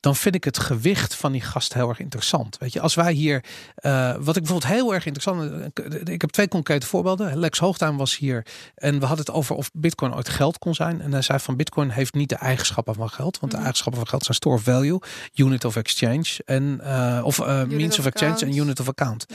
Dan 0.00 0.16
vind 0.16 0.34
ik 0.34 0.44
het 0.44 0.58
gewicht 0.58 1.14
van 1.14 1.32
die 1.32 1.40
gast 1.40 1.74
heel 1.74 1.88
erg 1.88 2.00
interessant. 2.00 2.58
Weet 2.58 2.72
je, 2.72 2.80
als 2.80 2.94
wij 2.94 3.12
hier, 3.12 3.44
eh, 3.74 4.14
wat 4.20 4.36
ik 4.36 4.42
bijvoorbeeld 4.42 4.72
heel 4.72 4.94
erg 4.94 5.06
interessant, 5.06 5.70
ik 6.08 6.20
heb 6.20 6.30
twee 6.30 6.48
concrete 6.48 6.86
voorbeelden. 6.86 7.38
Lex 7.38 7.58
Hoogtuin 7.58 7.96
was 7.96 8.16
hier 8.16 8.46
en 8.74 9.00
we 9.00 9.06
hadden 9.06 9.26
het 9.26 9.34
over 9.34 9.56
of 9.56 9.70
Bitcoin 9.72 10.14
ooit 10.14 10.28
geld 10.28 10.58
kon 10.58 10.74
zijn. 10.74 11.00
En 11.00 11.12
hij 11.12 11.22
zei 11.22 11.38
van 11.38 11.56
Bitcoin 11.56 11.90
heeft 11.90 12.14
niet 12.14 12.28
de 12.28 12.34
eigenschappen 12.34 12.94
van 12.94 13.10
geld, 13.10 13.38
want 13.38 13.52
de 13.52 13.58
Mhm. 13.58 13.66
eigenschappen 13.66 14.00
van 14.00 14.08
geld 14.10 14.24
zijn 14.24 14.36
store 14.36 14.56
of 14.56 14.62
value, 14.62 15.00
unit 15.34 15.64
of 15.64 15.76
exchange 15.76 16.38
en 16.44 16.80
uh, 16.82 17.20
of 17.24 17.38
uh, 17.38 17.62
means 17.64 17.92
of, 17.98 17.98
of 17.98 18.06
exchange 18.06 18.40
en 18.40 18.56
unit 18.56 18.80
of 18.80 18.88
account. 18.88 19.26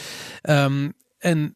Um, 0.41 0.93
en 1.17 1.55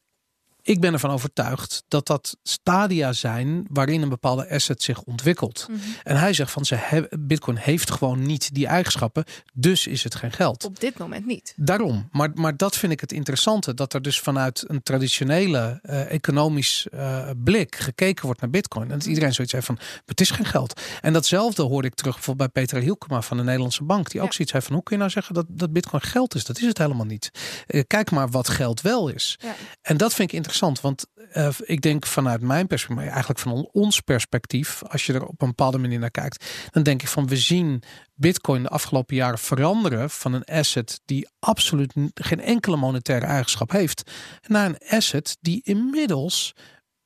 ik 0.70 0.80
ben 0.80 0.94
ervan 0.94 1.12
overtuigd 1.12 1.84
dat 1.88 2.08
dat 2.08 2.38
stadia 2.44 3.14
zijn 3.14 3.66
waarin 3.70 4.02
een 4.02 4.10
bepaalde 4.10 4.50
asset 4.50 4.84
zich 4.84 5.02
ontwikkelt. 5.02 5.66
Mm 5.70 5.76
-hmm. 5.76 5.94
En 6.04 6.18
hij 6.18 6.34
zegt 6.34 6.52
van 6.52 6.66
ze 6.66 6.76
hebben, 6.76 7.28
Bitcoin 7.28 7.58
heeft 7.58 7.92
gewoon 7.92 8.22
niet 8.22 8.54
die 8.54 8.68
eigenschappen, 8.68 9.24
dus 9.54 9.88
is 9.88 10.04
het 10.04 10.16
geen 10.16 10.32
geld. 10.32 10.66
Op 10.66 10.80
dit 10.80 10.98
moment 10.98 11.26
niet. 11.26 11.54
Daarom. 11.56 12.08
Maar, 12.12 12.32
maar 12.34 12.58
dat 12.58 12.76
vind 12.78 12.92
ik 12.92 13.00
het 13.00 13.12
interessante, 13.12 13.74
dat 13.74 13.94
er 13.94 14.02
dus 14.02 14.20
vanuit 14.20 14.64
een 14.68 14.84
traditionele 14.84 15.80
uh, 15.84 16.12
economisch 16.12 16.88
uh, 16.94 17.30
blik 17.44 17.76
gekeken 17.76 18.26
wordt 18.26 18.42
naar 18.42 18.50
Bitcoin. 18.50 18.92
En 18.92 18.98
dat 18.98 19.08
iedereen 19.08 19.34
zoiets 19.34 19.54
heeft 19.54 19.66
van 19.66 19.80
het 20.06 20.22
is 20.22 20.32
geen 20.32 20.46
geld. 20.46 20.82
En 21.02 21.14
datzelfde 21.14 21.64
hoorde 21.64 21.88
ik 21.88 21.96
terug 21.96 22.16
bijvoorbeeld 22.16 22.54
bij 22.54 22.64
Petra 22.64 22.80
Hielkema 22.80 23.22
van 23.22 23.38
de 23.38 23.44
Nederlandse 23.44 23.84
Bank, 23.84 24.12
die 24.12 24.22
ook 24.22 24.28
ja. 24.28 24.34
zoiets 24.34 24.54
heeft 24.54 24.66
van 24.66 24.76
hoe 24.76 24.84
kun 24.84 24.96
je 24.96 25.02
nou 25.02 25.14
zeggen 25.14 25.34
dat, 25.34 25.46
dat 25.50 25.74
Bitcoin 25.74 26.02
geld 26.02 26.36
is? 26.36 26.46
Dat 26.46 26.58
is 26.58 26.68
het 26.68 26.78
helemaal 26.78 27.06
niet. 27.06 27.32
Uh, 27.68 27.82
kijk 27.88 28.12
maar 28.12 28.30
wat 28.30 28.50
geld 28.50 28.82
wel 28.82 29.08
is. 29.08 29.38
Ja. 29.42 29.56
En 29.82 29.98
dat 29.98 30.14
vind 30.14 30.30
ik 30.30 30.36
interessant, 30.36 30.58
want 30.60 31.06
uh, 31.34 31.50
ik 31.60 31.82
denk 31.82 32.06
vanuit 32.06 32.42
mijn 32.42 32.68
perspectief, 32.68 32.98
maar 32.98 33.14
eigenlijk 33.14 33.40
van 33.40 33.70
ons 33.72 34.00
perspectief, 34.00 34.84
als 34.84 35.06
je 35.06 35.14
er 35.14 35.26
op 35.26 35.42
een 35.42 35.48
bepaalde 35.48 35.78
manier 35.78 36.00
naar 36.00 36.12
kijkt, 36.12 36.70
dan 36.72 36.84
denk 36.84 37.02
ik 37.02 37.08
van 37.08 37.28
we 37.28 37.38
zien 37.38 37.84
Bitcoin 38.16 38.64
de 38.64 38.70
afgelopen 38.70 39.16
jaren 39.16 39.40
veranderen 39.40 40.10
van 40.10 40.34
een 40.34 40.44
asset 40.44 41.02
die 41.06 41.28
absoluut 41.40 41.94
geen 42.14 42.42
enkele 42.42 42.78
monetaire 42.78 43.26
eigenschap 43.26 43.72
heeft, 43.72 44.12
naar 44.48 44.66
een 44.66 44.98
asset 44.98 45.38
die 45.42 45.62
inmiddels 45.64 46.54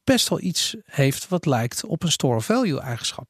best 0.04 0.30
wel 0.30 0.42
iets 0.42 0.76
heeft 0.86 1.28
wat 1.28 1.46
lijkt 1.46 1.86
op 1.86 2.04
een 2.04 2.12
store 2.12 2.36
of 2.36 2.46
value 2.46 2.80
eigenschap. 2.80 3.28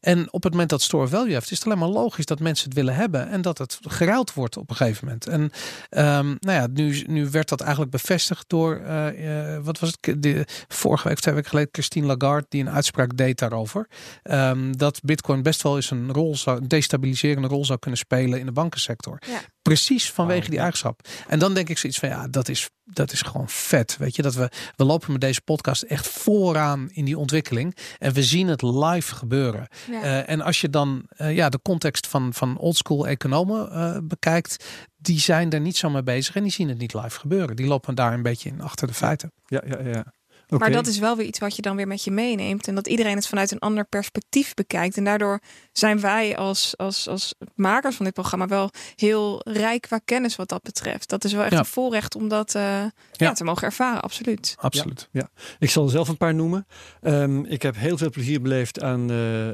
En 0.00 0.32
op 0.32 0.42
het 0.42 0.52
moment 0.52 0.70
dat 0.70 0.82
store 0.82 1.04
of 1.04 1.10
value 1.10 1.32
heeft, 1.32 1.50
is 1.50 1.58
het 1.58 1.66
alleen 1.66 1.78
maar 1.78 1.88
logisch 1.88 2.26
dat 2.26 2.40
mensen 2.40 2.64
het 2.64 2.74
willen 2.74 2.94
hebben 2.94 3.28
en 3.28 3.42
dat 3.42 3.58
het 3.58 3.78
geruild 3.80 4.34
wordt 4.34 4.56
op 4.56 4.70
een 4.70 4.76
gegeven 4.76 5.04
moment. 5.04 5.26
En 5.26 5.40
um, 5.40 6.36
nou 6.40 6.58
ja, 6.58 6.66
nu, 6.72 7.04
nu 7.06 7.28
werd 7.30 7.48
dat 7.48 7.60
eigenlijk 7.60 7.90
bevestigd 7.90 8.44
door, 8.48 8.80
uh, 8.80 9.52
uh, 9.54 9.58
wat 9.62 9.78
was 9.78 9.94
het, 10.00 10.22
de, 10.22 10.46
vorige 10.68 11.08
week, 11.08 11.18
twee 11.18 11.34
weken 11.34 11.50
geleden, 11.50 11.72
Christine 11.72 12.06
Lagarde, 12.06 12.46
die 12.48 12.60
een 12.60 12.70
uitspraak 12.70 13.16
deed 13.16 13.38
daarover. 13.38 13.88
Um, 14.22 14.76
dat 14.76 15.00
Bitcoin 15.02 15.42
best 15.42 15.62
wel 15.62 15.76
eens 15.76 15.90
een 15.90 16.12
rol 16.12 16.36
zou, 16.36 16.60
een 16.60 16.68
destabiliserende 16.68 17.48
rol 17.48 17.64
zou 17.64 17.78
kunnen 17.78 17.98
spelen 17.98 18.38
in 18.38 18.46
de 18.46 18.52
bankensector. 18.52 19.18
Ja. 19.26 19.40
Precies 19.62 20.10
vanwege 20.10 20.50
die 20.50 20.58
eigenschap. 20.58 21.08
En 21.28 21.38
dan 21.38 21.54
denk 21.54 21.68
ik 21.68 21.78
zoiets 21.78 21.98
van, 21.98 22.08
ja, 22.08 22.28
dat 22.28 22.48
is, 22.48 22.68
dat 22.84 23.12
is 23.12 23.22
gewoon 23.22 23.48
vet. 23.48 23.96
Weet 23.96 24.16
je, 24.16 24.22
dat 24.22 24.34
we, 24.34 24.50
we 24.76 24.84
lopen 24.84 25.12
met 25.12 25.20
deze 25.20 25.40
podcast 25.40 25.82
echt 25.82 26.08
vooraan 26.14 26.88
in 26.92 27.04
die 27.04 27.18
ontwikkeling. 27.18 27.76
En 27.98 28.12
we 28.12 28.22
zien 28.22 28.48
het 28.48 28.62
live 28.62 29.14
gebeuren. 29.14 29.68
Ja. 29.90 30.02
Uh, 30.02 30.28
en 30.28 30.40
als 30.40 30.60
je 30.60 30.70
dan 30.70 31.08
uh, 31.16 31.34
ja, 31.34 31.48
de 31.48 31.60
context 31.62 32.06
van, 32.06 32.34
van 32.34 32.58
oldschool 32.58 33.06
economen 33.06 33.68
uh, 33.72 33.96
bekijkt, 34.02 34.64
die 34.96 35.20
zijn 35.20 35.50
er 35.50 35.60
niet 35.60 35.76
zo 35.76 35.90
mee 35.90 36.02
bezig 36.02 36.34
en 36.34 36.42
die 36.42 36.52
zien 36.52 36.68
het 36.68 36.78
niet 36.78 36.94
live 36.94 37.18
gebeuren. 37.20 37.56
Die 37.56 37.66
lopen 37.66 37.94
daar 37.94 38.12
een 38.12 38.22
beetje 38.22 38.48
in 38.48 38.60
achter 38.60 38.86
de 38.86 38.94
feiten. 38.94 39.32
Ja, 39.46 39.62
ja, 39.66 39.80
ja. 39.80 40.12
Okay. 40.46 40.58
Maar 40.58 40.70
dat 40.70 40.86
is 40.86 40.98
wel 40.98 41.16
weer 41.16 41.26
iets 41.26 41.38
wat 41.38 41.56
je 41.56 41.62
dan 41.62 41.76
weer 41.76 41.86
met 41.86 42.04
je 42.04 42.10
meeneemt. 42.10 42.68
En 42.68 42.74
dat 42.74 42.86
iedereen 42.86 43.16
het 43.16 43.26
vanuit 43.26 43.50
een 43.50 43.58
ander 43.58 43.84
perspectief 43.84 44.54
bekijkt. 44.54 44.96
En 44.96 45.04
daardoor 45.04 45.40
zijn 45.72 46.00
wij 46.00 46.36
als, 46.36 46.74
als, 46.76 47.08
als 47.08 47.34
makers 47.54 47.96
van 47.96 48.04
dit 48.04 48.14
programma 48.14 48.46
wel 48.46 48.70
heel 48.96 49.40
rijk 49.44 49.80
qua 49.82 50.00
kennis 50.04 50.36
wat 50.36 50.48
dat 50.48 50.62
betreft. 50.62 51.08
Dat 51.08 51.24
is 51.24 51.32
wel 51.32 51.42
echt 51.42 51.52
Ja. 51.52 51.58
een 51.58 51.64
voorrecht 51.64 52.14
om 52.16 52.28
dat 52.28 52.54
uh, 52.54 52.62
ja. 52.62 52.90
Ja. 53.12 53.32
te 53.32 53.44
mogen 53.44 53.62
ervaren, 53.62 54.00
absoluut. 54.02 54.54
Absoluut. 54.58 55.08
Ja, 55.12 55.28
ik 55.58 55.70
zal 55.70 55.84
er 55.84 55.90
zelf 55.90 56.08
een 56.08 56.16
paar 56.16 56.34
noemen. 56.34 56.66
Um, 57.02 57.44
ik 57.44 57.62
heb 57.62 57.76
heel 57.76 57.96
veel 57.98 58.10
plezier 58.10 58.40
beleefd 58.42 58.82
aan 58.82 59.10
uh, 59.10 59.46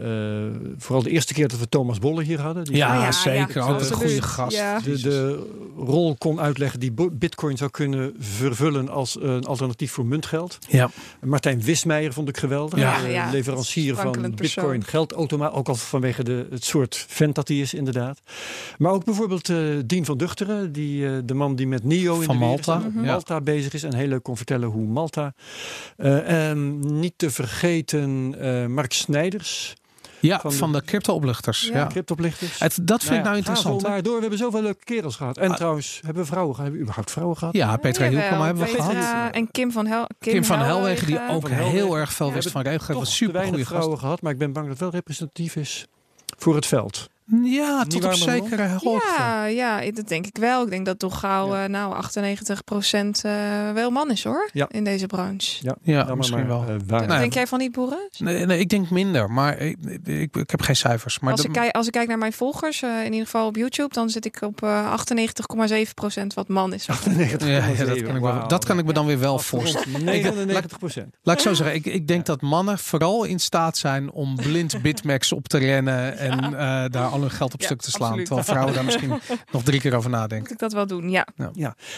uh, 0.44 0.50
vooral 0.78 1.02
de 1.02 1.10
eerste 1.10 1.34
keer 1.34 1.48
dat 1.48 1.58
we 1.58 1.68
Thomas 1.68 1.98
Bolle 1.98 2.22
hier 2.22 2.40
hadden. 2.40 2.64
Die 2.64 2.76
Ja, 2.76 2.96
Oh 2.96 3.02
ja, 3.02 3.12
zeker. 3.12 3.56
ja, 3.56 3.62
Altijd 3.62 3.90
een 3.90 3.96
goede 3.96 4.22
gast. 4.22 4.56
Ja. 4.56 4.80
de, 4.80 5.00
de 5.00 5.46
rol 5.76 6.14
kon 6.18 6.40
uitleggen 6.40 6.80
die 6.80 6.92
Bitcoin 7.12 7.56
zou 7.56 7.70
kunnen 7.70 8.14
vervullen 8.18 8.88
als 8.88 9.16
een 9.20 9.44
alternatief 9.44 9.92
voor 9.92 10.06
muntgeld. 10.06 10.58
Ja. 10.68 10.79
Martijn 11.20 11.62
Wismeijer 11.62 12.12
vond 12.12 12.28
ik 12.28 12.36
geweldig. 12.36 12.78
Ja. 12.78 13.04
Eh, 13.04 13.12
Ja, 13.12 13.30
leverancier 13.30 13.94
van 13.96 14.10
persoon. 14.12 14.34
Bitcoin 14.34 14.84
geldautomaat. 14.84 15.52
Ook 15.52 15.68
al 15.68 15.74
vanwege 15.74 16.24
de, 16.24 16.46
het 16.50 16.64
soort 16.64 17.04
vent 17.08 17.34
dat 17.34 17.48
hij 17.48 17.58
is, 17.58 17.74
inderdaad. 17.74 18.20
Maar 18.78 18.92
ook 18.92 19.04
bijvoorbeeld 19.04 19.48
eh, 19.48 19.56
Dien 19.86 20.04
van 20.04 20.18
Duchteren. 20.18 20.72
Die, 20.72 21.06
eh, 21.06 21.12
de 21.24 21.34
man 21.34 21.56
die 21.56 21.66
met 21.66 21.84
NIO 21.84 22.18
in 22.18 22.22
Van 22.22 22.38
de 22.38 22.44
wereld- 22.44 22.66
Malta, 22.66 22.86
in 22.86 22.92
ja. 23.04 23.10
Malta 23.10 23.40
bezig 23.40 23.72
is. 23.72 23.82
En 23.82 23.94
heel 23.94 24.08
leuk 24.08 24.22
kon 24.22 24.36
vertellen 24.36 24.68
hoe 24.68 24.86
Malta. 24.86 25.34
Eh, 25.96 26.48
en 26.50 26.78
niet 27.00 27.14
te 27.16 27.30
vergeten 27.30 28.34
eh, 28.40 28.66
Mark 28.66 28.92
Snijders. 28.92 29.74
Ja, 30.20 30.40
Van 30.40 30.52
van, 30.52 30.72
de- 30.72 30.78
de, 30.78 30.84
crypto-oplichters. 30.84 31.60
Ja. 31.72 31.88
Het, 32.58 32.78
dat 32.82 33.02
vind 33.02 33.16
ik 33.16 33.22
nou 33.22 33.30
ja, 33.30 33.34
interessant. 33.36 33.82
Ga 33.82 33.88
maar 33.88 34.02
door. 34.02 34.14
We 34.14 34.20
hebben 34.20 34.38
zoveel 34.38 34.62
leuke 34.62 34.84
kerels 34.84 35.16
gehad. 35.16 35.38
En 35.38 35.50
Ah. 35.50 35.56
trouwens, 35.56 36.00
hebben 36.04 36.22
we 36.22 36.28
vrouwen 36.28 36.54
gehad? 36.54 36.70
Hebben 36.70 36.78
we 36.78 36.82
überhaupt 36.84 37.10
vrouwen 37.10 37.36
gehad? 37.36 37.54
Ja, 37.54 37.76
Petra 37.76 38.08
Hielkema 38.08 38.44
hebben 38.44 38.64
we 38.64 38.70
Petra 38.70 38.84
gehad. 39.00 39.34
En 39.34 39.50
Kim 39.50 39.72
van, 39.72 39.86
Hel 39.86 40.06
Kim, 40.18 40.44
van 40.44 40.58
Helwegen, 40.58 41.06
die 41.06 41.16
ook 41.30 41.40
Van 41.40 41.50
Helwegen. 41.50 41.70
heel 41.78 41.96
erg 41.96 42.12
veel 42.12 42.26
Ja. 42.26 42.32
wist 42.32 42.50
van 42.50 42.62
te 42.62 42.70
super 43.04 43.32
weinig 43.32 43.54
goede 43.54 43.56
gast. 43.58 43.68
vrouwen 43.76 43.98
gehad, 43.98 44.22
maar 44.22 44.32
ik 44.32 44.38
ben 44.38 44.52
bang 44.52 44.64
dat 44.66 44.74
het 44.74 44.82
wel 44.82 44.90
representatief 44.90 45.56
is 45.56 45.86
voor 46.38 46.54
het 46.54 46.66
veld. 46.66 47.08
Ja, 47.42 47.84
tot 47.84 48.04
op 48.04 48.12
zekere 48.14 48.68
hoogte. 48.82 49.14
Ja, 49.18 49.44
ja, 49.44 49.90
dat 49.90 50.08
denk 50.08 50.26
ik 50.26 50.36
wel. 50.38 50.62
Ik 50.64 50.70
denk 50.70 50.86
dat 50.86 50.98
toch 50.98 51.18
gauw 51.20 51.54
Ja. 51.54 51.62
eh, 51.64 51.68
nou 51.70 51.94
98% 51.94 53.24
eh 53.24 53.32
wel 53.74 53.90
man 53.90 54.10
is 54.10 54.24
hoor. 54.24 54.48
Ja. 54.52 54.66
In 54.70 54.84
deze 54.84 55.06
branche. 55.06 55.58
Ja, 55.60 55.76
Ja, 55.82 56.14
misschien 56.14 56.38
maar, 56.38 56.48
wel. 56.48 56.64
eh, 56.68 56.74
waar. 56.86 57.06
Nou, 57.06 57.20
Denk 57.20 57.34
jij 57.34 57.46
van 57.46 57.58
niet, 57.58 57.72
Boeren? 57.72 58.08
Nee, 58.18 58.46
nee, 58.46 58.58
ik 58.58 58.68
denk 58.68 58.90
minder, 58.90 59.30
maar 59.30 59.58
ik, 59.58 59.76
ik, 60.04 60.36
ik 60.36 60.50
heb 60.50 60.60
geen 60.62 60.76
cijfers. 60.76 61.18
Maar 61.18 61.32
als, 61.32 61.44
ik 61.44 61.52
kijk, 61.52 61.74
als 61.76 61.86
ik 61.86 61.92
kijk 61.92 62.08
naar 62.08 62.18
mijn 62.18 62.32
volgers, 62.32 62.82
eh, 62.82 62.98
in 62.98 63.10
ieder 63.12 63.24
geval 63.26 63.46
op 63.46 63.56
YouTube, 63.56 63.94
dan 63.94 64.10
zit 64.10 64.24
ik 64.24 64.38
op 64.42 64.62
eh 64.62 64.92
98,7% 64.92 66.34
wat 66.34 66.48
man 66.48 66.72
is. 66.72 66.86
98,7. 66.88 67.46
ja, 67.48 67.66
ja, 67.66 67.84
dat, 67.84 68.02
kan 68.02 68.16
ik 68.16 68.48
dat 68.48 68.64
kan 68.64 68.78
ik 68.78 68.84
me 68.84 68.92
dan 68.92 69.06
weer 69.06 69.18
wel 69.18 69.38
voorstellen. 69.38 70.04
99 70.04 70.78
procent. 70.78 71.16
Laat 71.22 71.36
ik 71.36 71.42
zo 71.42 71.54
zeggen, 71.54 71.74
ik, 71.76 71.86
ik 71.86 72.08
denk 72.08 72.26
dat 72.26 72.40
mannen 72.40 72.78
vooral 72.78 73.24
in 73.24 73.38
staat 73.38 73.76
zijn 73.78 74.10
om 74.12 74.36
blind 74.36 74.78
bitmax 74.82 75.32
op 75.32 75.48
te 75.48 75.58
rennen 75.58 76.18
en 76.18 76.44
eh, 76.44 76.84
daar 76.90 77.12
al 77.20 77.28
hun 77.28 77.36
geld 77.36 77.54
op 77.54 77.60
Ja, 77.60 77.66
stuk 77.66 77.80
te 77.80 77.90
slaan. 77.90 78.02
absoluut. 78.08 78.26
Terwijl 78.26 78.46
vrouwen 78.48 78.74
daar 78.74 78.84
misschien 78.84 79.20
nog 79.52 79.62
drie 79.62 79.80
keer 79.80 79.94
over 79.94 80.10
nadenken. 80.10 80.38
Moet 80.40 80.50
ik 80.50 80.58
dat 80.58 80.72
wel 80.72 80.86
doen? 80.86 81.10
Ja. 81.10 81.26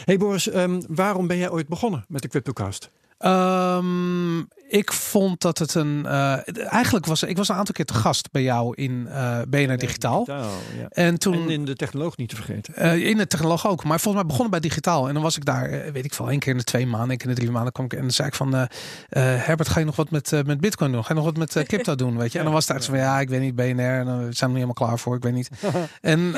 Hey 0.04 0.16
Boris, 0.16 0.48
ehm, 0.48 0.80
waarom 0.88 1.26
ben 1.26 1.36
jij 1.38 1.50
ooit 1.50 1.68
begonnen 1.68 2.04
met 2.08 2.22
de 2.22 2.28
CryptoCast? 2.28 2.90
Ehm, 3.18 4.38
ik 4.72 4.92
vond 4.92 5.40
dat 5.40 5.58
het 5.58 5.74
een. 5.74 6.06
eh, 6.06 6.72
eigenlijk 6.72 7.06
was 7.06 7.22
ik 7.22 7.36
was 7.36 7.48
een 7.48 7.54
aantal 7.54 7.74
keer 7.74 7.84
te 7.84 7.94
gast 7.94 8.30
bij 8.30 8.42
jou 8.42 8.74
in 8.74 9.08
eh 9.08 9.38
BNR 9.48 9.76
Digitaal. 9.76 10.24
ja. 10.26 10.44
En 10.88 11.18
toen. 11.18 11.34
En 11.34 11.50
in 11.50 11.64
de 11.64 11.76
technoloog 11.76 12.16
niet 12.16 12.28
te 12.28 12.36
vergeten. 12.36 12.74
Eh, 12.74 13.06
in 13.06 13.16
de 13.16 13.26
technoloog 13.26 13.66
ook. 13.66 13.84
Maar 13.84 14.00
volgens 14.00 14.14
mij 14.14 14.24
begonnen 14.24 14.50
bij 14.50 14.60
digitaal. 14.60 15.08
En 15.08 15.14
dan 15.14 15.22
was 15.22 15.36
ik 15.36 15.44
daar, 15.44 15.92
weet 15.92 16.04
ik 16.04 16.14
veel, 16.14 16.30
één 16.30 16.38
keer 16.38 16.52
in 16.52 16.58
de 16.58 16.64
twee 16.64 16.86
maanden, 16.86 17.08
één 17.08 17.18
keer 17.18 17.28
in 17.28 17.34
de 17.34 17.40
drie 17.40 17.52
maanden 17.52 17.72
kwam 17.72 17.84
ik. 17.84 17.92
En 17.92 18.00
dan 18.00 18.10
zei 18.10 18.28
ik 18.28 18.34
van, 18.34 18.68
Herbert, 19.08 19.68
ga 19.68 19.78
je 19.78 19.84
nog 19.86 19.96
wat 19.96 20.10
met, 20.10 20.30
met 20.46 20.60
bitcoin 20.60 20.92
doen? 20.92 21.02
Ga 21.02 21.08
je 21.08 21.14
nog 21.14 21.24
wat 21.24 21.36
met 21.36 21.62
crypto 21.66 21.94
doen? 21.94 22.16
Weet 22.16 22.32
je? 22.32 22.38
En 22.38 22.44
dan 22.44 22.52
was 22.52 22.66
het 22.66 22.76
echt 22.76 22.84
zo 22.84 22.90
van, 22.90 23.00
ja, 23.00 23.20
ik 23.20 23.28
weet 23.28 23.40
niet, 23.40 23.54
BNR. 23.54 23.98
En 23.98 24.04
dan 24.04 24.18
zijn 24.18 24.50
we 24.50 24.58
niet 24.58 24.66
helemaal 24.66 24.72
klaar 24.72 24.98
voor, 24.98 25.16
ik 25.16 25.22
weet 25.22 25.32
niet. 25.32 25.50
en 26.00 26.32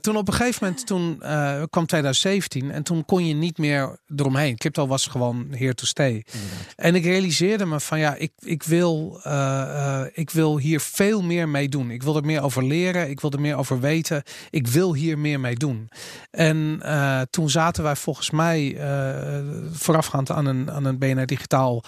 toen 0.00 0.16
op 0.16 0.28
een 0.28 0.34
gegeven 0.34 0.58
moment, 0.66 0.86
toen 0.86 1.18
kwam 1.70 1.86
2017. 1.86 2.70
En 2.70 2.82
toen 2.82 3.04
kon 3.04 3.26
je 3.26 3.34
niet 3.34 3.58
meer 3.58 3.98
eromheen. 4.16 4.56
Crypto 4.56 4.86
was 4.86 5.06
gewoon 5.06 5.46
here 5.50 5.74
to 5.74 5.84
stay. 5.86 6.24
En 6.76 6.94
ik 6.94 7.04
realiseerde 7.04 7.66
me 7.66 7.77
van, 7.80 7.98
ja, 7.98 8.14
ik, 8.14 8.32
ik, 8.38 8.62
wil, 8.62 9.20
eh, 9.22 10.00
eh, 10.00 10.06
ik 10.12 10.30
wil 10.30 10.58
hier 10.58 10.80
veel 10.80 11.22
meer 11.22 11.48
mee 11.48 11.68
doen. 11.68 11.90
Ik 11.90 12.02
wil 12.02 12.16
er 12.16 12.24
meer 12.24 12.42
over 12.42 12.64
leren. 12.64 13.10
Ik 13.10 13.20
wil 13.20 13.30
er 13.30 13.40
meer 13.40 13.56
over 13.56 13.80
weten. 13.80 14.22
Ik 14.50 14.66
wil 14.66 14.94
hier 14.94 15.18
meer 15.18 15.40
mee 15.40 15.54
doen. 15.54 15.88
En 16.30 16.78
eh, 16.82 17.20
toen 17.30 17.50
zaten 17.50 17.82
wij 17.82 17.96
volgens 17.96 18.30
mij 18.30 18.76
voorafgaand 19.72 20.30
aan 20.30 20.46
een, 20.46 20.70
aan 20.70 20.84
een 20.84 20.98
BNR 20.98 21.26
Digitaal 21.26 21.82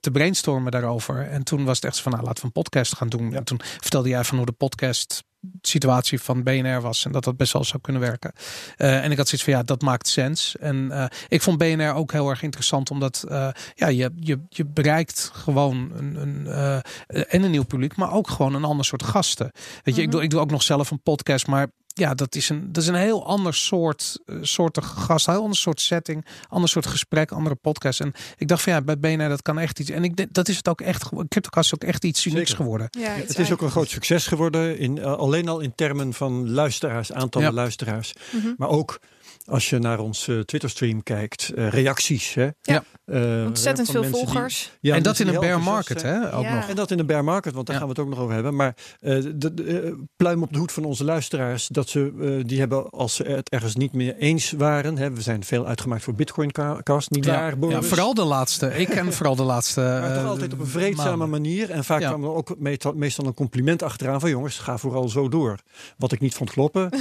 te 0.00 0.10
brainstormen 0.12 0.72
daarover. 0.72 1.28
En 1.28 1.44
toen 1.44 1.64
was 1.64 1.76
het 1.76 1.84
echt 1.84 1.96
zo 1.96 2.02
van, 2.02 2.12
nou, 2.12 2.24
laten 2.24 2.40
we 2.40 2.46
een 2.46 2.62
podcast 2.62 2.96
gaan 2.96 3.08
doen. 3.08 3.30
Ja. 3.30 3.36
En 3.36 3.44
toen 3.44 3.60
vertelde 3.80 4.08
jij 4.08 4.24
van 4.24 4.36
hoe 4.36 4.46
de 4.46 4.52
podcast 4.52 5.24
situatie 5.60 6.20
van 6.20 6.42
BNR 6.42 6.80
was 6.80 7.04
en 7.04 7.12
dat 7.12 7.24
dat 7.24 7.36
best 7.36 7.52
wel 7.52 7.64
zou 7.64 7.82
kunnen 7.82 8.02
werken. 8.02 8.32
Eh, 8.76 9.04
en 9.04 9.10
ik 9.10 9.16
had 9.16 9.28
zoiets 9.28 9.44
van 9.48 9.52
ja, 9.58 9.62
dat 9.62 9.82
maakt 9.82 10.08
sens. 10.08 10.56
En 10.56 10.90
eh, 10.90 11.04
ik 11.28 11.42
vond 11.42 11.58
BNR 11.58 11.94
ook 11.94 12.12
heel 12.12 12.30
erg 12.30 12.42
interessant 12.42 12.90
omdat 12.90 13.24
eh, 13.28 13.48
ja, 13.74 13.88
je, 13.88 14.10
je, 14.16 14.40
je 14.48 14.64
bereikt 14.64 15.30
gewoon 15.32 15.92
een, 15.96 16.16
een 16.20 16.82
en 17.28 17.42
een 17.42 17.50
nieuw 17.50 17.64
publiek, 17.64 17.96
maar 17.96 18.12
ook 18.12 18.30
gewoon 18.30 18.54
een 18.54 18.64
ander 18.64 18.84
soort 18.84 19.02
gasten. 19.02 19.50
Weet 19.82 19.94
je, 19.94 20.00
ik, 20.02 20.06
Mhm. 20.06 20.10
doe, 20.10 20.22
ik 20.22 20.30
doe 20.30 20.40
ook 20.40 20.50
nog 20.50 20.62
zelf 20.62 20.90
een 20.90 21.02
podcast, 21.02 21.46
maar 21.46 21.68
ja, 21.96 22.14
dat 22.14 22.34
is 22.34 22.48
een, 22.48 22.72
dat 22.72 22.82
is 22.82 22.88
een 22.88 22.94
heel 22.94 23.26
ander 23.26 23.54
soort 23.54 24.18
eh, 24.26 24.36
soortige 24.40 24.96
gast, 25.00 25.26
heel 25.26 25.40
ander 25.42 25.56
soort 25.56 25.80
setting, 25.80 26.26
ander 26.48 26.68
soort 26.68 26.86
gesprek, 26.86 27.30
andere 27.32 27.54
podcast. 27.54 28.00
En 28.00 28.12
ik 28.36 28.48
dacht 28.48 28.62
van 28.62 28.72
ja, 28.72 28.82
bij 28.82 28.98
BNR 28.98 29.28
dat 29.28 29.42
kan 29.42 29.58
echt 29.58 29.78
iets. 29.80 29.90
En 29.90 30.04
ik 30.04 30.16
denk 30.16 30.32
dat 30.34 30.48
is 30.48 30.56
het 30.56 30.68
ook 30.68 30.80
echt. 30.80 31.08
Cryptocast 31.28 31.72
is 31.72 31.74
ook 31.74 31.88
echt 31.88 32.04
iets 32.04 32.26
unieks 32.26 32.50
Zeker. 32.50 32.56
geworden. 32.64 32.88
Ja, 32.90 33.10
Het 33.10 33.38
is 33.38 33.52
ook 33.52 33.60
een 33.62 33.70
groot 33.70 33.88
succes 33.88 34.26
geworden, 34.26 34.78
in, 34.78 34.98
eh, 34.98 35.12
alleen 35.12 35.48
al 35.48 35.60
in 35.60 35.74
termen 35.74 36.12
van 36.12 36.50
luisteraars, 36.50 37.12
aantallen 37.12 37.48
Ja. 37.48 37.54
luisteraars. 37.54 38.12
Mhm. 38.32 38.52
Maar 38.56 38.68
ook 38.68 38.98
als 39.44 39.70
je 39.70 39.78
naar 39.78 39.98
ons 39.98 40.28
eh, 40.28 40.38
Twitter-stream 40.38 41.02
kijkt, 41.02 41.52
eh, 41.54 41.68
reacties. 41.68 42.34
Hè? 42.34 42.48
Ja. 42.62 42.84
Eh, 43.04 43.44
Ontzettend 43.46 43.90
veel 43.90 44.00
die- 44.02 44.10
volgers. 44.10 44.70
ja, 44.80 44.94
en 44.94 45.02
dat 45.02 45.18
in 45.18 45.28
een 45.28 45.40
bear 45.40 45.60
market, 45.60 46.02
hè? 46.02 46.34
Ook 46.36 46.42
Ja. 46.44 46.54
nog. 46.54 46.68
En 46.68 46.76
dat 46.76 46.90
in 46.90 46.98
een 46.98 47.06
bear 47.06 47.24
market, 47.24 47.52
want 47.54 47.66
daar 47.66 47.74
Ja. 47.76 47.82
gaan 47.82 47.90
we 47.94 47.94
het 48.00 48.04
ook 48.08 48.14
nog 48.14 48.22
over 48.22 48.34
hebben. 48.34 48.54
Maar 48.56 48.74
eh, 49.00 49.22
de, 49.34 49.54
de, 49.54 50.04
pluim 50.16 50.42
op 50.42 50.52
de 50.52 50.58
hoed 50.58 50.72
van 50.72 50.84
onze 50.84 51.04
luisteraars, 51.04 51.66
dat 51.68 51.88
ze 51.88 52.42
die 52.46 52.58
hebben 52.58 52.90
als 52.90 53.14
ze 53.14 53.22
het 53.22 53.48
ergens 53.50 53.74
niet 53.76 53.92
meer 53.92 54.16
eens 54.16 54.52
waren. 54.52 54.98
Hè, 54.98 55.10
we 55.12 55.20
zijn 55.20 55.44
veel 55.44 55.66
uitgemaakt 55.66 56.02
voor 56.02 56.14
Bitcoin 56.14 56.52
ca- 56.52 56.80
cast, 56.82 57.10
niet 57.10 57.26
waar, 57.26 57.50
Ja, 57.50 57.56
Boris? 57.56 57.74
ja, 57.76 57.82
vooral 57.82 58.14
de 58.14 58.24
laatste. 58.24 58.66
Ik 58.74 58.88
ken 58.88 59.12
vooral 59.12 59.36
de 59.36 59.42
laatste. 59.42 59.80
Maar 60.00 60.12
toch 60.14 60.22
eh, 60.22 60.28
altijd 60.28 60.52
op 60.52 60.60
een 60.60 60.66
vreedzame 60.66 61.08
maanden. 61.08 61.30
manier. 61.30 61.70
En 61.70 61.84
vaak 61.84 62.00
Ja. 62.00 62.08
kwam 62.08 62.22
er 62.24 62.30
ook 62.34 62.54
meestal, 62.94 63.26
een 63.26 63.34
compliment 63.34 63.82
achteraan 63.82 64.20
van 64.20 64.30
jongens, 64.30 64.58
ga 64.58 64.78
vooral 64.78 65.08
zo 65.08 65.28
door. 65.28 65.58
Wat 65.98 66.12
ik 66.12 66.20
niet 66.20 66.34
vond 66.34 66.50
kloppen. 66.50 66.90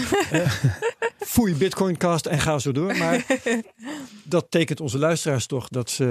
Foei 1.19 1.55
Bitcoincast 1.55 2.25
en 2.33 2.39
ga 2.39 2.59
zo 2.59 2.71
door. 2.71 2.97
Maar 2.97 3.25
dat 4.23 4.45
tekent 4.49 4.79
onze 4.81 4.97
luisteraars 4.97 5.45
toch 5.45 5.67
dat 5.67 5.89
ze 5.89 6.03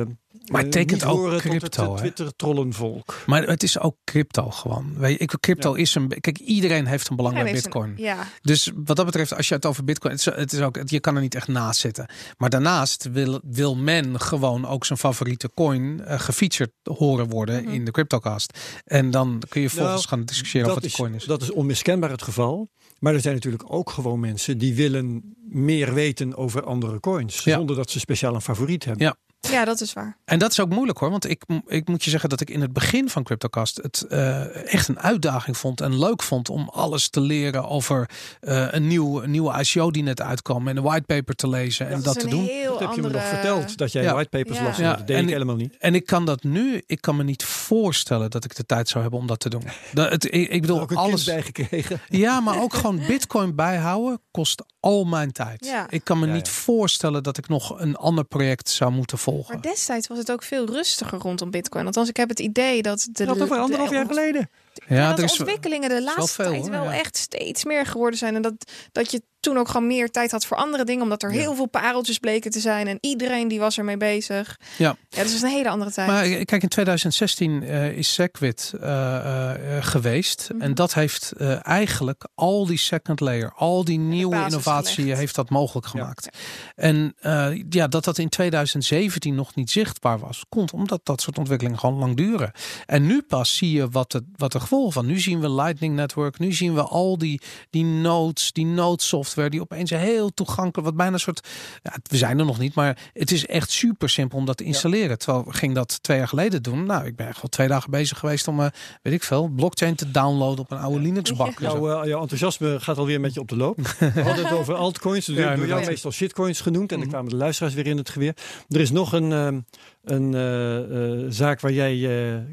Maar 0.47 0.59
eh, 0.59 0.62
het 0.62 0.73
tekent 0.73 0.91
niet 0.91 1.05
ook 1.11 1.16
horen 1.18 1.41
crypto, 1.41 1.91
het 1.91 1.99
Twitter-trollenvolk. 1.99 3.23
Maar 3.27 3.43
het 3.43 3.62
is 3.62 3.79
ook 3.79 3.97
crypto 4.05 4.51
gewoon. 4.51 4.95
Weet 4.97 5.12
je, 5.12 5.18
ik, 5.18 5.35
crypto 5.41 5.75
is 5.75 5.95
een. 5.95 6.09
Kijk, 6.20 6.39
iedereen 6.39 6.87
heeft 6.87 7.09
een 7.09 7.16
belang 7.16 7.35
bij 7.35 7.47
een- 7.47 7.53
Bitcoin. 7.53 7.95
Ja, 7.97 8.27
Dus 8.43 8.70
wat 8.85 8.97
dat 8.97 9.07
betreft, 9.07 9.37
als 9.37 9.49
je 9.49 9.55
het 9.55 9.66
over 9.66 9.85
Bitcoin. 9.85 10.12
Het 10.12 10.27
is, 10.27 10.35
het 10.35 10.53
is 10.53 10.61
ook, 10.61 10.79
je 10.85 11.01
kan 11.01 11.14
er 11.14 11.20
niet 11.20 11.35
echt 11.35 11.49
naast 11.49 11.81
zitten. 11.81 12.07
Maar 12.37 12.51
daarnaast 12.51 13.09
wil, 13.12 13.41
wil 13.45 13.77
men 13.77 14.20
gewoon 14.20 14.66
ook 14.66 14.85
zijn 14.85 14.99
favoriete 14.99 15.51
coin 15.55 16.05
eh, 16.05 16.18
gefeatured 16.20 16.73
horen 16.83 17.29
worden 17.29 17.62
Mhm. 17.64 17.73
in 17.73 17.85
de 17.85 17.91
Cryptocast. 17.91 18.59
En 18.85 19.11
dan 19.11 19.43
kun 19.49 19.61
je 19.61 19.68
volgens 19.70 19.95
Nou, 19.97 20.09
gaan 20.09 20.25
discussiëren 20.25 20.68
over 20.70 20.83
Dat 20.83 20.91
wat 20.91 20.99
die 20.99 21.07
is, 21.07 21.11
coin 21.11 21.20
is. 21.23 21.29
dat 21.29 21.43
is 21.43 21.51
onmiskenbaar 21.53 22.11
het 22.11 22.23
geval. 22.23 22.68
Maar 23.03 23.15
er 23.15 23.21
zijn 23.21 23.35
natuurlijk 23.35 23.65
ook 23.67 23.91
gewoon 23.91 24.21
mensen 24.21 24.59
die 24.59 24.75
willen 24.75 25.35
meer 25.49 25.95
weten 25.95 26.37
over 26.37 26.65
andere 26.65 27.01
coins. 27.01 27.45
Ja. 27.45 27.57
Zonder 27.57 27.77
dat 27.77 27.91
ze 27.91 27.99
speciaal 27.99 28.35
een 28.35 28.41
favoriet 28.41 28.85
hebben. 28.85 29.07
Ja. 29.07 29.17
Ja, 29.51 29.64
dat 29.64 29.80
is 29.80 29.93
waar. 29.93 30.16
En 30.24 30.38
dat 30.38 30.51
is 30.51 30.61
ook 30.61 30.68
moeilijk 30.68 30.99
hoor. 30.99 31.11
Want 31.11 31.28
ik, 31.28 31.43
ik 31.66 31.88
moet 31.88 32.05
je 32.05 32.11
zeggen 32.11 32.28
dat 32.28 32.40
ik 32.40 32.51
in 32.51 32.61
het 32.61 32.72
begin 32.72 33.09
van 33.09 33.22
CryptoCast 33.22 33.76
het 33.82 34.03
eh, 34.09 34.72
echt 34.74 34.88
een 34.88 35.01
uitdaging 35.01 35.57
vond. 35.57 35.80
En 35.80 35.99
leuk 35.99 36.22
vond 36.22 36.49
om 36.49 36.68
alles 36.68 37.09
te 37.09 37.20
leren 37.20 37.68
over 37.68 38.11
eh, 38.40 38.66
een, 38.72 38.86
nieuw, 38.86 39.22
een 39.22 39.30
nieuwe 39.30 39.59
ICO 39.61 39.90
die 39.90 40.03
net 40.03 40.20
uitkwam. 40.20 40.68
En 40.68 40.76
een 40.76 40.82
whitepaper 40.82 41.34
te 41.34 41.49
lezen 41.49 41.88
en 41.88 42.03
Dat 42.03 42.20
te 42.20 42.28
doen. 42.28 42.51
Dat 42.64 42.78
heb 42.80 42.93
je 42.95 43.03
me 43.03 43.09
nog 43.09 43.24
verteld, 43.24 43.76
dat 43.78 43.93
jij 43.93 44.03
Ja. 44.03 44.14
whitepapers 44.14 44.59
Ja. 44.59 44.64
las. 44.64 44.76
Ja, 44.76 44.95
Dat 44.97 45.07
deed 45.07 45.16
en 45.16 45.22
ik 45.24 45.28
helemaal 45.30 45.57
niet. 45.57 45.76
En 45.78 45.95
ik 45.95 46.07
kan 46.07 46.24
dat 46.26 46.43
nu, 46.43 46.82
ik 46.86 47.01
kan 47.01 47.16
me 47.16 47.22
niet 47.24 47.45
voorstellen 47.45 48.30
dat 48.30 48.45
ik 48.45 48.57
de 48.57 48.66
tijd 48.66 48.88
zou 48.88 49.03
hebben 49.03 49.20
om 49.20 49.26
dat 49.26 49.40
te 49.40 49.49
doen. 49.49 49.62
Dat, 49.93 50.11
het, 50.11 50.24
ik, 50.24 50.49
ik 50.51 50.61
bedoel, 50.61 50.80
ook 50.80 50.90
een 50.90 50.97
alles. 50.97 51.24
bijgekregen. 51.24 52.01
Ja, 52.09 52.40
maar 52.40 52.61
ook 52.62 52.74
gewoon 52.74 53.01
Bitcoin 53.07 53.55
bijhouden 53.55 54.20
kost 54.30 54.64
al 54.80 55.05
mijn 55.05 55.32
tijd. 55.32 55.64
Ja. 55.66 55.86
Ik 55.90 56.05
kan 56.05 56.18
me 56.18 56.26
Ja, 56.26 56.32
niet 56.32 56.47
ja. 56.47 56.53
voorstellen 56.53 57.22
dat 57.22 57.38
ik 57.38 57.49
nog 57.49 57.80
een 57.80 57.97
ander 57.97 58.24
project 58.24 58.68
zou 58.70 58.93
moeten 58.93 59.18
volgen. 59.18 59.30
Maar 59.49 59.61
destijds 59.61 60.07
was 60.07 60.18
het 60.18 60.33
ook 60.33 60.43
veel 60.43 60.66
rustiger 60.66 61.18
rondom 61.18 61.51
Bitcoin. 61.51 61.87
Althans, 61.87 62.09
ik 62.09 62.16
heb 62.16 62.28
het 62.28 62.41
idee 62.41 62.83
dat 62.83 63.09
de, 63.12 63.24
Dat 63.24 63.41
over 63.41 63.57
anderhalf 63.59 63.89
de- 63.91 63.95
jaar 63.95 64.07
geleden. 64.07 64.51
Ja, 64.89 65.09
dat 65.11 65.18
er 65.18 65.26
de 65.26 65.33
ontwikkelingen 65.33 65.89
de 65.89 66.03
laatste 66.03 66.43
veel, 66.43 66.51
tijd 66.51 66.68
wel 66.68 66.85
ja. 66.85 66.95
echt 66.99 67.16
steeds 67.16 67.64
meer 67.64 67.87
geworden 67.87 68.18
zijn. 68.18 68.35
En 68.35 68.43
dat, 68.43 68.55
dat 68.93 69.11
je 69.11 69.22
toen 69.43 69.57
ook 69.59 69.68
gewoon 69.68 69.86
meer 69.86 70.11
tijd 70.11 70.30
had 70.30 70.47
voor 70.47 70.57
andere 70.57 70.84
dingen. 70.84 71.03
Omdat 71.03 71.22
er 71.22 71.32
Ja. 71.32 71.40
heel 71.40 71.55
veel 71.55 71.66
pareltjes 71.68 72.18
bleken 72.18 72.51
te 72.51 72.61
zijn. 72.61 72.86
En 72.86 72.99
iedereen 73.01 73.49
die 73.49 73.59
was 73.61 73.78
ermee 73.78 73.97
bezig. 73.97 74.59
Ja. 74.78 74.97
Ja, 75.09 75.22
dat 75.22 75.32
is 75.32 75.43
een 75.43 75.49
hele 75.49 75.68
andere 75.68 75.90
tijd. 75.90 76.09
Maar 76.09 76.24
eh, 76.24 76.45
kijk, 76.45 76.62
in 76.62 76.68
2016 76.68 77.62
eh, 77.62 77.97
is 77.97 78.12
Segwit 78.14 78.72
eh, 78.80 79.53
geweest. 79.80 80.49
Mhm. 80.53 80.62
En 80.62 80.74
dat 80.74 80.95
heeft 80.95 81.32
eh, 81.32 81.66
eigenlijk 81.66 82.28
al 82.34 82.66
die 82.66 82.78
second 82.78 83.20
layer, 83.20 83.53
al 83.57 83.84
die 83.84 83.99
nieuwe 83.99 84.45
innovatie 84.45 84.95
gelegd. 85.03 85.18
heeft 85.18 85.34
dat 85.34 85.51
mogelijk 85.51 85.86
gemaakt. 85.86 86.28
En 86.74 87.14
eh, 87.20 87.49
ja, 87.70 87.86
dat 87.88 88.05
dat 88.05 88.18
in 88.18 88.28
2017 88.28 89.34
nog 89.34 89.55
niet 89.55 89.70
zichtbaar 89.70 90.18
was, 90.18 90.45
komt 90.49 90.72
omdat 90.72 91.01
dat 91.05 91.20
soort 91.20 91.38
ontwikkelingen 91.38 91.78
gewoon 91.78 91.99
lang 91.99 92.16
duren. 92.16 92.53
En 92.86 93.07
nu 93.07 93.22
pas 93.22 93.57
zie 93.57 93.72
je 93.72 93.88
wat 93.88 94.11
de, 94.12 94.24
wat 94.36 94.53
de 94.53 94.61
gevolgen 94.61 94.93
van. 94.93 95.07
Nu 95.07 95.20
zien 95.20 95.40
we 95.40 95.51
Lightning 95.51 95.95
Network, 95.95 96.38
nu 96.38 96.53
zien 96.53 96.74
we 96.74 96.82
al 96.82 97.18
die, 97.18 97.40
die 97.70 97.84
nodes, 97.84 98.53
die 98.53 98.66
node 98.66 99.03
software, 99.33 99.51
die 99.51 99.61
opeens 99.61 99.91
heel 99.91 100.30
toegankelijk, 100.35 100.87
wat 100.89 100.97
bijna 100.97 101.12
een 101.12 101.20
soort, 101.20 101.49
ja, 101.83 101.93
we 102.03 102.16
zijn 102.16 102.39
er 102.39 102.45
nog 102.45 102.59
niet, 102.59 102.74
maar 102.74 102.99
het 103.12 103.30
is 103.30 103.47
echt 103.47 103.70
super 103.70 104.09
simpel 104.09 104.39
om 104.39 104.45
dat 104.47 104.57
te 104.57 104.64
installeren. 104.64 105.18
Terwijl 105.18 105.45
we 105.45 105.53
ging 105.53 105.74
dat 105.74 106.03
twee 106.03 106.18
jaar 106.18 106.28
geleden 106.28 106.62
doen. 106.62 106.85
Nou, 106.87 107.07
ik 107.07 107.16
ben 107.16 107.26
echt 107.28 107.37
wel 107.43 107.51
twee 107.51 107.68
dagen 107.68 107.91
bezig 107.91 108.18
geweest 108.18 108.49
om, 108.49 108.61
eh, 108.61 108.66
weet 109.03 109.14
ik 109.14 109.22
veel, 109.22 109.49
blockchain 109.49 109.95
te 109.95 110.11
downloaden 110.11 110.59
op 110.64 110.70
een 110.70 110.78
oude 110.78 111.01
Linux 111.01 111.33
bak. 111.37 111.59
Jouw, 111.61 112.01
eh, 112.03 112.09
jouw 112.09 112.20
enthousiasme 112.20 112.80
gaat 112.80 112.99
alweer 112.99 113.20
met 113.20 113.35
je 113.35 113.41
op 113.41 113.49
de 113.49 113.57
loop. 113.57 113.76
We 114.14 114.22
hadden 114.22 114.45
het 114.45 114.53
over 114.55 114.74
altcoins. 114.74 115.26
Door, 115.26 115.37
Ja, 115.37 115.41
door 115.43 115.51
jou 115.57 115.62
inderdaad. 115.62 115.89
meestal 115.89 116.11
shitcoins 116.12 116.61
genoemd. 116.61 116.91
En 116.93 116.97
dan 116.97 117.07
Mhm. 117.07 117.09
kwamen 117.09 117.30
de 117.30 117.37
luisteraars 117.37 117.74
weer 117.74 117.87
in 117.87 117.97
het 117.97 118.11
geweer. 118.11 118.35
Er 118.68 118.80
is 118.80 118.91
nog 118.91 119.12
een, 119.12 119.33
ehm, 119.33 119.61
een 120.05 120.35
eh, 120.35 121.23
eh, 121.23 121.27
zaak 121.29 121.61
waar 121.61 121.73
jij 121.73 121.93
eh, 121.93 122.35
eh, 122.35 122.45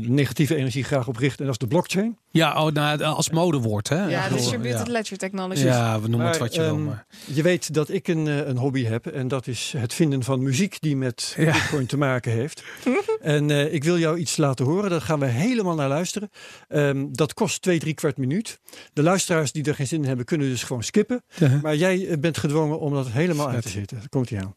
negatieve 0.00 0.54
energie 0.56 0.84
graag 0.84 1.08
op 1.08 1.16
richt. 1.16 1.38
En 1.38 1.44
dat 1.44 1.52
is 1.52 1.58
de 1.60 1.66
blockchain. 1.66 2.18
Ja, 2.30 2.64
oh, 2.64 2.72
nou, 2.72 3.02
als 3.02 3.30
modewoord, 3.30 3.88
hè? 3.88 4.06
ja, 4.06 4.28
distributed 4.28 4.86
ja. 4.86 4.92
ledger 4.92 5.16
technology. 5.18 5.64
Ja, 5.64 6.00
we 6.00 6.08
noemen 6.08 6.28
het 6.28 6.38
wat 6.38 6.54
je 6.54 6.60
wil. 6.60 6.70
ehm, 6.70 6.84
Maar. 6.84 7.06
Je 7.24 7.42
weet 7.42 7.74
dat 7.74 7.88
ik 7.88 8.08
een, 8.08 8.26
eh, 8.28 8.46
een 8.46 8.56
hobby 8.56 8.84
heb. 8.84 9.06
En 9.06 9.28
dat 9.28 9.46
is 9.46 9.74
het 9.76 9.94
vinden 9.94 10.22
van 10.22 10.42
muziek 10.42 10.80
die 10.80 10.96
met 10.96 11.34
Ja. 11.36 11.52
bitcoin 11.52 11.86
te 11.86 11.96
maken 11.96 12.32
heeft. 12.32 12.62
en 13.20 13.50
eh, 13.50 13.72
ik 13.74 13.84
wil 13.84 13.98
jou 13.98 14.18
iets 14.18 14.36
laten 14.36 14.64
horen. 14.64 14.90
Daar 14.90 15.00
gaan 15.00 15.18
we 15.20 15.26
helemaal 15.26 15.74
naar 15.74 15.88
luisteren. 15.88 16.30
Ehm, 16.68 17.06
dat 17.12 17.34
kost 17.34 17.62
twee, 17.62 17.78
drie 17.78 17.94
kwart 17.94 18.16
minuut. 18.16 18.60
De 18.92 19.02
luisteraars 19.02 19.52
die 19.52 19.64
er 19.64 19.74
geen 19.74 19.86
zin 19.86 20.00
in 20.02 20.06
hebben, 20.08 20.24
kunnen 20.24 20.48
dus 20.48 20.62
gewoon 20.62 20.82
skippen. 20.82 21.22
Maar 21.62 21.76
jij 21.76 22.16
bent 22.20 22.38
gedwongen 22.38 22.78
om 22.80 22.92
dat 22.94 23.08
helemaal 23.08 23.48
uit 23.48 23.62
te 23.62 23.68
zitten. 23.68 23.98
Daar 23.98 24.08
komt 24.08 24.30
hij 24.30 24.40
aan. 24.40 24.54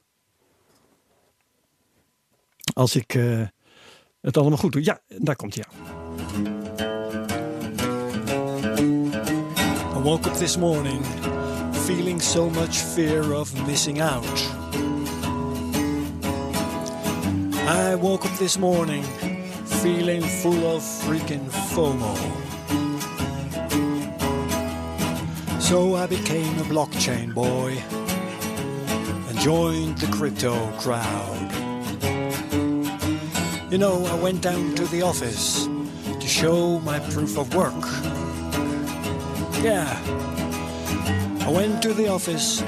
Als 2.73 2.95
ik 2.95 3.13
eh, 3.13 3.41
het 4.21 4.37
allemaal 4.37 4.57
goed 4.57 4.71
doe. 4.71 4.83
Ja, 4.83 4.99
daar 5.07 5.35
komt 5.35 5.55
hij 5.55 5.65
aan. 5.65 5.99
I 9.97 10.03
woke 10.03 10.29
up 10.29 10.35
this 10.35 10.57
morning 10.57 11.05
feeling 11.71 12.21
so 12.21 12.49
much 12.49 12.75
fear 12.75 13.39
of 13.39 13.67
missing 13.67 14.01
out. 14.01 14.49
I 17.67 17.95
woke 17.95 18.27
up 18.27 18.37
this 18.37 18.57
morning 18.57 19.03
feeling 19.65 20.23
full 20.23 20.63
of 20.63 20.83
freaking 20.83 21.49
FOMO. 21.49 22.15
So 25.59 25.95
I 25.95 26.07
became 26.07 26.59
a 26.59 26.63
blockchain 26.63 27.33
boy 27.33 27.77
and 29.29 29.39
joined 29.39 29.97
the 29.97 30.07
crypto 30.07 30.71
crowd. 30.79 31.70
You 33.71 33.77
know, 33.77 34.05
I 34.05 34.15
went 34.15 34.41
down 34.41 34.75
to 34.75 34.85
the 34.87 35.01
office 35.01 35.65
to 36.19 36.27
show 36.27 36.79
my 36.81 36.99
proof 36.99 37.37
of 37.37 37.55
work. 37.55 37.85
Yeah, 39.63 39.97
I 41.39 41.49
went 41.49 41.81
to 41.83 41.93
the 41.93 42.09
office 42.09 42.59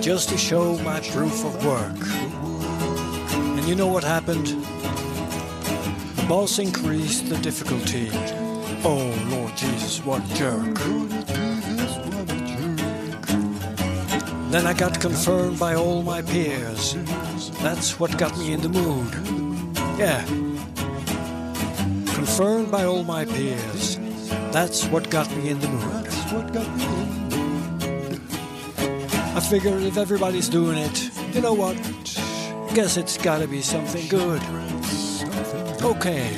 just 0.00 0.28
to 0.28 0.38
show 0.38 0.78
my 0.78 1.00
proof 1.00 1.44
of 1.44 1.66
work. 1.66 1.98
And 3.58 3.66
you 3.66 3.74
know 3.74 3.88
what 3.88 4.04
happened? 4.04 4.46
The 6.14 6.26
boss 6.28 6.60
increased 6.60 7.28
the 7.28 7.38
difficulty. 7.38 8.08
Oh, 8.84 9.12
Lord 9.30 9.56
Jesus, 9.56 10.04
what 10.04 10.22
jerk. 10.34 10.78
Then 14.52 14.68
I 14.68 14.72
got 14.72 15.00
confirmed 15.00 15.58
by 15.58 15.74
all 15.74 16.04
my 16.04 16.22
peers. 16.22 16.94
That's 17.60 17.98
what 17.98 18.16
got 18.16 18.38
me 18.38 18.52
in 18.52 18.60
the 18.60 18.68
mood. 18.68 19.37
Yeah. 19.98 20.24
Confirmed 22.14 22.70
by 22.70 22.84
all 22.84 23.02
my 23.02 23.24
peers. 23.24 23.98
That's 24.52 24.84
what 24.86 25.10
got 25.10 25.28
me 25.36 25.48
in 25.48 25.58
the 25.58 25.68
mood. 25.68 26.06
I 29.36 29.40
figured 29.40 29.82
if 29.82 29.96
everybody's 29.96 30.48
doing 30.48 30.78
it, 30.78 31.10
you 31.34 31.40
know 31.40 31.52
what? 31.52 31.76
Guess 32.74 32.96
it's 32.96 33.18
gotta 33.18 33.48
be 33.48 33.60
something 33.60 34.06
good. 34.06 34.40
Okay. 35.82 36.30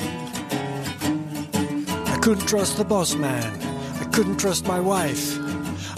I 2.07 2.17
couldn't 2.19 2.47
trust 2.47 2.77
the 2.77 2.85
boss 2.85 3.13
man. 3.13 3.61
I 3.99 4.05
couldn't 4.05 4.37
trust 4.37 4.65
my 4.65 4.79
wife. 4.79 5.37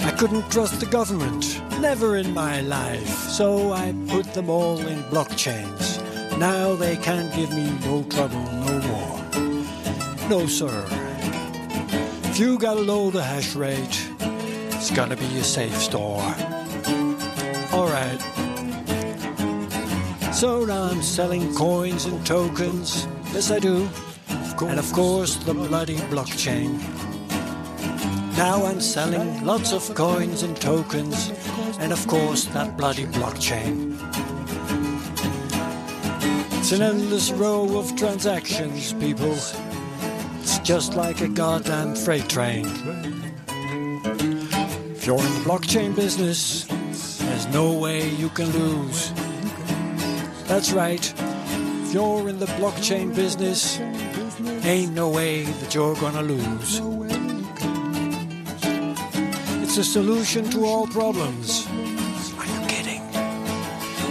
I 0.02 0.12
couldn't 0.12 0.52
trust 0.52 0.82
the 0.82 0.86
government. 0.86 1.62
Never 1.80 2.18
in 2.18 2.34
my 2.34 2.60
life. 2.60 3.08
So 3.08 3.72
I 3.72 3.96
put 4.10 4.34
them 4.34 4.50
all 4.50 4.80
in 4.80 5.02
blockchains. 5.04 5.93
Now 6.38 6.76
they 6.76 6.98
can't 6.98 7.34
give 7.34 7.52
me 7.52 7.72
no 7.86 8.04
trouble 8.04 8.42
no 8.66 8.80
more. 8.80 10.30
No, 10.30 10.48
sir. 10.48 10.86
If 12.24 12.40
you 12.40 12.58
gotta 12.58 12.82
low 12.82 13.12
the 13.12 13.22
hash 13.22 13.56
rate, 13.56 14.10
it's 14.72 14.92
gonna 14.92 15.16
be 15.16 15.38
a 15.38 15.44
safe 15.44 15.76
store. 15.76 16.22
Alright. 17.72 18.22
So 20.34 20.66
now 20.66 20.84
I'm 20.84 21.02
selling 21.02 21.54
coins 21.56 22.06
and 22.06 22.26
tokens. 22.26 23.08
Yes, 23.34 23.52
I 23.52 23.60
do. 23.60 23.88
And 24.62 24.80
of 24.80 24.92
course, 24.92 25.36
the 25.36 25.54
bloody 25.54 25.98
blockchain. 26.10 26.80
Now 28.38 28.66
I'm 28.66 28.82
selling 28.82 29.46
lots 29.46 29.74
of 29.74 29.94
coins 29.94 30.42
and 30.44 30.60
tokens, 30.60 31.32
and 31.80 31.94
of 31.94 32.06
course 32.08 32.46
that 32.46 32.76
bloody 32.78 33.06
blockchain. 33.06 33.93
An 36.74 36.82
endless 36.82 37.32
row 37.32 37.78
of 37.78 37.96
transactions, 37.96 38.94
people. 38.94 39.34
It's 40.42 40.58
just 40.64 40.96
like 40.96 41.22
a 41.22 41.28
goddamn 41.28 41.94
freight 41.96 42.28
train. 42.28 42.66
If 44.96 45.06
you're 45.06 45.20
in 45.20 45.34
the 45.36 45.44
blockchain 45.46 45.96
business, 45.96 46.66
there's 47.20 47.48
no 47.50 47.74
way 47.74 48.10
you 48.10 48.30
can 48.30 48.50
lose. 48.54 49.12
That's 50.46 50.72
right. 50.72 51.14
If 51.86 51.94
you're 51.94 52.28
in 52.28 52.40
the 52.40 52.48
blockchain 52.58 53.14
business, 53.14 53.80
ain't 54.66 54.94
no 54.94 55.10
way 55.10 55.44
that 55.44 55.76
you're 55.76 55.96
gonna 55.98 56.24
lose. 56.24 56.82
It's 59.62 59.78
a 59.78 59.84
solution 59.84 60.50
to 60.50 60.66
all 60.66 60.88
problems. 60.88 61.68
Are 62.40 62.48
you 62.48 62.66
kidding? 62.68 63.04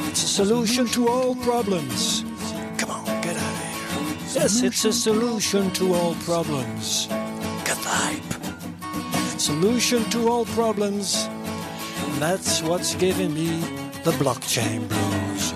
It's 0.08 0.22
a 0.22 0.28
solution 0.28 0.86
to 0.94 1.08
all 1.08 1.34
problems. 1.34 2.11
Yes, 4.34 4.62
it's 4.62 4.84
a 4.84 4.92
solution 4.92 5.70
to 5.72 5.94
all 5.94 6.14
problems. 6.24 7.06
Get 7.64 7.76
the 7.82 7.88
hype. 7.88 9.40
Solution 9.40 10.04
to 10.10 10.28
all 10.28 10.44
problems. 10.46 11.28
And 12.06 12.22
that's 12.22 12.62
what's 12.62 12.94
giving 12.94 13.34
me 13.34 13.60
the 14.04 14.12
blockchain 14.12 14.88
blues. 14.88 15.52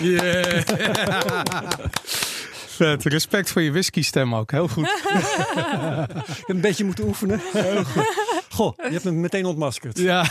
Yeah. 0.00 0.62
Vet. 2.80 3.04
Respect 3.04 3.50
voor 3.50 3.62
je 3.62 3.70
whisky 3.70 4.02
stem 4.02 4.34
ook. 4.34 4.50
Heel 4.50 4.68
goed. 4.68 4.84
Ik 4.84 5.02
heb 6.06 6.24
een 6.46 6.60
beetje 6.60 6.84
moeten 6.84 7.04
oefenen. 7.04 7.40
Goh, 8.52 8.72
je 8.76 8.90
hebt 8.90 9.04
hem 9.04 9.20
meteen 9.20 9.44
ontmaskerd. 9.44 9.98
Ja, 9.98 10.22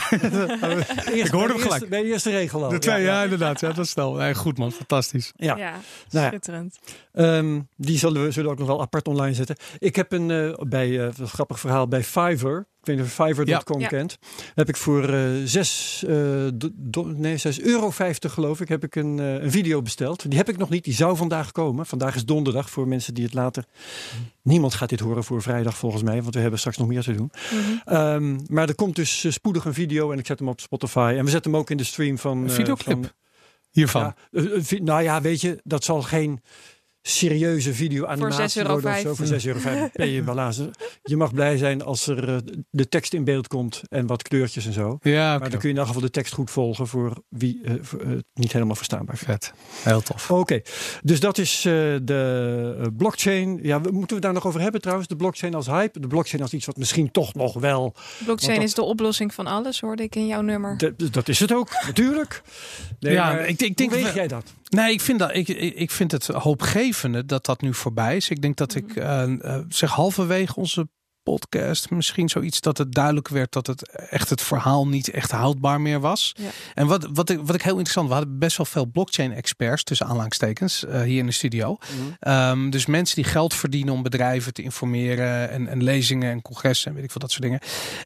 Ik 1.12 1.26
hoorde 1.28 1.52
hem 1.52 1.62
gelijk. 1.62 1.88
Bij 1.88 2.02
de 2.02 2.08
eerste 2.08 2.30
regel 2.30 2.64
al. 2.64 2.70
de 2.70 2.78
twee, 2.78 2.94
Ja, 2.94 3.00
ja, 3.06 3.16
ja. 3.16 3.22
inderdaad. 3.22 3.60
Ja, 3.60 3.68
dat 3.72 3.84
is 3.84 3.90
snel. 3.90 4.14
Nee, 4.14 4.34
goed 4.34 4.58
man, 4.58 4.72
fantastisch. 4.72 5.32
Ja. 5.36 5.56
Ja, 5.56 5.70
Nou 6.10 6.24
ja. 6.24 6.28
schitterend. 6.28 6.78
Ehm, 7.12 7.60
die 7.76 7.98
zullen 7.98 8.22
we 8.24 8.30
zullen 8.30 8.50
ook 8.50 8.58
nog 8.58 8.66
wel 8.66 8.80
apart 8.80 9.08
online 9.08 9.34
zetten. 9.34 9.56
Ik 9.78 9.96
heb 9.96 10.12
een 10.12 10.30
eh, 10.30 10.52
bij 10.68 10.86
eh, 11.00 11.08
een 11.18 11.28
grappig 11.28 11.60
verhaal 11.60 11.88
bij 11.88 12.02
Fiverr. 12.04 12.66
Ik 12.80 12.86
weet 12.86 12.96
niet 12.96 13.04
of 13.04 13.16
je 13.16 13.22
Fiverr.com 13.24 13.80
Ja. 13.80 13.88
kent. 13.88 14.18
Heb 14.54 14.68
ik 14.68 14.76
voor 14.76 15.08
eh 15.08 15.30
6, 15.44 16.04
nee, 17.16 17.36
6 17.36 17.60
euro 17.60 17.90
50 17.90 18.32
geloof 18.32 18.60
ik, 18.60 18.68
heb 18.68 18.84
ik 18.84 18.94
een, 18.96 19.18
eh, 19.18 19.34
een 19.34 19.50
video 19.50 19.82
besteld. 19.82 20.28
Die 20.28 20.38
heb 20.38 20.48
ik 20.48 20.56
nog 20.56 20.70
niet. 20.70 20.84
Die 20.84 20.94
zou 20.94 21.16
vandaag 21.16 21.52
komen. 21.52 21.86
Vandaag 21.86 22.14
is 22.14 22.24
donderdag 22.24 22.70
voor 22.70 22.88
mensen 22.88 23.14
die 23.14 23.24
het 23.24 23.34
later. 23.34 23.64
Niemand 24.42 24.74
gaat 24.74 24.88
dit 24.88 25.00
horen 25.00 25.24
voor 25.24 25.42
vrijdag 25.42 25.76
volgens 25.76 26.02
mij, 26.02 26.22
want 26.22 26.34
we 26.34 26.40
hebben 26.40 26.58
straks 26.58 26.76
nog 26.76 26.88
meer 26.88 27.02
te 27.02 27.12
doen. 27.14 27.30
Mhm. 27.52 27.94
Ehm, 27.94 28.38
maar 28.46 28.68
er 28.68 28.74
komt 28.74 28.96
dus 28.96 29.24
eh, 29.24 29.32
spoedig 29.32 29.64
een 29.64 29.74
video 29.74 30.12
en 30.12 30.18
ik 30.18 30.26
zet 30.26 30.38
hem 30.38 30.48
op 30.48 30.60
Spotify. 30.60 31.14
En 31.18 31.24
we 31.24 31.30
zetten 31.30 31.50
hem 31.50 31.60
ook 31.60 31.70
in 31.70 31.76
de 31.76 31.84
stream 31.84 32.18
van. 32.18 32.38
Een 32.38 32.48
eh, 32.48 32.54
videoclip 32.54 32.96
van- 33.02 33.10
hiervan. 33.70 34.02
ja, 34.02 34.14
eh, 34.32 34.72
eh, 34.72 34.80
nou 34.80 35.02
ja, 35.02 35.20
weet 35.20 35.40
je, 35.40 35.60
dat 35.64 35.84
zal 35.84 36.02
geen 36.02 36.40
serieuze 37.02 37.74
video-animatie 37.74 38.62
6,05 38.62 38.66
euro. 38.66 38.80
worden 38.80 38.90
of 38.90 39.00
zo. 39.00 39.14
Voor 39.14 39.26
6,5 39.40 39.44
euro 39.46 39.88
ben 39.92 40.08
je 40.08 40.22
wel 40.24 40.40
aan. 40.40 40.54
Je 41.02 41.16
mag 41.16 41.34
blij 41.34 41.56
zijn 41.56 41.82
als 41.82 42.06
er 42.06 42.28
eh, 42.28 42.36
de 42.70 42.88
tekst 42.88 43.14
in 43.14 43.24
beeld 43.24 43.48
komt 43.48 43.82
en 43.88 44.06
wat 44.06 44.22
kleurtjes 44.22 44.66
en 44.66 44.72
zo. 44.72 44.98
Ja. 45.02 45.38
Maar 45.38 45.50
dan 45.50 45.58
kun 45.58 45.68
je 45.68 45.74
in 45.74 45.76
elk 45.76 45.86
geval 45.86 46.02
de 46.02 46.10
tekst 46.10 46.32
goed 46.34 46.50
volgen 46.50 46.86
voor 46.86 47.22
wie 47.28 47.60
eh, 47.64 47.74
voor, 47.80 48.00
eh, 48.00 48.08
het 48.08 48.24
niet 48.34 48.52
helemaal 48.52 48.74
verstaanbaar 48.76 49.16
vindt. 49.16 49.44
Vet. 49.44 49.52
Heel 49.84 50.00
tof. 50.02 50.30
Oké, 50.30 50.60
dus 51.02 51.20
dat 51.20 51.38
is 51.38 51.56
eh, 51.64 51.72
de 52.02 52.92
blockchain. 52.96 53.58
Ja, 53.62 53.80
we, 53.80 53.90
moeten 53.90 54.16
we 54.16 54.22
daar 54.22 54.32
nog 54.32 54.46
over 54.46 54.60
hebben 54.60 54.80
trouwens? 54.80 55.08
De 55.08 55.16
blockchain 55.16 55.54
als 55.54 55.66
hype. 55.66 56.00
De 56.00 56.06
blockchain 56.06 56.42
als 56.42 56.52
iets 56.52 56.66
wat 56.66 56.76
misschien 56.76 57.10
toch 57.10 57.34
nog 57.34 57.52
wel. 57.54 57.94
Blockchain 58.24 58.54
dat- 58.54 58.64
is 58.64 58.74
de 58.74 58.82
oplossing 58.82 59.34
van 59.34 59.46
alles, 59.46 59.80
hoorde 59.80 60.02
ik 60.02 60.14
in 60.16 60.26
jouw 60.26 60.40
nummer. 60.40 60.76
de- 60.76 60.94
dat 61.10 61.28
is 61.28 61.40
het 61.40 61.52
ook, 61.52 61.70
natuurlijk. 61.86 62.42
Nee, 63.00 63.12
Ja, 63.12 63.24
maar 63.32 63.40
ik- 63.48 63.60
ik 63.60 63.76
denk 63.76 63.90
hoe 63.90 63.98
weet 64.02 64.08
we- 64.08 64.18
jij 64.18 64.28
dat? 64.28 64.52
Nee, 64.70 64.92
ik 64.92 65.00
vind, 65.00 65.18
dat, 65.18 65.34
ik, 65.34 65.48
ik 65.48 65.90
vind 65.90 66.12
het 66.12 66.26
hoopgevende 66.26 67.26
dat 67.26 67.44
dat 67.44 67.60
nu 67.60 67.74
voorbij 67.74 68.16
is. 68.16 68.30
Ik 68.30 68.42
denk 68.42 68.56
dat 68.56 68.74
ik 68.74 68.96
eh, 68.96 69.24
zeg 69.68 69.90
halverwege 69.90 70.56
onze 70.56 70.88
podcast 71.22 71.90
misschien 71.90 72.28
zoiets 72.28 72.60
dat 72.60 72.78
het 72.78 72.92
duidelijk 72.92 73.28
werd 73.28 73.52
dat 73.52 73.66
het 73.66 73.88
echt 73.88 74.30
het 74.30 74.42
verhaal 74.42 74.88
niet 74.88 75.10
echt 75.10 75.30
houdbaar 75.30 75.80
meer 75.80 76.00
was. 76.00 76.32
Ja. 76.36 76.48
En 76.74 76.86
wat, 76.86 77.08
wat, 77.12 77.30
ik, 77.30 77.38
wat 77.42 77.54
ik 77.54 77.62
heel 77.62 77.72
interessant, 77.72 78.08
we 78.08 78.14
hadden 78.14 78.38
best 78.38 78.56
wel 78.56 78.66
veel 78.66 78.86
blockchain 78.86 79.32
experts 79.32 79.82
tussen 79.82 80.06
aanhalingstekens 80.06 80.84
eh, 80.84 81.00
hier 81.00 81.18
in 81.18 81.26
de 81.26 81.32
studio. 81.32 81.76
Ehm, 82.20 82.70
dus 82.70 82.86
mensen 82.86 83.16
die 83.16 83.24
geld 83.24 83.54
verdienen 83.54 83.94
om 83.94 84.02
bedrijven 84.02 84.52
te 84.52 84.62
informeren 84.62 85.50
en, 85.50 85.68
en 85.68 85.82
lezingen 85.82 86.30
en 86.30 86.42
congressen 86.42 86.88
en 86.88 86.94
weet 86.94 87.04
ik 87.04 87.10
veel 87.10 87.20
dat 87.20 87.30
soort 87.30 87.42
dingen. 87.42 87.60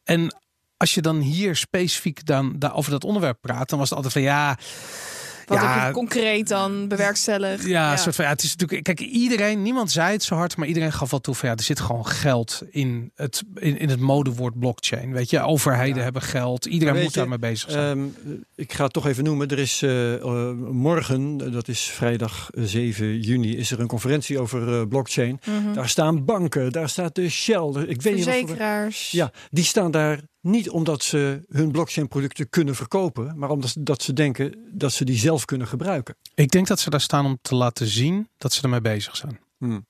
En 0.04 0.36
als 0.76 0.94
je 0.94 1.02
dan 1.02 1.20
hier 1.20 1.56
specifiek 1.56 2.26
dan, 2.26 2.58
daar 2.58 2.74
over 2.74 2.90
dat 2.90 3.04
onderwerp 3.04 3.38
praat, 3.40 3.68
dan 3.68 3.78
was 3.78 3.88
het 3.88 3.96
altijd 3.96 4.12
van 4.12 4.22
ja. 4.22 4.58
Wat 5.46 5.58
ja, 5.58 5.78
heb 5.78 5.86
je 5.86 5.92
concreet 5.92 6.48
dan 6.48 6.88
bewerkstelligd? 6.88 7.66
ja, 7.66 7.92
een 7.92 7.98
soort 7.98 8.14
van, 8.14 8.24
ja, 8.24 8.30
het 8.30 8.42
is 8.42 8.50
natuurlijk, 8.56 8.82
kijk, 8.82 9.00
iedereen, 9.00 9.62
niemand 9.62 9.90
zei 9.90 10.12
het 10.12 10.22
zo 10.22 10.34
hard, 10.34 10.56
maar 10.56 10.68
iedereen 10.68 10.92
gaf 10.92 11.10
wel 11.10 11.20
toe 11.20 11.34
van, 11.34 11.48
ja, 11.48 11.54
er 11.54 11.62
zit 11.62 11.80
gewoon 11.80 12.06
geld 12.06 12.62
in 12.70 13.10
het, 13.14 13.42
in, 13.54 13.78
in 13.78 13.88
het 13.88 14.00
modewoord 14.00 14.58
blockchain. 14.58 15.12
Weet 15.12 15.30
je, 15.30 15.40
overheden 15.40 15.96
Ja. 15.96 16.02
hebben 16.02 16.22
geld, 16.22 16.64
iedereen 16.66 17.02
moet 17.02 17.14
daarmee 17.14 17.38
bezig 17.38 17.70
zijn. 17.70 17.98
Ehm, 17.98 18.34
ik 18.54 18.72
ga 18.72 18.84
het 18.84 18.92
toch 18.92 19.06
even 19.06 19.24
noemen. 19.24 19.48
Er 19.48 19.58
is 19.58 19.82
eh, 19.82 20.14
eh, 20.14 20.52
morgen, 20.70 21.52
dat 21.52 21.68
is 21.68 21.80
vrijdag 21.80 22.48
eh, 22.50 22.64
7 22.64 23.20
juni, 23.20 23.56
is 23.56 23.70
er 23.70 23.80
een 23.80 23.86
conferentie 23.86 24.38
over 24.38 24.80
eh, 24.80 24.86
blockchain. 24.88 25.40
Mhm. 25.46 25.72
Daar 25.72 25.88
staan 25.88 26.24
banken, 26.24 26.72
daar 26.72 26.88
staat 26.88 27.14
de 27.14 27.28
Shell. 27.30 27.68
Ik 27.86 28.02
weet 28.02 28.14
niet 28.14 28.26
of 28.26 28.32
Verzekeraars. 28.32 29.10
ja, 29.10 29.32
die 29.50 29.64
staan 29.64 29.90
daar 29.90 30.20
niet 30.44 30.70
omdat 30.70 31.02
ze 31.02 31.44
hun 31.48 31.70
blockchain 31.70 32.08
producten 32.08 32.48
kunnen 32.48 32.74
verkopen, 32.74 33.38
maar 33.38 33.50
omdat 33.50 33.70
ze, 33.70 33.82
dat 33.82 34.02
ze 34.02 34.12
denken 34.12 34.68
dat 34.72 34.92
ze 34.92 35.04
die 35.04 35.18
zelf 35.18 35.44
kunnen 35.44 35.66
gebruiken. 35.66 36.16
Ik 36.34 36.50
denk 36.50 36.66
dat 36.66 36.80
ze 36.80 36.90
daar 36.90 37.00
staan 37.00 37.26
om 37.26 37.38
te 37.42 37.54
laten 37.54 37.86
zien 37.86 38.28
dat 38.36 38.52
ze 38.52 38.62
ermee 38.62 38.80
bezig 38.80 39.16
zijn. 39.16 39.40
Hmm. 39.58 39.86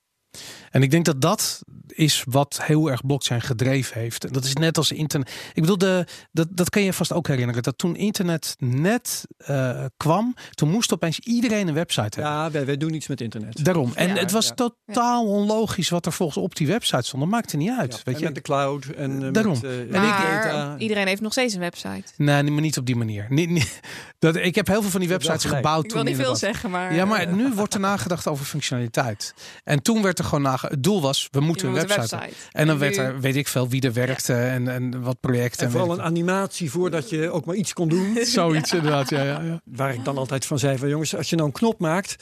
En 0.75 0.83
ik 0.83 0.91
denk 0.91 1.05
dat 1.05 1.20
dat 1.20 1.62
is 1.87 2.25
wat 2.29 2.61
heel 2.62 2.91
erg 2.91 3.07
blockchain 3.07 3.41
gedreven 3.41 4.01
heeft. 4.01 4.25
En 4.25 4.33
dat 4.33 4.45
is 4.45 4.53
net 4.55 4.77
als 4.77 4.93
internet. 4.93 5.31
Ik 5.53 5.61
bedoel, 5.62 5.79
de, 5.79 6.07
dat, 6.33 6.47
dat 6.51 6.70
kan 6.70 6.83
je 6.83 6.93
vast 6.93 7.12
ook 7.12 7.27
herinneren. 7.29 7.62
Dat 7.62 7.79
toen 7.79 7.97
internet 7.97 8.57
net 8.59 9.27
uh, 9.51 9.85
kwam, 9.97 10.35
toen 10.51 10.70
moest 10.70 10.93
opeens 10.93 11.18
iedereen 11.18 11.68
een 11.68 11.75
website 11.75 12.20
hebben. 12.20 12.25
Ja, 12.25 12.51
wij, 12.51 12.66
wij 12.66 12.77
doen 12.77 12.95
iets 12.95 13.07
met 13.07 13.20
internet. 13.20 13.64
Daarom. 13.64 13.93
En 13.95 14.09
Ja. 14.09 14.14
het 14.14 14.31
was 14.31 14.47
Ja. 14.47 14.55
totaal 14.55 15.27
onlogisch 15.27 15.89
wat 15.89 16.07
er 16.07 16.12
volgens 16.12 16.45
op 16.45 16.57
die 16.57 16.66
website 16.66 17.03
stond. 17.03 17.22
Dat 17.22 17.33
maakte 17.33 17.57
niet 17.57 17.70
uit. 17.79 17.93
Ja, 17.93 17.99
weet 18.05 18.14
en 18.14 18.20
je? 18.20 18.27
met 18.27 18.35
de 18.35 18.41
cloud 18.41 18.85
en 18.85 19.22
eh, 19.27 19.33
Daarom. 19.33 19.53
Met, 19.53 19.64
eh, 19.64 19.79
En 19.79 19.85
ik- 19.85 19.91
Maar 19.91 20.43
data. 20.45 20.77
iedereen 20.79 21.07
heeft 21.07 21.20
nog 21.20 21.33
steeds 21.33 21.55
een 21.55 21.61
website. 21.61 22.12
Nee, 22.16 22.43
maar 22.43 22.62
niet 22.62 22.79
op 22.79 22.87
die 22.87 22.97
manier. 22.97 23.27
Niet, 23.29 23.51
niet, 23.51 23.81
dat, 24.18 24.37
ik 24.37 24.55
heb 24.55 24.66
heel 24.66 24.81
veel 24.83 24.91
van 24.91 25.01
die 25.01 25.09
websites 25.09 25.45
gebouwd 25.45 25.85
Ik 25.85 25.93
wil 25.93 26.03
niet 26.03 26.16
veel 26.16 26.37
zeggen, 26.37 26.70
maar... 26.70 26.95
Ja, 26.95 27.05
maar 27.05 27.20
eh, 27.20 27.33
nu 27.33 27.53
wordt 27.55 27.75
er 27.75 27.81
nagedacht 27.81 28.27
over 28.29 28.45
functionaliteit. 28.45 29.35
En 29.64 29.83
toen 29.83 30.03
werd 30.03 30.18
er 30.18 30.25
gewoon 30.25 30.43
Het 30.71 30.83
doel 30.83 31.01
was, 31.01 31.29
we 31.31 31.41
moeten 31.41 31.69
een 31.69 31.75
website. 31.75 32.19
En 32.53 32.67
dan 32.67 32.79
werd 32.79 32.97
er, 32.97 33.21
weet 33.21 33.37
ik 33.37 33.49
veel, 33.49 33.69
wie 33.69 33.83
er 33.83 33.93
werkte 33.93 34.35
en, 34.35 34.69
en 34.69 35.03
wat 35.03 35.21
projecten. 35.21 35.67
En 35.67 35.71
vooral 35.73 35.93
een 35.93 36.03
animatie 36.03 36.71
voordat 36.71 37.11
je 37.11 37.31
ook 37.31 37.45
maar 37.45 37.55
iets 37.57 37.73
kon 37.73 37.89
doen. 37.89 38.19
Zoiets 38.25 38.73
inderdaad, 38.73 39.11
ja, 39.11 39.23
ja, 39.23 39.41
ja. 39.41 39.61
Waar 39.65 39.95
ik 39.95 40.05
dan 40.05 40.19
altijd 40.19 40.47
van 40.47 40.59
zei 40.59 40.79
van 40.79 40.89
jongens, 40.89 41.17
als 41.17 41.31
je 41.31 41.37
nou 41.37 41.49
een 41.49 41.55
knop 41.55 41.79
maakt, 41.81 42.17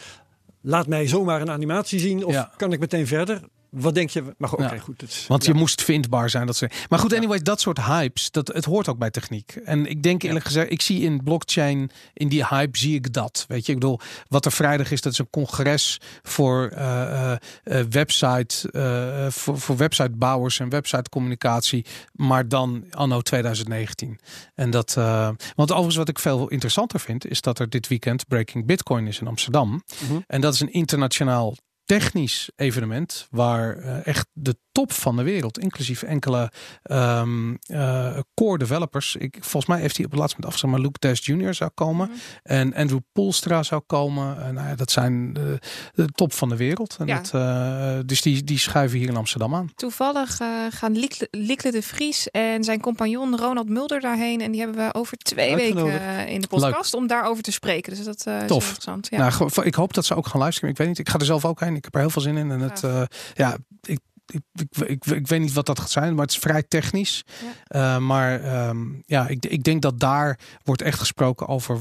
laat 0.61 0.87
mij 0.87 1.07
zomaar 1.09 1.41
een 1.41 1.51
animatie 1.51 1.99
zien 2.01 2.25
of 2.25 2.33
Ja. 2.33 2.53
kan 2.57 2.73
ik 2.73 2.81
meteen 2.81 3.07
verder? 3.07 3.41
Wat 3.73 3.95
denk 3.95 4.11
je? 4.11 4.35
Maar 4.39 4.53
oké, 4.53 4.63
Ja. 4.63 4.79
goed. 4.79 5.03
Is, 5.03 5.25
Want 5.29 5.45
ja. 5.45 5.53
je 5.53 5.59
moest 5.59 5.83
vindbaar 5.83 6.31
zijn. 6.31 6.47
Dat 6.47 6.57
soort. 6.57 6.75
Maar 6.89 6.99
goed, 6.99 7.15
anyway, 7.15 7.39
dat 7.39 7.61
soort 7.61 7.81
hypes, 7.81 8.31
dat, 8.31 8.49
het 8.49 8.65
hoort 8.65 8.89
ook 8.89 8.99
bij 8.99 9.11
techniek. 9.11 9.57
En 9.65 9.87
ik 9.87 10.03
denk 10.03 10.23
eerlijk 10.23 10.45
gezegd, 10.45 10.71
ik 10.71 10.83
zie 10.83 11.01
in 11.03 11.23
blockchain, 11.23 11.91
in 12.13 12.29
die 12.29 12.47
hype, 12.47 12.79
zie 12.79 12.95
ik 12.95 13.13
dat. 13.13 13.45
Weet 13.49 13.67
je, 13.67 13.73
ik 13.73 13.79
bedoel, 13.79 14.01
wat 14.29 14.45
er 14.45 14.53
vrijdag 14.53 14.91
is, 14.91 15.01
dat 15.01 15.13
is 15.13 15.19
een 15.19 15.31
congres 15.31 16.01
voor 16.23 16.69
eh, 16.69 17.33
eh, 17.33 17.39
eh, 17.63 17.87
website, 17.91 19.31
voor, 19.31 19.59
voor 19.59 19.77
websitebouwers 19.77 20.61
en 20.61 20.69
websitecommunicatie, 20.69 21.87
maar 22.13 22.49
dan 22.49 22.85
anno 22.91 23.21
2019. 23.21 24.19
En 24.55 24.71
dat, 24.71 24.95
want 24.95 25.71
overigens 25.71 25.97
wat 25.97 26.09
ik 26.09 26.19
veel 26.19 26.49
interessanter 26.49 27.01
vind, 27.01 27.27
is 27.27 27.41
dat 27.41 27.59
er 27.59 27.69
dit 27.69 27.89
weekend 27.89 28.27
Breaking 28.29 28.67
Bitcoin 28.67 29.07
is 29.07 29.21
in 29.21 29.27
Amsterdam. 29.27 29.83
Mhm. 30.03 30.21
En 30.27 30.41
dat 30.41 30.55
is 30.55 30.61
een 30.61 30.73
internationaal 30.73 31.55
technisch 31.99 32.51
evenement 32.57 33.27
waar 33.31 33.77
eh, 33.77 34.07
echt 34.07 34.27
de 34.33 34.57
top 34.73 34.93
van 34.93 35.17
de 35.17 35.23
wereld, 35.23 35.59
inclusief 35.59 36.03
enkele 36.03 36.51
ehm, 36.83 37.55
eh, 37.67 38.19
core 38.35 38.59
developers. 38.59 39.17
Ik, 39.17 39.37
volgens 39.41 39.67
mij 39.67 39.81
heeft 39.81 39.97
hij 39.97 40.05
op 40.05 40.11
het 40.11 40.21
laatste 40.21 40.41
moment 40.41 40.55
afgezegd, 40.55 40.73
maar 40.73 40.91
Luke 40.93 40.99
Dash 41.09 41.27
Jr. 41.27 41.55
zou 41.55 41.71
komen 41.75 42.09
Mhm. 42.09 42.19
en 42.43 42.75
Andrew 42.75 42.99
Poelstra 43.13 43.63
zou 43.63 43.83
komen. 43.87 44.43
En, 44.43 44.55
nou 44.55 44.69
ja, 44.69 44.75
dat 44.75 44.91
zijn 44.91 45.33
de, 45.33 45.59
de 45.95 46.07
top 46.07 46.33
van 46.33 46.49
de 46.49 46.57
wereld. 46.57 46.97
En 46.99 47.07
Ja. 47.07 47.17
dat, 47.17 47.31
eh, 47.35 47.99
dus 48.07 48.23
die, 48.23 48.45
die 48.45 48.59
schuiven 48.59 48.99
hier 48.99 49.09
in 49.09 49.17
Amsterdam 49.17 49.55
aan. 49.55 49.71
Toevallig 49.75 50.37
gaan 50.71 50.99
Liekle 51.31 51.71
de 51.71 51.83
Vries 51.83 52.31
en 52.31 52.65
zijn 52.65 52.81
compagnon 52.81 53.37
Ronald 53.39 53.69
Mulder 53.69 54.01
daarheen. 54.01 54.41
En 54.41 54.51
die 54.51 54.61
hebben 54.61 54.87
we 54.87 54.95
over 54.95 55.17
twee 55.17 55.55
weken 55.57 56.27
in 56.29 56.41
de 56.41 56.47
podcast 56.47 56.95
om 56.95 57.07
daarover 57.07 57.43
te 57.43 57.53
spreken. 57.53 57.95
Dus 57.95 58.05
dat 58.05 58.17
is 58.17 58.47
Tof. 58.47 58.63
interessant. 58.65 59.09
Ja. 59.11 59.19
Nou, 59.29 59.51
ik 59.63 59.75
hoop 59.75 59.95
dat 59.95 60.05
ze 60.07 60.15
ook 60.15 60.27
gaan 60.27 60.41
luisteren. 60.41 60.71
Ik 60.71 60.77
weet 60.77 60.89
niet, 60.89 60.99
ik 60.99 61.09
ga 61.09 61.19
er 61.19 61.25
zelf 61.25 61.45
ook 61.45 61.61
heen. 61.61 61.77
Ik 61.77 61.85
heb 61.85 61.95
er 61.95 62.01
heel 62.01 62.11
veel 62.11 62.23
zin 62.23 62.37
in. 62.37 62.51
En 62.51 62.61
het, 62.61 62.85
eh, 62.85 63.03
ja, 63.35 63.57
ik, 63.83 63.99
ik, 64.27 64.43
ik, 64.53 64.89
ik, 64.89 65.05
ik 65.05 65.27
weet 65.27 65.41
niet 65.41 65.53
wat 65.53 65.67
dat 65.67 65.81
gaat 65.81 65.91
zijn, 65.91 66.15
maar 66.15 66.25
het 66.25 66.35
is 66.35 66.41
vrij 66.41 66.63
technisch. 66.63 67.25
Eh, 67.67 67.99
maar 67.99 68.41
ehm, 68.41 68.87
ja, 69.07 69.29
ik, 69.29 69.47
ik 69.47 69.63
denk 69.63 69.83
dat 69.83 70.01
daar 70.01 70.39
wordt 70.65 70.83
echt 70.83 70.99
gesproken 70.99 71.49
over 71.49 71.81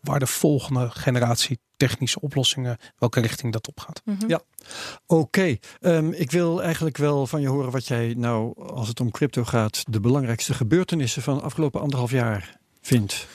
waar 0.00 0.18
de 0.18 0.26
volgende 0.26 0.90
generatie 0.90 1.58
technische 1.76 2.20
oplossingen, 2.20 2.78
welke 2.98 3.20
richting 3.20 3.52
dat 3.52 3.68
op 3.68 3.80
gaat. 3.80 4.02
Mhm. 4.04 4.28
Ja. 4.28 4.40
Oké, 5.06 5.56
ehm, 5.80 6.10
ik 6.12 6.30
wil 6.30 6.62
eigenlijk 6.62 6.96
wel 6.96 7.26
van 7.26 7.40
je 7.40 7.48
horen 7.48 7.70
wat 7.70 7.86
jij 7.86 8.14
nou, 8.16 8.68
als 8.68 8.88
het 8.88 9.00
om 9.00 9.10
crypto 9.10 9.44
gaat, 9.44 9.84
de 9.88 10.00
belangrijkste 10.00 10.54
gebeurtenissen 10.54 11.22
van 11.22 11.36
de 11.36 11.42
afgelopen 11.42 11.80
anderhalf 11.80 12.10
jaar 12.10 12.58
vindt. 12.80 13.26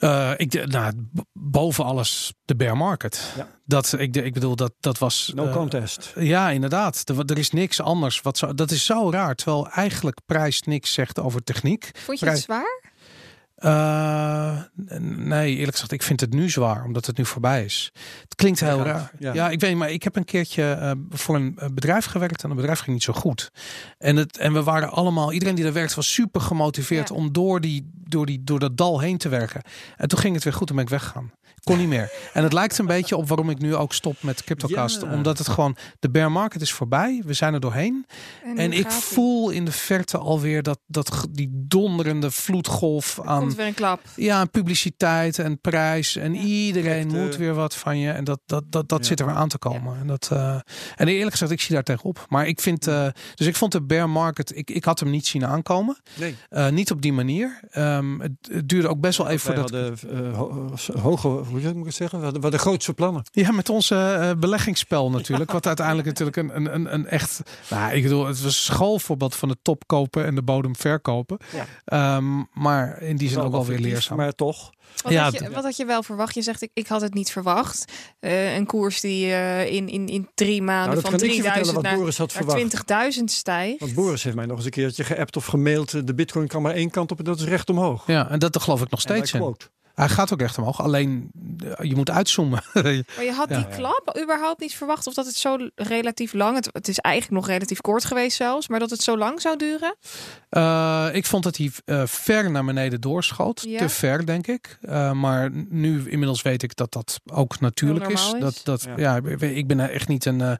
Eh, 0.00 0.30
ik, 0.36 0.50
de- 0.50 0.66
nou, 0.66 0.92
boven 1.32 1.84
alles 1.84 2.32
de 2.44 2.56
bear 2.56 2.76
market. 2.76 3.32
Ja. 3.36 3.48
Dat, 3.64 3.94
ik, 3.98 4.12
de- 4.12 4.22
ik 4.22 4.32
bedoel, 4.32 4.56
dat, 4.56 4.72
dat 4.80 4.98
was... 4.98 5.32
No 5.34 5.46
eh, 5.46 5.52
contest. 5.52 6.12
Ja, 6.16 6.50
inderdaad. 6.50 7.02
Er, 7.08 7.18
er 7.26 7.38
is 7.38 7.50
niks 7.50 7.80
anders. 7.80 8.20
Wat 8.20 8.38
zo, 8.38 8.54
dat 8.54 8.70
is 8.70 8.84
zo 8.84 9.10
raar. 9.10 9.34
Terwijl 9.34 9.68
eigenlijk 9.68 10.18
prijs 10.26 10.62
niks 10.62 10.92
zegt 10.92 11.20
over 11.20 11.44
techniek. 11.44 11.90
Vond 12.04 12.18
je 12.20 12.26
het 12.28 12.38
zwaar? 12.38 12.82
Eh, 13.60 14.58
nee, 15.00 15.54
eerlijk 15.56 15.72
gezegd, 15.72 15.92
ik 15.92 16.02
vind 16.02 16.20
het 16.20 16.32
nu 16.32 16.50
zwaar, 16.50 16.84
omdat 16.84 17.06
het 17.06 17.16
nu 17.16 17.24
voorbij 17.24 17.64
is. 17.64 17.90
Het 18.22 18.34
klinkt 18.34 18.60
heel 18.60 18.78
Ja, 18.78 18.84
raar. 18.84 19.10
ja. 19.18 19.32
Ja. 19.34 19.48
ik 19.50 19.60
weet 19.60 19.76
maar 19.76 19.90
ik 19.90 20.02
heb 20.02 20.16
een 20.16 20.24
keertje 20.24 20.72
eh, 20.72 20.90
voor 21.10 21.34
een 21.36 21.54
eh, 21.58 21.68
bedrijf 21.72 22.04
gewerkt 22.04 22.42
en 22.42 22.48
het 22.48 22.58
bedrijf 22.58 22.78
ging 22.78 22.92
niet 22.92 23.02
zo 23.02 23.12
goed. 23.12 23.50
En, 23.98 24.16
het, 24.16 24.38
en 24.38 24.52
we 24.52 24.62
waren 24.62 24.90
allemaal, 24.90 25.32
iedereen 25.32 25.54
die 25.54 25.64
er 25.64 25.72
werkt 25.72 25.94
was 25.94 26.12
super 26.12 26.40
gemotiveerd 26.40 27.08
Ja. 27.08 27.14
om 27.14 27.32
door, 27.32 27.60
die, 27.60 27.90
door, 27.94 28.26
die, 28.26 28.44
door 28.44 28.58
dat 28.58 28.76
dal 28.76 29.00
heen 29.00 29.18
te 29.18 29.28
werken. 29.28 29.62
En 29.96 30.08
toen 30.08 30.18
ging 30.18 30.34
het 30.34 30.44
weer 30.44 30.52
goed 30.52 30.68
en 30.68 30.74
ben 30.74 30.84
ik 30.84 30.90
weggegaan. 30.90 31.30
Kon 31.62 31.78
niet 31.78 31.88
meer. 31.88 32.12
En 32.32 32.42
het 32.42 32.52
lijkt 32.52 32.78
een 32.78 32.86
beetje 32.86 33.16
op 33.16 33.28
waarom 33.28 33.50
ik 33.50 33.58
nu 33.58 33.74
ook 33.74 33.92
stop 33.92 34.16
met 34.22 34.44
CryptoCast. 34.44 35.02
Ja. 35.02 35.12
Omdat 35.12 35.38
het 35.38 35.48
gewoon, 35.48 35.76
de 35.98 36.10
bear 36.10 36.32
market 36.32 36.60
is 36.60 36.72
voorbij. 36.72 37.22
We 37.26 37.32
zijn 37.32 37.54
er 37.54 37.60
doorheen. 37.60 38.06
En 38.56 38.72
ik 38.72 38.90
voel 38.90 39.50
in 39.50 39.64
de 39.64 39.72
verte 39.72 40.18
alweer 40.18 40.62
dat, 40.62 40.78
dat 40.86 41.26
die 41.30 41.48
donderende 41.52 42.30
vloedgolf 42.30 43.18
Er 43.18 43.24
aan 43.24 43.38
komt 43.40 43.54
weer 43.54 43.66
een 43.66 43.74
klap. 43.74 44.00
ja, 44.16 44.44
publiciteit 44.44 45.38
en 45.38 45.60
prijs. 45.60 46.16
En 46.16 46.34
Ja. 46.34 46.40
iedereen 46.40 47.08
moet 47.08 47.36
weer 47.36 47.54
wat 47.54 47.74
van 47.76 47.98
je. 47.98 48.10
En 48.10 48.24
dat, 48.24 48.40
dat, 48.46 48.64
dat, 48.68 48.88
dat 48.88 48.98
Ja. 49.00 49.06
zit 49.06 49.20
er 49.20 49.26
weer 49.26 49.34
aan 49.34 49.48
te 49.48 49.58
komen. 49.58 49.98
En, 50.00 50.06
dat, 50.06 50.28
eh, 50.32 50.54
en 50.96 51.08
eerlijk 51.08 51.30
gezegd, 51.30 51.50
ik 51.50 51.60
zie 51.60 51.74
daar 51.74 51.82
tegenop. 51.82 52.26
Maar 52.28 52.46
ik 52.46 52.60
vind, 52.60 52.86
eh, 52.86 53.06
dus 53.34 53.46
ik 53.46 53.56
vond 53.56 53.72
de 53.72 53.82
bear 53.82 54.10
market, 54.10 54.56
ik, 54.56 54.70
ik 54.70 54.84
had 54.84 55.00
hem 55.00 55.10
niet 55.10 55.26
zien 55.26 55.46
aankomen. 55.46 55.98
Nee. 56.18 56.34
Eh, 56.48 56.68
niet 56.68 56.90
op 56.90 57.02
die 57.02 57.12
manier. 57.12 57.60
Ehm, 57.70 58.18
het, 58.20 58.32
het 58.52 58.68
duurde 58.68 58.88
ook 58.88 59.00
best 59.00 59.18
wel 59.18 59.28
even 59.28 59.54
Wij 59.54 59.56
voordat... 59.64 59.90
hadden 60.00 60.26
eh, 60.30 60.36
ho- 60.38 60.74
hoge, 61.00 61.28
hoe 61.50 61.60
moet 61.60 61.76
ik 61.76 61.84
het 61.84 61.94
zeggen? 61.94 62.18
We 62.18 62.24
hadden, 62.24 62.42
we 62.42 62.48
hadden 62.48 62.66
grootste 62.66 62.94
plannen. 62.94 63.22
Ja, 63.32 63.52
met 63.52 63.68
onze 63.68 63.94
eh, 63.96 64.30
beleggingsspel 64.38 65.10
natuurlijk. 65.10 65.52
Wat 65.52 65.66
uiteindelijk 65.66 66.06
natuurlijk 66.18 66.36
een, 66.36 66.56
een, 66.56 66.74
een, 66.74 66.94
een 66.94 67.06
echt... 67.06 67.40
Nou, 67.70 67.92
ik 67.92 68.02
bedoel, 68.02 68.26
het 68.26 68.36
was 68.36 68.44
een 68.44 68.74
schoolvoorbeeld 68.74 69.34
van 69.34 69.48
de 69.48 69.56
top 69.62 69.86
kopen 69.86 70.24
en 70.24 70.34
de 70.34 70.42
bodem 70.42 70.76
verkopen. 70.76 71.38
Ja. 71.52 71.66
Ehm, 71.84 72.42
maar 72.52 73.02
in 73.02 73.16
die 73.16 73.28
zin 73.28 73.38
ook 73.38 73.52
alweer 73.52 73.74
fictief, 73.74 73.92
leerzaam. 73.92 74.16
Maar 74.16 74.32
toch. 74.32 74.70
Wat, 75.02 75.12
Ja, 75.12 75.22
had 75.22 75.32
je, 75.32 75.50
wat 75.50 75.64
had 75.64 75.76
je 75.76 75.84
wel 75.84 76.02
verwacht? 76.02 76.34
Je 76.34 76.42
zegt, 76.42 76.62
ik, 76.62 76.70
ik 76.74 76.86
had 76.86 77.00
het 77.00 77.14
niet 77.14 77.30
verwacht. 77.30 77.92
Eh, 78.20 78.56
een 78.56 78.66
koers 78.66 79.00
die 79.00 79.32
eh, 79.32 79.72
in, 79.72 79.88
in, 79.88 80.08
in 80.08 80.28
drie 80.34 80.62
maanden 80.62 80.84
Nou, 80.84 80.94
dat 80.94 81.10
van 81.10 81.18
kan 81.18 81.28
ik 81.28 81.34
je 81.34 81.42
vertellen 81.42 81.64
3000 81.64 81.74
wat 81.74 81.84
naar, 81.84 81.96
Boris 81.96 82.18
had 82.18 82.32
verwacht. 82.32 82.88
naar 82.88 83.12
20.000 83.12 83.24
stijgt. 83.24 83.80
Want 83.80 83.94
Boris 83.94 84.22
heeft 84.22 84.36
mij 84.36 84.46
nog 84.46 84.56
eens 84.56 84.64
een 84.64 84.70
keertje 84.70 85.04
geappt 85.04 85.36
of 85.36 85.44
gemaild. 85.46 86.06
De 86.06 86.14
bitcoin 86.14 86.46
kan 86.46 86.62
maar 86.62 86.74
één 86.74 86.90
kant 86.90 87.10
op 87.10 87.18
en 87.18 87.24
dat 87.24 87.38
is 87.38 87.44
recht 87.44 87.70
omhoog. 87.70 88.06
Ja, 88.06 88.30
en 88.30 88.38
dat 88.38 88.62
geloof 88.62 88.82
ik 88.82 88.90
nog 88.90 89.04
En 89.04 89.14
steeds 89.14 89.30
quote. 89.30 89.66
Hij 90.00 90.08
gaat 90.08 90.32
ook 90.32 90.40
recht 90.40 90.58
omhoog. 90.58 90.82
Alleen 90.82 91.30
eh, 91.76 91.88
je 91.88 91.96
moet 91.96 92.10
uitzoomen. 92.10 92.62
Maar 92.74 93.24
je 93.24 93.32
had 93.36 93.48
Ja. 93.48 93.56
die 93.56 93.66
klap 93.76 94.18
überhaupt 94.22 94.60
niet 94.60 94.74
verwacht 94.74 95.06
of 95.06 95.14
dat 95.14 95.26
het 95.26 95.34
zo 95.34 95.56
relatief 95.74 96.32
lang, 96.32 96.56
het, 96.56 96.68
het 96.72 96.88
is 96.88 96.98
eigenlijk 96.98 97.34
nog 97.42 97.50
relatief 97.52 97.80
kort 97.80 98.04
geweest 98.04 98.36
zelfs, 98.36 98.68
maar 98.68 98.78
dat 98.78 98.90
het 98.90 99.02
zo 99.02 99.16
lang 99.18 99.40
zou 99.40 99.56
duren? 99.56 99.96
Eh, 100.48 101.08
ik 101.12 101.26
vond 101.26 101.44
dat 101.44 101.56
hij 101.56 101.70
eh, 101.84 102.02
ver 102.06 102.50
naar 102.50 102.64
beneden 102.64 103.00
doorschoot. 103.00 103.62
Ja. 103.68 103.78
Te 103.78 103.88
ver, 103.88 104.26
denk 104.26 104.46
ik. 104.46 104.78
Eh, 104.80 105.12
maar 105.12 105.50
nu 105.68 106.10
inmiddels 106.10 106.42
weet 106.42 106.62
ik 106.62 106.76
dat 106.76 106.92
dat 106.92 107.20
ook 107.32 107.60
natuurlijk 107.60 108.08
is. 108.08 108.34
Dat, 108.40 108.60
dat, 108.64 108.82
Ja. 108.96 109.16
ja. 109.16 109.20
ik 109.40 109.66
ben 109.66 109.90
echt 109.90 110.08
niet 110.08 110.24
een. 110.24 110.40
eh, 110.40 110.52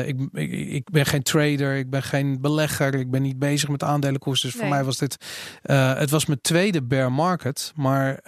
eh, 0.00 0.08
ik, 0.08 0.20
ik, 0.32 0.50
ik 0.52 0.90
ben 0.90 1.06
geen 1.06 1.22
trader. 1.22 1.76
Ik 1.76 1.90
ben 1.90 2.02
geen 2.02 2.40
belegger. 2.40 2.94
Ik 2.94 3.10
ben 3.10 3.22
niet 3.22 3.38
bezig 3.38 3.68
met 3.68 3.82
aandelenkoersen. 3.82 4.50
Dus 4.50 4.58
voor 4.60 4.68
mij 4.68 4.84
was 4.84 4.96
dit. 4.98 5.16
eh, 5.62 5.94
het 5.94 6.10
was 6.10 6.26
mijn 6.26 6.40
tweede 6.40 6.82
bear 6.82 7.12
market. 7.12 7.72
Maar 7.74 8.20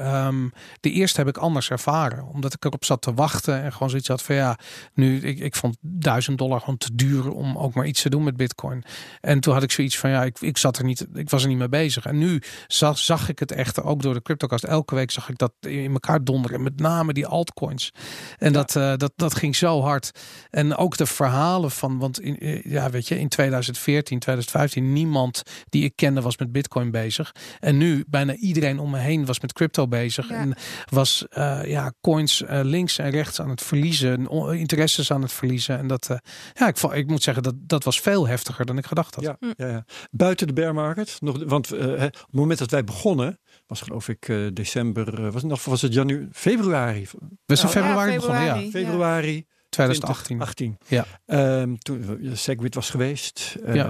ehm, 0.53 0.63
de 0.81 0.91
eerste 0.91 1.19
heb 1.19 1.29
ik 1.29 1.37
anders 1.37 1.71
ervaren. 1.71 2.27
Omdat 2.27 2.55
ik 2.55 2.65
erop 2.65 2.85
zat 2.85 3.03
te 3.03 3.15
wachten. 3.15 3.63
En 3.63 3.73
gewoon 3.73 3.91
zoiets 3.91 4.09
had 4.09 4.23
van 4.23 4.35
ja. 4.35 4.59
Nu, 4.95 5.21
ik, 5.21 5.39
ik 5.39 5.55
vond 5.55 5.77
1000 5.81 6.39
dollar 6.39 6.61
gewoon 6.61 6.77
te 6.77 6.95
duur 6.95 7.31
om 7.31 7.59
ook 7.59 7.75
maar 7.75 7.87
iets 7.87 8.03
te 8.03 8.11
doen 8.11 8.25
met 8.25 8.37
Bitcoin. 8.37 8.85
En 9.21 9.41
toen 9.41 9.55
had 9.55 9.63
ik 9.63 9.71
zoiets 9.71 9.99
van 9.99 10.11
ja, 10.11 10.25
ik, 10.25 10.41
ik 10.41 10.59
zat 10.59 10.79
er 10.79 10.85
niet, 10.85 11.07
ik 11.15 11.31
was 11.31 11.43
er 11.43 11.49
niet 11.49 11.59
mee 11.59 11.69
bezig. 11.69 12.07
En 12.07 12.19
nu 12.19 12.43
zag, 12.67 12.99
zag 12.99 13.29
ik 13.29 13.39
het 13.39 13.53
echt 13.53 13.83
ook 13.83 14.03
door 14.03 14.15
de 14.15 14.23
CryptoCast. 14.23 14.65
Elke 14.65 14.95
week 14.95 15.11
zag 15.11 15.29
ik 15.29 15.39
dat 15.39 15.53
in 15.61 15.93
elkaar 15.93 16.25
donderen. 16.25 16.63
Met 16.63 16.81
name 16.81 17.13
die 17.13 17.27
altcoins. 17.27 17.93
En 18.39 18.53
dat, 18.53 18.77
eh, 18.77 18.97
dat, 18.97 19.13
dat 19.17 19.35
ging 19.35 19.57
zo 19.57 19.81
hard. 19.81 20.11
En 20.51 20.77
ook 20.77 20.97
de 20.97 21.07
verhalen 21.07 21.71
van, 21.71 21.99
want 21.99 22.21
in, 22.21 22.39
eh, 22.39 22.65
ja, 22.65 22.91
weet 22.91 23.09
je, 23.09 23.19
in 23.19 23.29
2014, 23.29 24.19
2015, 24.19 24.93
niemand 24.93 25.43
die 25.69 25.85
ik 25.85 25.97
kende 25.97 26.21
was 26.21 26.39
met 26.39 26.53
Bitcoin 26.53 26.91
bezig. 26.91 27.33
En 27.61 27.77
nu 27.77 28.05
bijna 28.09 28.35
iedereen 28.35 28.79
om 28.79 28.91
me 28.91 28.99
heen 28.99 29.27
was 29.27 29.41
met 29.41 29.53
crypto 29.53 29.89
bezig. 29.89 30.29
Ja. 30.35 30.41
En 30.41 30.55
was 30.91 31.27
eh, 31.31 31.61
ja, 31.65 31.93
coins 32.01 32.43
eh, 32.43 32.61
links 32.63 32.99
en 32.99 33.11
rechts 33.11 33.41
aan 33.41 33.49
het 33.51 33.63
verliezen, 33.63 34.29
o- 34.31 34.49
interesses 34.51 35.11
aan 35.13 35.23
het 35.23 35.33
verliezen. 35.33 35.79
En 35.79 35.87
dat, 35.87 36.11
eh, 36.11 36.17
ja, 36.53 36.69
ik, 36.69 36.79
ik 36.79 37.07
moet 37.07 37.23
zeggen, 37.23 37.43
dat, 37.43 37.55
dat 37.59 37.85
was 37.85 38.01
veel 38.01 38.27
heftiger 38.27 38.67
dan 38.67 38.79
ik 38.79 38.87
gedacht 38.87 39.15
had. 39.15 39.25
Ja, 39.25 39.37
Hm. 39.41 39.53
ja, 39.57 39.67
ja. 39.69 39.85
Buiten 40.11 40.47
de 40.47 40.53
bear 40.53 40.75
market. 40.75 41.17
Nog, 41.21 41.45
want 41.47 41.69
hè, 41.69 41.77
op 42.07 42.13
het 42.13 42.27
moment 42.31 42.59
dat 42.59 42.71
wij 42.71 42.85
begonnen, 42.85 43.39
was 43.67 43.81
geloof 43.81 44.09
ik 44.09 44.29
eh, 44.29 44.37
december, 44.53 45.23
was 45.33 45.43
het 45.43 45.51
nog 45.51 45.65
was 45.65 45.83
het 45.83 45.93
januari, 45.95 46.29
februari. 46.33 47.09
We 47.47 47.57
zijn 47.57 47.67
Oh, 47.69 47.73
februari 47.75 48.11
ja, 48.11 48.17
begonnen, 48.17 48.45
ja. 48.45 48.55
februari. 48.55 48.71
Februari 48.71 49.47
2018. 49.69 50.37
2018. 50.39 50.79
Ja. 50.87 51.05
Ehm, 51.27 51.75
toen 51.77 52.21
Segwit 52.33 52.75
was 52.75 52.91
geweest. 52.91 53.57
Uh, 53.67 53.75
Ja. 53.75 53.87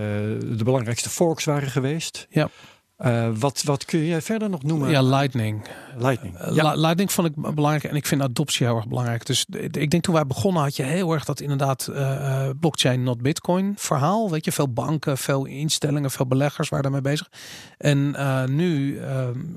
De 0.57 0.65
belangrijkste 0.65 1.11
forks 1.11 1.45
waren 1.45 1.71
geweest. 1.71 2.27
Ja. 2.31 2.49
Eh, 2.97 3.29
wat, 3.39 3.63
wat 3.63 3.85
kun 3.85 4.05
jij 4.05 4.23
verder 4.23 4.51
nog 4.51 4.63
noemen? 4.63 4.91
Ja, 4.91 5.03
Lightning. 5.03 5.65
Lightning. 5.97 6.37
Eh, 6.37 6.55
Ja. 6.55 6.75
Lightning 6.75 7.13
vond 7.13 7.29
ik 7.29 7.55
belangrijk 7.55 7.85
en 7.85 7.97
ik 7.97 8.07
vind 8.07 8.23
adoptie 8.23 8.67
heel 8.67 8.77
erg 8.77 8.89
belangrijk. 8.89 9.27
Dus 9.27 9.47
ik 9.71 9.91
denk 9.91 10.03
toen 10.03 10.15
wij 10.15 10.27
begonnen 10.27 10.63
had 10.63 10.77
je 10.77 10.83
heel 10.83 11.13
erg 11.13 11.25
dat 11.25 11.41
inderdaad 11.41 11.87
eh, 11.87 12.49
blockchain 12.61 13.03
not 13.03 13.23
bitcoin 13.23 13.75
verhaal. 13.77 14.31
Weet 14.31 14.45
je, 14.45 14.53
veel 14.53 14.73
banken, 14.73 15.19
veel 15.19 15.45
instellingen, 15.45 16.11
veel 16.11 16.27
beleggers 16.27 16.69
waren 16.69 16.85
daarmee 16.85 17.13
bezig. 17.13 17.31
En 17.79 18.15
nu, 18.55 19.01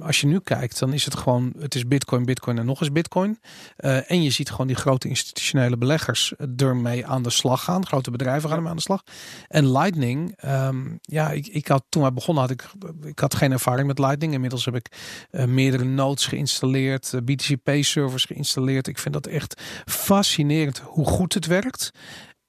als 0.01 0.21
je 0.21 0.27
nu 0.27 0.39
kijkt, 0.39 0.79
dan 0.79 0.93
is 0.93 1.05
het 1.05 1.15
gewoon, 1.15 1.53
het 1.59 1.75
is 1.75 1.87
bitcoin, 1.87 2.25
bitcoin 2.25 2.57
en 2.57 2.65
nog 2.65 2.81
eens 2.81 2.91
bitcoin. 2.91 3.39
En 3.77 4.23
je 4.23 4.29
ziet 4.29 4.49
gewoon 4.49 4.67
die 4.67 4.75
grote 4.75 5.07
institutionele 5.07 5.77
beleggers 5.77 6.33
ermee 6.57 7.05
aan 7.05 7.23
de 7.23 7.29
slag 7.29 7.63
gaan. 7.63 7.85
Grote 7.85 8.11
bedrijven 8.11 8.47
gaan 8.47 8.57
ermee 8.57 8.71
aan 8.71 8.77
de 8.77 8.81
slag. 8.81 9.03
En 9.47 9.71
Lightning, 9.71 10.33
ehm, 10.35 10.85
ja, 11.01 11.31
ik, 11.31 11.47
ik 11.47 11.67
had 11.67 11.83
toen 11.89 12.01
wij 12.01 12.13
begonnen 12.13 12.43
had 12.43 12.51
ik, 12.51 12.69
ik 13.03 13.19
had 13.19 13.26
geen 13.35 13.51
ervaring 13.51 13.87
met 13.87 13.99
Lightning. 13.99 14.33
Inmiddels 14.33 14.65
heb 14.65 14.75
ik 14.75 14.87
eh, 15.29 15.45
meerdere 15.45 15.83
nodes 15.83 16.25
geïnstalleerd, 16.25 17.13
eh, 17.13 17.21
BTCP-servers 17.21 18.25
geïnstalleerd. 18.25 18.87
Ik 18.87 18.97
vind 18.97 19.13
dat 19.13 19.27
echt 19.27 19.61
fascinerend 19.85 20.77
hoe 20.79 21.05
goed 21.05 21.33
het 21.33 21.45
werkt. 21.45 21.91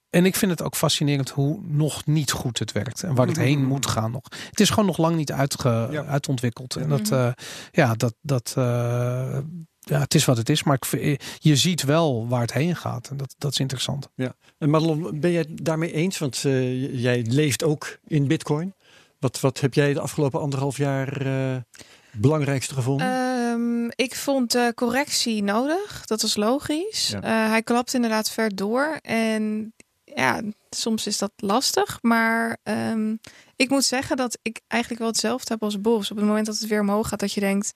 En 0.09 0.25
ik 0.25 0.35
vind 0.35 0.51
het 0.51 0.61
ook 0.63 0.75
fascinerend 0.75 1.29
hoe 1.29 1.59
nog 1.63 2.05
niet 2.05 2.31
goed 2.31 2.59
het 2.59 2.71
werkt 2.71 3.03
en 3.03 3.15
waar 3.15 3.27
het 3.27 3.37
heen 3.37 3.65
moet 3.65 3.85
gaan 3.95 4.11
nog. 4.11 4.23
Het 4.49 4.59
is 4.59 4.69
gewoon 4.69 4.85
nog 4.85 4.97
lang 4.97 5.15
niet 5.15 5.31
uitge, 5.31 5.87
Ja. 5.91 6.05
uitontwikkeld. 6.05 6.75
En 6.75 6.89
dat, 6.89 7.11
eh, 7.11 7.31
ja, 7.71 7.93
dat, 7.95 8.15
dat, 8.21 8.53
ja, 9.79 9.99
het 9.99 10.13
is 10.15 10.25
wat 10.25 10.37
het 10.37 10.49
is. 10.49 10.63
Maar 10.63 10.79
ik, 10.91 11.21
je 11.39 11.55
ziet 11.55 11.83
wel 11.83 12.27
waar 12.27 12.41
het 12.41 12.53
heen 12.53 12.75
gaat. 12.75 13.09
En 13.09 13.17
dat, 13.17 13.35
dat 13.37 13.51
is 13.51 13.59
interessant. 13.59 14.09
En 14.57 14.69
Madelon, 14.69 15.19
ben 15.19 15.31
jij 15.31 15.45
daarmee 15.49 15.91
eens? 15.93 16.17
Want 16.17 16.37
jij 16.91 17.25
leeft 17.27 17.63
ook 17.63 17.97
in 18.07 18.27
bitcoin. 18.27 18.73
Wat, 19.19 19.39
wat 19.39 19.59
heb 19.59 19.73
jij 19.73 19.93
de 19.93 19.99
afgelopen 19.99 20.39
anderhalf 20.39 20.77
jaar 20.77 21.25
eh 21.25 21.57
belangrijkste 22.11 22.73
gevonden? 22.73 23.07
Ehm, 23.07 23.85
ik 23.95 24.15
vond 24.15 24.51
de 24.51 24.71
correctie 24.75 25.43
nodig. 25.43 26.05
Dat 26.05 26.21
was 26.21 26.35
logisch. 26.35 27.09
Ja. 27.09 27.21
Eh, 27.21 27.49
hij 27.49 27.63
klapt 27.63 27.93
inderdaad 27.93 28.29
ver 28.31 28.55
door. 28.55 28.99
En 29.01 29.73
ja, 30.03 30.41
soms 30.69 31.07
is 31.07 31.17
dat 31.17 31.31
lastig. 31.35 31.97
Maar 32.01 32.57
ehm, 32.63 33.15
ik 33.55 33.69
moet 33.69 33.83
zeggen 33.83 34.17
dat 34.17 34.37
ik 34.41 34.61
eigenlijk 34.67 35.01
wel 35.01 35.11
hetzelfde 35.11 35.53
heb 35.53 35.63
als 35.63 35.81
Bos. 35.81 36.11
Op 36.11 36.17
het 36.17 36.25
moment 36.25 36.45
dat 36.45 36.59
het 36.59 36.67
weer 36.67 36.81
omhoog 36.81 37.07
gaat, 37.07 37.19
dat 37.19 37.33
je 37.33 37.39
denkt... 37.39 37.73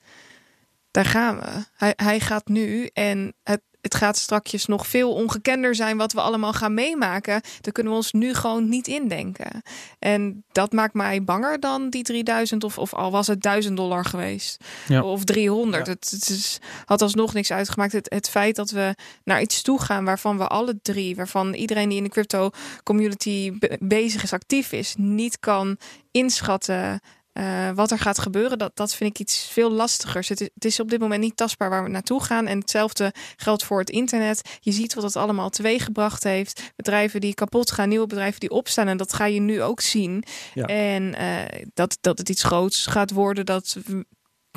Daar 0.91 1.05
gaan 1.05 1.39
we. 1.39 1.65
Hij, 1.73 1.93
hij 1.95 2.19
gaat 2.19 2.47
nu 2.47 2.89
en 2.93 3.33
het, 3.43 3.61
het 3.83 3.95
gaat 3.95 4.17
strakjes 4.17 4.65
nog 4.65 4.87
veel 4.87 5.13
ongekender 5.13 5.75
zijn 5.75 5.97
wat 5.97 6.13
we 6.13 6.21
allemaal 6.21 6.53
gaan 6.53 6.73
meemaken. 6.73 7.41
Daar 7.61 7.73
kunnen 7.73 7.91
we 7.91 7.97
ons 7.97 8.11
nu 8.11 8.33
gewoon 8.33 8.69
niet 8.69 8.87
indenken. 8.87 9.61
En 9.99 10.43
dat 10.51 10.71
maakt 10.71 10.93
mij 10.93 11.23
banger 11.23 11.59
dan 11.59 11.89
die 11.89 12.03
3000 12.03 12.63
of, 12.63 12.77
of 12.77 12.93
al 12.93 13.11
was 13.11 13.27
het 13.27 13.41
1000 13.41 13.77
dollar 13.77 14.05
geweest. 14.05 14.63
Ja. 14.87 15.03
Of 15.03 15.23
300. 15.23 15.85
Ja. 15.85 15.91
Het, 15.91 16.09
het 16.09 16.29
is, 16.29 16.59
had 16.85 17.01
alsnog 17.01 17.33
niks 17.33 17.51
uitgemaakt. 17.51 17.91
Het, 17.91 18.09
het 18.09 18.29
feit 18.29 18.55
dat 18.55 18.69
we 18.69 18.95
naar 19.23 19.41
iets 19.41 19.61
toe 19.61 19.81
gaan 19.81 20.05
waarvan 20.05 20.37
we 20.37 20.47
alle 20.47 20.79
drie, 20.81 21.15
waarvan 21.15 21.53
iedereen 21.53 21.89
die 21.89 21.97
in 21.97 22.03
de 22.03 22.09
crypto 22.09 22.49
community 22.83 23.51
be- 23.59 23.77
bezig 23.79 24.23
is, 24.23 24.33
actief 24.33 24.71
is, 24.71 24.93
niet 24.97 25.39
kan 25.39 25.77
inschatten. 26.11 27.01
Eh, 27.33 27.69
wat 27.71 27.91
er 27.91 27.99
gaat 27.99 28.19
gebeuren, 28.19 28.57
dat, 28.57 28.75
dat 28.75 28.95
vind 28.95 29.09
ik 29.09 29.19
iets 29.19 29.47
veel 29.51 29.71
lastigers. 29.71 30.29
Het 30.29 30.41
is, 30.41 30.49
het 30.53 30.65
is 30.65 30.79
op 30.79 30.89
dit 30.89 30.99
moment 30.99 31.21
niet 31.21 31.37
tastbaar 31.37 31.69
waar 31.69 31.83
we 31.83 31.89
naartoe 31.89 32.23
gaan. 32.23 32.47
En 32.47 32.59
hetzelfde 32.59 33.13
geldt 33.35 33.63
voor 33.63 33.79
het 33.79 33.89
internet. 33.89 34.57
Je 34.59 34.71
ziet 34.71 34.93
wat 34.93 35.03
het 35.03 35.15
allemaal 35.15 35.49
teweeggebracht 35.49 36.23
heeft. 36.23 36.73
Bedrijven 36.75 37.21
die 37.21 37.33
kapot 37.33 37.71
gaan, 37.71 37.89
nieuwe 37.89 38.07
bedrijven 38.07 38.39
die 38.39 38.49
opstaan. 38.49 38.87
En 38.87 38.97
dat 38.97 39.13
ga 39.13 39.25
je 39.25 39.39
nu 39.39 39.61
ook 39.61 39.81
zien. 39.81 40.23
Ja. 40.53 40.65
En 40.65 41.15
eh, 41.15 41.65
dat, 41.73 41.97
dat 42.01 42.17
het 42.17 42.29
iets 42.29 42.43
groots 42.43 42.85
gaat 42.85 43.11
worden, 43.11 43.45
dat 43.45 43.77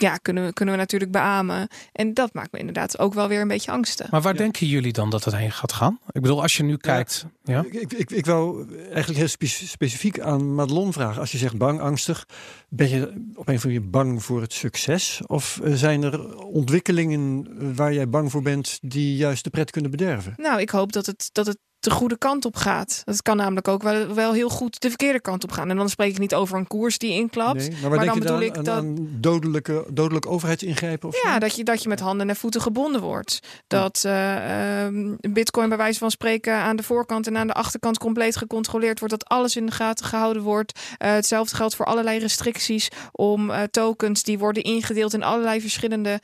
ja, 0.01 0.17
kunnen, 0.17 0.45
we, 0.47 0.53
kunnen 0.53 0.75
we 0.75 0.81
natuurlijk 0.81 1.13
beamen. 1.13 1.69
En 1.93 2.15
dat 2.15 2.35
maakt 2.35 2.53
me 2.53 2.59
inderdaad 2.59 2.99
ook 2.99 3.15
wel 3.15 3.29
weer 3.29 3.41
een 3.41 3.49
beetje 3.49 3.71
angstig. 3.71 4.11
Maar 4.11 4.21
waar 4.23 4.33
Ja. 4.33 4.39
denken 4.39 4.67
jullie 4.67 4.93
dan 4.93 5.11
dat 5.11 5.25
het 5.25 5.37
heen 5.37 5.53
gaat 5.53 5.73
gaan? 5.73 5.99
Ik 6.11 6.21
bedoel, 6.23 6.43
als 6.43 6.57
je 6.57 6.63
nu 6.63 6.77
kijkt. 6.77 7.27
Ja. 7.45 7.65
Ik, 7.65 7.75
ik, 7.75 7.93
ik, 7.93 8.11
ik 8.11 8.27
wou 8.27 8.75
eigenlijk 8.85 9.19
heel 9.19 9.29
spe- 9.29 9.47
specifiek 9.67 10.21
aan 10.21 10.55
Madelon 10.55 10.93
vragen. 10.93 11.21
Als 11.21 11.33
je 11.33 11.39
zegt 11.39 11.57
bang, 11.57 11.81
angstig, 11.81 12.27
ben 12.69 12.89
je 12.89 13.07
op 13.07 13.49
een 13.49 13.55
of 13.55 13.65
andere 13.65 13.65
manier 13.67 13.91
bang 13.91 14.23
voor 14.25 14.41
het 14.41 14.53
succes? 14.53 15.21
Of 15.27 15.61
eh, 15.63 15.73
zijn 15.73 16.03
er 16.03 16.37
ontwikkelingen 16.37 17.47
waar 17.77 17.93
jij 17.93 18.09
bang 18.09 18.31
voor 18.31 18.43
bent 18.43 18.79
die 18.83 19.17
juist 19.17 19.45
de 19.45 19.51
pret 19.51 19.71
kunnen 19.71 19.91
bederven? 19.91 20.35
Nou, 20.37 20.61
ik 20.61 20.71
hoop 20.71 20.93
dat 20.93 21.07
het, 21.07 21.29
dat 21.33 21.47
het 21.47 21.59
de 21.87 21.93
goede 21.93 22.19
kant 22.19 22.45
op 22.45 22.57
gaat. 22.57 23.03
Het 23.05 23.23
kan 23.23 23.37
namelijk 23.37 23.69
ook 23.69 23.83
wel, 23.83 24.15
wel 24.15 24.33
heel 24.33 24.49
goed 24.49 24.81
de 24.81 24.89
verkeerde 24.89 25.21
kant 25.21 25.45
op 25.45 25.53
gaan. 25.53 25.71
En 25.71 25.77
dan 25.77 25.89
spreek 25.89 26.11
ik 26.11 26.19
niet 26.19 26.35
over 26.35 26.59
een 26.59 26.67
koers 26.67 26.99
die 26.99 27.13
inklapt. 27.13 27.69
Nee, 27.69 27.89
maar 27.91 28.05
dan 28.07 28.19
bedoel 28.19 28.41
ik 28.41 28.65
dat- 28.65 28.85
dodelijke, 28.99 29.85
dodelijke 29.91 30.29
overheidsingrijpen? 30.29 31.09
Of 31.09 31.23
Ja, 31.23 31.33
zo? 31.33 31.39
dat 31.39 31.57
je, 31.57 31.65
dat 31.65 31.83
je 31.83 31.89
met 31.89 32.01
handen 32.01 32.29
en 32.29 32.37
voeten 32.37 32.61
gebonden 32.61 33.01
wordt. 33.01 33.41
Dat 33.67 34.03
eh, 34.05 34.85
ehm, 34.85 35.15
Bitcoin 35.21 35.69
bij 35.69 35.79
wijze 35.79 35.99
van 35.99 36.11
spreken 36.11 36.55
aan 36.55 36.77
de 36.77 36.83
voorkant 36.83 37.27
en 37.27 37.37
aan 37.37 37.47
de 37.47 37.53
achterkant 37.55 37.99
compleet 37.99 38.37
gecontroleerd 38.37 38.99
wordt. 38.99 39.15
Dat 39.15 39.29
alles 39.29 39.57
in 39.57 39.67
de 39.67 39.73
gaten 39.73 40.07
gehouden 40.07 40.43
wordt. 40.43 40.81
Eh, 40.99 41.11
hetzelfde 41.11 41.57
geldt 41.57 41.75
voor 41.77 41.87
allerlei 41.87 42.19
restricties 42.19 42.89
om 43.13 43.51
eh, 43.51 43.63
tokens 43.71 44.23
die 44.23 44.39
worden 44.39 44.63
ingedeeld 44.63 45.15
in 45.15 45.23
allerlei 45.23 45.61
verschillende 45.61 46.21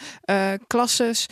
klasses. 0.67 1.27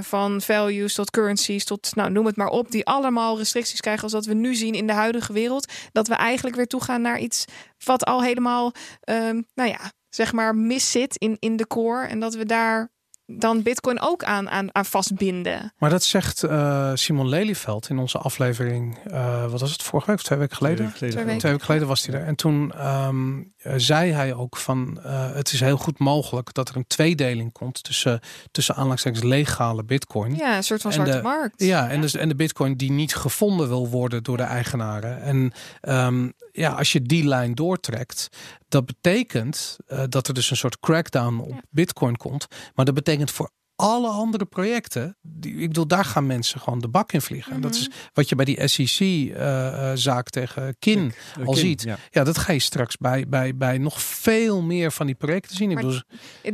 van 0.00 0.40
values 0.40 0.94
tot 0.94 1.10
currencies 1.10 1.64
tot, 1.64 1.94
nou 1.94 2.10
noem 2.10 2.26
het 2.26 2.36
maar 2.36 2.48
op. 2.48 2.70
Die 2.70 2.86
allemaal 2.86 3.38
restricties 3.38 3.65
krijgen 3.74 4.02
als 4.02 4.12
dat 4.12 4.24
we 4.24 4.34
nu 4.34 4.54
zien 4.54 4.74
in 4.74 4.86
de 4.86 4.92
huidige 4.92 5.32
wereld. 5.32 5.72
Dat 5.92 6.08
we 6.08 6.14
eigenlijk 6.14 6.56
weer 6.56 6.66
toegaan 6.66 7.02
naar 7.02 7.18
iets 7.18 7.44
wat 7.84 8.04
al 8.04 8.22
helemaal, 8.22 8.72
ehm, 9.00 9.42
nou 9.54 9.70
ja, 9.70 9.92
zeg 10.08 10.32
maar 10.32 10.54
mis 10.54 10.90
zit 10.90 11.16
in, 11.16 11.36
in 11.38 11.56
de 11.56 11.66
core. 11.66 12.06
En 12.06 12.20
dat 12.20 12.34
we 12.34 12.44
daar 12.44 12.90
dan 13.26 13.62
Bitcoin 13.62 14.00
ook 14.00 14.24
aan, 14.24 14.50
aan, 14.50 14.74
aan 14.74 14.84
vastbinden. 14.84 15.72
Maar 15.78 15.90
dat 15.90 16.02
zegt 16.04 16.42
eh, 16.42 16.90
Simon 16.94 17.28
Lelyveld 17.28 17.88
in 17.88 17.98
onze 17.98 18.18
aflevering. 18.18 18.98
eh, 19.04 19.50
wat 19.50 19.60
was 19.60 19.72
het 19.72 19.82
vorige 19.82 20.06
week 20.08 20.16
of 20.16 20.22
twee 20.24 20.38
weken 20.38 20.56
geleden? 20.56 20.92
Twee 20.94 21.10
Twee 21.10 21.24
weken 21.24 21.38
Twee 21.38 21.50
weken 21.52 21.66
geleden 21.66 21.88
was 21.88 22.06
hij 22.06 22.14
er. 22.14 22.26
En 22.26 22.34
toen 22.34 22.72
ehm, 22.72 23.38
eh, 23.58 23.72
zei 23.76 24.12
hij 24.12 24.34
ook 24.34 24.56
van 24.56 25.00
eh, 25.02 25.32
het 25.34 25.52
is 25.52 25.60
heel 25.60 25.76
goed 25.76 25.98
mogelijk 25.98 26.54
dat 26.54 26.68
er 26.68 26.76
een 26.76 26.86
tweedeling 26.86 27.52
komt 27.52 27.82
tussen, 27.84 28.20
tussen 28.50 28.74
aanhalingstekens 28.74 29.22
legale 29.24 29.84
bitcoin. 29.84 30.34
Ja, 30.36 30.56
een 30.56 30.64
soort 30.64 30.82
van 30.82 30.92
zwarte 30.92 31.12
de- 31.12 31.22
markt. 31.22 31.62
Ja, 31.62 31.88
en, 31.88 32.00
Dus, 32.00 32.14
en 32.14 32.28
de 32.28 32.36
bitcoin 32.36 32.76
die 32.76 32.90
niet 32.90 33.14
gevonden 33.14 33.68
wil 33.68 33.88
worden 33.88 34.22
door 34.22 34.36
de 34.36 34.42
eigenaren. 34.42 35.22
En 35.22 35.52
ehm, 35.80 36.28
ja, 36.56 36.72
als 36.72 36.92
je 36.92 37.02
die 37.02 37.24
lijn 37.24 37.54
doortrekt, 37.54 38.28
dat 38.68 38.86
betekent 38.86 39.76
eh, 39.86 40.02
dat 40.08 40.28
er 40.28 40.34
dus 40.34 40.50
een 40.50 40.56
soort 40.56 40.80
crackdown 40.80 41.38
op 41.38 41.50
Ja. 41.50 41.62
bitcoin 41.70 42.16
komt. 42.16 42.46
Maar 42.74 42.84
dat 42.84 42.94
betekent 42.94 43.30
voor 43.30 43.50
alle 43.76 44.08
andere 44.08 44.44
projecten, 44.44 45.16
die, 45.22 45.54
ik 45.56 45.66
bedoel, 45.68 45.86
daar 45.86 46.04
gaan 46.04 46.26
mensen 46.26 46.60
gewoon 46.60 46.78
de 46.78 46.88
bak 46.88 47.12
in 47.12 47.20
vliegen. 47.20 47.52
En 47.52 47.60
dat 47.60 47.74
is 47.74 47.90
wat 48.12 48.28
je 48.28 48.34
bij 48.34 48.44
die 48.44 48.66
SEC-zaak 48.68 50.30
tegen 50.30 50.76
Kin 50.78 51.12
Eh, 51.40 51.46
al 51.46 51.54
ziet. 51.54 51.82
Ja. 51.82 51.96
Ja, 52.10 52.24
dat 52.24 52.38
ga 52.38 52.52
je 52.52 52.58
straks 52.58 52.96
bij, 52.96 53.24
bij, 53.28 53.56
bij 53.56 53.78
nog 53.78 54.02
veel 54.02 54.62
meer 54.62 54.92
van 54.92 55.06
die 55.06 55.14
projecten 55.14 55.56
zien. 55.56 55.70
Ik 55.70 55.76
bedoel, 55.76 56.00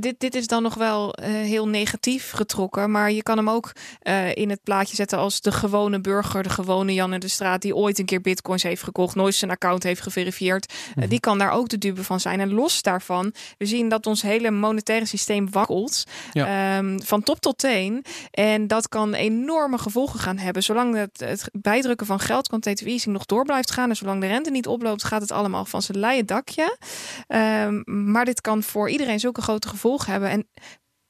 Dit, 0.01 0.15
dit 0.21 0.35
is 0.35 0.47
dan 0.47 0.63
nog 0.63 0.75
wel 0.75 1.15
eh, 1.15 1.31
heel 1.31 1.69
negatief 1.69 2.31
getrokken. 2.31 2.91
Maar 2.91 3.13
je 3.13 3.23
kan 3.23 3.37
hem 3.37 3.51
ook 3.51 3.73
eh, 4.01 4.35
in 4.35 4.51
het 4.51 4.63
plaatje 4.63 4.97
zetten 4.97 5.19
als 5.19 5.41
de 5.41 5.53
gewone 5.53 6.01
burger, 6.01 6.43
de 6.43 6.49
gewone 6.49 6.95
Jan 6.95 7.13
in 7.13 7.21
de 7.21 7.29
straat, 7.29 7.63
die 7.63 7.77
ooit 7.77 7.99
een 7.99 8.05
keer 8.05 8.21
bitcoins 8.21 8.63
heeft 8.63 8.83
gekocht, 8.83 9.15
nooit 9.15 9.35
zijn 9.35 9.51
account 9.51 9.83
heeft 9.83 10.01
geverifieerd. 10.03 10.67
Eh, 10.73 10.97
Mhm. 10.97 11.09
die 11.09 11.21
kan 11.21 11.39
daar 11.39 11.51
ook 11.51 11.69
de 11.69 11.79
dupe 11.79 12.05
van 12.05 12.21
zijn. 12.21 12.41
En 12.41 12.53
los 12.53 12.83
daarvan, 12.83 13.33
we 13.59 13.67
zien 13.67 13.89
dat 13.89 14.07
ons 14.07 14.23
hele 14.23 14.51
monetaire 14.51 15.07
systeem 15.07 15.51
wakkelt. 15.51 16.05
ehm, 16.47 16.99
van 17.13 17.23
top 17.23 17.41
tot 17.41 17.59
teen. 17.59 18.05
En 18.31 18.67
dat 18.67 18.89
kan 18.89 19.15
enorme 19.15 19.79
gevolgen 19.79 20.21
gaan 20.21 20.39
hebben. 20.39 20.63
Zolang 20.63 20.95
het, 20.95 21.21
het 21.21 21.49
bijdrukken 21.53 22.07
van 22.07 22.21
geld, 22.21 22.49
quantitative 22.49 23.11
nog 23.11 23.25
door 23.25 23.45
blijft 23.45 23.71
gaan. 23.71 23.89
En 23.89 23.97
zolang 23.97 24.21
de 24.21 24.27
rente 24.27 24.51
niet 24.51 24.67
oploopt, 24.67 25.05
gaat 25.05 25.21
het 25.21 25.31
allemaal 25.31 25.65
van 25.65 25.83
zijn 25.83 25.99
leien 25.99 26.27
dakje. 26.27 26.79
Ehm, 27.27 27.83
maar 28.13 28.25
dit 28.25 28.41
kan 28.41 28.63
voor 28.63 28.91
iedereen 28.91 29.21
zulke 29.21 29.43
grote 29.43 29.69
gevolgen 29.69 30.13
hebben. 30.13 30.31
En 30.31 30.49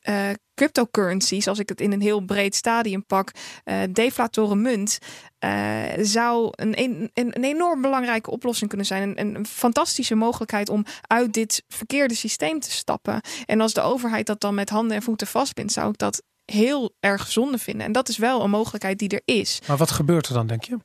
eh, 0.03 0.29
cryptocurrencies, 0.55 1.49
als 1.49 1.59
ik 1.59 1.69
het 1.69 1.81
in 1.81 1.93
een 1.93 2.01
heel 2.01 2.21
breed 2.21 2.55
stadium 2.55 3.07
pak, 3.07 3.31
eh 3.65 3.81
deflatoren 3.93 4.63
munt, 4.63 4.99
eh, 5.39 5.83
zou 6.01 6.49
een, 6.51 6.81
een, 6.81 7.11
een 7.15 7.45
enorm 7.45 7.83
belangrijke 7.83 8.31
oplossing 8.31 8.69
kunnen 8.69 8.87
zijn. 8.87 9.21
Een, 9.21 9.35
een 9.35 9.47
fantastische 9.47 10.15
mogelijkheid 10.15 10.69
om 10.69 10.85
uit 11.07 11.33
dit 11.33 11.65
verkeerde 11.69 12.15
systeem 12.15 12.61
te 12.61 12.71
stappen. 12.71 13.21
En 13.47 13.61
als 13.61 13.73
de 13.73 13.81
overheid 13.81 14.27
dat 14.27 14.41
dan 14.41 14.55
met 14.55 14.71
handen 14.71 14.97
en 14.97 15.03
voeten 15.03 15.27
vastbindt, 15.27 15.73
zou 15.73 15.91
ik 15.91 15.99
dat 15.99 16.23
heel 16.45 16.95
erg 17.01 17.31
zonde 17.31 17.59
vinden. 17.59 17.87
En 17.87 17.93
dat 17.93 18.09
is 18.09 18.17
wel 18.17 18.43
een 18.43 18.51
mogelijkheid 18.51 18.99
die 18.99 19.09
er 19.09 19.23
is. 19.25 19.59
maar 19.67 19.77
wat 19.77 19.91
gebeurt 19.91 20.27
er 20.27 20.35
dan, 20.35 20.47
denk 20.47 20.65
je? 20.65 20.79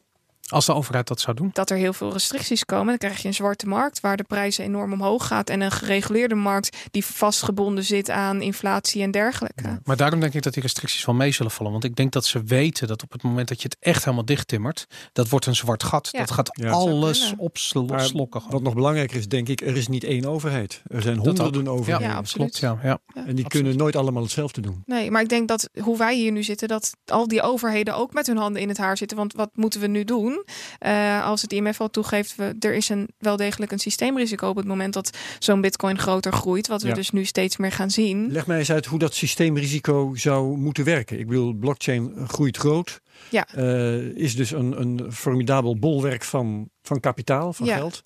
Als 0.49 0.65
de 0.65 0.73
overheid 0.73 1.07
dat 1.07 1.19
zou 1.19 1.35
doen. 1.35 1.49
dat 1.53 1.69
er 1.69 1.77
heel 1.77 1.93
veel 1.93 2.11
restricties 2.11 2.65
komen. 2.65 2.87
Dan 2.87 2.97
krijg 2.97 3.21
je 3.21 3.27
een 3.27 3.33
zwarte 3.33 3.67
markt 3.67 3.99
waar 3.99 4.17
de 4.17 4.23
prijzen 4.23 4.63
enorm 4.63 4.93
omhoog 4.93 5.27
gaat. 5.27 5.49
En 5.49 5.61
een 5.61 5.71
gereguleerde 5.71 6.35
markt 6.35 6.77
die 6.91 7.05
vastgebonden 7.05 7.83
zit 7.83 8.09
aan 8.09 8.41
inflatie 8.41 9.01
en 9.01 9.11
dergelijke. 9.11 9.79
Maar 9.83 9.97
daarom 9.97 10.19
denk 10.19 10.33
ik 10.33 10.43
dat 10.43 10.53
die 10.53 10.61
restricties 10.61 11.05
wel 11.05 11.15
mee 11.15 11.31
zullen 11.31 11.51
vallen. 11.51 11.71
Want 11.71 11.83
ik 11.83 11.95
denk 11.95 12.11
dat 12.11 12.25
ze 12.25 12.43
weten 12.43 12.87
dat 12.87 13.03
op 13.03 13.11
het 13.11 13.23
moment 13.23 13.47
dat 13.47 13.61
je 13.61 13.67
het 13.67 13.77
echt 13.79 14.03
helemaal 14.03 14.25
dicht 14.25 14.47
timmert, 14.47 14.87
dat 15.13 15.29
wordt 15.29 15.45
een 15.45 15.55
zwart 15.55 15.83
gat. 15.83 16.09
Ja. 16.11 16.19
Dat 16.19 16.31
gaat 16.31 16.49
Ja. 16.51 16.69
alles 16.69 17.33
opslokken. 17.37 18.41
Wat 18.49 18.61
nog 18.61 18.73
belangrijker 18.73 19.17
is, 19.17 19.27
denk 19.27 19.47
ik, 19.47 19.61
er 19.61 19.77
is 19.77 19.87
niet 19.87 20.03
één 20.03 20.25
overheid. 20.25 20.81
Er 20.87 21.01
zijn 21.01 21.17
honderden 21.17 21.67
overheden. 21.67 22.07
Ja, 22.09 22.15
absoluut. 22.15 22.59
Klopt, 22.59 22.81
ja. 22.83 22.89
ja. 22.89 22.99
En 23.07 23.13
die 23.13 23.23
absoluut. 23.23 23.47
kunnen 23.47 23.77
nooit 23.77 23.95
allemaal 23.95 24.23
hetzelfde 24.23 24.61
doen. 24.61 24.83
Nee, 24.85 25.11
maar 25.11 25.21
ik 25.21 25.29
denk 25.29 25.47
dat 25.47 25.69
hoe 25.81 25.97
wij 25.97 26.15
hier 26.15 26.31
nu 26.31 26.43
zitten, 26.43 26.67
dat 26.67 26.95
al 27.05 27.27
die 27.27 27.41
overheden 27.41 27.95
ook 27.95 28.13
met 28.13 28.27
hun 28.27 28.37
handen 28.37 28.61
in 28.61 28.67
het 28.67 28.77
haar 28.77 28.97
zitten. 28.97 29.17
Want 29.17 29.33
wat 29.33 29.49
moeten 29.53 29.79
we 29.79 29.87
nu 29.87 30.03
doen? 30.03 30.26
Eh, 30.79 31.25
als 31.25 31.41
het 31.41 31.53
IMF 31.53 31.81
al 31.81 31.89
toegeeft, 31.89 32.35
we, 32.35 32.55
er 32.59 32.73
is 32.73 32.89
een, 32.89 33.09
wel 33.19 33.35
degelijk 33.37 33.71
een 33.71 33.79
systeemrisico 33.79 34.47
op 34.49 34.55
het 34.55 34.65
moment 34.67 34.93
dat 34.93 35.17
zo'n 35.39 35.61
bitcoin 35.61 35.99
groter 35.99 36.33
groeit. 36.33 36.67
Wat 36.67 36.81
we 36.81 36.87
Ja. 36.87 36.93
dus 36.93 37.11
nu 37.11 37.25
steeds 37.25 37.57
meer 37.57 37.71
gaan 37.71 37.89
zien. 37.91 38.31
Leg 38.31 38.47
mij 38.47 38.57
eens 38.59 38.71
uit 38.71 38.85
hoe 38.85 38.99
dat 38.99 39.13
systeemrisico 39.13 40.15
zou 40.15 40.57
moeten 40.57 40.83
werken. 40.83 41.19
Ik 41.19 41.27
bedoel, 41.27 41.53
blockchain 41.53 42.13
groeit 42.27 42.57
groot. 42.57 43.01
Ja. 43.29 43.47
Eh, 43.53 43.97
is 44.15 44.35
dus 44.35 44.51
een, 44.51 44.81
een 44.81 45.11
formidabel 45.11 45.77
bolwerk 45.79 46.23
van, 46.23 46.69
van 46.87 46.99
kapitaal, 46.99 47.53
van 47.53 47.65
Ja. 47.65 47.75
geld. 47.75 48.01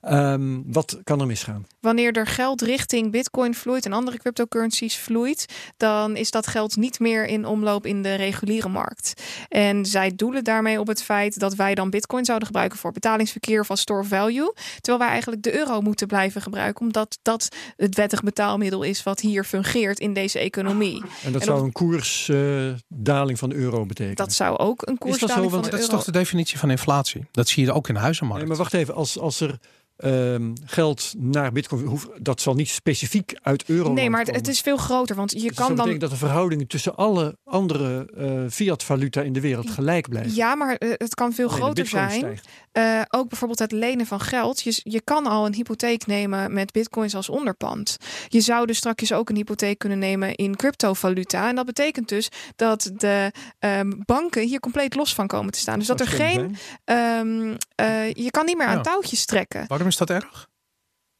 Ehm, 0.00 0.60
wat 0.66 1.00
kan 1.04 1.20
er 1.20 1.26
misgaan? 1.26 1.66
Wanneer 1.80 2.12
er 2.12 2.26
geld 2.26 2.62
richting 2.62 3.10
bitcoin 3.10 3.54
vloeit 3.54 3.84
en 3.86 3.92
andere 3.92 4.18
cryptocurrencies 4.18 4.96
vloeit, 4.96 5.46
dan 5.76 6.16
is 6.16 6.30
dat 6.30 6.46
geld 6.46 6.76
niet 6.76 7.00
meer 7.00 7.26
in 7.26 7.44
omloop 7.46 7.86
in 7.86 8.02
de 8.02 8.14
reguliere 8.14 8.68
markt. 8.68 9.22
En 9.48 9.86
zij 9.86 10.12
doelen 10.16 10.44
daarmee 10.44 10.80
op 10.80 10.86
het 10.86 11.02
feit 11.02 11.38
dat 11.38 11.54
wij 11.54 11.74
dan 11.74 11.90
bitcoin 11.90 12.24
zouden 12.24 12.46
gebruiken 12.46 12.78
voor 12.78 12.92
betalingsverkeer 12.92 13.60
of 13.60 13.70
als 13.70 13.80
store 13.80 14.00
of 14.00 14.06
value. 14.08 14.52
Terwijl 14.80 14.98
wij 14.98 15.08
eigenlijk 15.08 15.42
de 15.42 15.54
euro 15.56 15.80
moeten 15.80 16.06
blijven 16.06 16.42
gebruiken, 16.42 16.80
omdat 16.86 17.18
dat 17.22 17.48
het 17.76 17.94
wettig 17.96 18.22
betaalmiddel 18.22 18.82
is 18.82 19.02
wat 19.02 19.20
hier 19.20 19.44
fungeert 19.44 19.98
in 20.00 20.12
deze 20.12 20.38
economie. 20.38 21.02
En 21.24 21.32
dat 21.32 21.40
En 21.40 21.46
zou 21.46 21.58
op- 21.58 21.64
een 21.64 21.72
koersdaling 21.72 23.38
van 23.38 23.48
de 23.48 23.54
euro 23.54 23.86
betekenen. 23.86 24.16
Dat 24.16 24.32
zou 24.32 24.58
ook 24.58 24.86
een 24.88 24.98
koersdaling 24.98 25.36
van 25.42 25.50
Want 25.50 25.64
de 25.64 25.70
Dat 25.70 25.78
is 25.80 25.84
euro. 25.84 25.96
toch 25.96 26.04
de 26.04 26.12
definitie 26.12 26.58
van 26.58 26.70
inflatie? 26.70 27.24
Dat 27.30 27.48
zie 27.48 27.64
je 27.64 27.72
ook 27.72 27.88
in 27.88 27.94
de 27.94 28.00
Nee, 28.28 28.46
maar 28.46 28.56
wacht 28.56 28.74
even, 28.74 28.94
als, 28.94 29.18
als 29.18 29.40
er 29.40 29.58
ehm, 30.02 30.52
geld 30.64 31.14
naar 31.16 31.52
bitcoin 31.52 31.84
hoeft, 31.84 32.08
dat 32.18 32.40
zal 32.40 32.54
niet 32.54 32.68
specifiek 32.68 33.34
uit 33.42 33.64
euro. 33.66 33.92
Nee, 33.92 34.10
maar 34.10 34.20
het, 34.24 34.34
het 34.34 34.48
is 34.48 34.60
veel 34.60 34.76
groter, 34.76 35.16
want 35.16 35.30
je 35.30 35.36
Dus 35.38 35.46
dat 35.46 35.54
kan 35.56 35.66
dan 35.66 35.76
betekent 35.76 36.00
dat 36.00 36.10
de 36.10 36.16
verhoudingen 36.26 36.66
tussen 36.66 36.96
alle 36.96 37.36
andere 37.44 38.08
eh 38.16 38.50
fiat-valuta 38.50 39.20
in 39.20 39.32
de 39.32 39.40
wereld 39.40 39.70
gelijk 39.70 40.08
blijven. 40.08 40.34
Ja, 40.34 40.54
maar 40.54 40.74
eh, 40.76 40.90
het 40.96 41.14
kan 41.14 41.32
veel 41.32 41.48
groter 41.48 41.86
zijn. 41.86 42.40
Eh, 42.72 43.00
ook 43.08 43.28
bijvoorbeeld 43.28 43.58
het 43.58 43.72
lenen 43.72 44.06
van 44.06 44.20
geld. 44.20 44.62
Je, 44.62 44.80
je 44.82 45.00
kan 45.04 45.26
al 45.26 45.46
een 45.46 45.54
hypotheek 45.54 46.06
nemen 46.06 46.52
met 46.52 46.72
bitcoins 46.72 47.14
als 47.14 47.28
onderpand. 47.28 47.96
Je 48.28 48.40
zou 48.40 48.66
dus 48.66 48.76
straks 48.76 49.12
ook 49.12 49.28
een 49.28 49.36
hypotheek 49.36 49.78
kunnen 49.78 49.98
nemen 49.98 50.34
in 50.34 50.56
cryptovaluta. 50.56 51.48
En 51.48 51.54
dat 51.54 51.66
betekent 51.66 52.08
dus 52.08 52.28
dat 52.56 52.90
de 52.96 53.32
ehm, 53.58 53.90
banken 54.04 54.42
hier 54.42 54.60
compleet 54.60 54.94
los 54.94 55.14
van 55.14 55.26
komen 55.26 55.52
te 55.52 55.58
staan. 55.58 55.78
Dus 55.78 55.86
dat 55.88 56.00
er 56.00 56.06
geen. 56.06 56.56
ehm, 56.84 57.54
eh, 57.74 58.12
je 58.12 58.30
kan 58.30 58.44
niet 58.46 58.56
meer 58.56 58.66
aan 58.66 58.76
Ja. 58.76 58.80
touwtjes 58.82 59.24
trekken. 59.24 59.64
Waarom 59.68 59.90
is 59.92 59.98
dat 59.98 60.10
erg? 60.10 60.51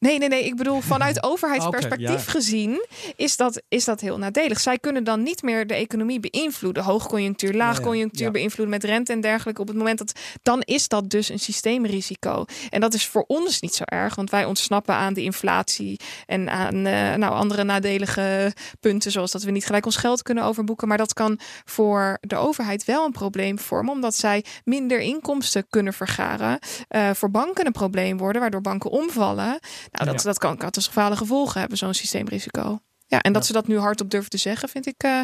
Nee, 0.03 0.19
nee, 0.19 0.29
nee. 0.29 0.45
Ik 0.45 0.57
bedoel, 0.57 0.81
vanuit 0.81 1.23
overheidsperspectief 1.33 2.25
ja. 2.25 2.31
gezien 2.31 2.87
is 3.17 3.37
dat, 3.37 3.63
is 3.69 3.85
dat 3.85 4.01
heel 4.01 4.19
nadelig. 4.19 4.61
Zij 4.61 4.79
kunnen 4.79 5.05
dan 5.05 5.23
niet 5.23 5.43
meer 5.43 5.67
de 5.67 5.75
economie 5.75 6.21
beïnvloeden. 6.21 6.83
Hoogconjunctuur, 6.83 7.55
laagconjunctuur 7.55 8.27
ja. 8.27 8.31
beïnvloeden 8.31 8.75
met 8.75 8.85
rente 8.85 9.13
en 9.13 9.21
dergelijke. 9.21 9.61
Op 9.61 9.69
het 9.69 9.77
moment 9.77 9.99
dat, 9.99 10.13
dan 10.43 10.61
is 10.61 10.89
dat 10.89 11.11
dus 11.11 11.29
een 11.29 11.39
systeemrisico. 11.39 12.45
En 12.71 12.81
dat 12.81 12.95
is 12.95 13.07
voor 13.07 13.25
ons 13.27 13.61
niet 13.61 13.75
zo 13.75 13.83
erg, 13.85 14.15
want 14.15 14.31
wij 14.31 14.45
ontsnappen 14.45 14.95
aan 14.95 15.15
de 15.15 15.23
inflatie 15.23 16.01
en 16.27 16.51
aan 16.51 16.87
eh, 16.87 17.15
nou, 17.15 17.35
andere 17.35 17.65
nadelige 17.65 18.53
punten, 18.81 19.11
zoals 19.11 19.31
dat 19.31 19.43
we 19.43 19.51
niet 19.51 19.67
gelijk 19.67 19.87
ons 19.87 19.97
geld 19.97 20.23
kunnen 20.23 20.45
overboeken. 20.45 20.89
Maar 20.89 20.99
dat 20.99 21.13
kan 21.13 21.39
voor 21.65 22.19
de 22.21 22.37
overheid 22.37 22.85
wel 22.85 23.05
een 23.05 23.13
probleem 23.13 23.59
vormen, 23.59 23.93
omdat 23.93 24.15
zij 24.15 24.45
minder 24.65 25.01
inkomsten 25.01 25.67
kunnen 25.71 25.93
vergaren. 25.93 26.59
Eh, 26.89 27.11
voor 27.11 27.31
banken 27.31 27.67
een 27.67 27.73
probleem 27.73 28.19
worden, 28.19 28.41
waardoor 28.41 28.61
banken 28.61 28.91
omvallen. 28.91 29.59
Nou, 29.93 30.11
dat, 30.11 30.23
Ja. 30.23 30.29
dat 30.29 30.39
kan 30.39 30.57
catastrofale 30.57 31.17
gevolgen 31.17 31.61
hebben, 31.61 31.79
zo'n 31.79 31.95
systeemrisico. 31.95 32.79
Ja, 33.07 33.21
en 33.21 33.33
dat 33.33 33.43
Ja. 33.43 33.47
ze 33.47 33.53
dat 33.53 33.67
nu 33.67 33.79
hardop 33.79 34.11
durven 34.11 34.31
te 34.31 34.37
zeggen, 34.37 34.69
vind 34.69 34.87
ik. 34.87 35.03
eh, 35.03 35.21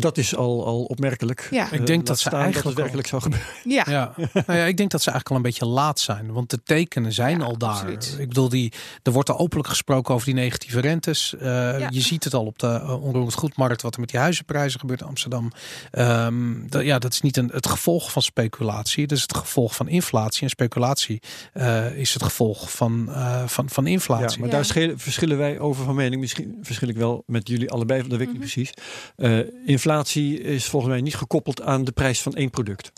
Dat 0.00 0.18
is 0.18 0.36
al, 0.36 0.66
al 0.66 0.82
opmerkelijk. 0.84 1.48
Ja. 1.50 1.66
Eh, 1.70 1.72
Ik 1.80 1.86
denk 1.86 1.98
laat 1.98 2.06
dat 2.06 2.18
ze 2.18 2.30
eigenlijk 2.30 2.76
werkelijk 2.76 3.08
zou 3.08 3.22
gebeuren. 3.22 3.46
ja. 3.64 3.84
Ja. 3.88 4.12
nou 4.46 4.58
ja, 4.58 4.64
ik 4.64 4.76
denk 4.76 4.90
dat 4.90 5.02
ze 5.02 5.10
eigenlijk 5.10 5.30
al 5.30 5.36
een 5.36 5.42
beetje 5.42 5.66
laat 5.66 6.00
zijn. 6.00 6.32
Want 6.32 6.50
de 6.50 6.62
tekenen 6.62 7.12
zijn 7.12 7.38
Ja, 7.38 7.44
al 7.44 7.58
daar. 7.58 7.70
absoluut. 7.70 8.16
Ik 8.18 8.28
bedoel, 8.28 8.48
die, 8.48 8.72
er 9.02 9.12
wordt 9.12 9.30
al 9.30 9.38
openlijk 9.38 9.68
gesproken 9.68 10.14
over 10.14 10.26
die 10.26 10.34
negatieve 10.34 10.80
rentes. 10.80 11.34
Uh, 11.36 11.42
Ja. 11.78 11.88
Je 11.90 12.00
ziet 12.00 12.24
het 12.24 12.34
al 12.34 12.44
op 12.44 12.58
de 12.58 12.66
uh, 12.66 13.02
onroerend 13.04 13.34
goedmarkt, 13.34 13.82
wat 13.82 13.94
er 13.94 14.00
met 14.00 14.10
die 14.10 14.20
huizenprijzen 14.20 14.80
gebeurt 14.80 15.00
in 15.00 15.06
Amsterdam. 15.06 15.52
Um, 15.92 16.66
dat, 16.68 16.82
ja, 16.84 16.98
dat 16.98 17.12
is 17.12 17.20
niet 17.20 17.36
een, 17.36 17.50
het 17.52 17.66
gevolg 17.68 18.12
van 18.12 18.22
speculatie. 18.22 19.06
Dat 19.06 19.16
is 19.16 19.22
het 19.22 19.36
gevolg 19.36 19.74
van 19.74 19.88
inflatie. 19.88 20.42
En 20.42 20.48
speculatie 20.50 21.20
uh, 21.54 21.96
is 21.96 22.14
het 22.14 22.22
gevolg 22.22 22.70
van, 22.72 23.04
uh, 23.08 23.42
van, 23.46 23.68
van 23.70 23.86
inflatie. 23.86 24.30
Ja, 24.30 24.36
maar 24.38 24.48
Ja. 24.48 24.54
daar 24.54 24.64
schelen, 24.64 24.98
verschillen 24.98 25.38
wij 25.38 25.58
over 25.58 25.84
van 25.84 25.94
mening. 25.94 26.20
Misschien 26.20 26.58
verschil 26.62 26.88
ik 26.88 26.96
wel 26.96 27.22
met 27.26 27.48
jullie 27.48 27.70
allebei, 27.70 28.00
dat 28.00 28.10
weet 28.10 28.20
ik 28.20 28.26
Mhm. 28.26 28.32
niet 28.38 28.40
precies. 28.52 28.72
Uh, 29.16 29.38
inflatie 29.86 30.40
is 30.40 30.66
volgens 30.66 30.92
mij 30.92 31.00
niet 31.00 31.16
gekoppeld 31.16 31.62
aan 31.62 31.84
de 31.84 31.92
prijs 31.92 32.22
van 32.22 32.34
één 32.34 32.50
product. 32.50 32.92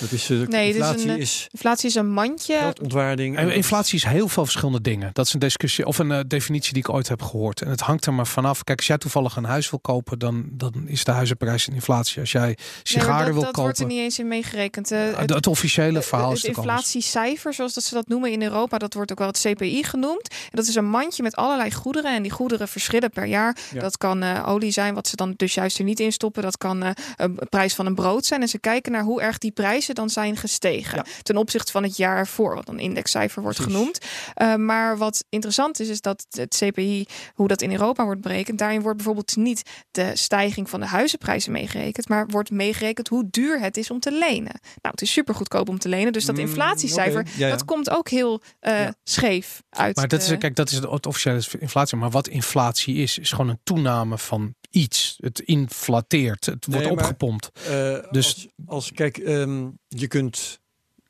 Dat 0.00 0.12
is, 0.12 0.30
uh, 0.30 0.46
Nee, 0.46 0.66
het 0.66 0.76
is 0.76 0.82
inflatie 0.82 1.10
een, 1.10 1.18
is, 1.18 1.48
Inflatie 1.50 1.88
is 1.88 1.94
een 1.94 2.10
mandje. 2.10 2.58
geldontwaarding. 2.58 3.36
En 3.36 3.54
inflatie 3.54 3.96
is 3.96 4.04
heel 4.04 4.28
veel 4.28 4.44
verschillende 4.44 4.80
dingen. 4.80 5.10
Dat 5.12 5.26
is 5.26 5.32
een 5.32 5.40
discussie 5.40 5.86
of 5.86 5.98
een 5.98 6.10
uh, 6.10 6.20
definitie 6.26 6.72
die 6.72 6.82
ik 6.82 6.88
ooit 6.88 7.08
heb 7.08 7.22
gehoord. 7.22 7.62
En 7.62 7.70
het 7.70 7.80
hangt 7.80 8.06
er 8.06 8.14
maar 8.14 8.26
vanaf. 8.26 8.64
Kijk, 8.64 8.78
als 8.78 8.86
jij 8.86 8.98
toevallig 8.98 9.36
een 9.36 9.44
huis 9.44 9.70
wil 9.70 9.78
kopen, 9.78 10.18
dan, 10.18 10.44
dan 10.50 10.72
is 10.86 11.04
de 11.04 11.10
huizenprijs 11.10 11.66
een 11.66 11.74
inflatie. 11.74 12.20
Als 12.20 12.32
jij 12.32 12.56
sigaren 12.82 13.14
nee, 13.14 13.24
dat, 13.24 13.34
wil 13.34 13.42
dat 13.42 13.44
kopen. 13.44 13.62
wordt 13.62 13.78
er 13.78 13.86
niet 13.86 13.98
eens 13.98 14.18
in 14.18 14.28
meegerekend. 14.28 14.92
Uh, 14.92 14.98
het, 15.16 15.30
het, 15.30 15.46
officiële 15.46 16.02
verhaal 16.02 16.28
het 16.28 16.38
is 16.38 16.44
anders. 16.44 16.66
inflatiecijfer, 16.66 17.54
zoals 17.54 17.74
dat 17.74 17.84
ze 17.84 17.94
dat 17.94 18.08
noemen 18.08 18.30
in 18.32 18.42
Europa, 18.42 18.78
dat 18.78 18.94
wordt 18.94 19.10
ook 19.12 19.18
wel 19.18 19.26
het 19.26 19.40
CPI 19.40 19.84
genoemd. 19.84 20.28
En 20.28 20.50
dat 20.50 20.66
is 20.66 20.74
een 20.74 20.88
mandje 20.88 21.22
met 21.22 21.36
allerlei 21.36 21.72
goederen. 21.72 22.14
En 22.14 22.22
die 22.22 22.32
goederen 22.32 22.68
verschillen 22.68 23.10
per 23.10 23.26
jaar. 23.26 23.56
Ja. 23.72 23.80
Dat 23.80 23.98
kan 23.98 24.22
uh, 24.22 24.48
olie 24.48 24.70
zijn, 24.70 24.94
wat 24.94 25.08
ze 25.08 25.16
dan 25.16 25.34
dus 25.36 25.54
juist 25.54 25.78
er 25.78 25.84
niet 25.84 26.00
in 26.00 26.12
stoppen. 26.12 26.42
Dat 26.42 26.58
kan 26.58 26.84
uh, 26.84 26.90
een 27.16 27.38
prijs 27.48 27.74
van 27.74 27.86
een 27.86 27.94
brood 27.94 28.24
zijn. 28.24 28.40
En 28.42 28.48
ze 28.48 28.58
kijken 28.58 28.92
naar 28.92 29.02
hoe 29.02 29.22
erg 29.22 29.38
die 29.38 29.50
prijzen 29.62 29.94
dan 29.94 30.10
zijn 30.10 30.36
gestegen. 30.36 30.96
Ja. 30.96 31.04
Ten 31.22 31.36
opzichte 31.36 31.72
van 31.72 31.82
het 31.82 31.96
jaar 31.96 32.16
ervoor, 32.16 32.54
wat 32.54 32.68
een 32.68 32.78
indexcijfer 32.78 33.42
wordt 33.42 33.56
Precies. 33.56 33.74
genoemd. 33.76 33.98
Uh, 34.36 34.54
maar 34.54 34.96
wat 34.98 35.24
interessant 35.28 35.80
is, 35.80 35.88
is 35.88 36.00
dat 36.00 36.26
het 36.30 36.56
CPI, 36.64 37.06
hoe 37.34 37.48
dat 37.48 37.62
in 37.62 37.70
Europa 37.72 38.04
wordt 38.04 38.20
berekend, 38.20 38.58
daarin 38.58 38.80
wordt 38.80 38.96
bijvoorbeeld 38.96 39.36
niet 39.36 39.62
de 39.90 40.10
stijging 40.14 40.70
van 40.70 40.80
de 40.80 40.86
huizenprijzen 40.86 41.52
meegerekend, 41.52 42.08
maar 42.08 42.26
wordt 42.26 42.50
meegerekend 42.50 43.08
hoe 43.08 43.24
duur 43.30 43.60
het 43.60 43.76
is 43.76 43.90
om 43.90 44.00
te 44.00 44.12
lenen. 44.12 44.52
Nou, 44.62 44.90
het 44.94 45.02
is 45.02 45.12
super 45.12 45.34
goedkoop 45.34 45.68
om 45.68 45.78
te 45.78 45.88
lenen, 45.88 46.12
dus 46.12 46.24
dat 46.24 46.34
Mm, 46.36 46.40
inflatiecijfer, 46.40 47.20
oké. 47.20 47.30
Ja, 47.36 47.46
ja. 47.46 47.50
dat 47.52 47.64
komt 47.64 47.90
ook 47.90 48.08
heel 48.08 48.40
uh, 48.60 48.78
Ja. 48.78 48.94
scheef 49.04 49.62
uit. 49.70 49.96
Maar 49.96 50.08
dat 50.08 50.20
is, 50.22 50.26
de- 50.28 50.36
kijk, 50.38 50.56
dat 50.56 50.70
is 50.70 50.74
het, 50.76 50.90
het 50.90 51.06
officiële 51.06 51.42
inflatie. 51.58 51.96
Maar 51.98 52.10
wat 52.10 52.28
inflatie 52.28 52.96
is, 52.96 53.18
is 53.18 53.30
gewoon 53.30 53.48
een 53.48 53.60
toename 53.62 54.18
van 54.18 54.54
iets. 54.70 55.16
Het 55.20 55.40
inflateert. 55.40 56.46
Het 56.46 56.66
wordt 56.66 56.82
maar- 56.84 56.92
opgepompt. 56.92 57.50
Uh, 57.70 57.98
Dus- 58.10 58.26
als, 58.34 58.48
als 58.66 58.92
kijk, 58.92 59.16
um, 59.16 59.51
je 59.88 60.06
kunt 60.06 60.60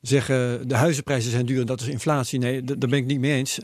zeggen 0.00 0.68
de 0.68 0.74
huizenprijzen 0.74 1.30
zijn 1.30 1.46
duur 1.46 1.60
en 1.60 1.66
dat 1.66 1.80
is 1.80 1.86
inflatie. 1.86 2.38
Nee, 2.38 2.62
daar 2.62 2.76
ben 2.88 2.98
ik 2.98 3.04
niet 3.06 3.20
mee 3.20 3.32
eens. 3.32 3.54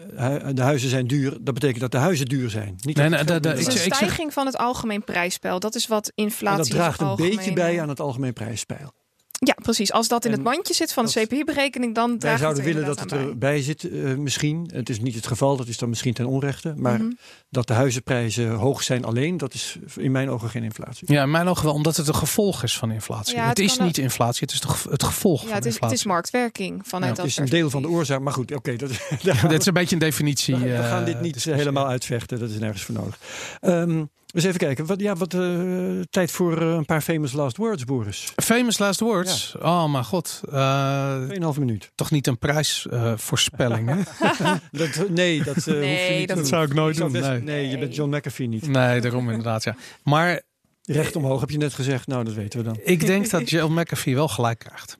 De 0.52 0.62
huizen 0.62 0.88
zijn 0.88 1.06
duur, 1.06 1.30
dat 1.40 1.54
betekent 1.54 1.80
dat 1.80 1.90
de 1.90 1.96
huizen 1.98 2.26
duur 2.26 2.50
zijn. 2.50 2.74
Niet 2.80 2.96
Nee, 2.96 3.24
dat 3.24 3.42
nee, 3.42 3.52
is 3.54 3.66
een 3.66 3.72
stijging 3.92 4.32
van 4.32 4.46
het 4.46 4.56
algemeen 4.56 5.04
prijsspel. 5.04 5.60
Dat 5.60 5.74
is 5.74 5.86
wat 5.86 6.12
inflatie 6.14 6.56
En 6.58 6.62
dat 6.62 6.70
draagt 6.70 7.00
een 7.00 7.06
algemeen- 7.06 7.36
beetje 7.36 7.52
bij 7.52 7.80
aan 7.82 7.88
het 7.88 8.00
algemeen 8.00 8.32
prijspeil. 8.32 8.92
Ja, 9.40 9.54
precies. 9.62 9.92
Als 9.92 10.08
dat 10.08 10.24
in 10.24 10.30
En 10.30 10.36
het 10.36 10.46
mandje 10.46 10.74
zit 10.74 10.92
van 10.92 11.04
de 11.06 11.12
dat- 11.12 11.24
CPI-berekening, 11.26 11.94
dan 11.94 12.18
Wij 12.18 12.36
zouden 12.38 12.64
het 12.64 12.72
willen 12.72 12.86
dat 12.88 13.00
het 13.00 13.12
erbij 13.12 13.62
zit, 13.62 13.82
uh, 13.82 14.14
misschien. 14.16 14.70
Het 14.74 14.88
is 14.88 15.00
niet 15.00 15.14
het 15.14 15.26
geval, 15.26 15.56
dat 15.56 15.68
is 15.68 15.78
dan 15.78 15.88
misschien 15.88 16.14
ten 16.14 16.26
onrechte. 16.26 16.72
Maar 16.76 16.98
Mhm. 17.00 17.10
dat 17.50 17.66
de 17.66 17.72
huizenprijzen 17.72 18.50
hoog 18.50 18.82
zijn 18.82 19.04
alleen, 19.04 19.36
dat 19.36 19.54
is 19.54 19.76
in 19.96 20.10
mijn 20.12 20.30
ogen 20.30 20.48
geen 20.50 20.62
inflatie. 20.62 21.12
Ja, 21.12 21.22
in 21.22 21.30
mijn 21.30 21.48
ogen 21.48 21.64
wel, 21.64 21.74
omdat 21.74 21.96
het 21.96 22.08
een 22.08 22.14
gevolg 22.14 22.62
is 22.62 22.78
van 22.78 22.90
inflatie. 22.90 23.34
Ja, 23.36 23.40
het, 23.48 23.58
het 23.58 23.66
is 23.66 23.78
niet 23.78 23.98
inflatie, 23.98 24.40
het 24.40 24.52
is 24.52 24.62
het 24.90 25.02
gevolg 25.04 25.40
Ja, 25.40 25.46
van 25.46 25.56
het 25.56 25.66
is, 25.66 25.76
het 25.80 25.92
is 25.92 26.04
marktwerking 26.04 26.80
vanuit 26.86 27.10
Ja, 27.10 27.22
dat 27.22 27.24
Het 27.24 27.26
is 27.26 27.36
een 27.36 27.58
deel 27.58 27.70
van 27.70 27.82
de 27.82 27.88
oorzaak, 27.88 28.20
maar 28.20 28.32
goed, 28.32 28.54
oké. 28.54 28.76
dat 28.76 28.90
Ja, 29.20 29.48
dit 29.48 29.60
is 29.60 29.66
een 29.66 29.72
beetje 29.72 29.94
een 29.94 30.00
definitie. 30.00 30.54
we, 30.56 30.60
we 30.64 30.72
eh, 30.72 30.88
gaan 30.88 31.04
dit 31.04 31.14
niet 31.14 31.22
discussie. 31.34 31.52
helemaal 31.54 31.86
uitvechten, 31.88 32.38
dat 32.38 32.50
is 32.50 32.58
nergens 32.58 32.82
voor 32.82 32.94
nodig. 32.94 33.18
Ehm 33.60 34.04
eens 34.34 34.44
even 34.44 34.58
kijken, 34.58 34.86
wat, 34.86 35.00
ja, 35.00 35.14
wat 35.16 35.34
uh, 35.34 36.00
tijd 36.10 36.30
voor 36.30 36.62
uh, 36.62 36.68
een 36.74 36.84
paar 36.84 37.00
famous 37.00 37.32
last 37.32 37.56
words, 37.56 37.84
Boris. 37.84 38.32
Famous 38.36 38.78
last 38.78 39.00
words. 39.00 39.54
Oh, 39.60 39.92
mijn 39.92 40.04
god. 40.04 40.40
Uh, 40.52 41.22
2,5 41.54 41.58
minuut. 41.58 41.90
toch 41.94 42.10
niet 42.10 42.26
een 42.26 42.38
prijsvoorspelling, 42.38 43.88
hè? 43.88 43.96
Dat, 44.78 45.08
nee, 45.08 45.42
dat, 45.44 45.56
uh, 45.56 45.64
Nee, 45.66 45.98
hoef 45.98 46.08
je 46.08 46.14
niet 46.18 46.28
dat 46.28 46.36
doen. 46.36 46.46
zou 46.46 46.64
ik 46.64 46.74
nooit 46.74 46.96
doen, 46.96 47.12
best- 47.12 47.28
nee. 47.28 47.42
nee, 47.42 47.68
je 47.68 47.78
bent 47.78 47.94
John 47.94 48.16
McAfee 48.16 48.46
niet. 48.48 48.68
Nee, 48.68 49.00
daarom 49.00 49.28
inderdaad, 49.28 49.64
ja. 49.64 49.76
Maar 50.02 50.42
Recht 50.82 51.16
omhoog 51.16 51.40
heb 51.40 51.50
je 51.50 51.58
net 51.58 51.74
gezegd, 51.74 52.06
nou 52.06 52.24
dat 52.24 52.34
weten 52.34 52.58
we 52.58 52.64
dan. 52.64 52.78
ik 52.84 53.06
denk 53.06 53.30
dat 53.30 53.50
Jill 53.50 53.68
McAfee 53.68 54.14
wel 54.14 54.28
gelijk 54.28 54.58
krijgt. 54.58 54.98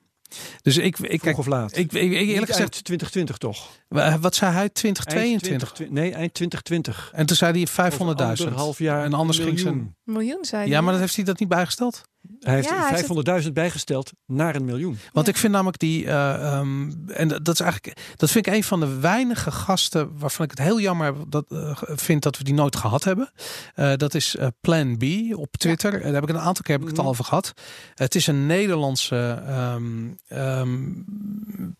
Dus 0.61 0.77
ik, 0.77 0.85
ik 0.85 0.95
Vroeg 0.95 1.19
kijk, 1.21 1.37
of 1.37 1.45
laat. 1.45 1.77
ik, 1.77 1.91
ik, 1.93 2.11
ik 2.11 2.11
eerlijk 2.11 2.51
gezegd, 2.51 2.73
eind 2.73 2.83
2020 2.85 3.37
toch? 3.37 3.67
wa- 3.87 4.19
wat 4.19 4.35
zei 4.35 4.51
hij? 4.51 4.59
Eind 4.61 4.73
2022. 4.75 5.71
20 5.71 5.95
nee, 6.03 6.11
eind 6.13 6.33
2020. 6.33 7.11
En 7.13 7.25
toen 7.25 7.35
zei 7.35 7.67
hij 7.73 7.91
500.000. 7.91 7.95
Over 7.97 8.15
anderhalf 8.15 8.79
jaar 8.79 9.03
En 9.03 9.13
anders 9.13 9.37
een 9.37 9.43
ging 9.45 9.59
zijn. 9.59 9.73
miljoen. 9.73 9.95
Miljoen 10.03 10.45
zei 10.45 10.65
Ja, 10.67 10.71
hij. 10.73 10.81
maar 10.81 10.91
dat 10.91 11.01
heeft 11.01 11.15
hij 11.15 11.25
dat 11.25 11.39
niet 11.39 11.49
bijgesteld. 11.49 12.01
Hij 12.39 12.53
heeft 12.55 12.69
Ja, 12.69 12.87
hij 12.87 12.95
heeft 12.95 13.43
500.000 13.45 13.53
bijgesteld 13.53 14.11
naar 14.25 14.55
een 14.55 14.65
miljoen. 14.65 14.97
Want 15.13 15.25
Ja. 15.25 15.31
ik 15.31 15.37
vind 15.37 15.53
namelijk 15.53 15.79
die, 15.79 16.05
eh, 16.05 16.33
ehm, 16.53 16.91
en 17.07 17.27
dat 17.27 17.45
dat 17.45 17.53
is 17.53 17.59
eigenlijk, 17.61 17.97
dat 18.15 18.31
vind 18.31 18.47
ik 18.47 18.53
een 18.53 18.63
van 18.63 18.79
de 18.79 18.99
weinige 18.99 19.51
gasten 19.51 20.17
waarvan 20.17 20.45
ik 20.45 20.51
het 20.51 20.59
heel 20.59 20.79
jammer 20.79 21.13
dat, 21.29 21.45
eh, 21.51 21.77
vind 21.83 22.23
dat 22.23 22.37
we 22.37 22.43
die 22.43 22.53
nooit 22.53 22.75
gehad 22.75 23.03
hebben. 23.03 23.31
Eh, 23.75 23.93
dat 23.95 24.13
is 24.13 24.35
eh, 24.35 24.47
Plan 24.61 24.97
B 24.97 25.03
op 25.35 25.57
Twitter. 25.57 25.91
Daar 26.01 26.13
heb 26.13 26.23
ik 26.23 26.29
een 26.29 26.39
aantal 26.39 26.63
keer 26.63 26.73
heb 26.75 26.81
ik 26.81 26.87
het 26.87 26.97
Mhm. 26.97 27.05
al 27.05 27.11
over 27.11 27.25
gehad. 27.25 27.53
Het 27.93 28.15
is 28.15 28.27
een 28.27 28.45
Nederlandse 28.45 29.43
ehm, 29.47 30.07
ehm, 30.27 30.77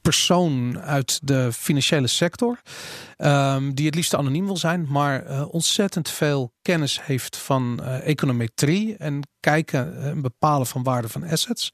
persoon 0.02 0.80
uit 0.80 1.20
de 1.24 1.50
financiële 1.54 2.08
sector. 2.08 2.62
ehm, 3.18 3.72
die 3.74 3.86
het 3.86 3.96
liefst 3.96 4.16
anoniem 4.16 4.46
wil 4.46 4.58
zijn, 4.58 4.86
maar 4.90 5.26
eh, 5.26 5.54
ontzettend 5.54 6.10
veel 6.10 6.54
kennis 6.70 7.06
heeft 7.06 7.38
van 7.38 7.80
eh, 7.84 8.08
econometrie 8.08 8.98
en 8.98 9.28
kijken 9.40 9.98
eh, 9.98 10.08
en 10.08 10.22
bepalen 10.22 10.68
van 10.68 10.84
waarde 10.84 11.10
van 11.10 11.24
assets. 11.24 11.74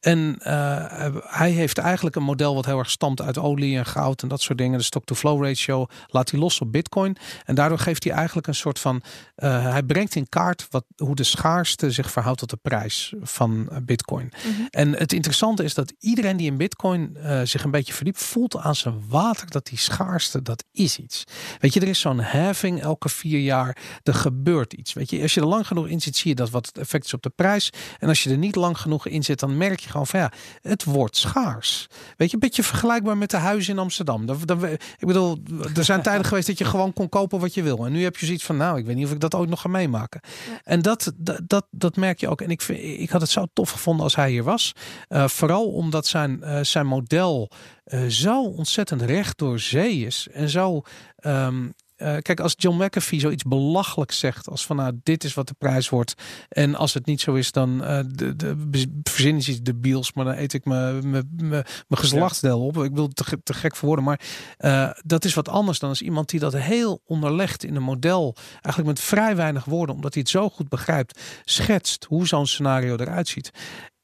En 0.00 0.36
eh, 0.38 1.06
hij 1.22 1.50
heeft 1.50 1.78
eigenlijk 1.78 2.16
een 2.16 2.22
model 2.22 2.54
wat 2.54 2.64
heel 2.66 2.78
erg 2.78 2.90
stamt 2.90 3.20
uit 3.22 3.38
olie 3.38 3.76
en 3.76 3.86
goud 3.86 4.22
en 4.22 4.28
dat 4.28 4.40
soort 4.40 4.58
dingen. 4.58 4.78
De 4.78 4.84
stock-to-flow 4.84 5.44
ratio 5.44 5.86
laat 6.06 6.30
hij 6.30 6.40
los 6.40 6.60
op 6.60 6.72
Bitcoin. 6.72 7.16
En 7.44 7.54
daardoor 7.54 7.78
geeft 7.78 8.04
hij 8.04 8.12
eigenlijk 8.12 8.46
een 8.46 8.54
soort 8.54 8.78
van. 8.78 9.02
eh, 9.34 9.70
hij 9.70 9.82
brengt 9.82 10.14
in 10.14 10.28
kaart 10.28 10.66
wat, 10.70 10.84
hoe 10.96 11.14
de 11.14 11.22
schaarste 11.22 11.90
zich 11.90 12.10
verhoudt 12.10 12.38
tot 12.38 12.50
de 12.50 12.58
prijs 12.62 13.14
van 13.22 13.68
eh, 13.70 13.76
Bitcoin. 13.82 14.32
Mhm. 14.44 14.66
En 14.70 14.92
het 14.92 15.12
interessante 15.12 15.64
is 15.64 15.74
dat 15.74 15.92
iedereen 15.98 16.36
die 16.36 16.46
in 16.46 16.56
Bitcoin 16.56 17.16
zich 17.44 17.64
een 17.64 17.70
beetje 17.70 17.92
verdiept, 17.92 18.22
voelt 18.22 18.56
aan 18.56 18.74
zijn 18.74 19.02
water 19.08 19.50
dat 19.50 19.66
die 19.66 19.78
schaarste, 19.78 20.42
dat 20.42 20.64
is 20.72 20.98
iets. 20.98 21.24
Weet 21.58 21.74
je, 21.74 21.80
er 21.80 21.88
is 21.88 22.00
zo'n 22.00 22.20
heffing 22.20 22.82
elke 22.82 23.08
vier 23.08 23.40
jaar. 23.40 23.76
Er 24.02 24.14
gebeurt 24.14 24.72
iets. 24.72 24.92
Weet 24.92 25.10
je, 25.10 25.22
als 25.22 25.34
je 25.34 25.40
er 25.40 25.46
lang 25.46 25.66
genoeg 25.66 25.86
in 25.88 26.00
zit, 26.00 26.16
zie 26.16 26.30
je 26.30 26.36
dat 26.36 26.50
wat 26.50 26.66
het 26.66 26.78
effect 26.78 27.04
is 27.04 27.14
op 27.14 27.22
de 27.22 27.30
prijs. 27.30 27.72
En 27.98 28.08
als 28.08 28.22
je 28.22 28.30
er 28.30 28.38
niet 28.38 28.56
lang 28.56 28.78
genoeg 28.78 29.06
in 29.06 29.22
zit, 29.24 29.40
dan 29.40 29.56
merk 29.56 29.80
je 29.80 29.89
gewoon 29.90 30.06
van 30.06 30.20
ja, 30.20 30.32
het 30.62 30.84
wordt 30.84 31.16
schaars. 31.16 31.86
Weet 32.16 32.28
je, 32.28 32.34
een 32.34 32.40
beetje 32.40 32.62
vergelijkbaar 32.62 33.16
met 33.16 33.30
de 33.30 33.36
huizen 33.36 33.72
in 33.72 33.78
Amsterdam. 33.78 34.26
Dan, 34.26 34.38
dan, 34.44 34.64
ik 34.64 35.06
bedoel, 35.06 35.38
er 35.74 35.84
zijn 35.84 36.02
tijden 36.02 36.26
geweest 36.26 36.46
dat 36.46 36.58
je 36.58 36.64
gewoon 36.64 36.92
kon 36.92 37.08
kopen 37.08 37.40
wat 37.40 37.54
je 37.54 37.62
wil. 37.62 37.86
En 37.86 37.92
nu 37.92 38.02
heb 38.02 38.16
je 38.16 38.26
zoiets 38.26 38.44
van, 38.44 38.56
nou, 38.56 38.78
ik 38.78 38.86
weet 38.86 38.96
niet 38.96 39.06
of 39.06 39.12
ik 39.12 39.20
dat 39.20 39.34
ooit 39.34 39.48
nog 39.48 39.60
ga 39.60 39.68
meemaken. 39.68 40.20
Ja. 40.22 40.60
En 40.64 40.82
dat, 40.82 41.12
dat, 41.16 41.40
dat, 41.46 41.66
dat 41.70 41.96
merk 41.96 42.20
je 42.20 42.28
ook. 42.28 42.40
En 42.40 42.50
ik, 42.50 42.62
vind, 42.62 42.78
ik 42.78 43.10
had 43.10 43.20
het 43.20 43.30
zo 43.30 43.46
tof 43.52 43.70
gevonden 43.70 44.04
als 44.04 44.16
hij 44.16 44.30
hier 44.30 44.44
was. 44.44 44.72
Eh, 45.08 45.28
vooral 45.28 45.66
omdat 45.66 46.06
zijn, 46.06 46.42
eh, 46.42 46.60
zijn 46.62 46.86
model 46.86 47.50
eh, 47.84 48.06
zo 48.06 48.42
ontzettend 48.42 49.02
recht 49.02 49.38
door 49.38 49.58
zee 49.58 50.06
is. 50.06 50.28
En 50.32 50.48
zo. 50.48 50.82
ehm, 51.16 51.68
eh, 52.00 52.16
kijk, 52.22 52.40
als 52.40 52.54
John 52.56 52.84
McAfee 52.84 53.20
zoiets 53.20 53.42
belachelijks 53.42 54.18
zegt, 54.18 54.48
als 54.48 54.66
van 54.66 54.76
nou, 54.76 55.00
dit 55.02 55.24
is 55.24 55.34
wat 55.34 55.48
de 55.48 55.54
prijs 55.58 55.88
wordt. 55.88 56.14
En 56.48 56.74
als 56.74 56.94
het 56.94 57.06
niet 57.06 57.20
zo 57.20 57.34
is, 57.34 57.52
dan 57.52 57.84
eh 57.84 57.98
de, 58.06 58.36
de, 58.36 59.00
verzin 59.02 59.36
is 59.36 59.48
iets 59.48 59.62
debiels, 59.62 60.12
maar 60.12 60.24
dan 60.24 60.34
eet 60.34 60.52
ik 60.52 60.64
mijn 60.64 61.64
geslachtsdeel 61.90 62.60
op. 62.60 62.76
Ik 62.76 62.90
bedoel, 62.90 63.08
te, 63.08 63.40
te 63.42 63.54
gek 63.54 63.76
voor 63.76 63.88
woorden. 63.88 64.04
Maar 64.04 64.20
eh, 64.56 64.90
dat 65.04 65.24
is 65.24 65.34
wat 65.34 65.48
anders 65.48 65.78
dan 65.78 65.88
als 65.88 66.02
iemand 66.02 66.28
die 66.28 66.40
dat 66.40 66.56
heel 66.56 67.02
onderlegt 67.06 67.64
in 67.64 67.76
een 67.76 67.82
model. 67.82 68.36
Eigenlijk 68.52 68.86
met 68.86 69.00
vrij 69.00 69.36
weinig 69.36 69.64
woorden, 69.64 69.94
omdat 69.94 70.14
hij 70.14 70.22
het 70.22 70.30
zo 70.30 70.48
goed 70.48 70.68
begrijpt, 70.68 71.20
schetst 71.44 72.04
hoe 72.04 72.26
zo'n 72.26 72.46
scenario 72.46 72.96
eruit 72.96 73.28
ziet. 73.28 73.50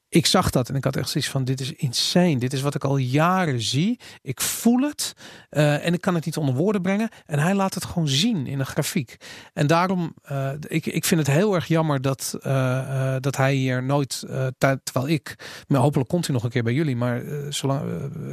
Ik 0.08 0.26
zag 0.26 0.50
dat 0.50 0.68
en 0.68 0.74
ik 0.74 0.84
had 0.84 0.96
echt 0.96 1.08
zoiets 1.08 1.30
van: 1.30 1.44
dit 1.44 1.60
is 1.60 1.72
insane. 1.72 2.38
Dit 2.38 2.52
is 2.52 2.60
wat 2.62 2.74
ik 2.74 2.84
al 2.84 2.96
jaren 2.96 3.60
zie. 3.60 4.00
Ik 4.22 4.40
voel 4.40 4.80
het 4.80 5.12
eh, 5.48 5.86
en 5.86 5.94
ik 5.94 6.00
kan 6.00 6.14
het 6.14 6.24
niet 6.24 6.36
onder 6.36 6.54
woorden 6.54 6.82
brengen. 6.82 7.08
En 7.26 7.38
hij 7.38 7.54
laat 7.54 7.74
het 7.74 7.84
gewoon 7.84 8.08
zien 8.08 8.46
in 8.46 8.58
een 8.58 8.66
grafiek. 8.66 9.16
En 9.52 9.66
daarom, 9.66 10.14
eh, 10.22 10.50
ik, 10.60 10.86
ik 10.86 11.04
vind 11.04 11.26
het 11.26 11.36
heel 11.36 11.54
erg 11.54 11.66
jammer 11.66 12.00
dat, 12.00 12.36
eh, 12.40 13.16
dat 13.20 13.36
hij 13.36 13.54
hier 13.54 13.82
nooit, 13.82 14.22
ter- 14.58 14.80
terwijl 14.82 15.08
ik, 15.08 15.34
maar 15.66 15.80
hopelijk 15.80 16.08
komt 16.08 16.24
hij 16.26 16.34
nog 16.34 16.44
een 16.44 16.50
keer 16.50 16.62
bij 16.62 16.72
jullie, 16.74 16.96
maar 16.96 17.22
zolang 17.48 17.82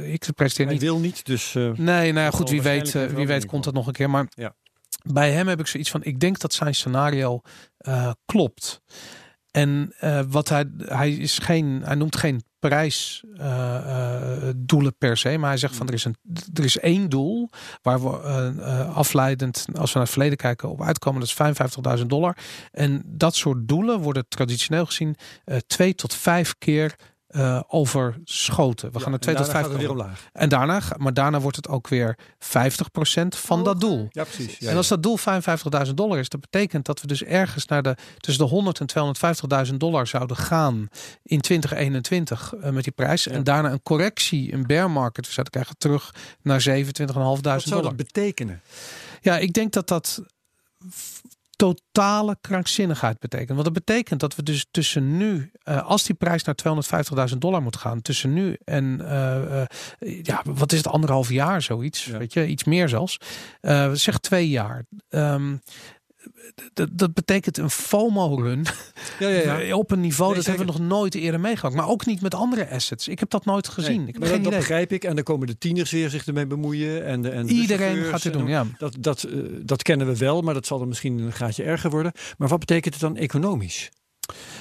ik 0.02 0.26
presenteer 0.34 0.64
Hij 0.66 0.74
niet. 0.74 0.82
wil 0.84 0.98
niet, 0.98 1.24
dus... 1.24 1.52
Nee, 1.54 2.12
nou 2.12 2.18
ja, 2.24 2.30
goed, 2.30 2.50
wie 2.50 2.62
weet, 2.62 2.92
wie 2.92 3.26
weet 3.26 3.46
komt 3.46 3.64
dat 3.64 3.74
nog 3.74 3.86
een 3.86 3.92
keer. 3.92 4.10
Maar 4.10 4.26
Ja. 4.30 4.54
bij 5.02 5.32
hem 5.32 5.48
heb 5.48 5.60
ik 5.60 5.66
zoiets 5.66 5.90
van, 5.90 6.02
ik 6.04 6.20
denk 6.20 6.38
dat 6.38 6.52
zijn 6.54 6.74
scenario 6.74 7.40
klopt. 8.24 8.80
En 9.54 9.92
eh, 9.98 10.20
wat 10.28 10.48
hij, 10.48 10.64
hij 10.78 11.12
is 11.12 11.38
geen, 11.38 11.80
hij 11.84 11.94
noemt 11.94 12.16
geen 12.16 12.42
prijsdoelen 12.68 14.96
per 14.98 15.16
se, 15.16 15.38
maar 15.38 15.48
hij 15.48 15.58
zegt 15.58 15.76
van 15.76 15.88
er 15.88 15.94
is 15.94 16.04
een, 16.04 16.16
er 16.54 16.64
is 16.64 16.78
één 16.78 17.08
doel 17.08 17.50
waar 17.82 18.02
we 18.02 18.20
eh, 18.20 18.48
eh, 18.48 18.96
afleidend, 18.96 19.66
als 19.74 19.92
we 19.92 19.98
naar 19.98 20.02
het 20.02 20.10
verleden 20.10 20.36
kijken, 20.36 20.70
op 20.70 20.82
uitkomen. 20.82 21.20
Dat 21.20 21.28
is 21.28 21.36
55.000 21.98 22.06
dollar. 22.06 22.36
En 22.72 23.02
dat 23.06 23.34
soort 23.34 23.68
doelen 23.68 24.00
worden 24.00 24.28
traditioneel 24.28 24.86
gezien 24.86 25.16
eh, 25.44 25.56
twee 25.66 25.94
tot 25.94 26.14
vijf 26.14 26.54
keer 26.58 26.94
eh, 27.34 27.60
overschoten. 27.68 28.88
We 28.88 28.98
ja, 28.98 29.00
gaan 29.00 29.10
naar 29.10 29.20
en 29.20 29.20
twee 29.20 29.34
tot 29.34 29.44
daarna 29.44 29.60
vijf 29.60 29.64
gaat 29.64 29.72
het 29.72 29.80
weer 29.80 29.90
omlaag. 29.90 30.28
en 30.32 30.48
daarna, 30.48 30.82
maar 30.96 31.14
daarna 31.14 31.40
wordt 31.40 31.56
het 31.56 31.68
ook 31.68 31.88
weer 31.88 32.18
50% 32.38 33.36
van 33.36 33.64
dat 33.64 33.80
doel. 33.80 34.08
Ja, 34.10 34.24
precies. 34.24 34.58
Ja, 34.58 34.70
en 34.70 34.76
als 34.76 34.88
dat 34.88 35.02
doel 35.02 35.18
55.000 35.18 35.94
dollar 35.94 36.18
is, 36.18 36.28
dat 36.28 36.40
betekent 36.40 36.86
dat 36.86 37.00
we 37.00 37.06
dus 37.06 37.22
ergens 37.22 37.66
naar 37.66 37.82
de 37.82 37.96
tussen 38.18 38.44
de 38.44 38.50
100 38.50 38.80
en 38.80 39.16
250.000 39.68 39.74
dollar 39.74 40.06
zouden 40.06 40.36
gaan 40.36 40.88
in 41.22 41.40
2021 41.40 42.54
eh, 42.54 42.70
met 42.70 42.84
die 42.84 42.92
prijs. 42.92 43.26
En 43.26 43.44
daarna 43.44 43.70
een 43.70 43.82
correctie, 43.82 44.52
een 44.52 44.66
bear 44.66 44.90
market, 44.90 45.26
we 45.26 45.32
zouden 45.32 45.52
krijgen 45.52 45.78
terug 45.78 46.14
naar 46.42 46.64
27.500 46.68 47.14
Wat 47.14 47.62
zou 47.62 47.82
dat 47.82 47.96
betekenen? 47.96 48.60
Ja, 49.20 49.38
ik 49.38 49.52
denk 49.52 49.72
dat 49.72 49.88
dat 49.88 50.22
totale 51.56 52.36
krankzinnigheid 52.40 53.18
betekent. 53.18 53.48
Want 53.48 53.64
dat 53.64 53.72
betekent 53.72 54.20
dat 54.20 54.36
we 54.36 54.42
dus 54.42 54.66
tussen 54.70 55.16
nu, 55.16 55.50
eh, 55.62 55.86
als 55.86 56.02
die 56.04 56.14
prijs 56.14 56.44
naar 56.44 56.54
250.000 56.54 57.40
dollar 57.40 57.62
moet 57.62 57.76
gaan, 57.76 58.02
tussen 58.02 58.32
nu 58.32 58.56
en 58.64 59.00
eh, 59.00 59.60
eh, 59.62 59.66
ja, 60.22 60.42
wat 60.44 60.72
is 60.72 60.78
het, 60.78 60.86
anderhalf 60.88 61.30
jaar 61.30 61.62
zoiets, 61.62 62.04
Ja. 62.04 62.18
weet 62.18 62.32
je, 62.32 62.46
iets 62.46 62.64
meer 62.64 62.88
zelfs. 62.88 63.18
Zeg 63.92 64.18
twee 64.18 64.48
jaar. 64.48 64.84
Ehm, 65.08 65.56
d- 66.74 66.86
dat 66.90 67.14
betekent 67.14 67.58
een 67.58 67.70
FOMO-run 67.70 68.66
Ja, 69.18 69.28
ja, 69.28 69.58
ja. 69.58 69.76
op 69.84 69.90
een 69.90 70.00
niveau 70.00 70.30
Nee, 70.32 70.42
dat 70.42 70.48
hebben 70.48 70.66
we 70.74 70.78
nog 70.78 70.88
nooit 70.88 71.14
eerder 71.14 71.40
meegemaakt. 71.40 71.76
Maar 71.76 71.88
ook 71.88 72.06
niet 72.06 72.20
met 72.20 72.34
andere 72.34 72.70
assets. 72.70 73.08
Ik 73.08 73.18
heb 73.18 73.30
dat 73.30 73.44
nooit 73.44 73.68
gezien. 73.68 73.98
Nee, 73.98 74.06
ik 74.06 74.12
heb 74.12 74.18
maar 74.22 74.28
geen 74.28 74.42
dat, 74.42 74.50
dat 74.50 74.60
begrijp 74.60 74.92
ik. 74.92 75.04
En 75.04 75.14
dan 75.14 75.24
komen 75.24 75.46
de 75.46 75.58
tieners 75.58 75.90
weer 75.90 76.10
zich 76.10 76.26
ermee 76.26 76.46
bemoeien. 76.46 77.04
En 77.06 77.22
de, 77.22 77.30
en 77.30 77.46
de 77.46 77.52
Iedereen 77.52 78.04
gaat 78.04 78.24
en 78.24 78.32
doen, 78.32 78.46
ja. 78.46 78.66
Dat, 78.78 78.96
dat, 79.00 79.22
eh, 79.22 79.38
dat 79.62 79.82
kennen 79.82 80.06
we 80.06 80.16
wel, 80.16 80.42
maar 80.42 80.54
dat 80.54 80.66
zal 80.66 80.78
dan 80.78 80.88
misschien 80.88 81.18
een 81.18 81.32
graadje 81.32 81.62
erger 81.62 81.90
worden. 81.90 82.12
Maar 82.38 82.48
wat 82.48 82.58
betekent 82.58 82.94
het 82.94 83.02
dan 83.02 83.16
economisch? 83.16 83.90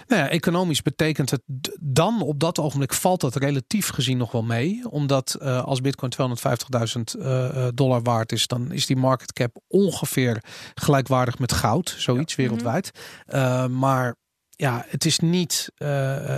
Nou 0.07 0.22
ja, 0.22 0.30
economisch 0.30 0.82
betekent 0.82 1.30
het 1.30 1.41
dan 1.82 2.22
op 2.22 2.39
dat 2.39 2.59
ogenblik 2.59 2.93
valt 2.93 3.22
dat 3.22 3.36
relatief 3.36 3.89
gezien 3.89 4.18
nog 4.18 4.32
wel 4.32 4.43
mee. 4.43 4.82
Omdat 4.89 5.34
eh, 5.34 5.64
als 5.64 5.82
Bitcoin 5.82 6.11
250.000 6.11 7.22
eh, 7.22 7.68
eh, 7.68 7.72
dollar 7.74 8.01
waard 8.01 8.32
is, 8.32 8.47
dan 8.47 8.72
is 8.72 8.86
die 8.86 8.95
market 8.95 9.34
cap 9.34 9.57
ongeveer 9.68 10.43
gelijkwaardig 10.74 11.39
met 11.39 11.51
goud, 11.51 11.95
zoiets 11.97 12.36
wereldwijd. 12.36 12.91
Eh, 13.26 13.68
maar 13.68 14.16
ja, 14.49 14.86
het 14.88 15.05
is 15.05 15.20
niet, 15.20 15.72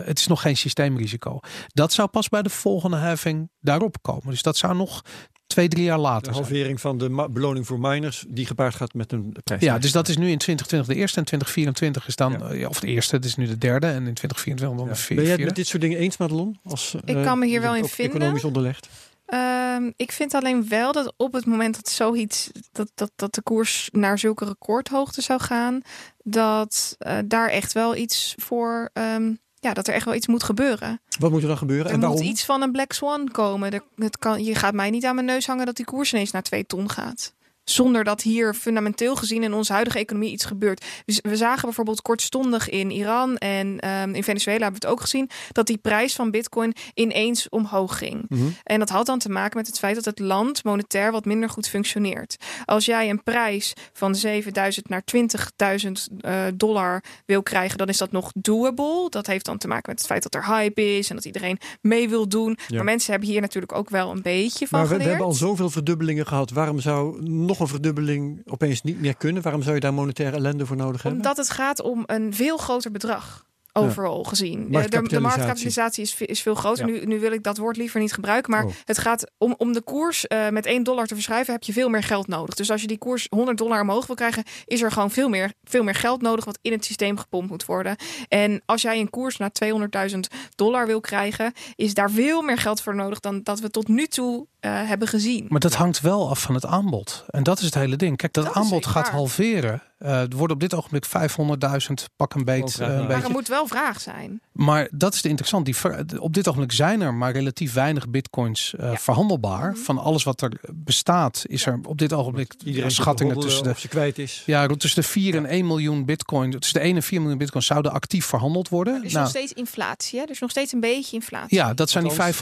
het 0.05 0.19
is 0.19 0.28
nog 0.28 0.41
geen 0.41 0.57
systeemrisico. 0.57 1.39
Dat 1.67 1.93
zou 1.93 2.07
pas 2.07 2.30
bij 2.30 2.41
de 2.41 2.49
volgende 2.49 2.97
heffing 2.97 3.49
daarop 3.59 4.01
komen. 4.01 4.30
Dus 4.30 4.41
dat 4.41 4.57
zou 4.57 4.76
nog 4.76 5.01
twee, 5.48 5.68
drie 5.68 5.84
jaar 5.84 5.96
De 5.96 6.02
later 6.02 6.34
zijn. 6.34 6.46
halvering 6.46 6.82
van 6.82 6.98
de 6.98 7.28
beloning 7.32 7.66
voor 7.68 7.80
miners, 7.80 8.26
die 8.28 8.46
gepaard 8.46 8.76
gaat 8.76 8.93
met 8.93 9.12
een 9.12 9.36
prijs. 9.43 9.62
Ja, 9.62 9.78
dus 9.80 9.91
dat 9.91 10.08
is 10.08 10.18
nu 10.18 10.30
in 10.30 10.38
2020 10.38 10.88
de 10.96 11.02
eerste 11.02 11.20
en 11.20 11.26
2024 11.26 12.08
is 12.08 12.16
dan, 12.16 12.32
Ja. 12.32 12.62
eh, 12.64 12.70
of 12.70 12.80
de 12.80 12.88
eerste, 12.88 13.16
het 13.16 13.26
is 13.26 13.36
nu 13.36 13.46
de 13.46 13.58
derde 13.58 13.88
en 13.88 14.08
in 14.08 14.14
2024 14.14 14.78
dan 14.78 14.88
Ja. 14.88 14.93
de 14.93 15.00
vierde. 15.00 15.16
Ben 15.16 15.24
jij 15.26 15.36
het 15.36 15.46
met 15.46 15.56
dit 15.56 15.68
soort 15.68 15.82
dingen 15.82 15.98
eens, 15.98 16.18
Madelon? 16.18 16.60
Als, 16.64 16.96
Ik 17.06 17.16
eh, 17.16 17.24
kan 17.24 17.39
me 17.39 17.46
hier 17.46 17.62
wel 17.62 17.76
in 17.76 17.86
vinden. 17.86 18.16
Economisch 18.16 18.43
onderlegd. 18.43 18.88
Ehm, 19.26 19.91
ik 19.96 20.12
vind 20.12 20.34
alleen 20.34 20.68
wel 20.68 20.91
dat 20.91 21.14
op 21.18 21.34
het 21.34 21.46
moment 21.46 21.76
dat 21.76 21.89
zoiets, 21.89 22.52
dat, 22.72 22.91
dat, 22.96 23.12
dat 23.16 23.34
de 23.34 23.41
koers 23.41 23.89
naar 23.91 24.20
zulke 24.20 24.46
recordhoogte 24.46 25.22
zou 25.22 25.41
gaan, 25.41 25.82
dat 26.24 26.96
eh, 26.98 27.18
daar 27.26 27.50
echt 27.50 27.74
wel 27.74 27.96
iets 27.96 28.34
voor, 28.38 28.89
ehm, 28.93 29.34
ja, 29.66 29.74
dat 29.74 29.88
er 29.88 29.93
echt 29.93 30.05
wel 30.05 30.13
iets 30.16 30.28
moet 30.28 30.43
gebeuren. 30.43 31.01
Wat 31.20 31.32
moet 31.32 31.41
er 31.41 31.47
dan 31.47 31.57
gebeuren 31.57 31.86
Er 31.88 31.93
en 31.93 31.99
waarom? 31.99 32.18
moet 32.20 32.28
iets 32.28 32.45
van 32.45 32.61
een 32.61 32.72
Black 32.72 32.93
Swan 32.93 33.32
komen. 33.32 33.72
Er, 33.72 33.82
het 33.95 34.18
kan, 34.18 34.43
je 34.43 34.55
gaat 34.55 34.74
mij 34.74 34.89
niet 34.89 35.05
aan 35.05 35.16
mijn 35.16 35.28
neus 35.28 35.47
hangen 35.47 35.66
dat 35.66 35.76
die 35.76 35.86
koers 35.86 36.13
ineens 36.13 36.32
naar 36.32 36.43
twee 36.43 36.66
ton 36.66 36.89
gaat. 36.89 37.34
Zonder 37.66 38.03
dat 38.03 38.22
hier 38.22 38.53
fundamenteel 38.53 39.16
gezien 39.16 39.43
in 39.43 39.53
onze 39.53 39.74
huidige 39.74 39.99
economie 39.99 40.32
iets 40.32 40.45
gebeurt. 40.45 40.86
Dus 41.05 41.20
we 41.22 41.36
zagen 41.36 41.61
bijvoorbeeld 41.61 42.01
kortstondig 42.01 42.70
in 42.70 42.91
Iran 42.91 43.38
en 43.38 43.80
ehm, 43.80 44.13
in 44.13 44.24
Venezuela 44.24 44.61
hebben 44.61 44.82
we 44.82 44.88
het 44.88 44.95
ook 44.95 45.01
gezien. 45.01 45.30
Dat 45.51 45.68
die 45.68 45.78
prijs 45.78 46.16
van 46.16 46.32
bitcoin 46.32 46.74
ineens 46.93 47.49
omhoog 47.49 47.97
ging. 47.97 48.26
Mhm. 48.30 48.43
En 48.63 48.80
dat 48.80 48.89
had 48.89 49.05
dan 49.05 49.20
te 49.20 49.30
maken 49.30 49.57
met 49.57 49.68
het 49.68 49.80
feit 49.80 49.95
dat 49.95 50.05
het 50.05 50.20
land 50.20 50.63
monetair 50.63 51.11
wat 51.11 51.26
minder 51.26 51.49
goed 51.49 51.68
functioneert. 51.68 52.36
Als 52.66 52.86
jij 52.86 53.09
een 53.09 53.24
prijs 53.24 53.74
van 53.93 54.16
7000 54.16 54.89
naar 54.89 55.03
20.000 55.03 56.07
eh, 56.20 56.43
dollar 56.55 57.03
wil 57.26 57.43
krijgen, 57.43 57.78
dan 57.78 57.88
is 57.88 57.97
dat 57.97 58.11
nog 58.11 58.32
doable. 58.36 59.09
Dat 59.09 59.28
heeft 59.28 59.45
dan 59.45 59.57
te 59.57 59.68
maken 59.68 59.89
met 59.89 59.97
het 59.97 60.07
feit 60.07 60.24
dat 60.24 60.36
er 60.36 60.45
hype 60.45 60.97
is 60.97 61.09
en 61.09 61.16
dat 61.16 61.26
iedereen 61.26 61.57
mee 61.82 62.09
wil 62.09 62.28
doen. 62.28 62.57
Ja. 62.68 62.76
Maar 62.76 62.84
mensen 62.84 63.11
hebben 63.11 63.30
hier 63.30 63.41
natuurlijk 63.41 63.74
ook 63.74 63.89
wel 63.89 64.11
een 64.11 64.22
beetje 64.22 64.68
van 64.68 64.80
Maar 64.80 64.89
we, 64.89 64.97
we 64.97 65.03
hebben 65.03 65.26
al 65.26 65.34
zoveel 65.34 65.70
verdubbelingen 65.70 66.28
gehad. 66.28 66.51
Waarom 66.51 66.80
zou 66.80 67.24
nog 67.24 67.55
een 67.60 67.68
verdubbeling 67.68 68.41
opeens 68.45 68.82
niet 68.82 69.01
meer 69.01 69.16
kunnen? 69.16 69.41
Waarom 69.41 69.62
zou 69.62 69.76
je 69.76 69.82
daar 69.82 69.93
monetaire 69.93 70.36
ellende 70.38 70.66
voor 70.66 70.76
nodig 70.76 71.01
hebben? 71.03 71.22
Omdat 71.22 71.38
het 71.38 71.49
gaat 71.49 71.82
om 71.82 72.03
een 72.06 72.34
veel 72.34 72.58
groter 72.58 72.91
bedrag. 72.91 73.43
Overal 73.78 74.24
gezien. 74.24 74.60
De- 74.72 74.89
De, 74.89 75.20
Marktkapitalisatie. 75.20 76.03
is, 76.03 76.22
is 76.22 76.41
veel 76.41 76.56
groter. 76.56 76.88
Ja. 76.88 76.93
Nu, 76.93 77.06
nu 77.06 77.20
wil 77.20 77.32
ik 77.32 77.43
dat 77.43 77.58
woord 77.58 77.78
liever 77.78 77.99
niet 77.99 78.14
gebruiken. 78.14 78.51
Maar 78.51 78.64
Oh. 78.66 78.72
het 78.84 78.97
gaat 78.97 79.32
om, 79.38 79.56
om 79.58 79.74
de 79.74 79.82
koers 79.82 80.28
eh, 80.28 80.49
met 80.49 80.66
1 80.66 80.84
dollar 80.84 81.06
te 81.06 81.14
verschuiven, 81.14 81.53
heb 81.53 81.64
je 81.64 81.74
veel 81.74 81.89
meer 81.89 82.03
geld 82.03 82.28
nodig. 82.28 82.56
Dus 82.56 82.72
als 82.72 82.82
je 82.82 82.88
die 82.88 82.97
koers 82.97 83.28
100 83.30 83.58
dollar 83.58 83.82
omhoog 83.82 84.06
wil 84.08 84.16
krijgen, 84.16 84.43
is 84.66 84.82
er 84.82 84.91
gewoon 84.91 85.12
veel 85.12 85.30
meer, 85.30 85.53
veel 85.64 85.84
meer 85.84 85.95
geld 85.95 86.22
nodig 86.22 86.45
wat 86.45 86.60
in 86.62 86.72
het 86.72 86.86
systeem 86.86 87.18
gepompt 87.18 87.49
moet 87.49 87.66
worden. 87.66 87.95
En 88.28 88.62
als 88.66 88.82
jij 88.82 88.99
een 88.99 89.10
koers 89.10 89.38
naar 89.38 89.51
200.000 89.51 90.20
dollar 90.56 90.88
wil 90.88 90.99
krijgen, 91.01 91.53
is 91.76 91.93
daar 91.93 92.12
veel 92.12 92.41
meer 92.41 92.58
geld 92.58 92.82
voor 92.82 92.95
nodig 92.95 93.20
dan 93.20 93.41
dat 93.43 93.60
we 93.60 93.70
tot 93.70 93.88
nu 93.88 94.06
toe 94.08 94.47
eh, 94.66 94.88
hebben 94.88 95.07
gezien. 95.07 95.45
Maar 95.49 95.59
dat 95.59 95.74
hangt 95.74 96.01
wel 96.01 96.30
af 96.30 96.41
van 96.41 96.55
het 96.55 96.66
aanbod. 96.66 97.26
En 97.30 97.43
dat 97.43 97.59
is 97.59 97.66
het 97.66 97.74
hele 97.74 97.95
ding. 97.95 98.18
Kijk, 98.18 98.34
dat, 98.34 98.53
aanbod 98.53 98.86
gaat 98.86 99.03
waar. 99.05 99.13
halveren. 99.13 99.82
Eh 99.97 100.13
er 100.22 100.28
worden 100.36 100.55
op 100.55 100.61
dit 100.61 100.74
ogenblik 100.74 101.05
500.000 101.05 101.93
pak 102.16 102.34
een 102.34 102.43
beet. 102.45 102.80
Eh, 102.80 102.88
een 102.88 102.97
Maar 102.97 103.07
beetje. 103.07 103.24
er 103.24 103.30
moet 103.30 103.47
wel 103.47 103.68
vraag 103.68 104.01
zijn. 104.01 104.41
Maar 104.51 104.88
dat 104.91 105.13
is 105.13 105.22
de 105.22 105.30
interessant. 105.30 105.66
Die, 105.66 105.76
ver- 105.76 106.05
op 106.20 106.34
dit 106.34 106.47
ogenblik 106.47 106.72
zijn 106.72 107.01
er 107.01 107.13
maar 107.13 107.32
relatief 107.32 107.74
weinig 107.74 108.09
bitcoins 108.09 108.74
eh, 108.76 108.91
Ja. 108.91 108.97
verhandelbaar. 108.97 109.72
Mhm. 109.72 109.80
Van 109.80 109.97
alles 109.97 110.24
wat 110.24 110.41
er 110.41 110.51
bestaat, 110.74 111.43
is 111.47 111.66
er 111.66 111.80
op 111.84 111.97
dit 111.97 112.13
ogenblik 112.13 112.53
Iedereen 112.66 112.88
te 112.89 112.95
schattingen 112.95 113.39
tussen 113.39 113.63
de, 113.63 113.70
of 113.70 113.80
ze 113.80 113.88
kwijt 113.88 114.18
is. 114.20 114.43
ja, 114.45 114.66
rond 114.66 114.80
tussen 114.80 115.01
de 115.01 115.07
4 115.07 115.36
en 115.36 115.45
1 115.45 115.68
miljoen 115.68 116.05
bitcoin. 116.05 116.51
Tussen 116.51 116.80
de 116.80 116.86
1 116.86 116.95
en 116.95 117.03
4 117.03 117.20
miljoen 117.20 117.38
bitcoin 117.38 117.63
zouden 117.63 117.91
actief 117.91 118.26
verhandeld 118.26 118.70
worden. 118.70 118.93
Er 118.95 119.03
is 119.05 119.11
Nou, 119.11 119.24
nog 119.24 119.30
steeds 119.34 119.53
inflatie. 119.53 120.20
Hè? 120.20 120.26
Er 120.26 120.32
is 120.32 120.39
nog 120.39 120.49
steeds 120.51 120.72
een 120.74 120.80
beetje 120.80 121.16
inflatie. 121.16 121.57
ja, 121.57 121.74
dat 121.74 121.89
zijn 121.89 122.03
die 122.03 122.13
Althans, 122.22 122.36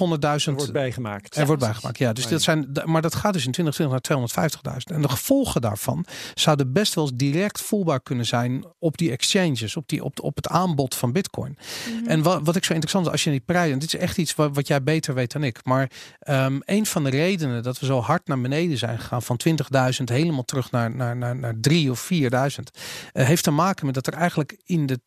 500.000 0.44 0.46
Er 0.48 0.54
wordt 0.54 0.72
bijgemaakt. 0.74 1.36
Er 1.38 1.46
wordt 1.46 1.62
bijgemaakt, 1.62 1.98
ja. 1.98 2.13
Dus 2.14 2.28
dat 2.28 2.42
zijn, 2.42 2.72
maar 2.86 3.02
dat 3.02 3.16
gaat 3.16 3.34
dus 3.34 3.46
in 3.46 3.52
2020 3.52 4.32
naar 4.34 4.80
250.000. 4.88 4.96
En 4.96 5.02
de 5.02 5.10
gevolgen 5.10 5.62
daarvan 5.62 6.06
zouden 6.34 6.74
best 6.74 6.94
wel 6.94 7.04
eens 7.04 7.14
direct 7.16 7.62
voelbaar 7.62 8.02
kunnen 8.02 8.26
zijn 8.26 8.66
op 8.80 8.98
die 8.98 9.12
exchanges, 9.12 9.76
op, 9.76 9.88
die, 9.88 10.04
op, 10.04 10.20
op 10.20 10.36
het 10.36 10.48
aanbod 10.48 10.96
van 10.96 11.12
Bitcoin. 11.12 11.58
Mhm. 11.58 12.10
En 12.10 12.22
wat, 12.22 12.40
wat 12.44 12.56
ik 12.56 12.64
zo 12.64 12.74
interessant 12.74 13.06
is, 13.06 13.12
als 13.12 13.24
je 13.24 13.30
die 13.30 13.40
prijzen, 13.40 13.80
dit 13.80 13.94
is 13.94 14.00
echt 14.00 14.18
iets 14.18 14.36
wat, 14.36 14.56
wat 14.56 14.68
jij 14.68 14.84
beter 14.84 15.14
weet 15.14 15.32
dan 15.32 15.44
ik. 15.44 15.60
Maar 15.64 15.92
ehm, 16.20 16.60
een 16.66 16.86
van 16.86 17.04
de 17.04 17.10
redenen 17.10 17.64
dat 17.64 17.80
we 17.80 17.86
zo 17.86 18.00
hard 18.00 18.28
naar 18.28 18.42
beneden 18.42 18.78
zijn 18.78 19.00
gegaan, 19.00 19.22
van 19.22 19.40
20.000 19.50 20.04
helemaal 20.04 20.46
terug 20.46 20.72
naar, 20.72 20.96
naar, 20.96 21.18
naar, 21.18 21.36
naar 21.36 21.56
3 21.60 21.92
of 21.92 22.10
4.000, 22.14 22.20
eh, 22.20 23.26
heeft 23.26 23.44
te 23.44 23.52
maken 23.52 23.86
met 23.86 23.96
dat 23.96 24.08
er 24.08 24.14
eigenlijk 24.14 24.62
in 24.64 24.86
de 24.86 25.02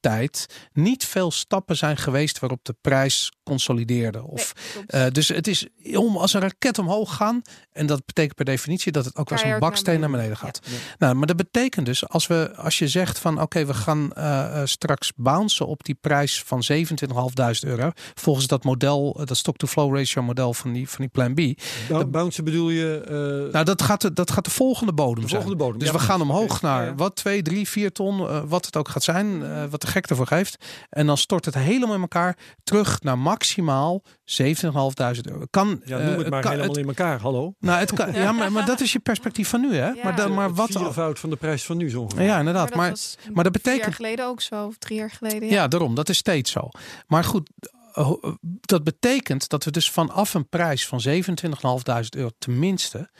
tussentijd 0.00 0.46
niet 0.72 1.04
veel 1.06 1.30
stappen 1.30 1.76
zijn 1.76 1.96
geweest 1.96 2.38
waarop 2.38 2.64
de 2.64 2.74
prijs 2.80 3.32
consolideerde. 3.42 4.22
Of 4.26 4.52
Nee, 4.86 5.02
eh, 5.04 5.12
dus 5.12 5.28
het 5.28 5.46
is 5.46 5.66
om 5.94 6.16
als 6.16 6.32
een 6.32 6.40
raket 6.40 6.78
omhoog 6.78 7.14
gaan. 7.16 7.42
En 7.72 7.86
dat 7.86 8.06
betekent 8.06 8.34
per 8.34 8.44
definitie 8.44 8.92
dat 8.92 9.04
het 9.04 9.16
ook 9.16 9.32
als 9.32 9.42
een 9.42 9.58
baksteen 9.58 10.00
naar 10.00 10.10
beneden 10.10 10.36
gaat. 10.36 10.60
Nou, 10.98 11.14
maar 11.14 11.26
dat 11.26 11.36
betekent 11.36 11.86
dus 11.86 12.08
als, 12.08 12.26
we, 12.26 12.52
als 12.56 12.78
je 12.78 12.88
zegt 12.88 13.18
van 13.18 13.40
oké, 13.40 13.64
we 13.66 13.74
gaan 13.74 14.12
eh, 14.12 14.60
eh, 14.60 14.66
straks 14.66 15.12
bouncen 15.16 15.66
op 15.66 15.84
die 15.84 15.94
prijs 16.00 16.42
van 16.42 16.62
27.500 16.72 17.68
euro. 17.68 17.90
Volgens 18.14 18.46
dat 18.46 18.64
model, 18.64 19.20
dat 19.24 19.36
stock-to-flow 19.36 19.96
ratio 19.96 20.22
model 20.22 20.54
van 20.54 20.72
die, 20.72 20.88
van 20.88 20.98
die 21.00 21.08
plan 21.08 21.34
B. 21.34 21.40
Bou- 21.88 22.04
Bounce 22.04 22.42
bedoel 22.42 22.70
je... 22.70 23.00
eh, 23.46 23.52
Nou, 23.52 23.64
dat 23.64 23.82
gaat 23.82 24.00
de, 24.00 24.12
dat 24.12 24.30
gaat 24.30 24.44
de 24.44 24.50
volgende 24.50 24.92
bodem 24.92 25.22
de 25.22 25.28
zijn. 25.28 25.42
volgende 25.42 25.64
bodem. 25.64 25.78
Dus 25.78 25.88
Ja, 25.88 25.94
we 25.94 26.00
gaan 26.00 26.20
omhoog 26.20 26.62
naar 26.62 26.82
Ja, 26.82 26.88
ja. 26.88 26.94
wat 26.94 27.16
2, 27.16 27.42
3, 27.42 27.68
4 27.68 27.92
ton, 27.92 28.20
eh, 28.28 28.40
wat 28.46 28.66
het 28.66 28.76
ook 28.76 28.88
gaat 28.88 29.02
zijn, 29.02 29.42
eh, 29.44 29.64
wat 29.70 29.80
de 29.80 29.86
gek 29.90 30.06
ervoor 30.06 30.26
geeft. 30.26 30.64
En 30.88 31.06
dan 31.06 31.16
stort 31.16 31.44
het 31.44 31.54
helemaal 31.54 31.94
in 31.94 32.00
elkaar 32.00 32.36
terug 32.64 33.00
naar 33.02 33.18
maximaal 33.18 34.02
27.500 34.24 35.20
euro. 35.22 35.44
Kan, 35.50 35.80
Ja, 35.84 35.98
eh, 35.98 36.06
noem 36.06 36.18
het 36.18 36.30
maar 36.30 36.42
kan- 36.42 36.50
helemaal 36.52 36.76
in 36.78 36.86
elkaar. 36.88 37.20
Hallo. 37.20 37.54
nou, 37.58 37.78
het 37.78 37.92
kan, 37.92 38.12
ja, 38.12 38.32
maar, 38.32 38.52
maar 38.52 38.66
dat 38.66 38.80
is 38.80 38.92
je 38.92 38.98
perspectief 39.10 39.48
van 39.48 39.60
nu, 39.60 39.74
hè? 39.74 39.88
Ja. 39.88 39.94
Maar, 40.04 40.16
dan, 40.16 40.34
maar 40.34 40.54
wat? 40.54 40.70
vierenvoud 40.70 41.18
van 41.18 41.30
de 41.30 41.36
prijs 41.36 41.64
van 41.64 41.76
nu 41.76 41.90
zo 41.90 42.00
ongeveer. 42.00 42.24
Ja, 42.24 42.38
inderdaad. 42.38 42.74
Maar, 42.74 42.90
was 42.90 43.16
maar 43.32 43.44
dat 43.44 43.54
Vier 43.56 43.64
jaar 43.64 43.72
betekent, 43.74 43.94
geleden 43.94 44.26
ook 44.26 44.40
zo, 44.40 44.66
of 44.66 44.76
drie 44.78 44.98
jaar 44.98 45.10
geleden. 45.10 45.48
ja, 45.48 45.68
daarom, 45.68 45.94
dat 45.94 46.08
is 46.08 46.16
steeds 46.16 46.50
zo. 46.50 46.68
Maar 47.06 47.24
goed, 47.24 47.50
eh, 47.92 48.12
dat 48.60 48.84
betekent 48.84 49.48
dat 49.48 49.64
we 49.64 49.70
dus 49.70 49.90
vanaf 49.90 50.34
een 50.34 50.48
prijs 50.48 50.86
van 50.86 51.00
27.500 51.00 52.14
euro 52.16 52.30
tenminste 52.38 53.10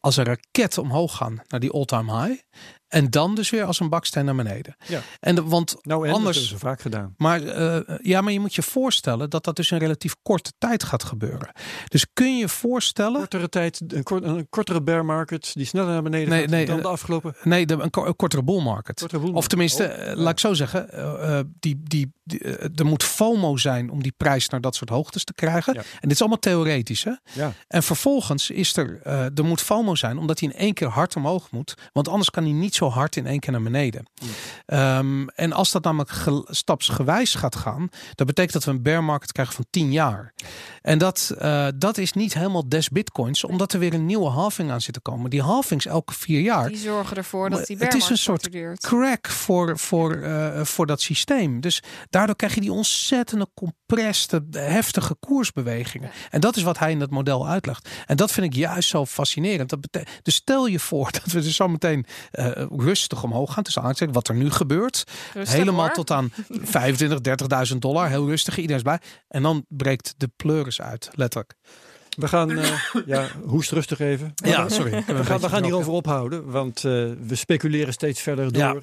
als 0.00 0.16
een 0.16 0.24
raket 0.24 0.78
omhoog 0.78 1.16
gaan 1.16 1.40
naar 1.48 1.60
die 1.60 1.70
all-time 1.70 2.26
high. 2.26 2.42
En 2.88 3.10
dan 3.10 3.34
dus 3.34 3.50
weer 3.50 3.64
als 3.64 3.80
een 3.80 3.88
baksteen 3.88 4.24
naar 4.24 4.34
beneden. 4.34 4.76
Ja. 4.86 5.00
En 5.20 5.34
de, 5.34 5.42
want 5.42 5.76
Nou, 5.82 6.06
en 6.08 6.12
Anders- 6.14 6.36
dat 6.36 6.44
hebben 6.48 6.60
ze 6.60 6.66
vaak 6.66 6.80
gedaan. 6.80 7.14
Maar 7.16 7.42
eh, 7.42 7.98
ja, 8.02 8.20
maar 8.20 8.32
je 8.32 8.40
moet 8.40 8.54
je 8.54 8.62
voorstellen 8.62 9.30
dat 9.30 9.44
dat 9.44 9.56
dus 9.56 9.70
in 9.70 9.78
relatief 9.78 10.14
korte 10.22 10.52
tijd 10.58 10.84
gaat 10.84 11.04
gebeuren. 11.04 11.50
Dus 11.88 12.06
kun 12.12 12.36
je 12.38 12.48
voorstellen. 12.48 13.20
Kortere 13.20 13.48
tijd, 13.48 13.82
een, 13.88 14.02
kort- 14.02 14.24
een 14.24 14.46
kortere 14.50 14.82
bear 14.82 15.04
market 15.04 15.50
die 15.54 15.64
sneller 15.66 15.92
naar 15.92 16.02
beneden 16.02 16.28
Nee, 16.28 16.40
gaat 16.40 16.50
nee, 16.50 16.66
dan 16.66 16.76
eh, 16.76 16.82
de 16.82 16.88
afgelopen 16.88 17.34
Nee, 17.42 17.66
de, 17.66 17.74
een, 17.74 17.90
ko- 17.90 18.06
een 18.06 18.16
kortere 18.16 18.42
bull 18.42 18.62
market. 18.62 18.98
kortere. 19.00 19.32
Of 19.32 19.48
tenminste, 19.48 19.84
Oh, 19.84 19.90
eh, 20.00 20.06
ja. 20.06 20.14
laat 20.16 20.32
ik 20.32 20.38
zo 20.38 20.54
zeggen, 20.54 20.90
eh, 20.92 21.38
eh, 21.38 21.44
die, 21.60 21.80
die, 21.82 22.12
die, 22.24 22.40
eh, 22.40 22.68
er 22.74 22.86
moet 22.86 23.02
FOMO 23.04 23.56
zijn 23.56 23.90
om 23.90 24.02
die 24.02 24.14
prijs 24.16 24.48
naar 24.48 24.60
dat 24.60 24.74
soort 24.74 24.90
hoogtes 24.90 25.24
te 25.24 25.34
krijgen. 25.34 25.74
Ja. 25.74 25.80
En 25.80 25.86
dit 26.00 26.10
is 26.12 26.20
allemaal 26.20 26.38
theoretisch. 26.38 27.04
Hè? 27.04 27.12
Ja. 27.32 27.52
En 27.68 27.82
vervolgens 27.82 28.50
is 28.50 28.76
er, 28.76 29.00
eh, 29.02 29.24
er 29.38 29.44
moet 29.44 29.60
FOMO 29.60 29.94
zijn 29.94 30.18
omdat 30.18 30.40
hij 30.40 30.48
in 30.48 30.58
één 30.58 30.74
keer 30.74 30.88
hard 30.88 31.16
omhoog 31.16 31.50
moet. 31.50 31.74
Want 31.92 32.08
anders 32.08 32.30
kan 32.30 32.42
hij 32.42 32.52
niet 32.52 32.74
zo 32.76 32.88
hard 32.88 33.16
in 33.16 33.26
één 33.26 33.40
keer 33.40 33.52
naar 33.52 33.62
beneden. 33.62 34.06
Ehm, 34.66 35.26
en 35.28 35.52
als 35.52 35.72
dat 35.72 35.84
namelijk 35.84 36.10
ge- 36.10 36.46
stapsgewijs 36.50 37.34
gaat 37.34 37.56
gaan, 37.56 37.88
dat 38.14 38.26
betekent 38.26 38.52
dat 38.52 38.64
we 38.64 38.70
een 38.70 38.82
bear 38.82 39.04
market 39.04 39.32
krijgen 39.32 39.54
van 39.54 39.66
10 39.70 39.92
jaar. 39.92 40.32
En 40.86 40.98
dat, 40.98 41.34
eh, 41.38 41.66
dat 41.74 41.98
is 41.98 42.12
niet 42.12 42.34
helemaal 42.34 42.68
des 42.68 42.88
bitcoins, 42.88 43.44
omdat 43.44 43.72
er 43.72 43.78
weer 43.78 43.94
een 43.94 44.06
nieuwe 44.06 44.28
halving 44.28 44.70
aan 44.70 44.80
zit 44.80 44.94
te 44.94 45.00
komen. 45.00 45.30
Die 45.30 45.42
halvings 45.42 45.86
elke 45.86 46.14
vier 46.14 46.40
jaar 46.40 46.68
Die 46.68 46.76
zorgen 46.76 47.16
ervoor 47.16 47.50
dat 47.50 47.66
die 47.66 47.76
het 47.78 47.94
is 47.94 48.08
een 48.08 48.18
soort 48.18 48.52
duurt. 48.52 48.80
crack 48.80 49.28
voor, 49.28 49.78
voor, 49.78 50.14
eh, 50.14 50.64
voor 50.64 50.86
dat 50.86 51.00
systeem. 51.00 51.60
Dus 51.60 51.82
daardoor 52.10 52.36
krijg 52.36 52.54
je 52.54 52.60
die 52.60 52.72
ontzettende 52.72 53.48
compreste, 53.54 54.44
heftige 54.50 55.14
koersbewegingen. 55.14 56.10
En 56.30 56.40
dat 56.40 56.56
is 56.56 56.62
wat 56.62 56.78
hij 56.78 56.90
in 56.90 56.98
dat 56.98 57.10
model 57.10 57.48
uitlegt. 57.48 57.88
En 58.06 58.16
dat 58.16 58.32
vind 58.32 58.46
ik 58.46 58.54
juist 58.54 58.88
zo 58.88 59.06
fascinerend. 59.06 59.68
Dat 59.70 59.88
dus 60.22 60.34
stel 60.34 60.66
je 60.66 60.78
voor 60.78 61.12
dat 61.22 61.32
we 61.32 61.40
dus 61.40 61.56
zo 61.56 61.68
meteen 61.68 62.06
eh, 62.30 62.50
rustig 62.76 63.22
omhoog 63.22 63.52
gaan. 63.52 63.62
Dus 63.62 63.78
aanzeggen 63.78 64.12
wat 64.12 64.28
er 64.28 64.34
nu 64.34 64.50
gebeurt. 64.50 65.04
Rustig, 65.34 65.58
helemaal 65.58 65.84
hoor. 65.84 65.94
tot 65.94 66.10
aan 66.10 66.32
25, 66.48 67.68
30.000 67.72 67.76
dollar. 67.78 68.08
Heel 68.08 68.28
rustig, 68.28 68.56
iedereen 68.56 68.76
is 68.76 68.82
blij. 68.82 69.00
En 69.28 69.42
dan 69.42 69.64
breekt 69.68 70.14
de 70.16 70.30
pleuris 70.36 70.74
uit, 70.80 71.08
letterlijk. 71.14 71.54
We 72.16 72.28
gaan, 72.28 72.58
eh, 72.58 72.80
ja, 73.06 73.26
hoest 73.46 73.70
rustig 73.70 73.98
even. 73.98 74.32
Ja, 74.34 74.68
sorry. 74.68 75.04
We 75.06 75.24
gaan, 75.24 75.40
we 75.40 75.48
gaan 75.48 75.62
hierover 75.62 75.92
ophouden, 75.92 76.50
want 76.50 76.76
eh, 76.76 76.92
we 77.26 77.34
speculeren 77.34 77.92
steeds 77.92 78.20
verder 78.20 78.52
door. 78.52 78.82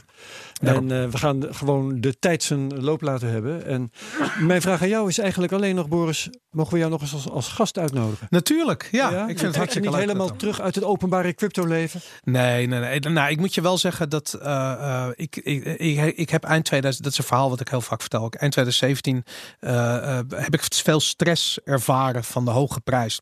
Ja, 0.62 0.74
en 0.74 0.92
eh, 0.92 1.10
we 1.10 1.18
gaan 1.18 1.44
gewoon 1.52 2.02
de 2.02 2.20
tijd 2.20 2.44
zijn 2.44 2.84
loop 2.84 3.02
laten 3.02 3.30
hebben. 3.30 3.66
En 3.66 3.92
mijn 4.40 4.62
vraag 4.62 4.82
aan 4.82 4.90
jou 4.90 5.10
is 5.10 5.18
eigenlijk 5.18 5.54
alleen 5.54 5.76
nog, 5.76 5.88
Boris, 5.88 6.30
mogen 6.50 6.74
we 6.74 6.80
jou 6.80 6.92
nog 6.92 7.02
eens 7.02 7.14
als, 7.14 7.30
als 7.30 7.48
gast 7.48 7.78
uitnodigen? 7.78 8.28
Natuurlijk, 8.30 8.88
ja. 8.92 9.10
Ik 9.10 9.26
vind 9.26 9.42
het 9.42 9.56
hartstikke 9.56 9.88
niet 9.88 9.98
leuk. 9.98 10.08
helemaal 10.08 10.36
terug 10.36 10.62
uit 10.62 10.76
het 10.76 10.84
openbare 10.84 11.34
crypto-leven. 11.34 12.02
Nee, 12.24 12.68
nee, 12.68 12.80
nee. 12.80 13.00
Nou, 13.00 13.32
ik 13.32 13.40
moet 13.40 13.54
je 13.54 13.62
wel 13.62 13.78
zeggen 13.78 14.10
dat 14.10 14.38
ik, 15.16 15.36
ik, 15.36 15.66
ik, 15.66 16.18
ik 16.18 16.30
heb 16.30 16.44
eind 16.44 16.66
2000, 16.66 17.04
dat 17.04 17.14
is 17.14 17.18
een 17.18 17.26
verhaal 17.26 17.50
wat 17.50 17.60
ik 17.60 17.70
heel 17.70 17.82
vaak 17.82 18.02
vertel. 18.02 18.22
Eind 18.22 18.52
2017 18.52 19.24
eh, 19.60 20.18
eh, 20.20 20.26
heb 20.36 20.54
ik 20.54 20.64
veel 20.64 21.00
stress 21.00 21.60
ervaren 21.64 22.24
van 22.24 22.46
de 22.46 22.52
hoge 22.52 22.82
prijs. 22.82 23.22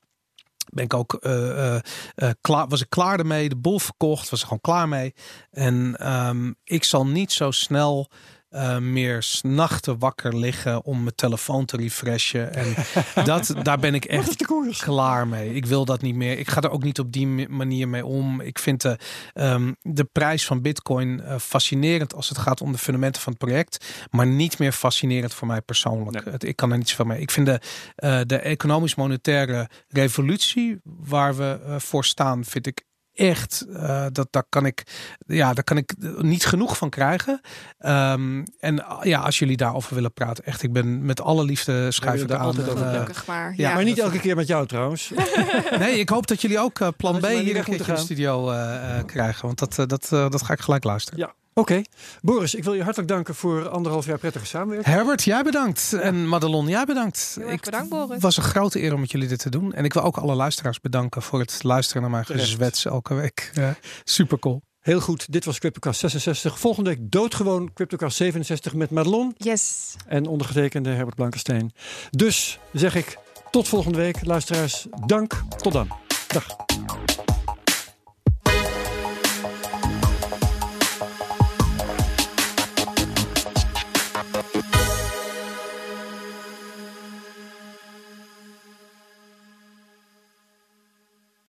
Ben 0.70 0.84
ik 0.84 0.94
ook 0.94 1.14
eh, 1.14 1.76
eh, 1.76 1.82
eh, 2.16 2.30
klaar, 2.42 2.68
was 2.68 2.82
ik 2.82 2.90
klaar 2.90 3.20
ermee, 3.20 3.50
de 3.50 3.56
boel 3.56 3.80
verkocht, 3.80 4.30
was 4.30 4.40
er 4.40 4.46
gewoon 4.46 4.62
klaar 4.62 4.88
mee. 4.88 5.14
En 5.52 5.96
ehm, 5.98 6.52
ik 6.64 6.84
zal 6.84 7.06
niet 7.08 7.32
zo 7.32 7.52
snel 7.52 8.10
eh, 8.52 8.78
meer 8.78 9.24
s'nachten 9.24 10.00
wakker 10.00 10.38
liggen 10.38 10.84
om 10.86 11.04
mijn 11.04 11.16
telefoon 11.16 11.66
te 11.66 11.78
refreshen. 11.78 12.54
En 12.54 12.76
dat, 13.26 13.54
daar 13.62 13.80
ben 13.80 13.94
ik 13.94 14.06
echt 14.06 14.46
klaar 14.78 15.28
mee. 15.28 15.54
Ik 15.54 15.66
wil 15.66 15.86
dat 15.86 16.02
niet 16.02 16.16
meer. 16.16 16.40
Ik 16.40 16.50
ga 16.50 16.62
er 16.62 16.70
ook 16.72 16.84
niet 16.84 17.00
op 17.00 17.12
die 17.12 17.28
ma- 17.28 17.46
manier 17.50 17.88
mee 17.90 18.06
om. 18.06 18.42
Ik 18.42 18.60
vind 18.60 18.82
de, 18.82 18.98
ehm, 19.34 19.72
de 19.82 20.04
prijs 20.04 20.46
van 20.46 20.62
Bitcoin 20.62 21.22
eh, 21.22 21.38
fascinerend 21.38 22.14
als 22.16 22.30
het 22.30 22.38
gaat 22.38 22.62
om 22.62 22.72
de 22.72 22.78
fundamenten 22.78 23.22
van 23.22 23.34
het 23.34 23.42
project, 23.42 23.86
maar 24.10 24.28
niet 24.28 24.60
meer 24.60 24.72
fascinerend 24.72 25.34
voor 25.34 25.48
mij 25.48 25.62
persoonlijk. 25.62 26.26
Nee. 26.26 26.36
Ik 26.38 26.56
kan 26.56 26.72
er 26.72 26.78
niet 26.78 26.90
zoveel 26.90 27.06
mee. 27.06 27.20
Ik 27.22 27.32
vind 27.32 27.46
de, 27.46 27.60
eh, 27.96 28.20
de 28.26 28.38
economisch-monetaire 28.38 29.70
revolutie 29.90 30.80
waar 30.84 31.36
we 31.36 31.76
voor 31.78 32.06
staan, 32.06 32.46
vind 32.46 32.68
ik 32.68 32.84
echt, 33.14 33.66
uh, 33.70 34.06
dat, 34.12 34.28
daar, 34.30 34.44
kan 34.50 34.66
ik, 34.66 34.84
ja, 35.26 35.54
daar 35.54 35.64
kan 35.64 35.78
ik 35.78 35.94
niet 36.18 36.46
genoeg 36.46 36.78
van 36.78 36.90
krijgen. 36.90 37.42
Um, 37.80 38.46
en 38.60 38.86
ja, 39.02 39.20
als 39.20 39.40
jullie 39.40 39.58
daarover 39.58 39.96
willen 39.96 40.14
praten, 40.14 40.46
echt, 40.46 40.64
ik 40.64 40.74
ben 40.74 41.06
met 41.06 41.22
alle 41.22 41.44
liefde 41.44 41.92
schuif 41.92 42.22
ik 42.22 42.32
aan. 42.32 42.40
Altijd 42.40 42.70
over 42.70 42.86
gelukkig 42.86 43.26
maar. 43.28 43.54
Ja, 43.58 43.74
maar 43.74 43.84
niet 43.84 44.00
elke 44.00 44.20
keer 44.20 44.36
met 44.36 44.48
jou 44.48 44.68
trouwens. 44.68 45.12
nee, 45.80 46.00
ik 46.00 46.10
hoop 46.10 46.28
dat 46.28 46.42
jullie 46.42 46.60
ook 46.60 46.80
uh, 46.80 46.88
plan 46.98 47.20
B 47.20 47.26
hier 47.26 47.38
een 47.58 47.64
keertje 47.64 47.88
in 47.88 47.96
de 47.96 48.02
studio 48.02 48.52
uh, 48.52 49.00
krijgen. 49.06 49.46
Want 49.46 49.60
dat, 49.60 49.90
dat, 49.90 50.08
dat 50.10 50.44
ga 50.44 50.54
ik 50.54 50.60
gelijk 50.60 50.84
luisteren. 50.84 51.20
Ja, 51.20 51.34
Oké. 51.62 51.82
Boris, 52.22 52.56
ik 52.56 52.64
wil 52.64 52.74
je 52.74 52.84
hartelijk 52.84 53.10
danken 53.10 53.36
voor 53.36 53.70
anderhalf 53.70 54.06
jaar 54.06 54.18
prettige 54.18 54.46
samenwerking. 54.46 54.96
Herbert, 54.96 55.24
jij 55.24 55.44
bedankt. 55.44 55.94
En 55.94 56.28
Madelon, 56.28 56.68
jij 56.68 56.86
bedankt. 56.86 57.38
ik 57.48 57.62
bedankt, 57.62 57.90
Boris. 57.90 58.10
Het 58.10 58.22
was 58.22 58.38
een 58.38 58.44
grote 58.44 58.82
eer 58.82 58.94
om 58.94 59.00
met 59.00 59.12
jullie 59.12 59.28
dit 59.28 59.40
te 59.40 59.50
doen. 59.50 59.74
En 59.74 59.86
ik 59.86 59.94
wil 59.94 60.04
ook 60.04 60.18
alle 60.18 60.36
luisteraars 60.36 60.80
bedanken 60.80 61.22
voor 61.22 61.40
het 61.40 61.64
luisteren 61.64 62.02
naar 62.02 62.12
mijn 62.12 62.26
gezwets 62.26 62.86
elke 62.86 63.14
week. 63.14 63.52
Ja, 63.54 63.76
super 64.04 64.40
cool. 64.40 64.62
Heel 64.80 65.00
goed, 65.00 65.32
dit 65.32 65.46
was 65.46 65.60
CryptoCast 65.60 66.00
66. 66.00 66.60
Volgende 66.60 66.90
week 66.90 67.00
doodgewoon 67.02 67.74
CryptoCast 67.74 68.18
67 68.18 68.74
met 68.74 68.90
Madelon. 68.90 69.34
Yes. 69.38 69.96
En 70.08 70.26
ondergetekende 70.26 70.90
Herbert 70.90 71.16
Blankensteen. 71.16 71.72
Dus 72.10 72.60
zeg 72.74 72.96
ik 72.96 73.18
tot 73.52 73.68
volgende 73.68 73.98
week. 73.98 74.26
Luisteraars, 74.26 74.88
dank. 75.06 75.44
Tot 75.58 75.74
dan. 75.74 75.88
Dag. 76.28 76.46